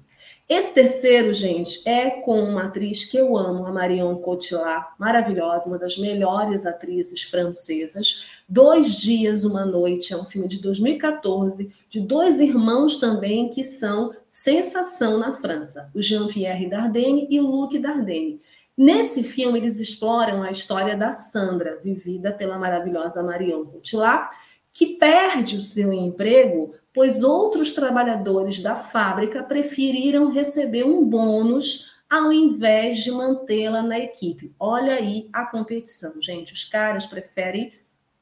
Esse 0.49 0.73
terceiro, 0.73 1.33
gente, 1.33 1.81
é 1.83 2.09
com 2.09 2.41
uma 2.41 2.67
atriz 2.67 3.03
que 3.03 3.17
eu 3.17 3.35
amo, 3.35 3.65
a 3.65 3.71
Marion 3.71 4.15
Cotillard, 4.15 4.87
maravilhosa, 4.97 5.67
uma 5.67 5.77
das 5.77 5.97
melhores 5.97 6.65
atrizes 6.65 7.23
francesas. 7.23 8.25
Dois 8.47 8.95
Dias, 8.95 9.43
Uma 9.43 9.65
Noite, 9.65 10.13
é 10.13 10.17
um 10.17 10.23
filme 10.23 10.47
de 10.47 10.61
2014, 10.61 11.69
de 11.89 11.99
dois 11.99 12.39
irmãos 12.39 12.95
também 12.95 13.49
que 13.49 13.61
são 13.61 14.13
sensação 14.29 15.17
na 15.17 15.33
França, 15.33 15.91
o 15.93 16.01
Jean-Pierre 16.01 16.69
Dardenne 16.69 17.27
e 17.29 17.41
o 17.41 17.45
Luc 17.45 17.77
Dardenne. 17.77 18.39
Nesse 18.77 19.23
filme, 19.25 19.59
eles 19.59 19.81
exploram 19.81 20.41
a 20.41 20.49
história 20.49 20.95
da 20.95 21.11
Sandra, 21.11 21.77
vivida 21.83 22.31
pela 22.31 22.57
maravilhosa 22.57 23.21
Marion 23.21 23.65
Cotillard, 23.65 24.29
que 24.71 24.95
perde 24.95 25.57
o 25.57 25.61
seu 25.61 25.91
emprego 25.91 26.73
pois 26.97 27.21
outros 27.21 27.73
trabalhadores 27.73 28.59
da 28.59 28.75
fábrica 28.75 29.43
preferiram 29.43 30.31
receber 30.31 30.83
um 30.83 31.05
bônus 31.05 31.91
ao 32.09 32.33
invés 32.33 33.03
de 33.03 33.11
mantê-la 33.11 33.83
na 33.83 33.99
equipe. 33.99 34.51
Olha 34.59 34.95
aí 34.95 35.29
a 35.31 35.45
competição, 35.45 36.19
gente. 36.19 36.53
Os 36.53 36.63
caras 36.63 37.05
preferem 37.05 37.71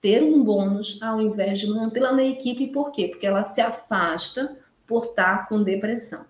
ter 0.01 0.21
um 0.21 0.43
bônus 0.43 1.01
ao 1.01 1.21
invés 1.21 1.59
de 1.59 1.67
mantê-la 1.67 2.11
na 2.11 2.25
equipe, 2.25 2.67
por 2.67 2.91
quê? 2.91 3.07
Porque 3.07 3.25
ela 3.25 3.43
se 3.43 3.61
afasta 3.61 4.57
por 4.85 5.05
estar 5.05 5.47
com 5.47 5.63
depressão. 5.63 6.25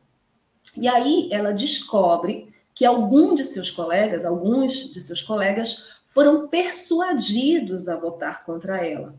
E 0.77 0.87
aí 0.87 1.27
ela 1.31 1.51
descobre 1.51 2.53
que 2.75 2.85
algum 2.85 3.33
de 3.33 3.43
seus 3.43 3.71
colegas, 3.71 4.23
alguns 4.23 4.93
de 4.93 5.01
seus 5.01 5.23
colegas 5.23 5.95
foram 6.05 6.47
persuadidos 6.47 7.89
a 7.89 7.97
votar 7.97 8.43
contra 8.43 8.85
ela. 8.85 9.15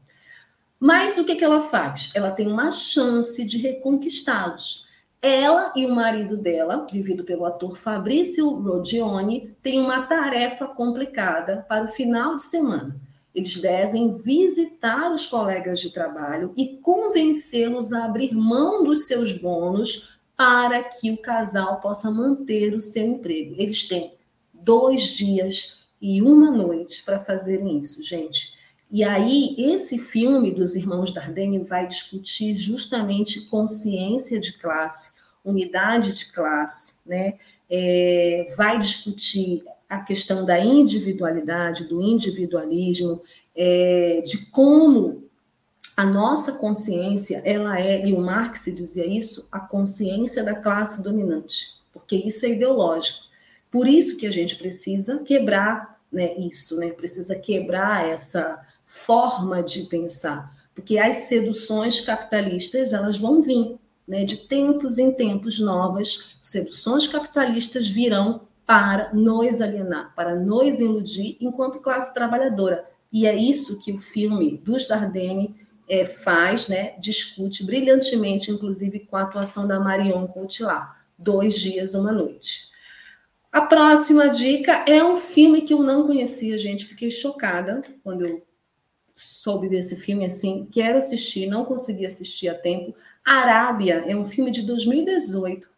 Mas 0.79 1.17
o 1.17 1.25
que, 1.25 1.37
que 1.37 1.45
ela 1.45 1.63
faz? 1.63 2.11
Ela 2.15 2.31
tem 2.31 2.47
uma 2.47 2.71
chance 2.71 3.45
de 3.45 3.59
reconquistá-los. 3.59 4.87
Ela 5.23 5.73
e 5.75 5.87
o 5.87 5.95
marido 5.95 6.37
dela, 6.37 6.87
vivido 6.91 7.25
pelo 7.25 7.45
ator 7.45 7.77
Fabrício 7.77 8.49
Rodione, 8.49 9.57
têm 9.63 9.81
uma 9.81 10.03
tarefa 10.03 10.69
complicada 10.69 11.65
para 11.69 11.85
o 11.85 11.89
final 11.89 12.37
de 12.37 12.45
semana. 12.45 12.95
Eles 13.35 13.57
devem 13.57 14.17
visitar 14.17 15.13
os 15.13 15.27
colegas 15.27 15.81
de 15.81 15.91
trabalho 15.91 16.55
e 16.57 16.77
convencê-los 16.79 17.93
a 17.93 18.05
abrir 18.05 18.35
mão 18.35 18.85
dos 18.85 19.07
seus 19.07 19.33
bônus 19.33 20.17
para 20.37 20.83
que 20.83 21.11
o 21.11 21.19
casal 21.19 21.81
possa 21.81 22.11
manter 22.11 22.75
o 22.75 22.81
seu 22.81 23.07
emprego. 23.07 23.55
Eles 23.59 23.89
têm 23.89 24.15
dois 24.55 25.03
dias 25.03 25.81
e 26.01 26.23
uma 26.23 26.51
noite 26.51 27.03
para 27.05 27.19
fazerem 27.19 27.79
isso, 27.79 28.03
gente. 28.03 28.56
E 28.91 29.03
aí, 29.03 29.57
esse 29.59 29.99
filme 29.99 30.51
dos 30.51 30.77
Irmãos 30.77 31.13
Dardenne 31.13 31.59
vai 31.59 31.87
discutir 31.87 32.55
justamente 32.55 33.43
consciência 33.47 34.39
de 34.41 34.53
classe, 34.53 35.17
unidade 35.45 36.13
de 36.13 36.27
classe, 36.33 36.99
né? 37.05 37.35
É, 37.69 38.55
vai 38.57 38.79
discutir 38.79 39.65
a 39.89 40.01
questão 40.01 40.45
da 40.45 40.59
individualidade, 40.59 41.85
do 41.85 42.01
individualismo, 42.01 43.21
é, 43.57 44.23
de 44.25 44.47
como 44.47 45.25
a 45.97 46.05
nossa 46.05 46.53
consciência, 46.53 47.41
ela 47.45 47.81
é, 47.81 48.07
e 48.07 48.13
o 48.13 48.21
Marx 48.21 48.67
dizia 48.67 49.07
isso, 49.07 49.49
a 49.51 49.59
consciência 49.59 50.45
da 50.45 50.55
classe 50.55 51.03
dominante, 51.03 51.75
porque 51.93 52.17
isso 52.17 52.45
é 52.45 52.51
ideológico. 52.51 53.21
Por 53.71 53.89
isso 53.89 54.17
que 54.17 54.27
a 54.27 54.31
gente 54.31 54.57
precisa 54.57 55.21
quebrar 55.21 55.99
né, 56.13 56.35
isso, 56.39 56.77
né? 56.77 56.91
precisa 56.91 57.35
quebrar 57.37 58.09
essa 58.09 58.61
forma 58.87 59.65
de 59.65 59.83
pensar, 59.83 60.57
porque 60.73 60.97
as 60.97 61.17
seduções 61.23 62.01
capitalistas 62.01 62.93
elas 62.93 63.17
vão 63.19 63.43
vir, 63.43 63.77
né, 64.07 64.25
de 64.25 64.37
tempos 64.37 64.99
em 64.99 65.11
tempos 65.11 65.59
novas, 65.59 66.37
seduções 66.41 67.09
capitalistas 67.09 67.89
virão 67.89 68.43
para 68.65 69.13
nos 69.13 69.61
alienar, 69.61 70.15
para 70.15 70.37
nos 70.37 70.81
iludir 70.81 71.37
enquanto 71.41 71.81
classe 71.81 72.15
trabalhadora. 72.15 72.85
E 73.13 73.27
é 73.27 73.35
isso 73.35 73.79
que 73.79 73.93
o 73.93 73.99
filme 73.99 74.59
dos 74.59 74.87
Dardenne 74.87 75.57
é, 75.89 76.05
faz, 76.05 76.69
né, 76.69 76.95
discute 76.99 77.65
brilhantemente, 77.65 78.53
inclusive 78.53 79.01
com 79.01 79.17
a 79.17 79.23
atuação 79.23 79.67
da 79.67 79.81
Marion 79.81 80.29
Cotillard, 80.29 80.93
Dois 81.19 81.59
Dias, 81.59 81.95
Uma 81.95 82.13
Noite. 82.13 82.71
A 83.51 83.63
próxima 83.63 84.29
dica 84.29 84.85
é 84.87 85.03
um 85.03 85.17
filme 85.17 85.63
que 85.63 85.73
eu 85.73 85.83
não 85.83 86.07
conhecia, 86.07 86.59
gente. 86.59 86.85
Fiquei 86.85 87.11
chocada 87.11 87.83
quando 88.05 88.27
eu 88.27 88.46
soube 89.47 89.69
desse 89.69 89.95
filme 89.95 90.25
assim, 90.25 90.67
quero 90.73 90.99
assistir, 90.99 91.47
não 91.47 91.65
consegui 91.65 92.05
assistir 92.05 92.49
a 92.49 92.55
tempo. 92.55 92.93
Arábia 93.25 94.05
é 94.05 94.17
um 94.17 94.25
filme 94.25 94.51
de 94.51 94.63
2018, 94.63 95.69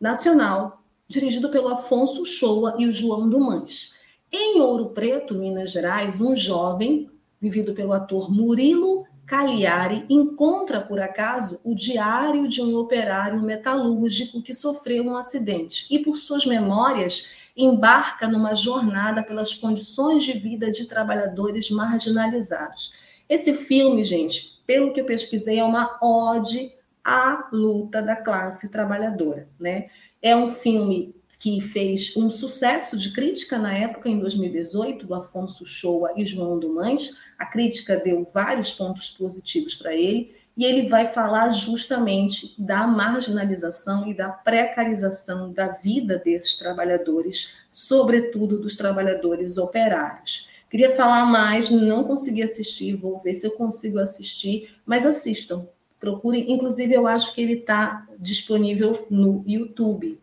nacional, 0.00 0.80
dirigido 1.06 1.50
pelo 1.50 1.68
Afonso 1.68 2.24
Shoa 2.24 2.76
e 2.78 2.86
o 2.86 2.92
João 2.92 3.28
Dumans. 3.28 3.94
Em 4.32 4.62
Ouro 4.62 4.86
Preto, 4.86 5.34
Minas 5.34 5.70
Gerais, 5.70 6.18
um 6.18 6.34
jovem, 6.34 7.10
vivido 7.38 7.74
pelo 7.74 7.92
ator 7.92 8.32
Murilo 8.32 9.04
Cagliari, 9.26 10.06
encontra 10.08 10.80
por 10.80 10.98
acaso 10.98 11.60
o 11.62 11.74
diário 11.74 12.48
de 12.48 12.62
um 12.62 12.74
operário 12.78 13.42
metalúrgico 13.42 14.40
que 14.40 14.54
sofreu 14.54 15.04
um 15.04 15.16
acidente 15.16 15.86
e, 15.90 15.98
por 15.98 16.16
suas 16.16 16.46
memórias, 16.46 17.28
embarca 17.54 18.26
numa 18.26 18.54
jornada 18.54 19.22
pelas 19.22 19.52
condições 19.52 20.22
de 20.22 20.32
vida 20.32 20.70
de 20.70 20.86
trabalhadores 20.86 21.70
marginalizados. 21.70 22.98
Esse 23.30 23.54
filme, 23.54 24.02
gente, 24.02 24.60
pelo 24.66 24.92
que 24.92 25.00
eu 25.00 25.04
pesquisei, 25.04 25.60
é 25.60 25.64
uma 25.64 25.96
ode 26.02 26.72
à 27.04 27.48
luta 27.52 28.02
da 28.02 28.16
classe 28.16 28.72
trabalhadora, 28.72 29.48
né? 29.58 29.86
É 30.20 30.34
um 30.34 30.48
filme 30.48 31.14
que 31.38 31.60
fez 31.60 32.16
um 32.16 32.28
sucesso 32.28 32.98
de 32.98 33.12
crítica 33.12 33.56
na 33.56 33.72
época, 33.72 34.08
em 34.08 34.18
2018, 34.18 35.06
do 35.06 35.14
Afonso 35.14 35.64
Shoa 35.64 36.12
e 36.16 36.24
João 36.24 36.58
Dumães. 36.58 37.20
A 37.38 37.46
crítica 37.46 37.96
deu 37.96 38.28
vários 38.34 38.72
pontos 38.72 39.12
positivos 39.12 39.76
para 39.76 39.94
ele 39.94 40.34
e 40.56 40.64
ele 40.64 40.88
vai 40.88 41.06
falar 41.06 41.50
justamente 41.50 42.60
da 42.60 42.84
marginalização 42.84 44.08
e 44.08 44.12
da 44.12 44.28
precarização 44.28 45.52
da 45.52 45.68
vida 45.68 46.18
desses 46.18 46.56
trabalhadores, 46.58 47.54
sobretudo 47.70 48.58
dos 48.58 48.76
trabalhadores 48.76 49.56
operários. 49.56 50.49
Queria 50.70 50.94
falar 50.94 51.26
mais, 51.26 51.68
não 51.68 52.04
consegui 52.04 52.42
assistir, 52.42 52.94
vou 52.94 53.18
ver 53.18 53.34
se 53.34 53.44
eu 53.44 53.50
consigo 53.50 53.98
assistir, 53.98 54.70
mas 54.86 55.04
assistam, 55.04 55.66
procurem. 55.98 56.52
Inclusive, 56.52 56.94
eu 56.94 57.08
acho 57.08 57.34
que 57.34 57.42
ele 57.42 57.54
está 57.54 58.06
disponível 58.18 59.04
no 59.10 59.42
YouTube. 59.44 60.20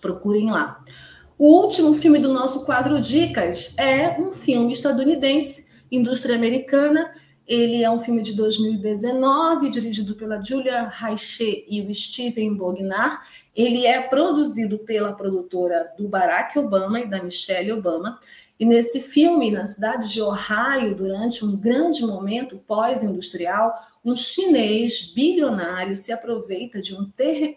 Procurem 0.00 0.50
lá. 0.50 0.82
O 1.38 1.62
último 1.62 1.94
filme 1.94 2.18
do 2.18 2.32
nosso 2.32 2.64
quadro 2.64 3.00
Dicas 3.00 3.74
é 3.78 4.18
um 4.18 4.32
filme 4.32 4.72
estadunidense, 4.72 5.66
indústria 5.92 6.36
americana, 6.36 7.14
ele 7.50 7.82
é 7.82 7.90
um 7.90 7.98
filme 7.98 8.22
de 8.22 8.32
2019, 8.34 9.70
dirigido 9.70 10.14
pela 10.14 10.40
Julia 10.40 10.86
Reichet 10.86 11.66
e 11.68 11.82
o 11.82 11.92
Steven 11.92 12.54
Bognar. 12.54 13.26
Ele 13.56 13.84
é 13.84 14.00
produzido 14.00 14.78
pela 14.78 15.14
produtora 15.14 15.92
do 15.98 16.06
Barack 16.06 16.56
Obama 16.56 17.00
e 17.00 17.08
da 17.08 17.20
Michelle 17.20 17.72
Obama. 17.72 18.20
E 18.56 18.64
nesse 18.64 19.00
filme, 19.00 19.50
na 19.50 19.66
cidade 19.66 20.12
de 20.12 20.22
Ohio, 20.22 20.94
durante 20.94 21.44
um 21.44 21.56
grande 21.56 22.06
momento 22.06 22.56
pós-industrial, 22.68 23.74
um 24.04 24.14
chinês 24.14 25.12
bilionário 25.12 25.96
se 25.96 26.12
aproveita 26.12 26.80
de 26.80 26.94
um, 26.94 27.10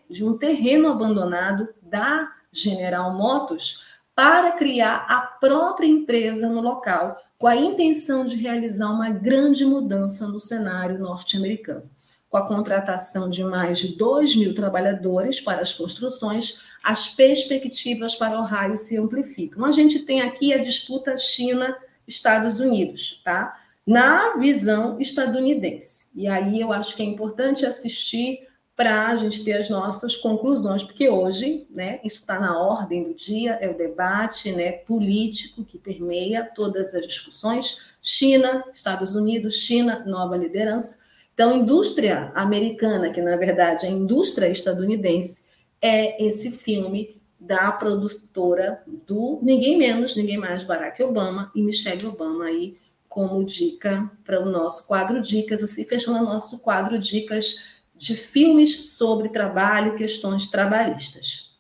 de 0.10 0.26
um 0.26 0.36
terreno 0.36 0.88
abandonado 0.88 1.70
da 1.84 2.34
General 2.52 3.14
Motors 3.14 3.93
para 4.16 4.52
criar 4.52 5.06
a 5.10 5.22
própria 5.22 5.88
empresa 5.88 6.48
no 6.48 6.62
local, 6.62 7.18
com 7.38 7.48
a 7.48 7.56
intenção 7.56 8.26
de 8.26 8.38
realizar 8.38 8.90
uma 8.90 9.10
grande 9.10 9.66
mudança 9.66 10.28
no 10.28 10.40
cenário 10.40 11.00
norte-americano. 11.00 11.84
Com 12.30 12.38
a 12.38 12.48
contratação 12.48 13.30
de 13.30 13.44
mais 13.44 13.80
de 13.80 13.98
2 13.98 14.36
mil 14.36 14.56
trabalhadores 14.56 15.40
para 15.40 15.62
as 15.62 15.74
construções, 15.74 16.60
as 16.84 17.08
perspectivas 17.10 18.16
para 18.16 18.40
Ohio 18.40 18.78
se 18.78 18.98
amplificam. 18.98 19.66
A 19.66 19.72
gente 19.72 20.00
tem 20.00 20.22
aqui 20.22 20.54
a 20.54 20.58
disputa 20.58 21.18
China-Estados 21.18 22.60
Unidos, 22.60 23.22
tá? 23.24 23.60
Na 23.86 24.38
visão 24.38 25.00
estadunidense. 25.00 26.10
E 26.16 26.28
aí 26.28 26.62
eu 26.62 26.72
acho 26.72 26.96
que 26.96 27.04
é 27.04 27.06
importante 27.06 27.66
assistir 27.66 28.48
para 28.76 29.08
a 29.08 29.16
gente 29.16 29.44
ter 29.44 29.54
as 29.54 29.70
nossas 29.70 30.16
conclusões, 30.16 30.84
porque 30.84 31.08
hoje, 31.08 31.68
né, 31.70 32.00
isso 32.04 32.22
está 32.22 32.40
na 32.40 32.60
ordem 32.60 33.04
do 33.04 33.14
dia, 33.14 33.58
é 33.62 33.70
o 33.70 33.78
debate 33.78 34.52
né, 34.52 34.72
político 34.72 35.64
que 35.64 35.78
permeia 35.78 36.44
todas 36.56 36.96
as 36.96 37.06
discussões. 37.06 37.84
China, 38.02 38.64
Estados 38.74 39.16
Unidos, 39.16 39.56
China, 39.56 40.04
nova 40.06 40.36
liderança. 40.36 41.00
Então, 41.34 41.56
indústria 41.56 42.32
americana, 42.36 43.12
que 43.12 43.22
na 43.22 43.36
verdade 43.36 43.86
é 43.86 43.90
indústria 43.90 44.48
estadunidense, 44.48 45.46
é 45.82 46.24
esse 46.24 46.52
filme 46.52 47.16
da 47.40 47.72
produtora 47.72 48.82
do 49.06 49.40
ninguém 49.42 49.78
menos, 49.78 50.16
ninguém 50.16 50.38
mais, 50.38 50.64
Barack 50.64 51.02
Obama 51.04 51.52
e 51.54 51.62
Michelle 51.62 52.06
Obama 52.06 52.46
aí 52.46 52.78
como 53.14 53.46
dica 53.46 54.10
para 54.26 54.42
o 54.42 54.50
nosso 54.50 54.88
quadro 54.88 55.22
Dicas, 55.22 55.62
assim, 55.62 55.86
fechando 55.86 56.18
o 56.20 56.24
nosso 56.24 56.58
quadro 56.58 56.98
Dicas 56.98 57.66
de 57.96 58.16
filmes 58.16 58.92
sobre 58.92 59.30
trabalho, 59.30 59.96
questões 59.96 60.50
trabalhistas. 60.50 61.52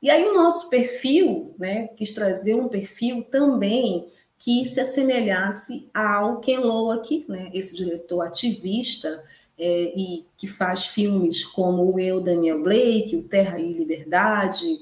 E 0.00 0.08
aí 0.10 0.24
o 0.24 0.34
nosso 0.34 0.68
perfil, 0.68 1.54
né, 1.58 1.88
quis 1.96 2.12
trazer 2.14 2.54
um 2.54 2.68
perfil 2.68 3.24
também 3.24 4.08
que 4.38 4.64
se 4.64 4.80
assemelhasse 4.80 5.88
ao 5.92 6.40
Ken 6.40 6.58
Loach, 6.58 7.24
né, 7.28 7.50
esse 7.52 7.74
diretor 7.74 8.20
ativista 8.20 9.22
é, 9.58 9.92
e 9.96 10.24
que 10.36 10.46
faz 10.46 10.86
filmes 10.86 11.44
como 11.44 11.92
o 11.92 11.98
Eu, 11.98 12.20
Daniel 12.20 12.62
Blake, 12.62 13.16
o 13.16 13.24
Terra 13.24 13.58
e 13.58 13.72
Liberdade, 13.72 14.80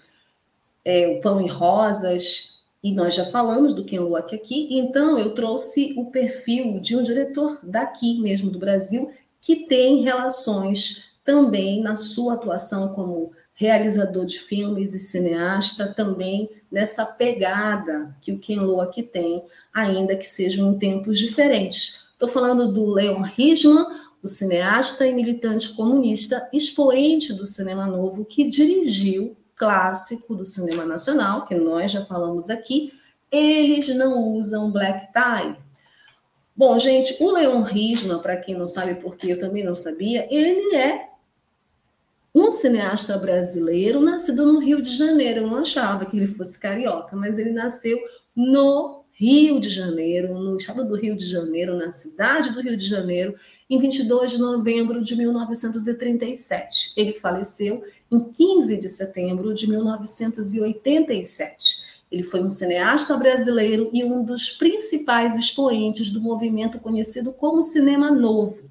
é, 0.85 1.09
o 1.09 1.20
Pão 1.23 1.40
e 1.40 1.48
Rosas, 1.48 2.62
e 2.82 2.93
nós 2.93 3.14
já 3.14 3.24
falamos 3.24 3.73
do 3.73 3.85
Ken 3.85 4.01
Loach 4.01 4.35
aqui, 4.35 4.68
então 4.70 5.18
eu 5.18 5.35
trouxe 5.35 5.94
o 5.97 6.10
perfil 6.10 6.78
de 6.78 6.94
um 6.94 7.02
diretor 7.02 7.59
daqui 7.62 8.20
mesmo 8.20 8.51
do 8.51 8.59
Brasil, 8.59 9.10
que 9.47 9.55
tem 9.55 10.02
relações 10.02 11.05
também 11.24 11.81
na 11.81 11.94
sua 11.94 12.35
atuação 12.35 12.89
como 12.89 13.31
realizador 13.55 14.27
de 14.27 14.40
filmes 14.40 14.93
e 14.93 14.98
cineasta, 14.98 15.94
também 15.94 16.51
nessa 16.70 17.06
pegada 17.06 18.12
que 18.20 18.32
o 18.32 18.40
Ken 18.40 18.59
Lo 18.59 18.81
aqui 18.81 19.05
tem, 19.05 19.44
ainda 19.73 20.16
que 20.16 20.27
sejam 20.27 20.73
em 20.73 20.78
tempos 20.81 21.20
diferentes. 21.20 22.09
Estou 22.12 22.28
falando 22.28 22.73
do 22.73 22.90
Leon 22.90 23.23
Risman, 23.23 23.86
o 24.20 24.27
cineasta 24.27 25.06
e 25.06 25.14
militante 25.14 25.68
comunista, 25.74 26.48
expoente 26.52 27.32
do 27.32 27.47
cinema 27.47 27.86
novo, 27.86 28.24
que 28.24 28.48
dirigiu 28.48 29.36
clássico 29.55 30.35
do 30.35 30.44
cinema 30.44 30.85
nacional, 30.85 31.47
que 31.47 31.55
nós 31.55 31.93
já 31.93 32.05
falamos 32.05 32.51
aqui, 32.51 32.93
eles 33.31 33.89
não 33.90 34.24
usam 34.24 34.73
black 34.73 35.06
tie. 35.12 35.56
Bom, 36.57 36.78
gente, 36.78 37.23
o 37.23 37.33
Leon 37.33 37.62
Risman, 37.62 38.20
para 38.20 38.39
quem 38.39 38.57
não 38.57 38.66
sabe, 38.66 38.95
porque 38.95 39.31
eu 39.31 39.39
também 39.39 39.62
não 39.62 39.77
sabia, 39.77 40.27
ele 40.31 40.74
é 40.74 41.11
um 42.35 42.51
cineasta 42.51 43.19
brasileiro 43.19 44.01
nascido 44.01 44.51
no 44.51 44.59
Rio 44.59 44.81
de 44.81 44.97
Janeiro. 44.97 45.41
Eu 45.41 45.49
não 45.49 45.59
achava 45.59 46.07
que 46.07 46.16
ele 46.16 46.27
fosse 46.27 46.59
carioca, 46.59 47.15
mas 47.15 47.39
ele 47.39 47.51
nasceu 47.51 47.99
no 48.35 49.05
Rio 49.12 49.61
de 49.61 49.69
Janeiro, 49.70 50.39
no 50.39 50.57
estado 50.57 50.87
do 50.87 50.95
Rio 50.95 51.16
de 51.16 51.24
Janeiro, 51.24 51.77
na 51.77 51.93
cidade 51.93 52.53
do 52.53 52.61
Rio 52.61 52.77
de 52.77 52.87
Janeiro, 52.87 53.35
em 53.69 53.78
22 53.78 54.33
de 54.33 54.39
novembro 54.39 55.03
de 55.03 55.16
1937. 55.16 56.93
Ele 56.97 57.15
faleceu 57.15 57.83
em 58.11 58.20
15 58.20 58.81
de 58.81 58.89
setembro 58.89 59.55
de 59.55 59.69
1987. 59.69 61.86
Ele 62.11 62.23
foi 62.23 62.43
um 62.43 62.51
cineasta 62.51 63.16
brasileiro 63.16 63.91
e 63.93 64.05
um 64.05 64.24
dos 64.24 64.51
principais 64.51 65.37
expoentes 65.37 66.11
do 66.11 66.20
movimento 66.20 66.78
conhecido 66.78 67.33
como 67.33 67.62
Cinema 67.62 68.11
Novo. 68.11 68.62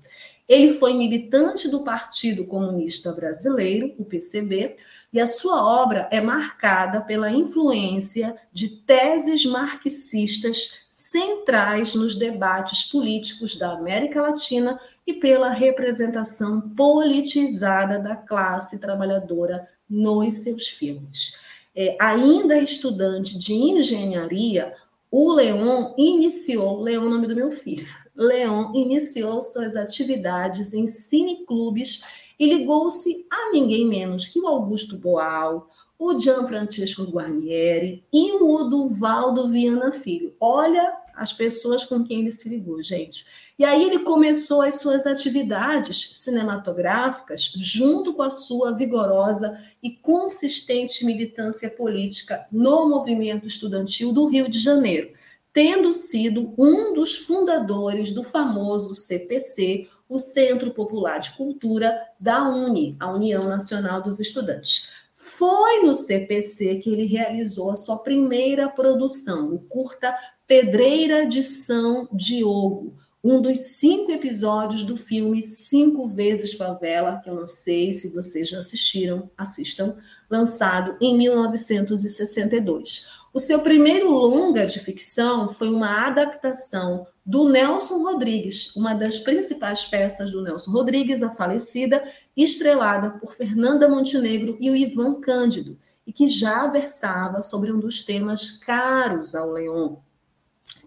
Ele 0.48 0.74
foi 0.74 0.94
militante 0.94 1.68
do 1.68 1.84
Partido 1.84 2.45
Comunista 2.45 3.12
Brasileiro, 3.12 3.94
o 3.98 4.06
PCB, 4.06 4.76
e 5.12 5.20
a 5.20 5.26
sua 5.26 5.64
obra 5.82 6.07
é 6.12 6.22
marcada 6.22 7.02
pela 7.02 7.32
influência 7.32 8.36
de 8.53 8.68
teses 8.68 9.45
marxistas 9.45 10.86
centrais 10.90 11.95
nos 11.95 12.16
debates 12.16 12.84
políticos 12.84 13.56
da 13.56 13.72
América 13.72 14.22
Latina 14.22 14.80
e 15.06 15.14
pela 15.14 15.49
representação 15.49 16.62
politizada 16.62 17.98
da 17.99 18.16
classe 18.16 18.80
trabalhadora 18.80 19.68
nos 19.90 20.36
seus 20.36 20.68
filmes. 20.68 21.34
É, 21.76 21.97
ainda 21.99 22.57
estudante 22.57 23.38
de 23.38 23.53
engenharia, 23.53 24.73
o 25.11 25.34
Leon 25.34 25.93
iniciou, 25.97 26.80
Leon 26.81 27.03
é 27.03 27.06
o 27.06 27.10
nome 27.10 27.27
do 27.27 27.35
meu 27.35 27.52
filho, 27.52 27.88
Leon 28.15 28.73
iniciou 28.73 29.41
suas 29.41 29.76
atividades 29.76 30.73
em 30.73 30.88
cineclubes 30.88 32.03
e 32.39 32.47
ligou-se 32.47 33.26
a 33.30 33.52
ninguém 33.52 33.85
menos 33.85 34.27
que 34.27 34.39
o 34.39 34.47
Augusto 34.47 34.97
Boal, 34.97 35.69
o 35.97 36.18
Gianfrancesco 36.19 37.03
Guarnieri 37.03 38.03
e 38.11 38.31
o 38.34 38.61
Uduvaldo 38.61 39.49
Viana 39.49 39.91
Filho. 39.91 40.34
Olha 40.39 41.05
as 41.16 41.34
pessoas 41.34 41.86
com 41.86 42.04
quem 42.04 42.22
ele 42.22 42.32
se 42.32 42.50
ligou, 42.50 42.82
gente. 42.82 43.26
E 43.58 43.64
aí 43.64 43.84
ele 43.84 44.00
começou 44.00 44.62
as 44.62 44.76
suas 44.76 45.06
atividades 45.06 46.12
cinematográficas 46.16 47.44
junto 47.56 48.14
com 48.14 48.22
a 48.22 48.30
sua 48.30 48.74
vigorosa 48.74 49.60
e 49.82 49.92
consistente 49.92 51.06
militância 51.06 51.70
política 51.70 52.46
no 52.52 52.90
movimento 52.90 53.48
estudantil 53.48 54.12
do 54.12 54.28
Rio 54.28 54.50
de 54.50 54.60
Janeiro, 54.60 55.12
tendo 55.54 55.94
sido 55.94 56.54
um 56.58 56.94
dos 56.94 57.16
fundadores 57.16 58.12
do 58.12 58.24
famoso 58.24 58.94
CPC, 58.94 59.88
o 60.10 60.20
Centro 60.20 60.72
Popular 60.72 61.20
de 61.20 61.32
Cultura 61.32 61.98
da 62.20 62.48
UNE, 62.50 62.96
a 63.00 63.12
União 63.12 63.48
Nacional 63.48 64.02
dos 64.02 64.20
Estudantes. 64.20 64.92
Foi 65.18 65.82
no 65.82 65.96
CPC 65.96 66.80
que 66.80 66.90
ele 66.90 67.06
realizou 67.06 67.72
a 67.72 67.76
sua 67.78 68.00
primeira 68.00 68.68
produção, 68.68 69.46
o 69.54 69.60
curta 69.60 70.14
Pedreira 70.47 71.26
de 71.26 71.41
São 71.41 72.07
Diogo, 72.13 72.93
um 73.23 73.41
dos 73.41 73.57
cinco 73.57 74.11
episódios 74.11 74.84
do 74.84 74.95
filme 74.95 75.41
Cinco 75.41 76.07
Vezes 76.07 76.53
Favela, 76.53 77.19
que 77.23 77.27
eu 77.27 77.34
não 77.34 77.47
sei 77.47 77.91
se 77.91 78.13
vocês 78.13 78.49
já 78.49 78.59
assistiram, 78.59 79.27
assistam, 79.35 79.95
lançado 80.30 80.95
em 81.01 81.17
1962. 81.17 83.07
O 83.34 83.39
seu 83.39 83.61
primeiro 83.61 84.11
longa 84.11 84.67
de 84.67 84.80
ficção 84.80 85.49
foi 85.49 85.67
uma 85.69 86.05
adaptação 86.05 87.07
do 87.26 87.49
Nelson 87.49 88.03
Rodrigues, 88.03 88.76
uma 88.76 88.93
das 88.93 89.17
principais 89.17 89.85
peças 89.85 90.31
do 90.31 90.43
Nelson 90.43 90.69
Rodrigues, 90.69 91.23
a 91.23 91.31
falecida, 91.31 92.03
estrelada 92.38 93.09
por 93.09 93.34
Fernanda 93.34 93.89
Montenegro 93.89 94.55
e 94.59 94.69
o 94.69 94.76
Ivan 94.76 95.19
Cândido, 95.19 95.76
e 96.05 96.13
que 96.13 96.27
já 96.27 96.67
versava 96.67 97.41
sobre 97.41 97.72
um 97.72 97.80
dos 97.80 98.03
temas 98.03 98.51
caros 98.51 99.34
ao 99.34 99.51
Leon, 99.51 99.95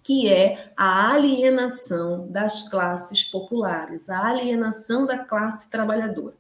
que 0.09 0.27
é 0.27 0.73
a 0.75 1.13
alienação 1.13 2.33
das 2.33 2.67
classes 2.67 3.23
populares, 3.25 4.09
a 4.09 4.27
alienação 4.27 5.05
da 5.05 5.19
classe 5.19 5.69
trabalhadora. 5.69 6.35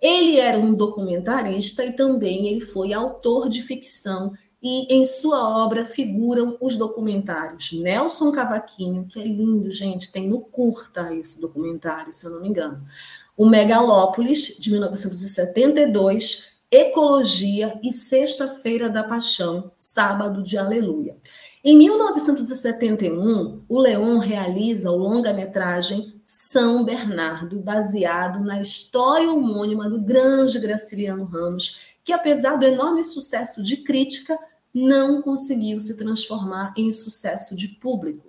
Ele 0.00 0.40
era 0.40 0.56
um 0.56 0.72
documentarista 0.72 1.84
e 1.84 1.92
também 1.92 2.48
ele 2.48 2.62
foi 2.62 2.94
autor 2.94 3.50
de 3.50 3.60
ficção 3.60 4.32
e 4.62 4.86
em 4.90 5.04
sua 5.04 5.62
obra 5.62 5.84
figuram 5.84 6.56
os 6.58 6.78
documentários 6.78 7.72
Nelson 7.74 8.32
Cavaquinho, 8.32 9.04
que 9.04 9.20
é 9.20 9.24
lindo, 9.24 9.70
gente, 9.70 10.10
tem 10.10 10.26
no 10.26 10.40
curta 10.40 11.14
esse 11.14 11.42
documentário, 11.42 12.10
se 12.10 12.24
eu 12.24 12.30
não 12.30 12.40
me 12.40 12.48
engano. 12.48 12.82
O 13.36 13.44
Megalópolis, 13.44 14.56
de 14.58 14.70
1972, 14.70 16.54
Ecologia 16.70 17.78
e 17.82 17.92
Sexta-feira 17.92 18.88
da 18.88 19.04
Paixão, 19.04 19.70
Sábado 19.76 20.42
de 20.42 20.56
Aleluia. 20.56 21.18
Em 21.66 21.78
1971, 21.78 23.64
o 23.66 23.78
Leon 23.78 24.18
realiza 24.18 24.90
o 24.90 24.98
longa-metragem 24.98 26.20
São 26.22 26.84
Bernardo, 26.84 27.58
baseado 27.60 28.44
na 28.44 28.60
história 28.60 29.32
homônima 29.32 29.88
do 29.88 29.98
grande 29.98 30.58
Graciliano 30.58 31.24
Ramos, 31.24 31.86
que, 32.04 32.12
apesar 32.12 32.56
do 32.56 32.66
enorme 32.66 33.02
sucesso 33.02 33.62
de 33.62 33.78
crítica, 33.78 34.38
não 34.74 35.22
conseguiu 35.22 35.80
se 35.80 35.96
transformar 35.96 36.74
em 36.76 36.92
sucesso 36.92 37.56
de 37.56 37.68
público. 37.68 38.28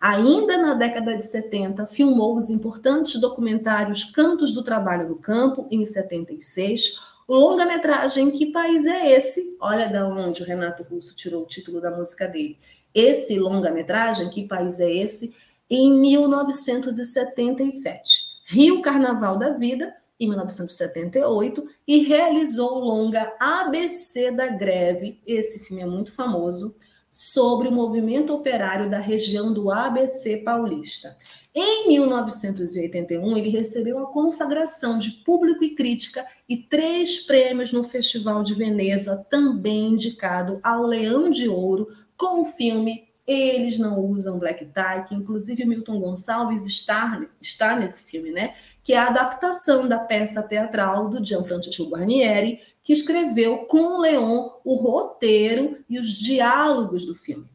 Ainda 0.00 0.56
na 0.56 0.72
década 0.72 1.14
de 1.14 1.26
70, 1.26 1.86
filmou 1.86 2.34
os 2.34 2.48
importantes 2.48 3.20
documentários 3.20 4.04
Cantos 4.04 4.52
do 4.52 4.62
Trabalho 4.62 5.06
no 5.06 5.16
Campo, 5.16 5.68
em 5.70 5.84
76, 5.84 6.96
o 6.96 7.09
longa-metragem 7.34 8.30
Que 8.32 8.46
País 8.46 8.84
é 8.86 9.12
Esse? 9.12 9.56
Olha 9.60 9.88
da 9.88 10.04
onde 10.04 10.42
o 10.42 10.44
Renato 10.44 10.82
Russo 10.82 11.14
tirou 11.14 11.44
o 11.44 11.46
título 11.46 11.80
da 11.80 11.96
música 11.96 12.26
dele. 12.26 12.58
Esse 12.92 13.38
longa-metragem, 13.38 14.28
Que 14.30 14.48
País 14.48 14.80
é 14.80 14.92
Esse? 14.92 15.32
Em 15.70 15.92
1977. 15.92 18.30
Rio 18.46 18.82
Carnaval 18.82 19.38
da 19.38 19.52
Vida, 19.52 19.94
em 20.18 20.28
1978 20.28 21.64
e 21.86 21.98
realizou 21.98 22.78
o 22.78 22.84
longa 22.84 23.32
ABC 23.38 24.32
da 24.32 24.48
Greve, 24.48 25.20
esse 25.24 25.60
filme 25.60 25.82
é 25.82 25.86
muito 25.86 26.10
famoso, 26.12 26.74
sobre 27.12 27.68
o 27.68 27.72
movimento 27.72 28.34
operário 28.34 28.90
da 28.90 28.98
região 28.98 29.52
do 29.52 29.70
ABC 29.70 30.38
paulista. 30.38 31.16
Em 31.54 31.88
1981, 31.88 33.36
ele 33.36 33.50
recebeu 33.50 33.98
a 33.98 34.12
consagração 34.12 34.98
de 34.98 35.10
público 35.10 35.64
e 35.64 35.74
crítica 35.74 36.24
e 36.48 36.56
três 36.56 37.18
prêmios 37.18 37.72
no 37.72 37.82
Festival 37.82 38.42
de 38.42 38.54
Veneza, 38.54 39.26
também 39.28 39.88
indicado 39.88 40.60
ao 40.62 40.84
Leão 40.84 41.28
de 41.28 41.48
Ouro, 41.48 41.88
com 42.16 42.42
o 42.42 42.44
filme 42.44 43.08
Eles 43.26 43.78
Não 43.78 43.98
Usam 43.98 44.38
Black 44.38 44.64
Tie, 44.64 45.04
que 45.08 45.14
inclusive 45.14 45.64
Milton 45.64 45.98
Gonçalves 45.98 46.66
está, 46.66 47.20
está 47.40 47.76
nesse 47.76 48.04
filme, 48.04 48.30
né? 48.30 48.54
que 48.82 48.94
é 48.94 48.98
a 48.98 49.08
adaptação 49.08 49.86
da 49.86 49.98
peça 49.98 50.42
teatral 50.42 51.08
do 51.08 51.24
Gianfrancesco 51.24 51.88
Guarnieri, 51.88 52.60
que 52.82 52.92
escreveu 52.92 53.58
com 53.66 53.82
o 53.82 54.00
Leon 54.00 54.48
o 54.64 54.74
roteiro 54.74 55.78
e 55.88 55.98
os 55.98 56.08
diálogos 56.08 57.04
do 57.04 57.14
filme. 57.14 57.46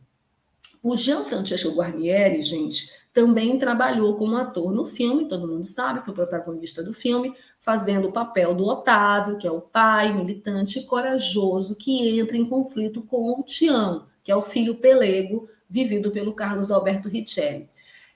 O 0.84 0.96
Gianfrancesco 0.96 1.72
Guarnieri, 1.72 2.42
gente, 2.42 2.90
também 3.16 3.58
trabalhou 3.58 4.16
como 4.16 4.36
ator 4.36 4.72
no 4.72 4.86
filme, 4.86 5.28
todo 5.28 5.48
mundo 5.48 5.66
sabe, 5.66 6.06
foi 6.06 6.14
protagonista 6.14 6.84
do 6.84 6.94
filme, 6.94 7.34
fazendo 7.60 8.10
o 8.10 8.12
papel 8.12 8.54
do 8.54 8.66
Otávio, 8.66 9.38
que 9.38 9.48
é 9.48 9.52
o 9.52 9.62
pai 9.62 10.14
militante 10.14 10.80
e 10.80 10.84
corajoso 10.84 11.76
que 11.76 12.20
entra 12.20 12.38
em 12.38 12.46
conflito 12.46 13.02
com 13.02 13.40
o 13.40 13.44
Tião, 13.44 14.06
que 14.24 14.32
é 14.32 14.36
o 14.36 14.42
filho 14.42 14.76
pelego 14.76 15.50
vivido 15.68 16.12
pelo 16.12 16.34
Carlos 16.34 16.70
Alberto 16.70 17.10
Richelli 17.10 17.68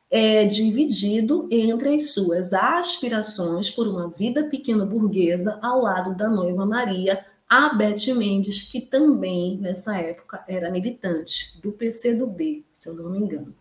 é 0.09 0.43
dividido 0.43 1.47
entre 1.51 1.93
as 1.93 2.11
suas 2.11 2.51
aspirações 2.51 3.69
por 3.69 3.87
uma 3.87 4.09
vida 4.09 4.43
pequena 4.45 4.85
burguesa 4.85 5.59
ao 5.61 5.79
lado 5.79 6.15
da 6.15 6.27
noiva 6.27 6.65
Maria, 6.65 7.23
a 7.47 7.73
Beth 7.75 8.13
Mendes, 8.15 8.63
que 8.63 8.81
também 8.81 9.57
nessa 9.57 9.97
época 9.97 10.43
era 10.47 10.71
militante 10.71 11.59
do 11.61 11.71
PCdoB, 11.71 12.65
se 12.71 12.89
eu 12.89 12.95
não 12.95 13.11
me 13.11 13.19
engano. 13.19 13.53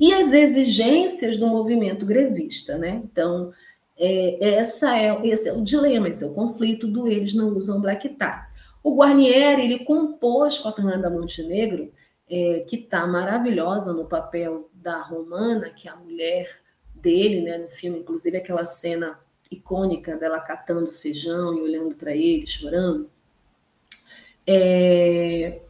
E 0.00 0.12
as 0.14 0.32
exigências 0.32 1.36
do 1.36 1.46
movimento 1.46 2.04
grevista, 2.06 2.78
né? 2.78 3.02
Então, 3.04 3.52
É, 4.02 4.54
essa 4.60 4.96
é, 4.98 5.10
esse 5.28 5.46
é 5.50 5.52
o 5.52 5.60
dilema, 5.62 6.08
esse 6.08 6.24
é 6.24 6.26
o 6.26 6.32
conflito 6.32 6.86
do 6.86 7.06
eles 7.06 7.34
não 7.34 7.50
usam 7.54 7.82
black 7.82 8.08
tie. 8.08 8.46
O 8.82 8.96
Guarnieri, 8.96 9.62
ele 9.62 9.84
compôs 9.84 10.58
com 10.58 10.68
a 10.70 10.72
Fernanda 10.72 11.10
Montenegro, 11.10 11.92
é, 12.30 12.60
que 12.66 12.76
está 12.76 13.06
maravilhosa 13.06 13.92
no 13.92 14.06
papel 14.08 14.70
da 14.72 15.02
Romana, 15.02 15.68
que 15.68 15.86
é 15.86 15.90
a 15.92 15.96
mulher 15.96 16.48
dele, 16.94 17.42
né, 17.42 17.58
no 17.58 17.68
filme, 17.68 17.98
inclusive 17.98 18.38
aquela 18.38 18.64
cena 18.64 19.18
icônica 19.50 20.16
dela 20.16 20.40
catando 20.40 20.90
feijão 20.90 21.54
e 21.58 21.60
olhando 21.60 21.94
para 21.94 22.12
ele, 22.16 22.46
chorando. 22.46 23.10
É, 24.46 25.60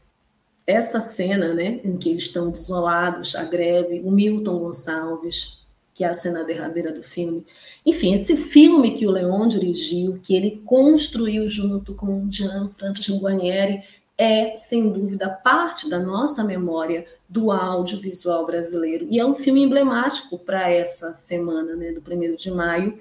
essa 0.70 1.00
cena, 1.00 1.52
né, 1.54 1.80
em 1.84 1.96
que 1.96 2.10
eles 2.10 2.24
estão 2.24 2.50
desolados, 2.50 3.34
a 3.34 3.44
greve, 3.44 4.00
o 4.04 4.10
Milton 4.10 4.58
Gonçalves, 4.58 5.60
que 5.94 6.04
é 6.04 6.08
a 6.08 6.14
cena 6.14 6.44
derradeira 6.44 6.92
do 6.92 7.02
filme. 7.02 7.44
Enfim, 7.84 8.14
esse 8.14 8.36
filme 8.36 8.92
que 8.92 9.06
o 9.06 9.10
Leon 9.10 9.46
dirigiu, 9.46 10.18
que 10.22 10.34
ele 10.34 10.62
construiu 10.64 11.48
junto 11.48 11.94
com 11.94 12.30
Jean 12.30 12.70
Francis 12.70 13.08
Guarnieri, 13.20 13.82
é, 14.16 14.54
sem 14.56 14.90
dúvida, 14.90 15.30
parte 15.30 15.88
da 15.88 15.98
nossa 15.98 16.44
memória 16.44 17.06
do 17.28 17.50
audiovisual 17.50 18.44
brasileiro. 18.46 19.06
E 19.10 19.18
é 19.18 19.24
um 19.24 19.34
filme 19.34 19.62
emblemático 19.62 20.38
para 20.38 20.70
essa 20.70 21.14
semana, 21.14 21.74
né, 21.74 21.92
do 21.92 22.00
1 22.00 22.36
de 22.36 22.50
maio, 22.50 22.98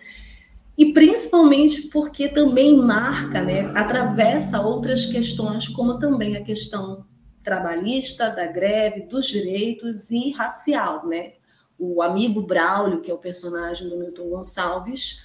e 0.78 0.94
principalmente 0.94 1.84
porque 1.90 2.30
também 2.30 2.76
marca, 2.78 3.42
né, 3.42 3.70
atravessa 3.76 4.62
outras 4.62 5.06
questões, 5.06 5.68
como 5.68 6.00
também 6.00 6.38
a 6.38 6.44
questão 6.44 7.04
trabalhista, 7.50 8.30
da 8.30 8.46
greve, 8.46 9.08
dos 9.08 9.26
direitos 9.26 10.12
e 10.12 10.32
racial, 10.32 11.08
né? 11.08 11.34
o 11.80 12.02
amigo 12.02 12.42
Braulio, 12.42 13.00
que 13.00 13.10
é 13.10 13.14
o 13.14 13.18
personagem 13.18 13.88
do 13.88 13.98
Milton 13.98 14.30
Gonçalves, 14.30 15.22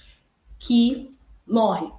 que 0.57 1.09
morre. 1.45 1.91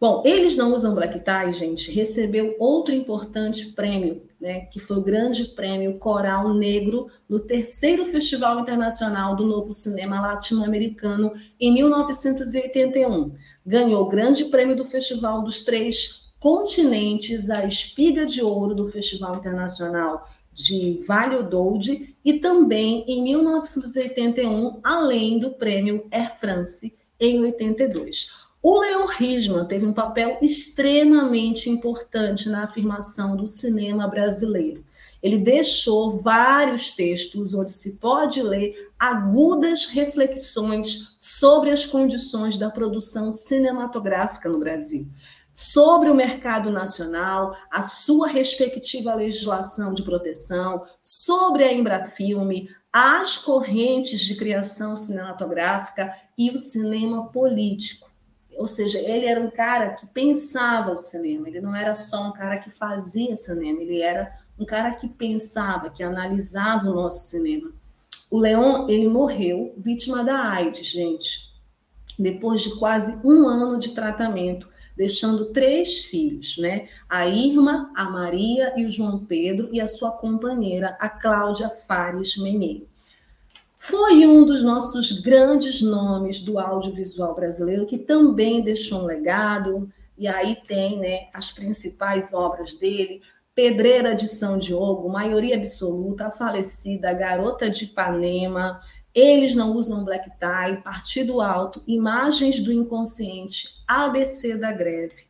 Bom, 0.00 0.22
eles 0.24 0.56
não 0.56 0.72
usam 0.72 0.94
black 0.94 1.18
tie, 1.18 1.52
gente, 1.52 1.90
recebeu 1.90 2.54
outro 2.60 2.94
importante 2.94 3.66
prêmio, 3.72 4.22
né, 4.40 4.60
que 4.66 4.78
foi 4.78 4.96
o 4.96 5.02
grande 5.02 5.44
prêmio 5.44 5.98
Coral 5.98 6.54
Negro 6.54 7.10
no 7.28 7.40
terceiro 7.40 8.06
Festival 8.06 8.60
Internacional 8.60 9.34
do 9.34 9.44
Novo 9.44 9.72
Cinema 9.72 10.20
Latino-Americano 10.20 11.32
em 11.58 11.74
1981. 11.74 13.34
Ganhou 13.66 14.02
o 14.04 14.08
grande 14.08 14.44
prêmio 14.44 14.76
do 14.76 14.84
Festival 14.84 15.42
dos 15.42 15.62
Três 15.62 16.27
Continentes, 16.38 17.50
a 17.50 17.64
Espiga 17.66 18.24
de 18.24 18.40
Ouro 18.42 18.72
do 18.72 18.86
Festival 18.86 19.36
Internacional 19.36 20.24
de 20.54 21.00
Valladolid 21.06 22.14
e 22.24 22.34
também 22.34 23.04
em 23.08 23.24
1981, 23.24 24.78
além 24.84 25.40
do 25.40 25.50
prêmio 25.50 26.06
Air 26.12 26.36
France 26.38 26.96
em 27.18 27.40
82. 27.40 28.30
O 28.62 28.78
Leon 28.78 29.06
Risman 29.06 29.64
teve 29.66 29.84
um 29.84 29.92
papel 29.92 30.38
extremamente 30.40 31.68
importante 31.68 32.48
na 32.48 32.64
afirmação 32.64 33.34
do 33.34 33.48
cinema 33.48 34.06
brasileiro. 34.06 34.84
Ele 35.20 35.38
deixou 35.38 36.18
vários 36.18 36.90
textos 36.90 37.52
onde 37.52 37.72
se 37.72 37.96
pode 37.96 38.40
ler 38.40 38.90
agudas 38.96 39.86
reflexões 39.86 41.16
sobre 41.18 41.70
as 41.70 41.84
condições 41.84 42.56
da 42.56 42.70
produção 42.70 43.32
cinematográfica 43.32 44.48
no 44.48 44.60
Brasil 44.60 45.08
sobre 45.58 46.08
o 46.08 46.14
mercado 46.14 46.70
nacional, 46.70 47.56
a 47.68 47.82
sua 47.82 48.28
respectiva 48.28 49.12
legislação 49.12 49.92
de 49.92 50.04
proteção, 50.04 50.84
sobre 51.02 51.64
a 51.64 51.72
Embrafilme, 51.72 52.70
as 52.92 53.36
correntes 53.38 54.20
de 54.20 54.36
criação 54.36 54.94
cinematográfica 54.94 56.14
e 56.38 56.48
o 56.52 56.58
cinema 56.58 57.26
político. 57.32 58.08
Ou 58.56 58.68
seja, 58.68 59.00
ele 59.00 59.26
era 59.26 59.40
um 59.40 59.50
cara 59.50 59.94
que 59.94 60.06
pensava 60.06 60.92
o 60.92 60.98
cinema, 61.00 61.48
ele 61.48 61.60
não 61.60 61.74
era 61.74 61.92
só 61.92 62.28
um 62.28 62.32
cara 62.32 62.58
que 62.58 62.70
fazia 62.70 63.34
cinema, 63.34 63.82
ele 63.82 64.00
era 64.00 64.30
um 64.56 64.64
cara 64.64 64.92
que 64.92 65.08
pensava, 65.08 65.90
que 65.90 66.04
analisava 66.04 66.88
o 66.88 66.94
nosso 66.94 67.30
cinema. 67.30 67.72
O 68.30 68.38
Leon, 68.38 68.88
ele 68.88 69.08
morreu 69.08 69.74
vítima 69.76 70.22
da 70.22 70.50
AIDS, 70.50 70.86
gente, 70.86 71.52
depois 72.16 72.60
de 72.60 72.78
quase 72.78 73.20
um 73.26 73.48
ano 73.48 73.76
de 73.76 73.88
tratamento 73.88 74.77
deixando 74.98 75.46
três 75.52 76.04
filhos, 76.04 76.58
né? 76.58 76.88
A 77.08 77.28
Irma, 77.28 77.88
a 77.94 78.10
Maria 78.10 78.74
e 78.76 78.84
o 78.84 78.90
João 78.90 79.16
Pedro 79.24 79.68
e 79.72 79.80
a 79.80 79.86
sua 79.86 80.10
companheira, 80.10 80.96
a 80.98 81.08
Cláudia 81.08 81.68
Fares 81.68 82.36
Menem. 82.36 82.84
Foi 83.78 84.26
um 84.26 84.44
dos 84.44 84.64
nossos 84.64 85.12
grandes 85.20 85.80
nomes 85.80 86.40
do 86.40 86.58
audiovisual 86.58 87.32
brasileiro 87.32 87.86
que 87.86 87.96
também 87.96 88.60
deixou 88.60 89.02
um 89.02 89.06
legado, 89.06 89.88
e 90.18 90.26
aí 90.26 90.56
tem, 90.66 90.98
né, 90.98 91.28
as 91.32 91.52
principais 91.52 92.34
obras 92.34 92.72
dele, 92.72 93.22
Pedreira 93.54 94.16
de 94.16 94.26
São 94.26 94.58
Diogo, 94.58 95.08
Maioria 95.08 95.56
Absoluta, 95.56 96.26
A 96.26 96.30
Falecida, 96.32 97.12
Garota 97.12 97.70
de 97.70 97.84
Ipanema, 97.84 98.80
eles 99.14 99.54
não 99.54 99.72
usam 99.72 100.04
black 100.04 100.30
tie, 100.38 100.82
partido 100.82 101.40
alto, 101.40 101.82
imagens 101.86 102.60
do 102.60 102.72
inconsciente, 102.72 103.82
ABC 103.86 104.56
da 104.56 104.72
greve. 104.72 105.28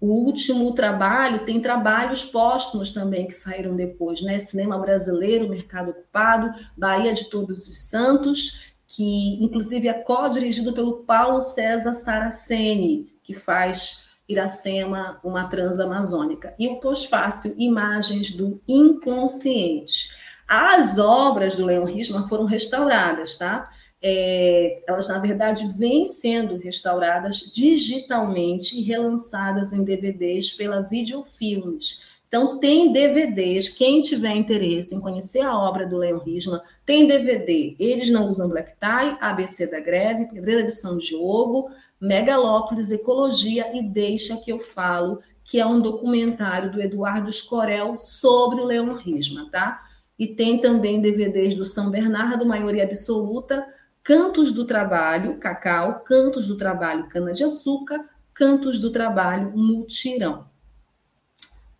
O 0.00 0.06
último 0.24 0.72
trabalho, 0.72 1.44
tem 1.44 1.60
trabalhos 1.60 2.24
póstumos 2.24 2.90
também 2.90 3.26
que 3.26 3.34
saíram 3.34 3.76
depois, 3.76 4.22
né? 4.22 4.38
Cinema 4.38 4.78
brasileiro, 4.78 5.48
Mercado 5.48 5.90
Ocupado, 5.90 6.54
Bahia 6.76 7.12
de 7.12 7.26
Todos 7.26 7.68
os 7.68 7.78
Santos, 7.78 8.72
que 8.86 9.34
inclusive 9.44 9.88
é 9.88 9.92
co-dirigido 9.92 10.72
pelo 10.72 11.04
Paulo 11.04 11.42
César 11.42 11.92
Saraceni, 11.92 13.12
que 13.22 13.34
faz 13.34 14.08
Iracema, 14.26 15.20
uma 15.22 15.48
transamazônica. 15.48 16.54
E 16.58 16.68
o 16.68 16.80
pós-fácil, 16.80 17.54
Imagens 17.58 18.30
do 18.32 18.60
Inconsciente. 18.66 20.08
As 20.52 20.98
obras 20.98 21.54
do 21.54 21.64
Leon 21.64 21.84
Risman 21.84 22.26
foram 22.26 22.44
restauradas, 22.44 23.36
tá? 23.36 23.70
É, 24.02 24.82
elas, 24.84 25.06
na 25.06 25.20
verdade, 25.20 25.64
vêm 25.78 26.04
sendo 26.06 26.56
restauradas 26.56 27.52
digitalmente 27.54 28.76
e 28.76 28.82
relançadas 28.82 29.72
em 29.72 29.84
DVDs 29.84 30.50
pela 30.50 30.80
Videofilmes. 30.82 32.04
Então, 32.26 32.58
tem 32.58 32.92
DVDs, 32.92 33.68
quem 33.68 34.00
tiver 34.00 34.34
interesse 34.34 34.92
em 34.92 35.00
conhecer 35.00 35.42
a 35.42 35.56
obra 35.56 35.86
do 35.86 35.98
Leon 35.98 36.18
Risman, 36.18 36.60
tem 36.84 37.06
DVD. 37.06 37.76
Eles 37.78 38.10
não 38.10 38.26
usam 38.26 38.48
black 38.48 38.72
tie, 38.72 39.16
ABC 39.20 39.70
da 39.70 39.78
greve, 39.78 40.26
Pedreira 40.26 40.64
de 40.64 40.72
São 40.72 40.98
Diogo, 40.98 41.70
Megalópolis, 42.00 42.90
Ecologia 42.90 43.70
e 43.72 43.84
Deixa 43.84 44.36
que 44.36 44.50
eu 44.50 44.58
falo, 44.58 45.20
que 45.44 45.60
é 45.60 45.66
um 45.66 45.80
documentário 45.80 46.72
do 46.72 46.82
Eduardo 46.82 47.30
Escorel 47.30 48.00
sobre 48.00 48.60
o 48.60 48.64
Leon 48.64 48.94
Risman, 48.94 49.48
tá? 49.48 49.88
E 50.20 50.26
tem 50.26 50.60
também 50.60 51.00
DVDs 51.00 51.54
do 51.54 51.64
São 51.64 51.90
Bernardo, 51.90 52.44
maioria 52.44 52.84
absoluta, 52.84 53.66
Cantos 54.02 54.52
do 54.52 54.66
Trabalho, 54.66 55.38
Cacau, 55.38 56.00
Cantos 56.00 56.46
do 56.46 56.58
Trabalho, 56.58 57.08
Cana-de-Açúcar, 57.08 58.04
Cantos 58.34 58.78
do 58.78 58.92
Trabalho, 58.92 59.50
Mutirão. 59.56 60.44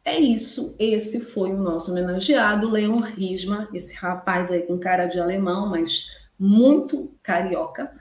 É 0.02 0.18
isso, 0.18 0.74
esse 0.78 1.20
foi 1.20 1.52
o 1.52 1.58
nosso 1.58 1.90
homenageado, 1.90 2.70
Leon 2.70 3.00
Risma, 3.00 3.68
esse 3.74 3.94
rapaz 3.94 4.50
aí 4.50 4.62
com 4.62 4.78
cara 4.78 5.04
de 5.04 5.20
alemão, 5.20 5.68
mas 5.68 6.16
muito 6.38 7.10
carioca, 7.22 7.94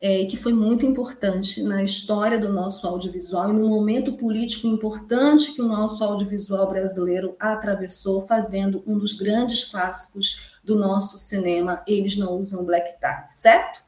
é, 0.00 0.24
que 0.26 0.36
foi 0.36 0.52
muito 0.52 0.84
importante 0.84 1.62
na 1.62 1.82
história 1.82 2.38
do 2.38 2.52
nosso 2.52 2.86
audiovisual 2.86 3.50
e 3.50 3.52
no 3.54 3.68
momento 3.68 4.12
político 4.12 4.66
importante 4.66 5.52
que 5.52 5.62
o 5.62 5.66
nosso 5.66 6.04
audiovisual 6.04 6.68
brasileiro 6.68 7.34
atravessou, 7.40 8.26
fazendo 8.26 8.82
um 8.86 8.98
dos 8.98 9.14
grandes 9.14 9.64
clássicos 9.64 10.52
do 10.62 10.76
nosso 10.76 11.16
cinema, 11.16 11.82
Eles 11.86 12.16
Não 12.16 12.38
Usam 12.38 12.64
Black 12.64 12.98
Tie, 13.00 13.26
certo? 13.30 13.80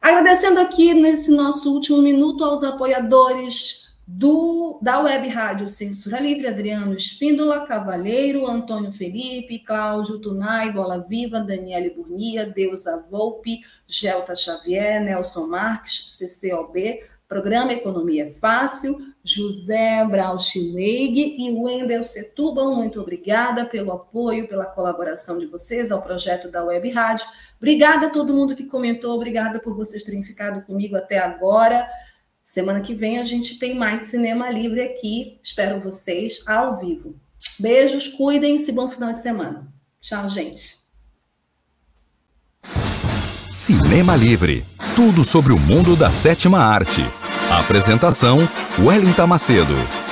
Agradecendo 0.00 0.60
aqui 0.60 0.94
nesse 0.94 1.30
nosso 1.30 1.72
último 1.72 2.00
minuto 2.00 2.44
aos 2.44 2.62
apoiadores 2.62 3.83
do, 4.06 4.78
da 4.82 5.00
Web 5.00 5.28
Rádio 5.28 5.68
Censura 5.68 6.20
Livre, 6.20 6.46
Adriano 6.46 6.94
Espíndola, 6.94 7.66
Cavalheiro, 7.66 8.46
Antônio 8.46 8.92
Felipe, 8.92 9.58
Cláudio 9.58 10.18
Tunai, 10.18 10.72
Bola 10.72 10.98
Viva, 10.98 11.40
Daniele 11.40 11.90
Burnia, 11.90 12.46
Deusa 12.46 13.04
Volpe, 13.10 13.60
Gelta 13.86 14.36
Xavier, 14.36 15.02
Nelson 15.02 15.46
Marques, 15.46 16.18
CCOB, 16.18 17.02
Programa 17.26 17.72
Economia 17.72 18.30
Fácil, 18.38 18.98
José 19.24 20.04
Brauschweig 20.04 21.36
e 21.38 21.50
Wendel 21.52 22.04
Setúbal. 22.04 22.76
Muito 22.76 23.00
obrigada 23.00 23.64
pelo 23.64 23.90
apoio, 23.90 24.46
pela 24.46 24.66
colaboração 24.66 25.38
de 25.38 25.46
vocês 25.46 25.90
ao 25.90 26.02
projeto 26.02 26.50
da 26.50 26.62
Web 26.62 26.90
Rádio. 26.90 27.26
Obrigada 27.56 28.08
a 28.08 28.10
todo 28.10 28.34
mundo 28.34 28.54
que 28.54 28.64
comentou, 28.64 29.14
obrigada 29.14 29.58
por 29.58 29.74
vocês 29.74 30.04
terem 30.04 30.22
ficado 30.22 30.62
comigo 30.66 30.94
até 30.94 31.16
agora. 31.16 31.88
Semana 32.44 32.82
que 32.82 32.94
vem 32.94 33.18
a 33.18 33.24
gente 33.24 33.58
tem 33.58 33.74
mais 33.74 34.02
Cinema 34.02 34.50
Livre 34.50 34.82
aqui. 34.82 35.38
Espero 35.42 35.80
vocês 35.80 36.42
ao 36.46 36.78
vivo. 36.78 37.16
Beijos, 37.58 38.06
cuidem-se, 38.08 38.70
bom 38.70 38.90
final 38.90 39.12
de 39.12 39.20
semana. 39.20 39.66
Tchau, 40.00 40.28
gente. 40.28 40.76
Cinema 43.50 44.14
Livre. 44.14 44.64
Tudo 44.94 45.24
sobre 45.24 45.52
o 45.52 45.58
mundo 45.58 45.96
da 45.96 46.10
sétima 46.10 46.58
arte. 46.58 47.00
Apresentação: 47.50 48.38
Wellington 48.78 49.26
Macedo. 49.26 50.03